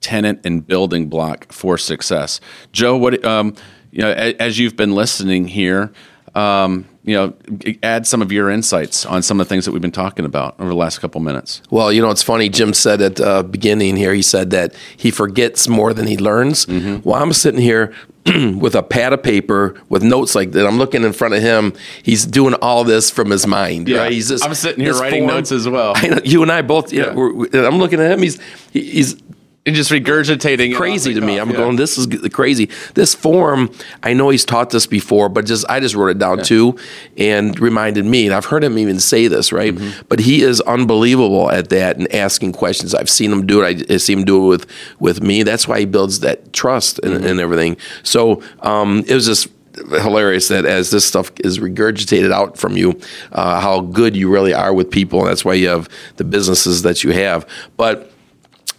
tenant 0.00 0.40
and 0.44 0.66
building 0.66 1.08
block 1.08 1.52
for 1.52 1.78
success. 1.78 2.40
Joe, 2.72 2.96
what 2.96 3.24
um, 3.24 3.54
you 3.92 4.00
know, 4.00 4.10
a- 4.10 4.34
as 4.42 4.58
you've 4.58 4.74
been 4.74 4.94
listening 4.96 5.46
here, 5.46 5.92
um, 6.34 6.86
you 7.04 7.14
know, 7.16 7.34
add 7.82 8.06
some 8.06 8.22
of 8.22 8.30
your 8.30 8.48
insights 8.48 9.04
on 9.04 9.22
some 9.22 9.40
of 9.40 9.46
the 9.46 9.48
things 9.48 9.64
that 9.64 9.72
we've 9.72 9.82
been 9.82 9.90
talking 9.90 10.24
about 10.24 10.54
over 10.60 10.68
the 10.68 10.76
last 10.76 10.98
couple 11.00 11.20
minutes. 11.20 11.60
Well, 11.70 11.92
you 11.92 12.00
know, 12.00 12.10
it's 12.10 12.22
funny. 12.22 12.48
Jim 12.48 12.72
said 12.74 13.00
at 13.02 13.16
the 13.16 13.42
beginning 13.48 13.96
here, 13.96 14.14
he 14.14 14.22
said 14.22 14.50
that 14.50 14.74
he 14.96 15.10
forgets 15.10 15.66
more 15.66 15.92
than 15.92 16.06
he 16.06 16.16
learns. 16.16 16.64
Mm-hmm. 16.66 17.08
Well, 17.08 17.20
I'm 17.20 17.32
sitting 17.32 17.60
here 17.60 17.92
with 18.26 18.76
a 18.76 18.84
pad 18.84 19.12
of 19.12 19.22
paper 19.22 19.74
with 19.88 20.04
notes 20.04 20.36
like 20.36 20.52
that. 20.52 20.64
I'm 20.64 20.78
looking 20.78 21.02
in 21.02 21.12
front 21.12 21.34
of 21.34 21.42
him. 21.42 21.72
He's 22.04 22.24
doing 22.24 22.54
all 22.62 22.84
this 22.84 23.10
from 23.10 23.30
his 23.30 23.48
mind. 23.48 23.88
Yeah. 23.88 23.98
right? 24.02 24.12
He's 24.12 24.28
just, 24.28 24.44
I'm 24.44 24.54
sitting 24.54 24.84
here 24.84 24.94
writing 24.94 25.26
notes 25.26 25.50
as 25.50 25.68
well. 25.68 25.94
I 25.96 26.06
know, 26.06 26.20
you 26.24 26.42
and 26.42 26.52
I 26.52 26.62
both. 26.62 26.92
Yeah. 26.92 27.06
know, 27.06 27.14
we're, 27.14 27.32
we're- 27.34 27.66
I'm 27.66 27.78
looking 27.78 28.00
at 28.00 28.12
him. 28.12 28.22
He's 28.22 28.38
he's 28.72 29.16
And 29.64 29.76
just 29.76 29.92
regurgitating 29.92 30.72
it 30.72 30.74
crazy 30.74 31.12
off 31.12 31.20
to 31.20 31.20
me. 31.20 31.36
cuff, 31.36 31.42
I'm 31.42 31.50
yeah. 31.50 31.56
going, 31.56 31.76
this 31.76 31.96
is 31.96 32.08
crazy. 32.32 32.68
This 32.94 33.14
form, 33.14 33.70
I 34.02 34.12
know 34.12 34.30
he's 34.30 34.44
taught 34.44 34.70
this 34.70 34.88
before, 34.88 35.28
but 35.28 35.46
just 35.46 35.64
I 35.68 35.78
just 35.78 35.94
wrote 35.94 36.08
it 36.08 36.18
down 36.18 36.42
too, 36.42 36.76
and 37.16 37.58
reminded 37.60 38.04
me. 38.04 38.26
And 38.26 38.34
I've 38.34 38.46
heard 38.46 38.64
him 38.64 38.76
even 38.76 38.98
say 38.98 39.28
this, 39.28 39.52
right? 39.52 39.72
Mm-hmm. 39.72 40.02
But 40.08 40.18
he 40.18 40.42
is 40.42 40.60
unbelievable 40.62 41.48
at 41.48 41.68
that 41.68 41.96
and 41.96 42.12
asking 42.12 42.54
questions. 42.54 42.92
I've 42.92 43.08
seen 43.08 43.30
him 43.30 43.46
do 43.46 43.62
it. 43.62 43.88
I, 43.88 43.94
I 43.94 43.96
see 43.98 44.12
him 44.12 44.24
do 44.24 44.44
it 44.44 44.48
with 44.48 44.66
with 44.98 45.22
me. 45.22 45.44
That's 45.44 45.68
why 45.68 45.78
he 45.78 45.84
builds 45.86 46.20
that 46.20 46.52
trust 46.52 46.98
and, 46.98 47.14
Mm-hmm. 47.14 47.26
and 47.26 47.38
everything. 47.40 47.76
So 48.02 48.42
um, 48.60 49.04
it 49.06 49.14
was 49.14 49.26
just 49.26 49.46
hilarious 49.74 50.48
that 50.48 50.64
as 50.64 50.90
this 50.90 51.04
stuff 51.04 51.30
is 51.44 51.60
regurgitated 51.60 52.32
out 52.32 52.58
from 52.58 52.76
you, 52.76 53.00
uh, 53.30 53.60
how 53.60 53.80
good 53.80 54.16
you 54.16 54.28
really 54.28 54.52
are 54.52 54.74
with 54.74 54.90
people. 54.90 55.20
And 55.20 55.28
that's 55.28 55.44
why 55.44 55.54
you 55.54 55.68
have 55.68 55.88
the 56.16 56.24
businesses 56.24 56.82
that 56.82 57.04
you 57.04 57.12
have. 57.12 57.48
But 57.76 58.10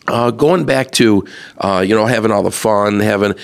uh, 0.07 0.31
going 0.31 0.65
back 0.65 0.91
to 0.91 1.25
uh, 1.57 1.83
you 1.85 1.95
know 1.95 2.05
having 2.05 2.31
all 2.31 2.43
the 2.43 2.51
fun, 2.51 2.99
having 2.99 3.35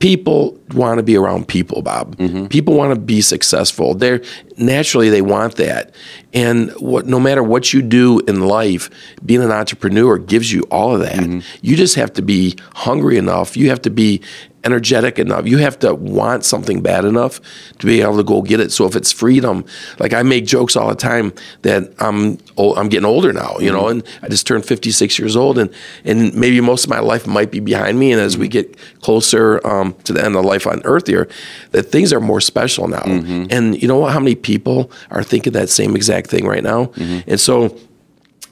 people 0.00 0.58
want 0.72 0.96
to 0.96 1.02
be 1.02 1.14
around 1.14 1.46
people, 1.46 1.82
Bob. 1.82 2.16
People 2.48 2.74
want 2.74 2.94
to 2.94 2.98
be 2.98 3.20
successful. 3.20 3.94
They're 3.94 4.22
naturally 4.56 5.10
they 5.10 5.20
want 5.22 5.56
that, 5.56 5.94
and 6.32 6.70
what 6.72 7.06
no 7.06 7.20
matter 7.20 7.42
what 7.42 7.72
you 7.72 7.82
do 7.82 8.20
in 8.20 8.40
life, 8.40 8.90
being 9.24 9.42
an 9.42 9.52
entrepreneur 9.52 10.18
gives 10.18 10.52
you 10.52 10.62
all 10.70 10.94
of 10.94 11.00
that. 11.00 11.44
You 11.62 11.76
just 11.76 11.94
have 11.96 12.12
to 12.14 12.22
be 12.22 12.56
hungry 12.74 13.16
enough. 13.18 13.56
You 13.56 13.68
have 13.68 13.82
to 13.82 13.90
be 13.90 14.22
energetic 14.64 15.18
enough. 15.18 15.46
You 15.46 15.58
have 15.58 15.78
to 15.80 15.94
want 15.94 16.44
something 16.44 16.82
bad 16.82 17.04
enough 17.04 17.40
to 17.78 17.86
be 17.86 18.00
able 18.02 18.16
to 18.16 18.22
go 18.22 18.42
get 18.42 18.60
it. 18.60 18.72
So 18.72 18.86
if 18.86 18.94
it's 18.94 19.10
freedom, 19.12 19.64
like 19.98 20.12
I 20.12 20.22
make 20.22 20.46
jokes 20.46 20.76
all 20.76 20.88
the 20.88 20.94
time 20.94 21.32
that 21.62 21.92
I'm 21.98 22.38
old, 22.56 22.78
I'm 22.78 22.88
getting 22.88 23.06
older 23.06 23.32
now, 23.32 23.56
you 23.58 23.72
know, 23.72 23.84
mm-hmm. 23.84 24.00
and 24.00 24.18
I 24.22 24.28
just 24.28 24.46
turned 24.46 24.64
56 24.64 25.18
years 25.18 25.36
old, 25.36 25.58
and 25.58 25.70
and 26.04 26.34
maybe 26.34 26.60
most 26.60 26.84
of 26.84 26.90
my 26.90 27.00
life 27.00 27.26
might 27.26 27.50
be 27.50 27.60
behind 27.60 27.98
me. 27.98 28.12
And 28.12 28.20
as 28.20 28.36
we 28.36 28.46
mm-hmm. 28.46 28.52
get 28.52 29.00
closer 29.00 29.66
um, 29.66 29.94
to 30.04 30.12
the 30.12 30.24
end 30.24 30.36
of 30.36 30.44
life 30.44 30.66
on 30.66 30.82
Earth 30.84 31.06
here, 31.06 31.28
that 31.70 31.84
things 31.84 32.12
are 32.12 32.20
more 32.20 32.40
special 32.40 32.88
now. 32.88 33.02
Mm-hmm. 33.02 33.46
And 33.50 33.80
you 33.80 33.88
know 33.88 33.98
what? 33.98 34.12
How 34.12 34.20
many 34.20 34.34
people 34.34 34.90
are 35.10 35.22
thinking 35.22 35.52
that 35.54 35.68
same 35.68 35.96
exact 35.96 36.30
thing 36.30 36.46
right 36.46 36.62
now? 36.62 36.92
And 37.26 37.40
so 37.40 37.76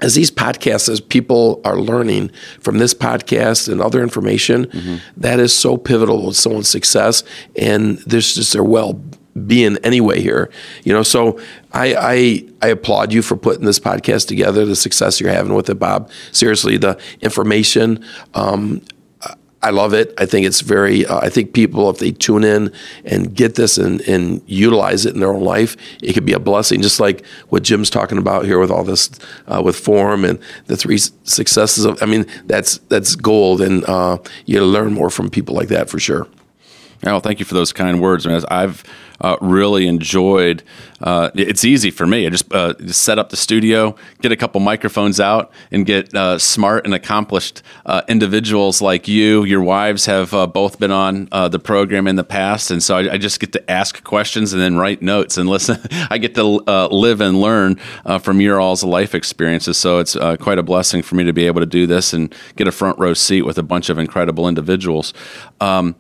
as 0.01 0.14
these 0.14 0.30
podcasts, 0.30 0.88
as 0.88 1.01
people 1.01 1.61
are 1.64 1.76
learning 1.76 2.30
from 2.61 2.78
this 2.78 2.94
podcast 2.94 3.70
and 3.70 3.80
other 3.80 4.03
information, 4.03 5.01
that 5.16 5.40
is 5.40 5.53
so 5.55 5.76
pivotal 5.76 6.26
with 6.26 6.36
someone's 6.36 6.68
success 6.68 7.24
and 7.57 7.99
there's 7.99 8.34
just 8.34 8.53
their 8.53 8.62
well 8.64 9.01
being 9.46 9.76
anyway 9.78 10.20
here. 10.20 10.51
You 10.84 10.92
know, 10.92 11.03
so 11.03 11.38
I, 11.72 11.94
I 11.94 12.44
I 12.62 12.68
applaud 12.68 13.12
you 13.12 13.22
for 13.22 13.36
putting 13.36 13.64
this 13.64 13.78
podcast 13.78 14.26
together, 14.26 14.64
the 14.64 14.76
success 14.76 15.20
you're 15.20 15.30
having 15.30 15.55
with 15.55 15.70
it, 15.70 15.78
Bob. 15.78 16.11
Seriously, 16.32 16.76
the 16.76 16.99
information. 17.20 18.05
Um, 18.34 18.82
I 19.61 19.70
love 19.70 19.92
it. 19.92 20.14
I 20.18 20.26
think 20.26 20.46
it's 20.46 20.61
very. 20.61 21.04
Uh, 21.04 21.18
I 21.18 21.28
think 21.28 21.52
people, 21.52 21.90
if 21.90 21.98
they 21.98 22.12
tune 22.12 22.44
in 22.44 22.72
and 23.04 23.34
get 23.34 23.56
this 23.56 23.76
and, 23.76 24.00
and 24.02 24.40
utilize 24.46 25.04
it 25.04 25.14
in 25.14 25.20
their 25.20 25.34
own 25.34 25.42
life, 25.42 25.76
it 26.00 26.12
could 26.12 26.24
be 26.24 26.32
a 26.32 26.38
blessing. 26.38 26.80
Just 26.80 27.00
like 27.00 27.26
what 27.48 27.64
Jim's 27.64 27.90
talking 27.90 28.18
about 28.18 28.44
here 28.44 28.61
with 28.61 28.70
all 28.70 28.84
this, 28.84 29.11
uh, 29.48 29.61
with 29.64 29.74
form 29.74 30.24
and 30.24 30.38
the 30.66 30.76
three 30.76 30.98
successes 30.98 31.84
of. 31.84 32.00
I 32.00 32.06
mean, 32.06 32.26
that's 32.46 32.78
that's 32.88 33.16
gold, 33.16 33.61
and 33.61 33.84
uh, 33.86 34.18
you 34.46 34.64
learn 34.64 34.92
more 34.92 35.11
from 35.11 35.28
people 35.28 35.56
like 35.56 35.68
that 35.68 35.90
for 35.90 35.98
sure. 35.98 36.28
Oh, 37.04 37.20
thank 37.20 37.38
you 37.38 37.44
for 37.44 37.54
those 37.54 37.72
kind 37.72 38.00
words. 38.00 38.26
man. 38.26 38.42
I've 38.50 38.84
uh, 39.21 39.37
really 39.41 39.87
enjoyed. 39.87 40.62
Uh, 41.01 41.31
it's 41.35 41.64
easy 41.64 41.91
for 41.91 42.07
me. 42.07 42.27
I 42.27 42.31
just, 42.31 42.53
uh, 42.53 42.75
just 42.75 43.03
set 43.03 43.19
up 43.19 43.31
the 43.31 43.37
studio, 43.37 43.95
get 44.21 44.33
a 44.33 44.37
couple 44.37 44.61
microphones 44.61 45.21
out, 45.21 45.53
and 45.71 45.87
get 45.87 46.14
uh, 46.14 46.39
smart 46.39 46.85
and 46.85 46.95
accomplished 46.95 47.62
uh, 47.87 48.03
individuals 48.09 48.83
like 48.83 49.09
you. 49.09 49.45
Your 49.45 49.62
wives 49.62 50.07
have 50.07 50.35
uh, 50.35 50.47
both 50.47 50.79
been 50.79 50.91
on 50.91 51.29
the 51.31 51.59
program 51.59 52.07
in 52.07 52.16
the 52.16 52.25
past, 52.25 52.71
and 52.71 52.83
so 52.83 52.97
I, 52.97 53.14
I 53.14 53.19
just 53.19 53.41
get 53.41 53.53
to 53.53 53.71
ask 53.71 54.03
questions 54.05 54.53
and 54.53 54.61
then 54.61 54.77
write 54.77 55.03
notes 55.03 55.39
and 55.39 55.49
listen. 55.49 55.79
I 56.11 56.19
get 56.19 56.35
to 56.35 56.45
live 56.45 57.21
and 57.21 57.41
learn 57.41 57.77
from 58.21 58.41
your 58.41 58.61
all's 58.61 58.85
life 58.85 59.14
experiences. 59.14 59.77
So 59.77 59.99
it's 59.99 60.14
quite 60.41 60.59
a 60.59 60.62
blessing 60.62 61.03
for 61.03 61.14
me 61.14 61.25
to 61.25 61.33
be 61.33 61.47
able 61.47 61.61
to 61.61 61.66
do 61.66 61.87
this 61.87 62.12
and 62.12 62.35
get 62.57 62.69
a 62.69 62.73
front 62.73 62.99
row 62.99 63.14
seat 63.14 63.43
with 63.43 63.59
a 63.59 63.62
bunch 63.62 63.89
of 63.89 63.99
incredible 63.99 64.49
individuals. 64.49 65.14
Um, 65.61 65.95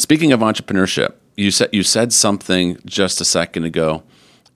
Speaking 0.00 0.32
of 0.32 0.40
entrepreneurship, 0.40 1.12
you 1.40 1.50
said 1.50 1.70
you 1.72 1.82
said 1.82 2.12
something 2.12 2.78
just 2.84 3.20
a 3.20 3.24
second 3.24 3.64
ago, 3.64 4.02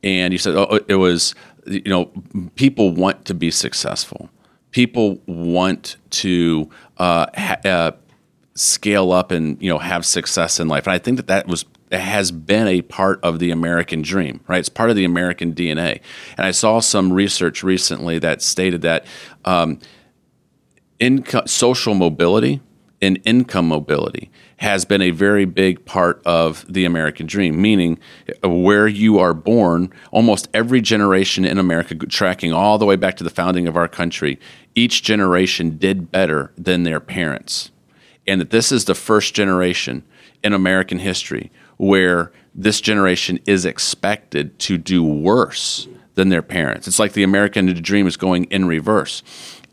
and 0.02 0.32
you 0.32 0.38
said 0.38 0.54
oh, 0.54 0.80
it 0.86 0.96
was 0.96 1.34
you 1.66 1.82
know 1.86 2.10
people 2.56 2.92
want 2.92 3.24
to 3.24 3.34
be 3.34 3.50
successful. 3.50 4.28
People 4.70 5.20
want 5.26 5.96
to 6.10 6.68
uh, 6.98 7.26
ha- 7.34 7.60
uh, 7.64 7.92
scale 8.54 9.12
up 9.12 9.30
and 9.30 9.60
you 9.62 9.70
know 9.70 9.78
have 9.78 10.04
success 10.04 10.60
in 10.60 10.68
life, 10.68 10.86
and 10.86 10.92
I 10.92 10.98
think 10.98 11.16
that 11.16 11.26
that 11.28 11.46
was 11.46 11.64
has 11.90 12.30
been 12.30 12.66
a 12.66 12.82
part 12.82 13.18
of 13.22 13.38
the 13.38 13.50
American 13.50 14.02
dream, 14.02 14.40
right? 14.46 14.58
It's 14.58 14.68
part 14.68 14.90
of 14.90 14.96
the 14.96 15.04
American 15.04 15.54
DNA. 15.54 16.00
And 16.36 16.44
I 16.44 16.50
saw 16.50 16.80
some 16.80 17.12
research 17.12 17.62
recently 17.62 18.18
that 18.18 18.42
stated 18.42 18.82
that 18.82 19.06
um, 19.44 19.78
social 21.46 21.94
mobility 21.94 22.60
and 23.00 23.20
income 23.24 23.68
mobility 23.68 24.30
has 24.58 24.84
been 24.84 25.02
a 25.02 25.10
very 25.10 25.44
big 25.44 25.84
part 25.84 26.22
of 26.24 26.64
the 26.72 26.84
American 26.84 27.26
dream, 27.26 27.60
meaning 27.60 27.98
where 28.42 28.86
you 28.86 29.18
are 29.18 29.34
born, 29.34 29.92
almost 30.10 30.48
every 30.54 30.80
generation 30.80 31.44
in 31.44 31.58
America, 31.58 31.94
tracking 31.94 32.52
all 32.52 32.78
the 32.78 32.86
way 32.86 32.96
back 32.96 33.16
to 33.16 33.24
the 33.24 33.30
founding 33.30 33.66
of 33.66 33.76
our 33.76 33.88
country, 33.88 34.38
each 34.74 35.02
generation 35.02 35.76
did 35.76 36.10
better 36.10 36.52
than 36.56 36.84
their 36.84 37.00
parents. 37.00 37.70
And 38.26 38.40
that 38.40 38.50
this 38.50 38.72
is 38.72 38.84
the 38.84 38.94
first 38.94 39.34
generation 39.34 40.04
in 40.42 40.52
American 40.52 40.98
history 40.98 41.50
where 41.76 42.32
this 42.54 42.80
generation 42.80 43.40
is 43.46 43.64
expected 43.64 44.58
to 44.60 44.78
do 44.78 45.04
worse 45.04 45.88
than 46.14 46.28
their 46.28 46.42
parents. 46.42 46.86
It's 46.86 46.98
like 46.98 47.12
the 47.12 47.24
American 47.24 47.66
dream 47.82 48.06
is 48.06 48.16
going 48.16 48.44
in 48.44 48.66
reverse. 48.66 49.22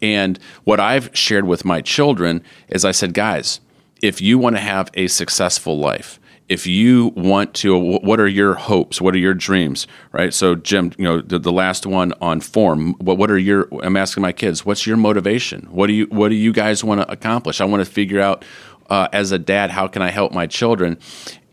And 0.01 0.39
what 0.63 0.79
I've 0.79 1.15
shared 1.15 1.45
with 1.45 1.63
my 1.63 1.81
children 1.81 2.43
is 2.69 2.83
I 2.83 2.91
said, 2.91 3.13
guys, 3.13 3.59
if 4.01 4.21
you 4.21 4.37
want 4.37 4.55
to 4.55 4.61
have 4.61 4.89
a 4.93 5.07
successful 5.07 5.77
life, 5.77 6.19
if 6.49 6.67
you 6.67 7.13
want 7.15 7.53
to, 7.55 7.77
what 7.77 8.19
are 8.19 8.27
your 8.27 8.55
hopes? 8.55 8.99
What 8.99 9.15
are 9.15 9.19
your 9.19 9.33
dreams? 9.33 9.87
Right. 10.11 10.33
So, 10.33 10.55
Jim, 10.55 10.91
you 10.97 11.05
know, 11.05 11.21
the, 11.21 11.39
the 11.39 11.51
last 11.51 11.85
one 11.85 12.13
on 12.19 12.41
form. 12.41 12.93
What, 12.95 13.17
what 13.17 13.31
are 13.31 13.37
your? 13.37 13.69
I'm 13.81 13.95
asking 13.95 14.21
my 14.21 14.33
kids, 14.33 14.65
what's 14.65 14.85
your 14.85 14.97
motivation? 14.97 15.61
What 15.71 15.87
do 15.87 15.93
you 15.93 16.07
What 16.07 16.29
do 16.29 16.35
you 16.35 16.51
guys 16.51 16.83
want 16.83 17.01
to 17.01 17.09
accomplish? 17.09 17.61
I 17.61 17.65
want 17.65 17.85
to 17.85 17.89
figure 17.89 18.19
out 18.19 18.43
uh, 18.89 19.07
as 19.13 19.31
a 19.31 19.39
dad, 19.39 19.71
how 19.71 19.87
can 19.87 20.01
I 20.01 20.09
help 20.09 20.33
my 20.33 20.45
children? 20.45 20.99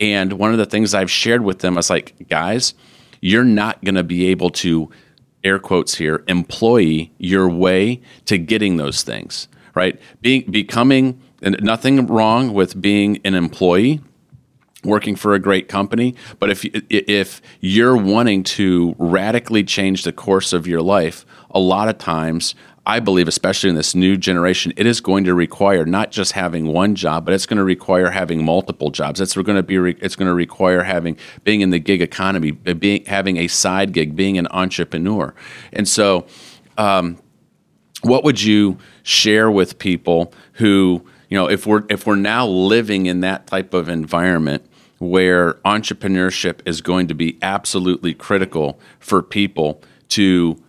And 0.00 0.32
one 0.32 0.50
of 0.50 0.58
the 0.58 0.66
things 0.66 0.94
I've 0.94 1.10
shared 1.10 1.44
with 1.44 1.60
them 1.60 1.78
is 1.78 1.88
like, 1.88 2.28
guys, 2.28 2.74
you're 3.20 3.44
not 3.44 3.82
going 3.84 3.94
to 3.94 4.02
be 4.02 4.26
able 4.26 4.50
to 4.50 4.90
air 5.44 5.60
quotes 5.60 5.94
here 5.94 6.24
employee 6.26 7.12
your 7.18 7.48
way 7.48 8.02
to 8.24 8.36
getting 8.38 8.76
those 8.76 9.02
things 9.02 9.46
right 9.72 10.00
being 10.20 10.42
becoming 10.50 11.22
nothing 11.42 12.06
wrong 12.06 12.52
with 12.52 12.80
being 12.80 13.20
an 13.24 13.34
employee 13.34 14.00
working 14.84 15.16
for 15.16 15.34
a 15.34 15.38
great 15.38 15.68
company 15.68 16.14
but 16.38 16.50
if 16.50 16.64
if 16.88 17.42
you're 17.60 17.96
wanting 17.96 18.42
to 18.44 18.94
radically 18.98 19.64
change 19.64 20.04
the 20.04 20.12
course 20.12 20.52
of 20.52 20.66
your 20.66 20.80
life 20.80 21.26
a 21.50 21.58
lot 21.58 21.88
of 21.88 21.98
times 21.98 22.54
I 22.88 23.00
believe, 23.00 23.28
especially 23.28 23.68
in 23.68 23.76
this 23.76 23.94
new 23.94 24.16
generation, 24.16 24.72
it 24.78 24.86
is 24.86 25.02
going 25.02 25.24
to 25.24 25.34
require 25.34 25.84
not 25.84 26.10
just 26.10 26.32
having 26.32 26.68
one 26.68 26.94
job, 26.94 27.26
but 27.26 27.34
it's 27.34 27.44
going 27.44 27.58
to 27.58 27.64
require 27.64 28.10
having 28.10 28.42
multiple 28.42 28.90
jobs. 28.90 29.20
It's 29.20 29.34
going 29.34 29.56
to 29.56 29.62
be 29.62 29.76
it's 29.76 30.16
going 30.16 30.26
to 30.26 30.32
require 30.32 30.82
having 30.82 31.18
being 31.44 31.60
in 31.60 31.68
the 31.68 31.78
gig 31.78 32.00
economy, 32.00 32.52
being 32.52 33.04
having 33.04 33.36
a 33.36 33.46
side 33.46 33.92
gig, 33.92 34.16
being 34.16 34.38
an 34.38 34.48
entrepreneur. 34.52 35.34
And 35.70 35.86
so, 35.86 36.26
um, 36.78 37.18
what 38.00 38.24
would 38.24 38.42
you 38.42 38.78
share 39.02 39.50
with 39.50 39.78
people 39.78 40.32
who 40.54 41.04
you 41.28 41.36
know 41.36 41.48
if 41.48 41.66
we're 41.66 41.84
if 41.88 42.06
we're 42.06 42.16
now 42.16 42.46
living 42.46 43.06
in 43.06 43.20
that 43.20 43.46
type 43.46 43.74
of 43.74 43.88
environment? 43.88 44.64
Where 45.00 45.54
entrepreneurship 45.64 46.58
is 46.64 46.80
going 46.80 47.06
to 47.06 47.14
be 47.14 47.38
absolutely 47.40 48.14
critical 48.14 48.80
for 48.98 49.22
people 49.22 49.80
to 50.08 50.60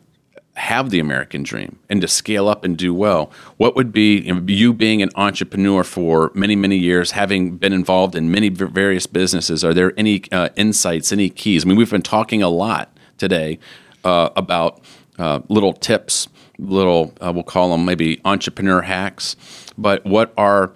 have 0.59 0.89
the 0.89 0.99
American 0.99 1.41
dream 1.41 1.79
and 1.89 2.01
to 2.01 2.07
scale 2.07 2.47
up 2.49 2.63
and 2.63 2.77
do 2.77 2.93
well, 2.93 3.31
what 3.57 3.75
would 3.75 3.91
be 3.91 4.19
you, 4.47 4.73
being 4.73 5.01
an 5.01 5.09
entrepreneur 5.15 5.83
for 5.83 6.31
many, 6.35 6.55
many 6.55 6.77
years, 6.77 7.11
having 7.11 7.57
been 7.57 7.71
involved 7.71 8.13
in 8.13 8.29
many 8.29 8.49
various 8.49 9.07
businesses? 9.07 9.63
Are 9.63 9.73
there 9.73 9.93
any 9.97 10.21
uh, 10.31 10.49
insights, 10.57 11.11
any 11.11 11.29
keys? 11.29 11.65
I 11.65 11.69
mean, 11.69 11.77
we've 11.77 11.89
been 11.89 12.01
talking 12.01 12.43
a 12.43 12.49
lot 12.49 12.95
today 13.17 13.57
uh, 14.03 14.29
about 14.35 14.81
uh, 15.17 15.39
little 15.47 15.73
tips, 15.73 16.27
little, 16.57 17.13
uh, 17.21 17.31
we'll 17.33 17.43
call 17.43 17.71
them 17.71 17.85
maybe 17.85 18.19
entrepreneur 18.25 18.81
hacks, 18.81 19.37
but 19.81 20.05
what 20.05 20.33
are 20.37 20.71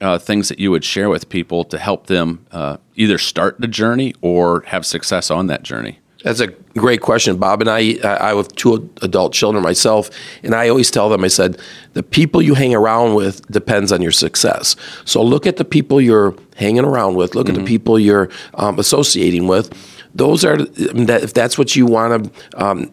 uh, 0.00 0.18
things 0.18 0.48
that 0.48 0.58
you 0.58 0.70
would 0.70 0.84
share 0.84 1.08
with 1.08 1.28
people 1.28 1.64
to 1.64 1.78
help 1.78 2.06
them 2.06 2.46
uh, 2.52 2.76
either 2.94 3.18
start 3.18 3.60
the 3.60 3.68
journey 3.68 4.14
or 4.20 4.62
have 4.66 4.86
success 4.86 5.30
on 5.30 5.46
that 5.48 5.62
journey? 5.62 5.98
That's 6.24 6.40
a 6.40 6.48
great 6.48 7.00
question, 7.00 7.36
Bob. 7.36 7.60
And 7.60 7.70
I, 7.70 7.96
I 8.02 8.34
have 8.34 8.48
two 8.48 8.90
adult 9.02 9.32
children 9.32 9.62
myself, 9.62 10.10
and 10.42 10.54
I 10.54 10.68
always 10.68 10.90
tell 10.90 11.08
them, 11.08 11.22
I 11.22 11.28
said, 11.28 11.60
the 11.92 12.02
people 12.02 12.42
you 12.42 12.54
hang 12.54 12.74
around 12.74 13.14
with 13.14 13.46
depends 13.50 13.92
on 13.92 14.02
your 14.02 14.10
success. 14.10 14.74
So 15.04 15.22
look 15.22 15.46
at 15.46 15.58
the 15.58 15.64
people 15.64 16.00
you're 16.00 16.34
hanging 16.56 16.84
around 16.84 17.14
with. 17.14 17.34
Look 17.34 17.46
mm-hmm. 17.46 17.52
at 17.52 17.54
the 17.54 17.60
mm-hmm. 17.60 17.66
people 17.68 17.98
you're 18.00 18.30
um, 18.54 18.78
associating 18.80 19.46
with. 19.46 19.72
Those 20.14 20.44
are 20.44 20.56
that 20.56 21.20
if 21.22 21.34
that's 21.34 21.56
what 21.56 21.76
you 21.76 21.86
want 21.86 22.24
to. 22.24 22.64
Um, 22.64 22.92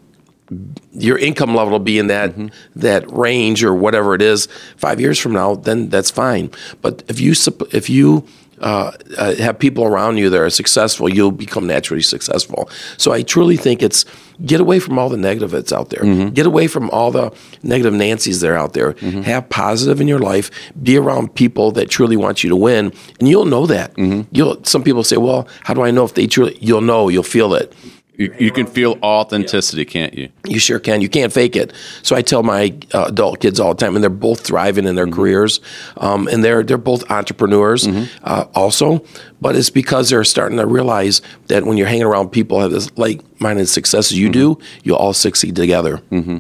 your 0.91 1.17
income 1.17 1.55
level 1.55 1.71
will 1.71 1.79
be 1.79 1.97
in 1.97 2.07
that 2.07 2.31
mm-hmm. 2.31 2.47
that 2.79 3.09
range 3.11 3.63
or 3.63 3.73
whatever 3.73 4.13
it 4.13 4.21
is 4.21 4.47
five 4.77 5.01
years 5.01 5.19
from 5.19 5.33
now, 5.33 5.55
then 5.55 5.89
that's 5.89 6.11
fine. 6.11 6.51
But 6.81 7.03
if 7.07 7.19
you 7.19 7.33
if 7.71 7.89
you 7.89 8.27
uh, 8.59 8.91
uh, 9.17 9.35
have 9.35 9.59
people 9.59 9.83
around 9.83 10.17
you 10.17 10.29
that 10.29 10.39
are 10.39 10.49
successful, 10.49 11.09
you'll 11.09 11.31
become 11.31 11.67
naturally 11.67 12.01
successful. 12.01 12.69
So 12.97 13.11
I 13.11 13.21
truly 13.21 13.57
think 13.57 13.83
it's 13.83 14.05
get 14.45 14.61
away 14.61 14.79
from 14.79 14.97
all 14.97 15.09
the 15.09 15.17
negative 15.17 15.51
that's 15.51 15.73
out 15.73 15.89
there. 15.89 16.03
Mm-hmm. 16.03 16.29
Get 16.29 16.45
away 16.45 16.67
from 16.67 16.89
all 16.91 17.11
the 17.11 17.35
negative 17.63 17.93
Nancy's 17.93 18.39
that 18.41 18.49
are 18.49 18.57
out 18.57 18.73
there. 18.73 18.93
Mm-hmm. 18.93 19.21
Have 19.21 19.49
positive 19.49 19.99
in 19.99 20.07
your 20.07 20.19
life. 20.19 20.51
Be 20.81 20.97
around 20.97 21.35
people 21.35 21.71
that 21.73 21.89
truly 21.89 22.15
want 22.15 22.43
you 22.43 22.49
to 22.49 22.55
win, 22.55 22.93
and 23.19 23.27
you'll 23.27 23.45
know 23.45 23.65
that. 23.65 23.93
Mm-hmm. 23.95 24.33
You'll. 24.33 24.63
Some 24.63 24.83
people 24.83 25.03
say, 25.03 25.17
"Well, 25.17 25.47
how 25.63 25.73
do 25.73 25.81
I 25.81 25.91
know 25.91 26.05
if 26.05 26.13
they 26.13 26.27
truly?" 26.27 26.57
You'll 26.61 26.81
know. 26.81 27.09
You'll 27.09 27.23
feel 27.23 27.53
it. 27.55 27.73
You, 28.17 28.33
you, 28.39 28.51
can 28.51 28.65
feel 28.65 28.97
authenticity, 29.03 29.83
can't 29.85 30.13
you? 30.13 30.29
You 30.47 30.59
sure 30.59 30.79
can. 30.79 31.01
You 31.01 31.09
can't 31.09 31.33
fake 31.33 31.55
it. 31.55 31.73
So 32.01 32.15
I 32.15 32.21
tell 32.21 32.43
my 32.43 32.73
uh, 32.93 33.05
adult 33.07 33.41
kids 33.41 33.59
all 33.59 33.73
the 33.73 33.85
time, 33.85 33.95
and 33.95 34.03
they're 34.03 34.09
both 34.09 34.41
thriving 34.41 34.85
in 34.85 34.95
their 34.95 35.05
mm-hmm. 35.05 35.15
careers, 35.15 35.59
um, 35.97 36.27
and 36.27 36.43
they're 36.43 36.63
they're 36.63 36.77
both 36.77 37.09
entrepreneurs 37.11 37.85
mm-hmm. 37.85 38.05
uh, 38.23 38.45
also. 38.55 39.03
But 39.41 39.55
it's 39.55 39.69
because 39.69 40.09
they're 40.09 40.23
starting 40.23 40.57
to 40.57 40.65
realize 40.65 41.21
that 41.47 41.65
when 41.65 41.77
you're 41.77 41.87
hanging 41.87 42.03
around 42.03 42.29
people 42.29 42.61
have 42.61 42.71
this 42.71 42.95
like-minded 42.97 43.67
success 43.67 44.11
as 44.11 44.17
you 44.17 44.27
mm-hmm. 44.27 44.55
do, 44.55 44.59
you'll 44.83 44.97
all 44.97 45.13
succeed 45.13 45.55
together. 45.55 45.97
Mm-hmm. 46.11 46.37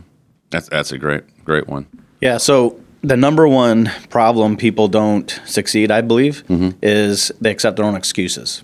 That's 0.49 0.69
that's 0.69 0.91
a 0.91 0.97
great 0.97 1.23
great 1.43 1.67
one. 1.67 1.87
Yeah. 2.21 2.37
So 2.37 2.79
the 3.01 3.17
number 3.17 3.47
one 3.47 3.91
problem 4.09 4.57
people 4.57 4.87
don't 4.87 5.29
succeed, 5.45 5.91
I 5.91 6.01
believe, 6.01 6.43
mm-hmm. 6.47 6.77
is 6.81 7.31
they 7.39 7.51
accept 7.51 7.77
their 7.77 7.85
own 7.85 7.95
excuses. 7.95 8.63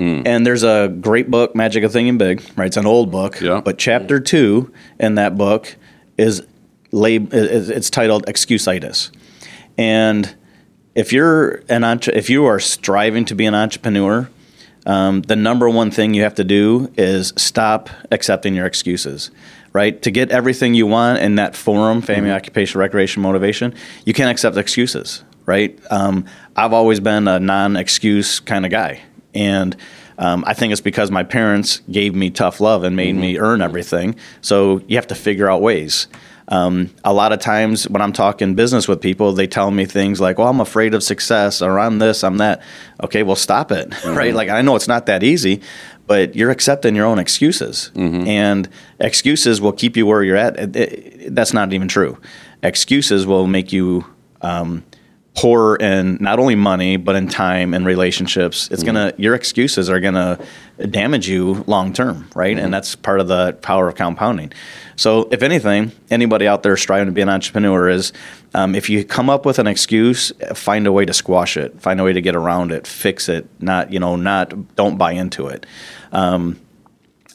Mm. 0.00 0.22
And 0.26 0.46
there's 0.46 0.62
a 0.62 0.88
great 0.88 1.30
book, 1.30 1.54
Magic 1.54 1.84
of 1.84 1.92
Thinking 1.92 2.16
Big, 2.16 2.42
right? 2.56 2.68
It's 2.68 2.78
an 2.78 2.86
old 2.86 3.10
book, 3.10 3.38
yeah. 3.38 3.60
but 3.62 3.76
chapter 3.76 4.18
two 4.18 4.72
in 4.98 5.16
that 5.16 5.36
book 5.36 5.76
is 6.16 6.42
lab- 6.90 7.34
it's 7.34 7.90
titled 7.90 8.24
Excusitis. 8.24 9.10
And 9.76 10.34
if 10.94 11.12
you're 11.12 11.62
an 11.68 11.84
entre- 11.84 12.16
if 12.16 12.30
you 12.30 12.46
are 12.46 12.58
striving 12.58 13.26
to 13.26 13.34
be 13.34 13.44
an 13.44 13.54
entrepreneur, 13.54 14.30
um, 14.86 15.20
the 15.20 15.36
number 15.36 15.68
one 15.68 15.90
thing 15.90 16.14
you 16.14 16.22
have 16.22 16.34
to 16.36 16.44
do 16.44 16.90
is 16.96 17.34
stop 17.36 17.90
accepting 18.10 18.54
your 18.54 18.64
excuses. 18.64 19.30
Right 19.74 20.00
to 20.02 20.10
get 20.10 20.30
everything 20.30 20.72
you 20.72 20.86
want 20.86 21.18
in 21.18 21.34
that 21.34 21.54
FORM, 21.54 22.00
family, 22.00 22.30
mm-hmm. 22.30 22.36
occupation, 22.36 22.80
recreation, 22.80 23.22
motivation, 23.22 23.74
you 24.06 24.14
can't 24.14 24.30
accept 24.30 24.56
excuses. 24.56 25.24
Right? 25.44 25.78
Um, 25.90 26.24
I've 26.56 26.72
always 26.72 27.00
been 27.00 27.28
a 27.28 27.38
non-excuse 27.38 28.40
kind 28.40 28.64
of 28.64 28.70
guy. 28.70 29.02
And 29.34 29.76
um, 30.18 30.44
I 30.46 30.54
think 30.54 30.72
it's 30.72 30.80
because 30.80 31.10
my 31.10 31.22
parents 31.22 31.80
gave 31.90 32.14
me 32.14 32.30
tough 32.30 32.60
love 32.60 32.84
and 32.84 32.94
made 32.94 33.12
mm-hmm. 33.12 33.20
me 33.20 33.38
earn 33.38 33.62
everything. 33.62 34.16
So 34.40 34.82
you 34.86 34.96
have 34.96 35.06
to 35.08 35.14
figure 35.14 35.50
out 35.50 35.62
ways. 35.62 36.08
Um, 36.50 36.90
a 37.04 37.12
lot 37.12 37.32
of 37.32 37.38
times 37.38 37.88
when 37.88 38.02
I'm 38.02 38.12
talking 38.12 38.54
business 38.54 38.88
with 38.88 39.00
people, 39.00 39.32
they 39.32 39.46
tell 39.46 39.70
me 39.70 39.84
things 39.84 40.20
like, 40.20 40.36
"Well, 40.36 40.48
I'm 40.48 40.60
afraid 40.60 40.94
of 40.94 41.02
success," 41.04 41.62
or 41.62 41.78
"I'm 41.78 42.00
this, 42.00 42.24
I'm 42.24 42.38
that." 42.38 42.60
Okay, 43.04 43.22
well, 43.22 43.36
stop 43.36 43.70
it, 43.70 43.90
mm-hmm. 43.90 44.16
right? 44.16 44.34
Like 44.34 44.48
I 44.48 44.60
know 44.60 44.74
it's 44.74 44.88
not 44.88 45.06
that 45.06 45.22
easy, 45.22 45.60
but 46.08 46.34
you're 46.34 46.50
accepting 46.50 46.96
your 46.96 47.06
own 47.06 47.20
excuses, 47.20 47.92
mm-hmm. 47.94 48.26
and 48.26 48.68
excuses 48.98 49.60
will 49.60 49.72
keep 49.72 49.96
you 49.96 50.06
where 50.06 50.24
you're 50.24 50.36
at. 50.36 50.58
It, 50.58 50.76
it, 50.76 51.34
that's 51.36 51.52
not 51.52 51.72
even 51.72 51.86
true. 51.86 52.18
Excuses 52.64 53.26
will 53.26 53.46
make 53.46 53.72
you 53.72 54.04
um, 54.42 54.82
poor 55.36 55.76
in 55.76 56.18
not 56.20 56.38
only 56.40 56.56
money 56.56 56.96
but 56.96 57.14
in 57.14 57.28
time 57.28 57.72
and 57.72 57.86
relationships 57.86 58.68
it's 58.72 58.82
Mm-hmm. 58.82 58.86
gonna 58.94 59.12
your 59.16 59.34
excuses 59.36 59.88
are 59.88 60.00
gonna 60.00 60.38
damage 60.90 61.28
you 61.28 61.62
long 61.68 61.92
term 61.92 62.28
right 62.34 62.56
Mm-hmm. 62.56 62.64
and 62.64 62.74
that's 62.74 62.96
part 62.96 63.20
of 63.20 63.28
the 63.28 63.52
power 63.62 63.88
of 63.88 63.94
compounding 63.94 64.52
so 64.96 65.28
if 65.30 65.42
anything 65.44 65.92
anybody 66.10 66.48
out 66.48 66.64
there 66.64 66.76
striving 66.76 67.06
to 67.06 67.12
be 67.12 67.20
an 67.20 67.28
entrepreneur 67.28 67.88
is 67.88 68.12
um, 68.54 68.74
if 68.74 68.90
you 68.90 69.04
come 69.04 69.30
up 69.30 69.46
with 69.46 69.60
an 69.60 69.68
excuse 69.68 70.32
find 70.54 70.86
a 70.88 70.92
way 70.92 71.04
to 71.04 71.12
squash 71.14 71.56
it 71.56 71.80
find 71.80 72.00
a 72.00 72.04
way 72.04 72.12
to 72.12 72.20
get 72.20 72.34
around 72.34 72.72
it 72.72 72.84
fix 72.86 73.28
it 73.28 73.48
not 73.60 73.92
you 73.92 74.00
know 74.00 74.16
not 74.16 74.74
don't 74.74 74.98
buy 74.98 75.12
into 75.12 75.46
it 75.46 75.64
um, 76.10 76.58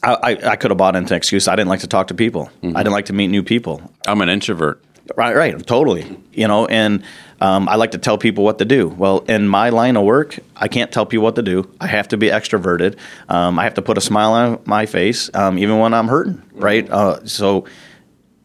I, 0.02 0.12
I, 0.14 0.30
I 0.52 0.56
could 0.56 0.70
have 0.70 0.76
bought 0.78 0.94
into 0.94 1.14
an 1.14 1.16
excuse. 1.16 1.48
I 1.48 1.56
didn't 1.56 1.70
like 1.70 1.80
to 1.80 1.86
talk 1.86 2.08
to 2.08 2.14
people. 2.14 2.50
Mm-hmm. 2.62 2.76
I 2.76 2.82
didn't 2.82 2.92
like 2.92 3.06
to 3.06 3.14
meet 3.14 3.28
new 3.28 3.42
people. 3.42 3.80
I'm 4.06 4.20
an 4.20 4.28
introvert. 4.28 4.84
Right, 5.16 5.34
right, 5.34 5.66
totally. 5.66 6.18
You 6.32 6.46
know, 6.46 6.66
and 6.66 7.02
um, 7.40 7.68
I 7.68 7.76
like 7.76 7.90
to 7.92 7.98
tell 7.98 8.18
people 8.18 8.44
what 8.44 8.58
to 8.58 8.64
do. 8.64 8.88
Well, 8.88 9.18
in 9.28 9.48
my 9.48 9.68
line 9.70 9.96
of 9.96 10.04
work, 10.04 10.38
I 10.56 10.68
can't 10.68 10.90
tell 10.90 11.06
people 11.06 11.24
what 11.24 11.36
to 11.36 11.42
do. 11.42 11.70
I 11.80 11.86
have 11.86 12.08
to 12.08 12.16
be 12.16 12.28
extroverted. 12.28 12.96
Um, 13.28 13.58
I 13.58 13.64
have 13.64 13.74
to 13.74 13.82
put 13.82 13.98
a 13.98 14.00
smile 14.00 14.32
on 14.32 14.60
my 14.64 14.86
face, 14.86 15.30
um, 15.34 15.58
even 15.58 15.78
when 15.78 15.92
I'm 15.92 16.08
hurting. 16.08 16.42
Right. 16.52 16.88
Uh, 16.88 17.24
so, 17.26 17.66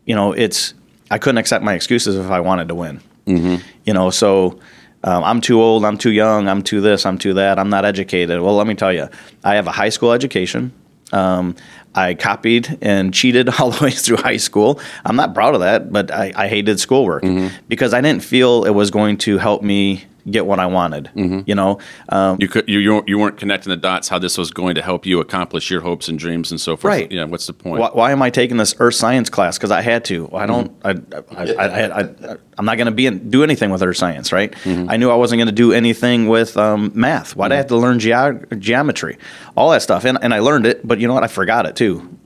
you 0.05 0.15
know, 0.15 0.33
it's 0.33 0.73
I 1.09 1.17
couldn't 1.17 1.37
accept 1.37 1.63
my 1.63 1.73
excuses 1.73 2.15
if 2.17 2.29
I 2.29 2.39
wanted 2.41 2.67
to 2.67 2.75
win. 2.75 3.01
Mm-hmm. 3.25 3.65
You 3.85 3.93
know, 3.93 4.09
so. 4.09 4.59
Um, 5.03 5.23
I'm 5.23 5.41
too 5.41 5.59
old. 5.59 5.83
I'm 5.83 5.97
too 5.97 6.11
young. 6.11 6.47
I'm 6.47 6.61
too 6.61 6.79
this. 6.79 7.07
I'm 7.07 7.17
too 7.17 7.33
that. 7.33 7.57
I'm 7.57 7.71
not 7.71 7.85
educated. 7.85 8.39
Well, 8.39 8.55
let 8.55 8.67
me 8.67 8.75
tell 8.75 8.93
you, 8.93 9.09
I 9.43 9.55
have 9.55 9.65
a 9.65 9.71
high 9.71 9.89
school 9.89 10.11
education. 10.11 10.71
Um, 11.11 11.55
I 11.93 12.13
copied 12.13 12.77
and 12.81 13.13
cheated 13.13 13.49
all 13.59 13.71
the 13.71 13.83
way 13.83 13.91
through 13.91 14.17
high 14.17 14.37
school. 14.37 14.79
I'm 15.03 15.15
not 15.15 15.33
proud 15.33 15.55
of 15.55 15.61
that, 15.61 15.91
but 15.91 16.09
I, 16.11 16.31
I 16.35 16.47
hated 16.47 16.79
schoolwork 16.79 17.23
because 17.67 17.93
I 17.93 17.99
didn't 18.01 18.23
feel 18.23 18.63
it 18.65 18.69
was 18.71 18.91
going 18.91 19.17
to 19.19 19.37
help 19.37 19.61
me 19.61 20.05
get 20.29 20.45
what 20.45 20.59
I 20.59 20.65
wanted. 20.65 21.09
You 21.15 21.55
know, 21.55 21.79
um, 22.09 22.37
You 22.39 22.47
could 22.47 22.67
you 22.69 23.03
you 23.07 23.17
weren't- 23.19 23.37
connecting 23.37 23.69
the 23.71 23.77
dots 23.77 24.09
how 24.09 24.19
this 24.19 24.37
was 24.37 24.51
going 24.51 24.75
to 24.75 24.81
help 24.81 25.05
you 25.05 25.19
accomplish 25.19 25.69
your 25.71 25.81
hopes 25.81 26.07
and 26.09 26.19
dreams 26.19 26.51
and 26.51 26.59
so 26.59 26.75
forth. 26.77 26.91
Right. 26.93 27.11
Yeah. 27.11 27.23
What's 27.25 27.47
the 27.47 27.53
point? 27.53 27.79
why, 27.79 27.89
why 27.93 28.11
am 28.11 28.21
I 28.21 28.29
taking 28.29 28.57
this 28.57 28.75
earth 28.79 28.95
science 28.95 29.29
class? 29.29 29.57
Because 29.57 29.71
I 29.71 29.81
had 29.81 30.05
to. 30.05 30.29
I 30.33 30.45
don't. 30.45 30.71
I, 30.83 30.89
I, 31.35 31.53
I, 31.53 31.65
I, 31.65 32.01
I, 32.01 32.37
I'm 32.57 32.65
not 32.65 32.77
going 32.77 32.85
to 32.85 32.91
be 32.91 33.05
in, 33.07 33.29
do 33.29 33.43
anything 33.43 33.69
with 33.71 33.81
earth 33.81 33.97
science, 33.97 34.31
right? 34.31 34.53
I 34.65 34.97
knew 34.97 35.09
I 35.09 35.15
wasn't 35.15 35.39
going 35.39 35.47
to 35.47 35.51
do 35.53 35.71
anything 35.73 36.27
with 36.27 36.57
um, 36.57 36.91
math. 36.93 37.35
Why 37.35 37.45
would 37.45 37.53
I 37.53 37.55
have 37.57 37.67
to 37.67 37.77
learn 37.77 37.97
geog- 37.99 38.59
geometry, 38.59 39.17
all 39.55 39.71
that 39.71 39.81
stuff? 39.81 40.05
And, 40.05 40.17
and 40.21 40.33
I 40.33 40.39
learned 40.39 40.65
it, 40.67 40.85
but 40.87 40.99
you 40.99 41.07
know 41.07 41.13
what? 41.13 41.23
I 41.23 41.27
forgot 41.27 41.65
it 41.65 41.75
too. 41.75 42.17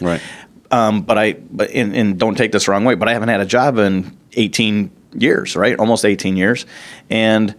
Right. 0.00 0.20
Um, 0.72 1.02
but 1.02 1.18
I, 1.18 1.32
but 1.32 1.70
and, 1.72 1.96
and 1.96 2.16
don't 2.16 2.36
take 2.36 2.52
this 2.52 2.66
the 2.66 2.70
wrong 2.70 2.84
way, 2.84 2.94
but 2.94 3.08
I 3.08 3.12
haven't 3.12 3.28
had 3.28 3.40
a 3.40 3.44
job 3.44 3.76
in 3.78 4.16
18 4.34 4.88
years, 5.14 5.56
right? 5.56 5.78
Almost 5.78 6.04
18 6.04 6.36
years, 6.36 6.66
and 7.08 7.54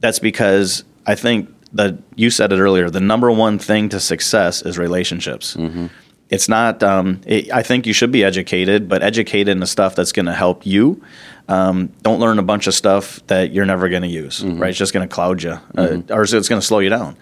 that's 0.00 0.18
because 0.18 0.84
I 1.06 1.14
think 1.14 1.48
that 1.72 1.96
you 2.16 2.30
said 2.30 2.52
it 2.52 2.58
earlier. 2.58 2.90
The 2.90 3.00
number 3.00 3.30
one 3.30 3.58
thing 3.58 3.88
to 3.90 4.00
success 4.00 4.62
is 4.62 4.78
relationships. 4.78 5.56
It's 6.28 6.48
not. 6.48 6.82
Um, 6.82 7.20
it, 7.26 7.52
I 7.52 7.62
think 7.62 7.86
you 7.86 7.92
should 7.92 8.10
be 8.12 8.24
educated, 8.24 8.88
but 8.88 9.02
educated 9.02 9.48
in 9.48 9.60
the 9.60 9.66
stuff 9.66 9.94
that's 9.94 10.12
going 10.12 10.26
to 10.26 10.32
help 10.32 10.64
you. 10.64 11.02
Um, 11.48 11.88
don't 12.02 12.20
learn 12.20 12.38
a 12.38 12.42
bunch 12.42 12.66
of 12.66 12.74
stuff 12.74 13.20
that 13.26 13.52
you're 13.52 13.66
never 13.66 13.88
going 13.88 14.02
to 14.02 14.08
use. 14.08 14.42
Right? 14.42 14.70
It's 14.70 14.78
just 14.78 14.94
going 14.94 15.06
to 15.06 15.14
cloud 15.14 15.42
you, 15.42 15.58
uh, 15.76 16.00
or 16.08 16.22
it's 16.22 16.32
going 16.32 16.60
to 16.60 16.66
slow 16.66 16.78
you 16.78 16.88
down. 16.88 17.16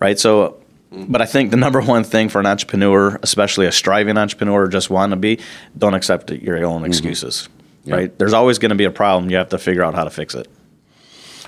Right? 0.00 0.18
So 0.18 0.62
but 0.92 1.22
I 1.22 1.26
think 1.26 1.50
the 1.50 1.56
number 1.56 1.80
one 1.80 2.04
thing 2.04 2.28
for 2.28 2.38
an 2.38 2.46
entrepreneur, 2.46 3.18
especially 3.22 3.66
a 3.66 3.72
striving 3.72 4.18
entrepreneur 4.18 4.64
or 4.64 4.68
just 4.68 4.90
want 4.90 5.10
to 5.10 5.16
be, 5.16 5.38
don't 5.76 5.94
accept 5.94 6.30
your 6.30 6.62
own 6.64 6.84
excuses. 6.84 7.48
Right? 7.86 8.16
There's 8.18 8.32
always 8.32 8.58
going 8.58 8.70
to 8.70 8.76
be 8.76 8.84
a 8.84 8.90
problem. 8.90 9.30
You 9.30 9.36
have 9.36 9.48
to 9.50 9.58
figure 9.58 9.82
out 9.82 9.94
how 9.94 10.04
to 10.04 10.10
fix 10.10 10.34
it. 10.34 10.48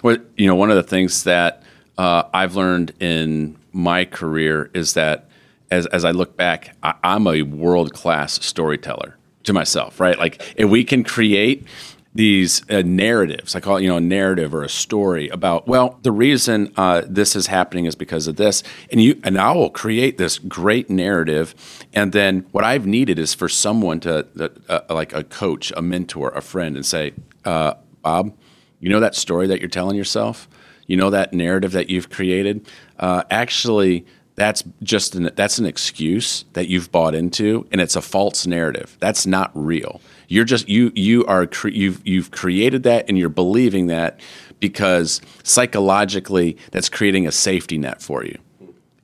Well, 0.03 0.19
you 0.37 0.47
know, 0.47 0.55
one 0.55 0.71
of 0.71 0.77
the 0.77 0.83
things 0.83 1.25
that 1.25 1.63
uh, 1.97 2.25
I've 2.33 2.57
learned 2.57 2.93
in 3.01 3.57
my 3.73 4.05
career 4.05 4.71
is 4.75 4.95
that 4.95 5.29
as, 5.71 5.87
as 5.87 6.05
I 6.05 6.11
look 6.11 6.37
back, 6.37 6.77
I, 6.83 6.95
I'm 7.03 7.27
a 7.27 7.43
world 7.43 7.93
class 7.95 8.45
storyteller 8.45 9.17
to 9.45 9.53
myself, 9.53 10.01
right? 10.01 10.19
Like, 10.19 10.55
if 10.57 10.69
we 10.69 10.85
can 10.85 11.05
create 11.05 11.67
these 12.15 12.63
uh, 12.71 12.83
narratives, 12.83 13.57
I 13.57 13.61
call 13.61 13.79
it, 13.79 13.83
you 13.83 13.89
know, 13.89 13.97
a 13.97 14.01
narrative 14.01 14.55
or 14.55 14.63
a 14.63 14.69
story 14.69 15.29
about, 15.31 15.67
well, 15.67 15.99
the 16.03 16.13
reason 16.13 16.73
uh, 16.77 17.03
this 17.07 17.35
is 17.35 17.49
happening 17.49 17.87
is 17.87 17.97
because 17.97 18.29
of 18.29 18.37
this, 18.37 18.63
and 18.93 19.03
you 19.03 19.21
and 19.25 19.37
I 19.37 19.53
will 19.53 19.71
create 19.71 20.17
this 20.17 20.39
great 20.39 20.89
narrative, 20.89 21.57
and 21.93 22.13
then 22.13 22.47
what 22.53 22.63
I've 22.63 22.87
needed 22.87 23.19
is 23.19 23.35
for 23.35 23.49
someone 23.49 23.99
to, 24.01 24.29
uh, 24.69 24.81
like 24.91 25.13
a 25.13 25.25
coach, 25.25 25.73
a 25.77 25.83
mentor, 25.83 26.31
a 26.31 26.41
friend, 26.41 26.77
and 26.77 26.87
say, 26.87 27.15
uh, 27.45 27.75
Bob, 28.03 28.37
you 28.79 28.89
know 28.91 29.01
that 29.01 29.17
story 29.17 29.49
that 29.49 29.61
you're 29.61 29.69
telling 29.69 29.97
yourself? 29.97 30.49
You 30.87 30.97
know 30.97 31.11
that 31.11 31.33
narrative 31.33 31.73
that 31.73 31.91
you've 31.91 32.11
created? 32.11 32.69
Uh, 32.99 33.25
actually, 33.31 34.07
that's 34.37 34.63
just 34.83 35.15
an, 35.15 35.31
that's 35.35 35.59
an 35.59 35.67
excuse 35.67 36.45
that 36.53 36.69
you've 36.69 36.93
bought 36.93 37.15
into, 37.15 37.67
and 37.73 37.81
it's 37.81 37.97
a 37.97 38.03
false 38.03 38.47
narrative. 38.47 38.97
That's 39.01 39.27
not 39.27 39.51
real. 39.55 40.01
You're 40.29 40.45
just 40.45 40.69
you 40.69 40.93
you 40.95 41.25
are 41.27 41.47
cre- 41.47 41.69
you've 41.69 42.07
you've 42.07 42.31
created 42.31 42.83
that, 42.85 43.07
and 43.09 43.19
you're 43.19 43.29
believing 43.29 43.87
that 43.89 44.21
because 44.61 45.21
psychologically 45.43 46.57
that's 46.71 46.89
creating 46.89 47.27
a 47.27 47.33
safety 47.33 47.79
net 47.79 48.01
for 48.01 48.25
you. 48.25 48.39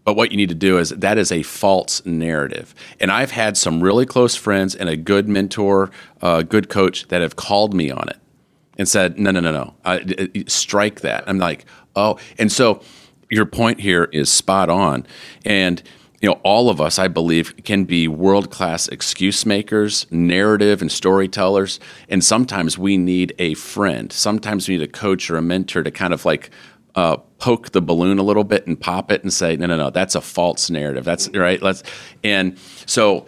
But 0.04 0.16
what 0.16 0.30
you 0.30 0.36
need 0.36 0.48
to 0.48 0.54
do 0.54 0.78
is 0.78 0.90
that 0.90 1.18
is 1.18 1.30
a 1.30 1.42
false 1.42 2.04
narrative. 2.06 2.74
And 2.98 3.12
I've 3.12 3.32
had 3.32 3.56
some 3.56 3.82
really 3.82 4.06
close 4.06 4.34
friends 4.34 4.74
and 4.74 4.88
a 4.88 4.96
good 4.96 5.28
mentor, 5.28 5.90
a 6.22 6.42
good 6.42 6.68
coach 6.68 7.08
that 7.08 7.20
have 7.20 7.36
called 7.36 7.74
me 7.74 7.90
on 7.90 8.08
it 8.08 8.16
and 8.78 8.88
said, 8.88 9.18
no, 9.18 9.30
no, 9.30 9.40
no, 9.40 9.52
no, 9.52 9.74
uh, 9.84 9.98
strike 10.46 11.02
that. 11.02 11.24
I'm 11.28 11.38
like, 11.38 11.66
oh. 11.94 12.18
And 12.38 12.50
so 12.50 12.82
your 13.28 13.44
point 13.44 13.80
here 13.80 14.04
is 14.04 14.30
spot 14.30 14.70
on. 14.70 15.06
And, 15.44 15.82
you 16.20 16.28
know, 16.28 16.38
all 16.42 16.68
of 16.68 16.80
us, 16.80 16.98
I 16.98 17.08
believe, 17.08 17.54
can 17.64 17.84
be 17.84 18.06
world 18.06 18.50
class 18.50 18.88
excuse 18.88 19.46
makers, 19.46 20.06
narrative 20.10 20.82
and 20.82 20.92
storytellers. 20.92 21.80
And 22.08 22.22
sometimes 22.22 22.76
we 22.78 22.98
need 22.98 23.34
a 23.38 23.54
friend. 23.54 24.12
Sometimes 24.12 24.68
we 24.68 24.76
need 24.76 24.84
a 24.84 24.92
coach 24.92 25.30
or 25.30 25.36
a 25.36 25.42
mentor 25.42 25.82
to 25.82 25.90
kind 25.90 26.12
of 26.12 26.24
like, 26.24 26.50
uh, 26.94 27.16
poke 27.38 27.70
the 27.70 27.80
balloon 27.80 28.18
a 28.18 28.22
little 28.22 28.44
bit 28.44 28.66
and 28.66 28.78
pop 28.78 29.10
it 29.10 29.22
and 29.22 29.32
say, 29.32 29.56
no, 29.56 29.66
no, 29.66 29.76
no, 29.76 29.90
that's 29.90 30.14
a 30.14 30.20
false 30.20 30.68
narrative. 30.70 31.04
That's 31.04 31.28
right. 31.30 31.62
Let's, 31.62 31.82
and 32.22 32.58
so 32.84 33.26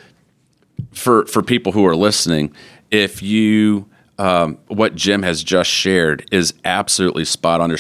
for 0.93 1.27
for 1.27 1.43
people 1.43 1.73
who 1.73 1.87
are 1.87 1.97
listening, 1.97 2.53
if 2.91 3.23
you 3.23 3.89
um, 4.19 4.59
what 4.69 4.95
Jim 4.95 5.23
has 5.23 5.43
just 5.43 5.71
shared 5.71 6.29
is 6.31 6.55
absolutely 6.65 7.25
spot 7.25 7.61
on. 7.61 7.75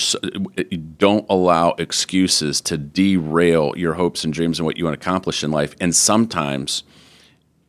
Don't 0.99 1.26
allow 1.28 1.70
excuses 1.72 2.61
to 2.62 2.78
derail 2.78 3.74
your 3.76 3.95
hopes 3.95 4.24
and 4.24 4.33
dreams 4.33 4.59
and 4.59 4.66
what 4.66 4.76
you 4.76 4.85
want 4.85 5.01
to 5.01 5.07
accomplish 5.07 5.45
in 5.45 5.51
life. 5.51 5.74
And 5.80 5.95
sometimes 5.95 6.85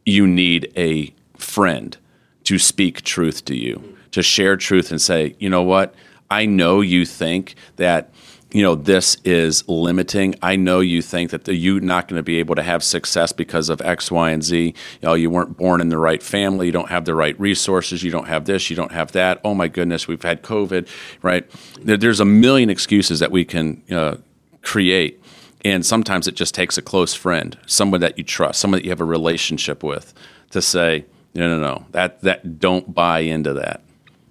you 0.05 0.27
need 0.27 0.71
a 0.77 1.13
friend 1.37 1.97
to 2.45 2.57
speak 2.57 3.03
truth 3.03 3.45
to 3.45 3.55
you, 3.55 3.97
to 4.11 4.23
share 4.23 4.55
truth 4.57 4.91
and 4.91 5.01
say, 5.01 5.35
you 5.39 5.49
know 5.49 5.63
what, 5.63 5.93
I 6.29 6.45
know 6.45 6.81
you 6.81 7.05
think 7.05 7.55
that 7.75 8.11
you 8.53 8.61
know 8.61 8.75
this 8.75 9.17
is 9.25 9.67
limiting. 9.67 10.35
I 10.41 10.55
know 10.55 10.79
you 10.79 11.01
think 11.01 11.31
that 11.31 11.45
the, 11.45 11.55
you're 11.55 11.81
not 11.81 12.07
going 12.07 12.19
to 12.19 12.23
be 12.23 12.37
able 12.37 12.55
to 12.55 12.63
have 12.63 12.83
success 12.83 13.31
because 13.33 13.67
of 13.69 13.81
X, 13.81 14.11
Y, 14.11 14.29
and 14.29 14.43
Z. 14.43 14.65
You 14.67 14.73
know, 15.01 15.15
you 15.15 15.31
weren't 15.31 15.57
born 15.57 15.81
in 15.81 15.89
the 15.89 15.97
right 15.97 16.21
family. 16.21 16.67
You 16.67 16.71
don't 16.71 16.89
have 16.89 17.05
the 17.05 17.15
right 17.15 17.37
resources. 17.39 18.03
You 18.03 18.11
don't 18.11 18.27
have 18.27 18.45
this. 18.45 18.69
You 18.69 18.75
don't 18.75 18.91
have 18.91 19.11
that. 19.13 19.41
Oh 19.43 19.55
my 19.55 19.67
goodness, 19.67 20.07
we've 20.07 20.21
had 20.21 20.43
COVID, 20.43 20.87
right? 21.23 21.49
There, 21.81 21.97
there's 21.97 22.19
a 22.19 22.25
million 22.25 22.69
excuses 22.69 23.19
that 23.19 23.31
we 23.31 23.43
can 23.43 23.81
uh, 23.91 24.17
create. 24.61 25.19
And 25.65 25.85
sometimes 25.85 26.27
it 26.27 26.35
just 26.35 26.53
takes 26.53 26.77
a 26.77 26.81
close 26.81 27.13
friend, 27.13 27.57
someone 27.65 28.01
that 28.01 28.17
you 28.17 28.23
trust, 28.23 28.59
someone 28.59 28.79
that 28.79 28.83
you 28.83 28.91
have 28.91 29.01
a 29.01 29.05
relationship 29.05 29.81
with, 29.81 30.13
to 30.51 30.61
say, 30.61 31.05
no, 31.33 31.47
no, 31.47 31.59
no, 31.59 31.85
that 31.91 32.21
that 32.21 32.59
don't 32.59 32.93
buy 32.93 33.19
into 33.21 33.53
that. 33.53 33.81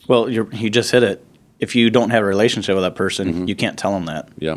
Well, 0.06 0.30
you're, 0.30 0.48
you 0.52 0.70
just 0.70 0.92
hit 0.92 1.02
it. 1.02 1.24
If 1.62 1.76
you 1.76 1.90
don't 1.90 2.10
have 2.10 2.24
a 2.24 2.26
relationship 2.26 2.74
with 2.74 2.82
that 2.82 2.96
person, 2.96 3.46
you 3.46 3.54
can't 3.54 3.78
tell 3.78 3.92
them 3.92 4.06
that. 4.06 4.28
Yeah, 4.36 4.56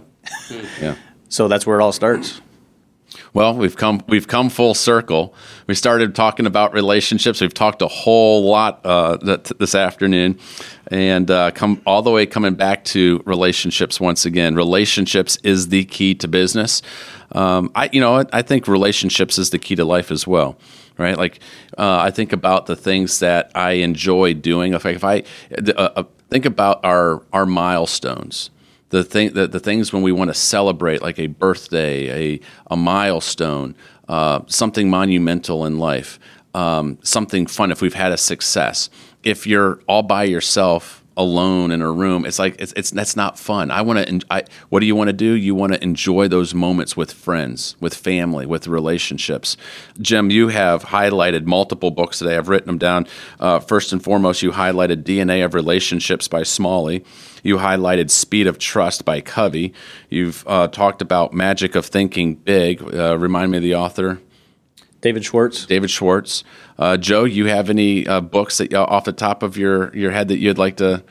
yeah. 0.82 0.96
So 1.30 1.48
that's 1.48 1.66
where 1.66 1.80
it 1.80 1.84
all 1.84 1.92
starts. 1.92 2.42
Well, 3.34 3.54
we've 3.56 3.76
come 3.76 4.02
we've 4.08 4.28
come 4.28 4.50
full 4.50 4.74
circle. 4.74 5.36
We 5.68 5.76
started 5.76 6.16
talking 6.16 6.46
about 6.46 6.74
relationships. 6.74 7.42
We've 7.42 7.54
talked 7.54 7.82
a 7.82 7.88
whole 7.88 8.44
lot 8.50 8.82
uh, 8.84 9.18
th- 9.18 9.54
this 9.60 9.76
afternoon, 9.76 10.40
and 10.88 11.30
uh, 11.30 11.52
come 11.52 11.82
all 11.86 12.02
the 12.02 12.12
way 12.12 12.26
coming 12.26 12.56
back 12.56 12.84
to 12.86 13.22
relationships 13.26 14.00
once 14.00 14.26
again. 14.26 14.56
Relationships 14.56 15.38
is 15.44 15.70
the 15.70 15.86
key 15.86 16.16
to 16.16 16.28
business. 16.28 16.82
Um, 17.34 17.72
I 17.76 17.90
you 17.92 18.02
know 18.02 18.26
I 18.34 18.42
think 18.42 18.68
relationships 18.68 19.38
is 19.38 19.52
the 19.52 19.60
key 19.60 19.76
to 19.76 19.86
life 19.86 20.12
as 20.12 20.26
well. 20.26 20.58
Right, 20.98 21.18
like 21.18 21.40
uh, 21.78 21.98
I 21.98 22.12
think 22.12 22.32
about 22.32 22.68
the 22.68 22.76
things 22.76 23.20
that 23.20 23.52
I 23.54 23.72
enjoy 23.72 24.34
doing. 24.34 24.74
If 24.74 24.86
I, 24.86 24.90
if 24.92 25.04
I 25.04 25.24
uh, 25.76 26.04
think 26.30 26.46
about 26.46 26.86
our 26.86 27.22
our 27.34 27.46
milestones, 27.46 28.50
the 28.90 29.04
thing 29.04 29.34
the, 29.34 29.48
the 29.48 29.60
things 29.60 29.92
when 29.92 30.04
we 30.04 30.12
want 30.12 30.30
to 30.30 30.34
celebrate 30.34 31.02
like 31.02 31.20
a 31.20 31.28
birthday 31.28 32.36
a, 32.36 32.40
a 32.72 32.78
milestone 32.78 33.76
uh, 34.08 34.42
something 34.48 34.90
monumental 34.90 35.66
in 35.66 35.80
life 35.80 36.20
um, 36.54 36.98
something 37.04 37.46
fun 37.46 37.72
if 37.72 37.82
we've 37.82 37.94
had 37.94 38.14
a 38.14 38.18
success. 38.18 38.90
If 39.24 39.46
you're 39.46 39.82
all 39.88 40.04
by 40.04 40.24
yourself 40.24 41.04
alone 41.18 41.72
in 41.72 41.82
a 41.82 41.92
room. 41.92 42.26
It's 42.26 42.40
like 42.40 42.56
it's, 42.60 42.74
it's 42.76 42.92
that's 42.92 43.16
not 43.16 43.40
fun. 43.40 43.72
I 43.72 43.82
want 43.82 44.08
to. 44.08 44.22
I 44.30 44.44
what 44.70 44.82
do 44.82 44.86
you 44.86 44.96
want 44.96 45.10
to 45.10 45.14
do? 45.14 45.34
You 45.34 45.56
want 45.56 45.74
to 45.74 45.84
enjoy 45.84 46.28
those 46.28 46.54
moments 46.54 46.98
with 46.98 47.12
friends, 47.12 47.76
with 47.80 47.94
family, 47.94 48.46
with 48.46 48.68
relationships. 48.68 49.58
Jim, 50.00 50.30
you 50.30 50.50
have 50.50 50.86
highlighted 50.86 51.46
multiple 51.46 51.92
books 51.92 52.20
today. 52.20 52.38
I've 52.38 52.50
written 52.50 52.68
them 52.68 52.78
down. 52.78 53.08
Uh, 53.40 53.60
first 53.60 53.94
and 53.94 54.04
foremost, 54.04 54.42
you 54.42 54.52
highlighted 54.52 55.04
DNA 55.04 55.44
of 55.44 55.54
Relationships 55.54 56.28
by 56.28 56.44
Smalley. 56.44 57.04
You 57.44 57.58
highlighted 57.58 58.10
Speed 58.10 58.48
of 58.48 58.58
Trust 58.58 59.06
by 59.06 59.22
Covey. 59.22 59.74
You've 60.10 60.44
uh, 60.48 60.68
talked 60.68 61.02
about 61.02 61.34
Magic 61.34 61.76
of 61.76 61.86
Thinking 61.86 62.36
Big. 62.36 62.82
Uh, 62.82 63.18
remind 63.18 63.52
me 63.52 63.58
of 63.58 63.64
the 63.64 63.76
author. 63.76 64.20
David 65.06 65.24
Schwartz. 65.24 65.68
David 65.68 65.92
Schwartz. 65.92 66.44
Uh, 66.80 66.98
Joe, 66.98 67.26
you 67.26 67.46
have 67.46 67.70
any 67.70 68.08
uh, 68.08 68.22
books 68.22 68.58
that 68.58 68.74
off 68.74 69.04
the 69.04 69.14
top 69.14 69.44
of 69.44 69.56
your, 69.56 69.96
your 69.96 70.10
head 70.10 70.30
that 70.30 70.40
you'd 70.40 70.58
like 70.58 70.78
to 70.78 71.04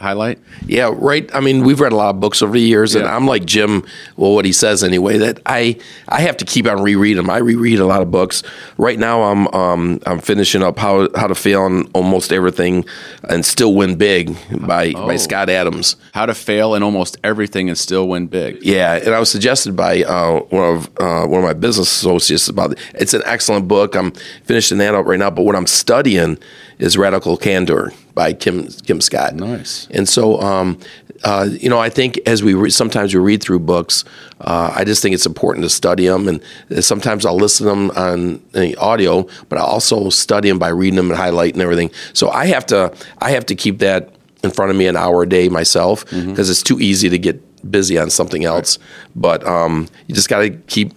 highlight? 0.00 0.38
Yeah, 0.66 0.92
right. 0.94 1.28
I 1.34 1.40
mean, 1.40 1.64
we've 1.64 1.80
read 1.80 1.92
a 1.92 1.96
lot 1.96 2.10
of 2.10 2.20
books 2.20 2.42
over 2.42 2.52
the 2.52 2.60
years, 2.60 2.94
and 2.94 3.06
I'm 3.06 3.26
like 3.26 3.44
Jim. 3.44 3.84
Well, 4.16 4.34
what 4.34 4.44
he 4.44 4.52
says 4.52 4.82
anyway, 4.82 5.18
that 5.18 5.40
I 5.46 5.78
I 6.08 6.20
have 6.22 6.36
to 6.38 6.44
keep 6.44 6.66
on 6.66 6.82
rereading 6.82 7.22
them. 7.22 7.30
I 7.30 7.38
reread 7.38 7.78
a 7.78 7.86
lot 7.86 8.02
of 8.02 8.10
books. 8.10 8.42
Right 8.78 8.98
now, 8.98 9.22
I'm 9.22 9.46
um, 9.48 10.00
I'm 10.06 10.18
finishing 10.18 10.62
up 10.62 10.78
how 10.78 11.08
how 11.14 11.26
to 11.26 11.34
fail 11.34 11.62
on 11.62 11.90
almost 11.92 12.32
everything 12.32 12.84
and 13.28 13.44
still 13.44 13.74
win 13.74 13.96
big 13.96 14.36
by 14.66 14.92
oh. 14.96 15.06
by 15.06 15.16
Scott 15.16 15.48
Adams. 15.48 15.96
How 16.12 16.26
to 16.26 16.34
fail 16.34 16.74
in 16.74 16.82
almost 16.82 17.18
everything 17.22 17.68
and 17.68 17.78
still 17.78 18.08
win 18.08 18.26
big. 18.26 18.62
Yeah, 18.62 18.94
and 18.94 19.14
I 19.14 19.20
was 19.20 19.30
suggested 19.30 19.76
by 19.76 20.02
uh, 20.02 20.40
one 20.40 20.76
of 20.76 20.86
uh, 20.98 21.26
one 21.26 21.40
of 21.40 21.44
my 21.44 21.54
business 21.54 21.90
associates 21.90 22.48
about 22.48 22.72
it. 22.72 22.78
It's 22.94 23.14
an 23.14 23.22
excellent 23.26 23.68
book. 23.68 23.94
I'm 23.94 24.12
finishing 24.44 24.78
that 24.78 24.94
up 24.94 25.06
right 25.06 25.18
now. 25.18 25.30
But 25.30 25.42
what 25.42 25.56
I'm 25.56 25.66
studying 25.66 26.38
is 26.80 26.96
Radical 26.96 27.36
Candor 27.36 27.92
by 28.14 28.32
Kim 28.32 28.66
Kim 28.68 29.00
Scott. 29.00 29.34
Nice. 29.34 29.86
And 29.90 30.08
so, 30.08 30.40
um, 30.40 30.78
uh, 31.22 31.48
you 31.50 31.68
know, 31.68 31.78
I 31.78 31.90
think 31.90 32.18
as 32.26 32.42
we 32.42 32.54
re- 32.54 32.70
sometimes 32.70 33.14
we 33.14 33.20
read 33.20 33.42
through 33.42 33.60
books, 33.60 34.04
uh, 34.40 34.72
I 34.74 34.84
just 34.84 35.02
think 35.02 35.14
it's 35.14 35.26
important 35.26 35.64
to 35.64 35.70
study 35.70 36.06
them, 36.06 36.26
and 36.26 36.84
sometimes 36.84 37.26
I'll 37.26 37.36
listen 37.36 37.66
to 37.66 37.70
them 37.70 37.90
on 37.90 38.42
the 38.52 38.74
audio, 38.76 39.28
but 39.48 39.58
I 39.58 39.62
also 39.62 40.08
study 40.08 40.48
them 40.48 40.58
by 40.58 40.68
reading 40.68 40.96
them 40.96 41.10
and 41.10 41.20
highlighting 41.20 41.58
everything. 41.58 41.90
So 42.14 42.30
I 42.30 42.46
have 42.46 42.66
to 42.66 42.92
I 43.18 43.32
have 43.32 43.46
to 43.46 43.54
keep 43.54 43.78
that 43.80 44.14
in 44.42 44.50
front 44.50 44.70
of 44.70 44.76
me 44.76 44.86
an 44.86 44.96
hour 44.96 45.22
a 45.22 45.28
day 45.28 45.50
myself 45.50 46.06
because 46.06 46.24
mm-hmm. 46.24 46.40
it's 46.40 46.62
too 46.62 46.80
easy 46.80 47.10
to 47.10 47.18
get 47.18 47.70
busy 47.70 47.98
on 47.98 48.08
something 48.08 48.46
else. 48.46 48.78
Right. 48.78 48.86
But 49.16 49.46
um, 49.46 49.88
you 50.06 50.14
just 50.14 50.30
got 50.30 50.40
to 50.40 50.50
keep. 50.50 50.94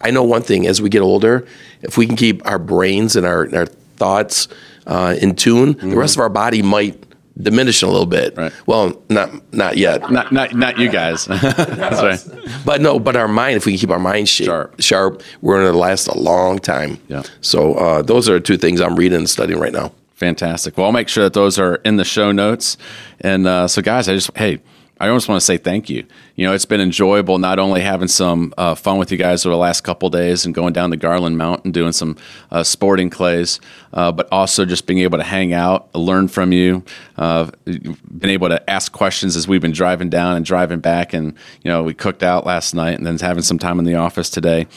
I 0.00 0.12
know 0.12 0.22
one 0.22 0.42
thing: 0.42 0.68
as 0.68 0.80
we 0.80 0.88
get 0.88 1.00
older, 1.00 1.44
if 1.82 1.98
we 1.98 2.06
can 2.06 2.14
keep 2.14 2.46
our 2.46 2.60
brains 2.60 3.16
and 3.16 3.26
our, 3.26 3.52
our 3.56 3.66
thoughts 3.96 4.48
uh, 4.86 5.16
in 5.20 5.34
tune, 5.34 5.74
mm-hmm. 5.74 5.90
the 5.90 5.96
rest 5.96 6.16
of 6.16 6.20
our 6.20 6.28
body 6.28 6.62
might 6.62 7.02
diminish 7.36 7.82
a 7.82 7.86
little 7.86 8.06
bit. 8.06 8.36
Right. 8.36 8.52
Well, 8.66 9.02
not 9.08 9.52
not 9.52 9.76
yet. 9.76 10.10
Not 10.10 10.32
not 10.32 10.54
not 10.54 10.78
you 10.78 10.88
guys. 10.88 11.24
That's 11.26 12.02
right. 12.02 12.40
But 12.64 12.80
no, 12.80 12.98
but 12.98 13.16
our 13.16 13.28
mind, 13.28 13.56
if 13.56 13.66
we 13.66 13.72
can 13.72 13.80
keep 13.80 13.90
our 13.90 13.98
mind 13.98 14.28
sharp, 14.28 14.80
sharp, 14.80 15.22
we're 15.40 15.60
going 15.60 15.72
to 15.72 15.78
last 15.78 16.06
a 16.06 16.18
long 16.18 16.58
time. 16.58 16.98
Yeah. 17.08 17.22
So 17.40 17.74
uh, 17.74 18.02
those 18.02 18.28
are 18.28 18.38
two 18.40 18.56
things 18.56 18.80
I'm 18.80 18.96
reading 18.96 19.18
and 19.18 19.30
studying 19.30 19.58
right 19.58 19.72
now. 19.72 19.92
Fantastic. 20.14 20.76
Well, 20.76 20.86
I'll 20.86 20.92
make 20.92 21.08
sure 21.08 21.24
that 21.24 21.32
those 21.32 21.58
are 21.58 21.76
in 21.76 21.96
the 21.96 22.04
show 22.04 22.30
notes. 22.30 22.76
And 23.20 23.46
uh, 23.48 23.66
so, 23.66 23.82
guys, 23.82 24.08
I 24.08 24.14
just 24.14 24.36
hey, 24.36 24.60
I 25.00 25.08
almost 25.08 25.28
want 25.28 25.40
to 25.40 25.44
say 25.44 25.56
thank 25.56 25.90
you. 25.90 26.06
You 26.36 26.46
know, 26.46 26.52
it's 26.52 26.64
been 26.64 26.80
enjoyable 26.80 27.38
not 27.38 27.58
only 27.58 27.80
having 27.80 28.06
some 28.06 28.54
uh, 28.56 28.76
fun 28.76 28.96
with 28.96 29.10
you 29.10 29.18
guys 29.18 29.44
over 29.44 29.52
the 29.52 29.58
last 29.58 29.80
couple 29.80 30.08
days 30.08 30.46
and 30.46 30.54
going 30.54 30.72
down 30.72 30.90
the 30.90 30.96
Garland 30.96 31.36
Mountain 31.36 31.72
doing 31.72 31.90
some 31.90 32.16
uh, 32.52 32.62
sporting 32.62 33.10
clays, 33.10 33.58
uh, 33.92 34.12
but 34.12 34.28
also 34.30 34.64
just 34.64 34.86
being 34.86 35.00
able 35.00 35.18
to 35.18 35.24
hang 35.24 35.52
out, 35.52 35.92
learn 35.96 36.28
from 36.28 36.52
you, 36.52 36.84
uh, 37.16 37.50
been 37.64 38.30
able 38.30 38.48
to 38.48 38.70
ask 38.70 38.92
questions 38.92 39.34
as 39.34 39.48
we've 39.48 39.60
been 39.60 39.72
driving 39.72 40.10
down 40.10 40.36
and 40.36 40.44
driving 40.44 40.78
back. 40.78 41.12
And, 41.12 41.34
you 41.62 41.70
know, 41.70 41.82
we 41.82 41.92
cooked 41.92 42.22
out 42.22 42.46
last 42.46 42.72
night 42.72 42.96
and 42.96 43.04
then 43.04 43.18
having 43.18 43.42
some 43.42 43.58
time 43.58 43.80
in 43.80 43.84
the 43.84 43.96
office 43.96 44.30
today. 44.30 44.68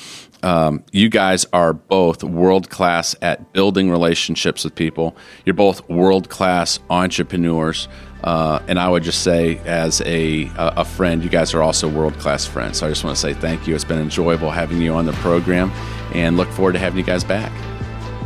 Um, 0.44 0.84
you 0.92 1.10
guys 1.10 1.46
are 1.54 1.74
both 1.74 2.24
world 2.24 2.70
class 2.70 3.16
at 3.22 3.54
building 3.54 3.90
relationships 3.90 4.64
with 4.64 4.76
people. 4.76 5.16
You're 5.46 5.54
both 5.56 5.88
world 5.90 6.30
class 6.30 6.80
entrepreneurs. 6.90 7.88
Uh, 8.24 8.60
and 8.68 8.80
I 8.80 8.90
would 8.90 9.04
just 9.04 9.24
say, 9.24 9.58
as 9.60 10.02
a, 10.02 10.50
a 10.58 10.84
friend, 10.84 11.24
you 11.24 11.30
guys 11.30 11.54
are 11.54 11.62
also 11.62 11.88
world 11.88 12.18
class 12.18 12.46
friends. 12.46 12.80
So 12.80 12.88
I 12.88 12.90
just 12.90 13.04
want 13.04 13.16
to 13.16 13.22
say 13.22 13.34
thank 13.34 13.68
you. 13.68 13.76
It's 13.76 13.84
been 13.84 14.00
enjoyable 14.00 14.50
having 14.50 14.82
you 14.82 14.94
on 14.94 15.06
the 15.06 15.14
program 15.14 15.72
and 16.14 16.38
look 16.38 16.50
forward 16.50 16.74
to 16.74 16.80
having 16.80 16.98
you 16.98 17.06
guys 17.06 17.24
back. 17.24 17.52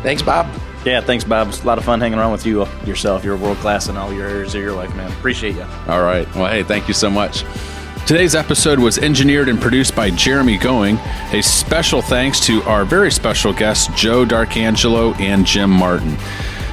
Thanks, 0.01 0.21
Bob. 0.21 0.47
Yeah, 0.85 1.01
thanks, 1.01 1.23
Bob. 1.23 1.49
It's 1.49 1.61
a 1.63 1.67
lot 1.67 1.77
of 1.77 1.83
fun 1.83 1.99
hanging 1.99 2.17
around 2.17 2.31
with 2.31 2.45
you 2.45 2.65
yourself. 2.85 3.23
You're 3.23 3.37
world 3.37 3.57
class 3.57 3.87
in 3.87 3.97
all 3.97 4.11
your 4.11 4.27
areas 4.27 4.55
of 4.55 4.61
your 4.61 4.73
life, 4.73 4.95
man. 4.95 5.11
Appreciate 5.11 5.55
you. 5.55 5.65
All 5.87 6.01
right. 6.01 6.27
Well, 6.35 6.47
hey, 6.47 6.63
thank 6.63 6.87
you 6.87 6.93
so 6.93 7.09
much. 7.09 7.43
Today's 8.07 8.35
episode 8.35 8.77
was 8.77 8.97
engineered 8.97 9.47
and 9.47 9.61
produced 9.61 9.95
by 9.95 10.09
Jeremy 10.09 10.57
Going. 10.57 10.97
A 11.31 11.41
special 11.41 12.01
thanks 12.01 12.41
to 12.41 12.61
our 12.63 12.83
very 12.83 13.09
special 13.09 13.53
guests, 13.53 13.87
Joe 13.95 14.25
Darkangelo 14.25 15.17
and 15.19 15.45
Jim 15.45 15.69
Martin. 15.69 16.17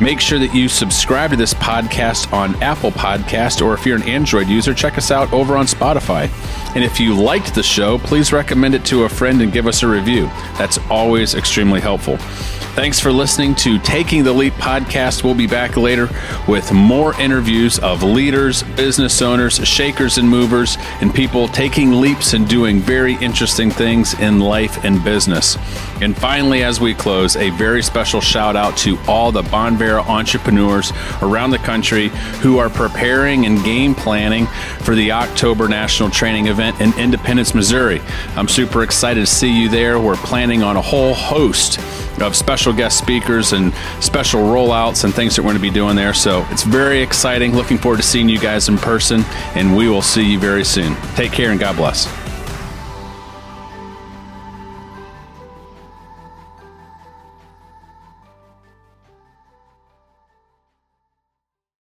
Make 0.01 0.21
sure 0.21 0.39
that 0.41 0.55
you 0.55 0.69
subscribe 0.69 1.31
to 1.31 1.37
this 1.37 1.55
podcast 1.55 2.33
on 2.33 2.61
Apple 2.63 2.91
Podcast, 2.91 3.65
or 3.65 3.75
if 3.75 3.87
you're 3.87 3.97
an 3.97 4.09
Android 4.09 4.49
user, 4.49 4.75
check 4.75 4.99
us 4.99 5.11
out 5.11 5.33
over 5.33 5.57
on 5.57 5.67
Spotify. 5.67 6.29
And 6.75 6.83
if 6.83 6.99
you 6.99 7.15
liked 7.15 7.55
the 7.55 7.63
show, 7.63 7.99
please 7.99 8.33
recommend 8.33 8.75
it 8.75 8.85
to 8.87 9.05
a 9.05 9.09
friend 9.09 9.41
and 9.41 9.53
give 9.53 9.67
us 9.67 9.83
a 9.83 9.89
review. 9.89 10.27
That's 10.57 10.79
always 10.91 11.35
extremely 11.35 11.81
helpful. 11.81 12.17
Thanks 12.79 13.01
for 13.01 13.11
listening 13.11 13.57
to 13.57 13.81
Taking 13.81 14.23
the 14.23 14.33
Leap 14.33 14.53
podcast. 14.53 15.25
We'll 15.25 15.35
be 15.35 15.49
back 15.49 15.77
later 15.77 16.09
with 16.47 16.73
more 16.73 17.13
interviews 17.21 17.81
of 17.81 18.05
leaders, 18.05 18.63
business 18.63 19.21
owners, 19.21 19.57
shakers 19.67 20.17
and 20.17 20.29
movers, 20.29 20.77
and 21.01 21.13
people 21.13 21.49
taking 21.49 22.01
leaps 22.01 22.35
and 22.35 22.49
doing 22.49 22.79
very 22.79 23.15
interesting 23.17 23.73
things 23.73 24.15
in 24.21 24.39
life 24.39 24.85
and 24.85 25.03
business. 25.03 25.57
And 26.01 26.17
finally, 26.17 26.63
as 26.63 26.81
we 26.81 26.95
close, 26.95 27.35
a 27.35 27.51
very 27.51 27.83
special 27.83 28.21
shout 28.21 28.55
out 28.55 28.77
to 28.79 28.97
all 29.09 29.33
the 29.33 29.43
Bonvera 29.43 30.07
entrepreneurs 30.07 30.93
around 31.21 31.51
the 31.51 31.59
country 31.59 32.11
who 32.43 32.59
are 32.59 32.71
preparing 32.71 33.45
and 33.45 33.65
game 33.65 33.97
planning 33.97 34.47
for 34.83 34.95
the 34.95 35.11
October 35.11 35.67
National 35.67 36.11
Training 36.11 36.47
Event 36.47 36.81
in 36.81 36.97
Independence, 36.97 37.57
Missouri. 37.57 38.01
I'm 38.37 38.47
super 38.47 38.85
excited 38.85 39.19
to 39.19 39.27
see 39.27 39.51
you 39.51 39.69
there. 39.69 39.99
We're 39.99 40.15
planning 40.15 40.63
on 40.63 40.77
a 40.77 40.83
whole 40.83 41.15
host 41.15 41.81
of 42.23 42.37
special 42.37 42.73
guest 42.73 42.99
speakers 42.99 43.53
and 43.53 43.73
special 44.01 44.41
rollouts 44.43 45.05
and 45.05 45.15
things 45.15 45.37
that 45.37 45.43
we're 45.43 45.51
going 45.51 45.63
to 45.63 45.63
be 45.63 45.71
doing 45.71 45.97
there. 45.97 46.15
So 46.15 46.47
it's 46.51 46.65
very 46.65 47.01
exciting. 47.03 47.55
Looking 47.55 47.79
forward 47.79 47.99
to 47.99 48.03
seeing 48.03 48.29
you 48.29 48.39
guys 48.39 48.69
in 48.69 48.79
person, 48.79 49.23
and 49.55 49.77
we 49.77 49.89
will 49.89 50.03
see 50.03 50.33
you 50.33 50.39
very 50.39 50.65
soon. 50.65 50.95
Take 51.15 51.33
care 51.33 51.51
and 51.51 51.61
God 51.61 51.77
bless. 51.77 52.28